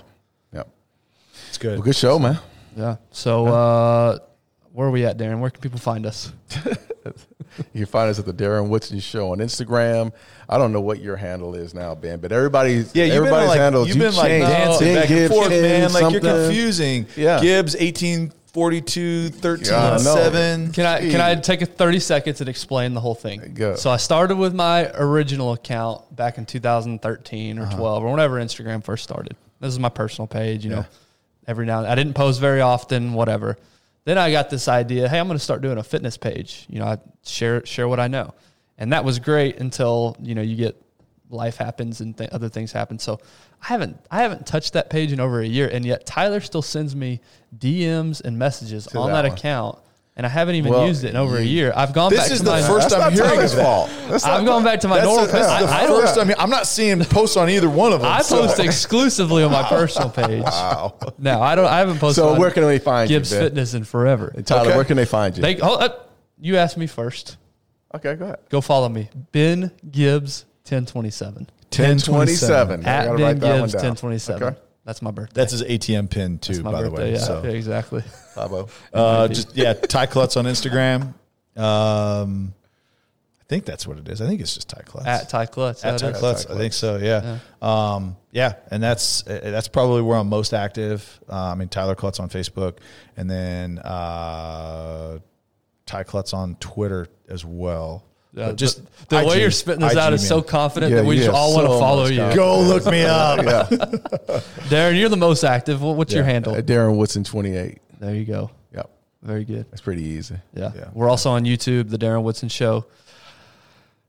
yeah, 0.53 0.65
it's 1.49 1.59
good. 1.59 1.79
Well, 1.79 1.85
good 1.85 1.97
show, 1.97 2.19
man. 2.19 2.39
Yeah. 2.77 2.97
So 3.11 3.47
uh, 3.47 4.19
where 4.73 4.87
are 4.87 4.91
we 4.91 5.05
at, 5.07 5.17
Darren? 5.19 5.41
Where 5.41 5.51
can 5.51 5.61
people 5.61 5.79
find 5.79 6.07
us? 6.07 6.33
You 7.75 7.85
can 7.85 7.87
find 7.87 8.09
us 8.09 8.19
at 8.19 8.27
the 8.27 8.33
Darren 8.33 8.69
Woodson 8.69 9.01
Show 9.01 9.33
on 9.33 9.39
Instagram. 9.39 10.13
I 10.49 10.57
don't 10.57 10.73
know 10.73 10.81
what 10.81 11.01
your 11.01 11.17
handle 11.17 11.55
is 11.55 11.75
now, 11.75 11.95
Ben, 11.97 12.21
but 12.21 12.31
everybody's 12.31 12.95
Yeah, 12.95 13.05
you've 13.05 13.11
been 13.15 13.17
everybody's 13.19 13.49
like 13.49 13.59
handles. 13.59 13.89
you've 13.89 13.97
you 13.97 14.03
been 14.05 14.15
like 14.15 14.29
dancing 14.29 14.87
Ben 14.87 15.03
back 15.03 15.11
and 15.11 15.29
forth, 15.31 15.49
Ken 15.49 15.63
man. 15.63 15.93
Like 15.93 16.13
you're 16.13 16.21
confusing. 16.21 17.07
Yeah. 17.17 17.41
Gibbs 17.41 17.75
eighteen 17.77 18.33
forty 18.53 18.81
two 18.81 19.29
thirteen 19.31 19.73
Yeah, 19.73 19.95
I 19.95 19.97
seven. 19.99 20.73
Can 20.73 20.87
I 20.87 21.01
can 21.01 21.21
I 21.21 21.35
take 21.37 21.63
a 21.63 21.67
thirty 21.67 22.01
seconds 22.01 22.41
and 22.41 22.49
explain 22.49 22.95
the 22.95 23.01
whole 23.01 23.15
thing? 23.15 23.53
Go. 23.55 23.75
So 23.75 23.91
I 23.91 23.97
started 23.97 24.37
with 24.37 24.55
my 24.55 24.91
original 24.95 25.53
account 25.53 26.15
back 26.15 26.39
in 26.39 26.47
2013 26.47 27.59
or 27.59 27.63
uh-huh. 27.63 27.77
12 27.77 28.05
or 28.05 28.11
whenever 28.11 28.41
Instagram 28.41 28.85
first 28.85 29.05
started. 29.05 29.37
This 29.61 29.73
is 29.73 29.79
my 29.79 29.89
personal 29.89 30.27
page, 30.27 30.65
you 30.65 30.71
know. 30.71 30.87
Every 31.47 31.67
now 31.67 31.79
and 31.79 31.89
I 31.89 31.95
didn't 31.95 32.15
post 32.15 32.41
very 32.41 32.61
often, 32.61 33.13
whatever. 33.15 33.57
Then 34.05 34.19
I 34.19 34.31
got 34.31 34.51
this 34.51 34.69
idea, 34.69 35.09
hey, 35.09 35.19
I'm 35.19 35.27
going 35.27 35.39
to 35.39 35.45
start 35.45 35.63
doing 35.63 35.79
a 35.79 35.83
fitness 35.83 36.17
page. 36.17 36.67
You 36.69 36.79
know, 36.79 36.87
I 36.87 36.99
share 37.25 37.65
share 37.67 37.89
what 37.89 38.01
I 38.01 38.09
know, 38.09 38.35
and 38.79 38.93
that 38.93 39.05
was 39.05 39.19
great 39.19 39.59
until 39.59 40.17
you 40.21 40.35
know 40.35 40.43
you 40.43 40.57
get 40.57 40.81
life 41.31 41.57
happens 41.57 42.01
and 42.01 42.17
th- 42.17 42.31
other 42.31 42.49
things 42.49 42.73
happen. 42.73 42.99
So 42.99 43.21
I 43.63 43.67
haven't 43.67 43.99
I 44.11 44.23
haven't 44.23 44.47
touched 44.47 44.73
that 44.73 44.89
page 44.91 45.13
in 45.13 45.21
over 45.21 45.41
a 45.41 45.47
year, 45.47 45.69
and 45.69 45.85
yet 45.85 46.07
Tyler 46.07 46.41
still 46.41 46.63
sends 46.63 46.97
me 46.97 47.21
DMs 47.57 48.21
and 48.25 48.39
messages 48.39 48.87
To 48.87 48.99
on 48.99 49.13
that 49.13 49.23
that, 49.23 49.33
account, 49.33 49.79
and 50.17 50.25
I 50.25 50.29
haven't 50.31 50.55
even 50.55 50.73
Well, 50.73 50.87
used 50.87 51.05
it 51.05 51.11
in 51.11 51.17
over 51.17 51.37
a 51.37 51.43
year. 51.43 51.73
I've 51.77 51.93
gone 51.93 52.11
This 52.11 52.21
back 52.23 52.31
is 52.31 52.39
to 52.39 52.45
the 52.45 52.51
my 52.53 52.63
first 52.63 52.89
time 52.91 53.13
hearing 53.13 53.29
Tyler's 53.31 53.51
of 53.53 53.57
that. 53.59 53.65
fault. 53.65 53.91
That's 54.09 54.25
I've 54.25 54.45
not- 54.45 54.51
gone 54.51 54.65
back 54.65 54.81
to 54.81 54.89
my 54.89 54.97
That's, 54.97 55.07
normal. 55.09 55.27
the, 55.27 55.33
that's 55.33 55.49
I, 55.49 55.63
the 55.63 55.73
I, 55.73 55.87
first 55.87 56.19
I 56.19 56.25
mean, 56.25 56.37
I'm 56.39 56.49
not 56.51 56.67
seeing 56.67 57.01
posts 57.05 57.37
on 57.37 57.51
either 57.51 57.69
one 57.69 57.93
of 57.93 58.01
them. 58.01 58.11
I 58.11 58.23
so- 58.23 58.47
post 58.47 58.61
exclusively 58.61 59.43
on 59.43 59.51
my 59.53 59.63
personal 59.69 60.09
page. 60.11 60.43
Wow. 60.43 60.95
No, 61.19 61.41
I 61.43 61.55
don't. 61.55 61.67
I 61.67 61.79
haven't 61.79 61.99
posted. 61.99 62.23
So 62.23 62.31
on 62.31 62.39
where 62.39 62.51
can 62.51 62.63
they 62.65 62.79
find 62.79 63.09
Gibbs 63.09 63.31
you, 63.31 63.39
Ben? 63.39 63.47
Fitness 63.47 63.75
in 63.75 63.85
forever? 63.85 64.33
And 64.35 64.47
Tyler, 64.47 64.69
Okay. 64.69 64.77
where 64.77 64.85
can 64.87 64.97
they 64.97 65.05
find 65.07 65.37
you? 65.37 65.43
They, 65.43 65.61
oh, 65.61 65.75
uh, 65.75 65.89
you 66.41 66.57
asked 66.57 66.79
me 66.79 66.87
first. 66.87 67.37
okay, 67.95 68.15
go 68.15 68.25
ahead. 68.25 68.39
Go 68.49 68.61
follow 68.63 68.89
me, 68.89 69.09
Ben 69.33 69.71
Gibbs, 69.91 70.45
ten 70.65 70.87
twenty 71.71 71.99
seven. 71.99 72.83
1027. 72.83 72.87
I 72.87 72.89
At 72.89 73.05
gotta 73.07 73.17
Ben 73.17 73.25
write 73.27 73.41
that 73.41 73.51
one 73.53 73.61
Gibbs, 73.61 73.73
down. 73.73 73.83
ten 73.83 73.97
twenty 73.97 74.19
seven. 74.19 74.43
Okay. 74.43 74.59
That's 74.85 75.03
my 75.03 75.11
birthday. 75.11 75.35
That's 75.35 75.53
his 75.53 75.63
ATM 75.63 76.11
pin 76.11 76.39
too, 76.39 76.55
That's 76.55 76.65
my 76.65 76.73
by 76.73 76.83
the 76.83 76.91
birthday. 76.91 77.05
way. 77.05 77.13
yeah, 77.13 77.19
So, 77.19 77.43
yeah, 77.45 77.51
exactly. 77.51 78.03
Pablo. 78.35 78.69
uh, 78.95 79.29
just 79.29 79.55
yeah, 79.57 79.75
Ty 79.75 80.07
Klutz 80.07 80.37
on 80.37 80.47
Instagram. 80.47 81.15
Um, 81.57 82.55
I 83.41 83.45
think 83.47 83.65
that's 83.67 83.87
what 83.87 83.99
it 83.99 84.09
is. 84.09 84.23
I 84.23 84.27
think 84.27 84.41
it's 84.41 84.55
just 84.55 84.69
Ty 84.69 84.83
Klutz. 84.87 85.07
At 85.07 85.29
Ty 85.29 85.47
Klutz. 85.47 85.85
At 85.85 85.93
yeah, 85.93 85.99
Ty 85.99 86.07
it 86.09 86.13
is. 86.13 86.19
Klutz. 86.19 86.47
I 86.47 86.57
think 86.57 86.73
so. 86.73 86.97
Yeah. 86.97 87.39
Um, 87.61 88.17
yeah. 88.33 88.55
And 88.71 88.83
that's, 88.83 89.27
uh, 89.27 89.41
that's 89.43 89.69
probably 89.69 90.03
where 90.03 90.17
I'm 90.17 90.29
most 90.29 90.55
active. 90.55 91.21
Uh, 91.29 91.35
I 91.37 91.55
mean, 91.57 91.69
Tyler 91.69 91.95
Klutz 91.95 92.19
on 92.21 92.29
Facebook 92.29 92.79
and 93.17 93.29
then, 93.31 93.79
uh, 93.81 95.19
Ty 95.85 96.05
Klutz 96.05 96.33
on 96.33 96.55
Twitter 96.61 97.09
as 97.29 97.45
well. 97.45 98.05
Yeah, 98.33 98.47
But 98.47 98.57
just 98.57 98.85
the, 99.09 99.19
the 99.21 99.25
way 99.27 99.41
you're 99.41 99.51
spitting 99.51 99.81
this 99.81 99.93
IG, 99.93 99.99
out 99.99 100.13
is 100.13 100.23
man. 100.23 100.29
so 100.29 100.43
confident 100.43 100.93
Yeah, 100.93 100.99
that 101.03 101.05
we 101.07 101.17
you 101.17 101.25
just 101.25 101.27
have 101.27 101.35
all 101.35 101.55
want 101.55 101.67
to 101.67 101.79
follow 101.81 102.07
you. 102.07 102.19
confidence. 102.19 102.37
Go 102.37 102.61
look 102.61 102.87
me 102.87 103.03
up. 103.03 103.39
yeah. 103.45 103.65
Darren, 104.69 104.99
you're 104.99 105.09
the 105.09 105.17
most 105.17 105.43
active. 105.43 105.83
What- 105.83 105.97
What's 105.97 106.13
your 106.15 106.23
handle? 106.25 106.55
Uh, 106.55 106.61
Darren 106.63 106.97
Woodson 106.97 107.25
28. 107.25 107.79
There 107.99 108.15
you 108.15 108.25
go. 108.25 108.51
Yep. 108.73 108.89
Very 109.23 109.45
good. 109.45 109.67
That's 109.71 109.81
pretty 109.83 110.03
easy. 110.05 110.37
Yeah. 110.55 110.71
Yeah. 110.77 110.91
We're 110.95 111.09
also 111.11 111.31
on 111.31 111.45
YouTube, 111.45 111.91
The 111.91 111.99
Darren 111.99 112.23
Woodson 112.23 112.49
Show. 112.49 112.87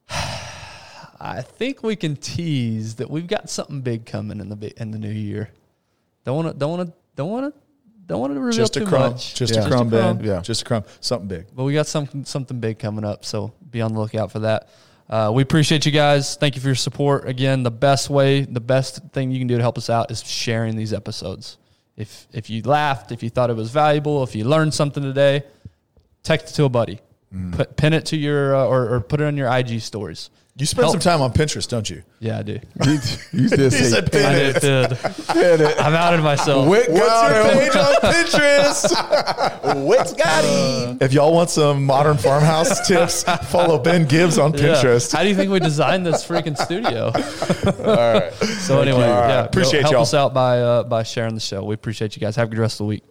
I 0.10 1.42
think 1.42 1.84
we 1.84 1.96
can 1.96 2.16
tease 2.16 2.96
that 2.96 3.10
we've 3.10 3.28
got 3.28 3.50
something 3.50 3.82
big 3.82 4.06
coming 4.06 4.40
in 4.40 4.50
the 4.50 4.82
in 4.82 4.92
the 4.92 4.98
new 4.98 5.10
year. 5.12 5.50
Don't 6.26 6.36
want 6.36 6.48
to 6.54 6.58
don't 6.58 6.78
want 6.78 6.90
to 6.90 6.94
don't 7.16 7.30
want 7.30 7.54
to 7.54 7.60
don't 8.08 8.20
want 8.20 8.34
to 8.34 8.40
reveal 8.40 8.58
Just 8.58 8.76
a 8.78 8.80
too 8.82 8.86
crumb. 8.88 9.12
much. 9.14 9.36
Just 9.36 9.54
Yeah. 9.56 9.66
a 9.66 9.68
crumb, 9.68 9.90
Ben. 9.90 10.20
Yeah. 10.24 10.42
Just 10.42 10.64
a 10.64 10.66
crumb. 10.66 10.84
Something 11.00 11.28
big. 11.28 11.46
But 11.56 11.64
we 11.66 11.74
got 11.74 11.86
something 11.88 12.26
something 12.26 12.60
big 12.60 12.80
coming 12.80 13.06
up, 13.06 13.24
so 13.24 13.54
be 13.72 13.82
on 13.82 13.94
the 13.94 14.00
lookout 14.00 14.32
for 14.32 14.40
that. 14.40 14.70
Uh, 15.10 15.32
we 15.34 15.44
appreciate 15.44 15.86
you 15.86 15.92
guys. 15.92 16.36
Thank 16.36 16.56
you 16.56 16.62
for 16.62 16.70
your 16.70 16.76
support. 16.76 17.28
Again, 17.28 17.64
the 17.64 17.72
best 17.72 18.10
way, 18.10 18.42
the 18.42 18.62
best 18.62 19.02
thing 19.12 19.32
you 19.32 19.40
can 19.40 19.48
do 19.48 19.58
to 19.58 19.62
help 19.62 19.78
us 19.78 19.90
out 19.90 20.10
is 20.10 20.24
sharing 20.24 20.76
these 20.78 20.94
episodes. 20.94 21.58
If 21.98 22.28
if 22.32 22.50
you 22.50 22.62
laughed, 22.62 23.12
if 23.12 23.22
you 23.22 23.30
thought 23.30 23.50
it 23.50 23.56
was 23.56 23.72
valuable, 23.72 24.24
if 24.24 24.36
you 24.36 24.46
learned 24.46 24.74
something 24.74 25.04
today, 25.04 25.44
text 26.24 26.52
it 26.52 26.54
to 26.56 26.64
a 26.64 26.70
buddy, 26.70 27.00
put, 27.52 27.76
pin 27.76 27.94
it 27.94 28.06
to 28.08 28.18
your 28.18 28.56
uh, 28.56 28.66
or, 28.66 28.96
or 28.96 29.02
put 29.02 29.20
it 29.20 29.26
on 29.26 29.36
your 29.36 29.54
IG 29.54 29.82
stories. 29.82 30.30
You 30.58 30.66
spend 30.66 30.84
Help. 30.84 30.92
some 30.94 31.00
time 31.00 31.22
on 31.22 31.32
Pinterest, 31.32 31.68
don't 31.68 31.90
you? 31.90 32.04
Yeah, 32.20 32.40
I 32.40 32.44
do. 32.44 32.60
You, 32.86 32.92
you 33.32 33.50
just 33.50 33.54
He 33.78 33.84
say 33.84 33.84
said 33.90 34.12
pin 34.12 34.26
I 34.26 34.34
pin 34.34 34.46
it. 34.56 34.62
did. 34.62 34.90
did. 34.90 34.98
Pin 35.28 35.62
it. 35.62 35.80
I'm 35.80 35.94
outed 35.96 36.22
myself. 36.22 36.68
Wick 36.68 36.90
What's 36.90 37.00
got 37.00 37.34
your 37.34 37.54
page 37.62 37.76
on 37.76 37.94
Pinterest? 38.76 39.86
Wick's 39.88 40.14
got 40.14 40.44
him. 40.44 40.98
if 41.02 41.14
y'all 41.14 41.34
want 41.34 41.50
some 41.50 41.86
modern 41.86 42.18
farmhouse 42.18 42.86
tips, 42.88 43.24
follow 43.50 43.80
Ben 43.80 44.06
Gibbs 44.06 44.38
on 44.38 44.54
Yeah. 44.54 44.60
Pinterest. 44.60 45.12
How 45.14 45.24
do 45.24 45.30
you 45.30 45.36
think 45.36 45.52
we 45.52 45.60
designed 45.62 46.06
this 46.06 46.26
freaking 46.28 46.58
studio? 46.58 47.06
All 47.88 47.96
right. 47.96 48.34
So 48.34 48.82
anyway, 48.82 49.04
All 49.06 49.22
right. 49.22 49.30
yeah, 49.30 49.44
Appreciate 49.46 49.82
help 49.82 49.92
y'all. 49.94 50.00
Help 50.00 50.02
us 50.04 50.14
out 50.14 50.34
by 50.34 50.60
uh, 50.60 50.84
by 50.84 51.04
sharing 51.04 51.34
the 51.34 51.40
show. 51.42 51.64
We 51.64 51.76
appreciate 51.76 52.16
you 52.16 52.20
guys. 52.20 52.36
Have 52.36 52.50
a 52.50 52.52
good 52.52 52.60
rest 52.60 52.76
of 52.76 52.80
the 52.80 52.90
week. 52.90 53.04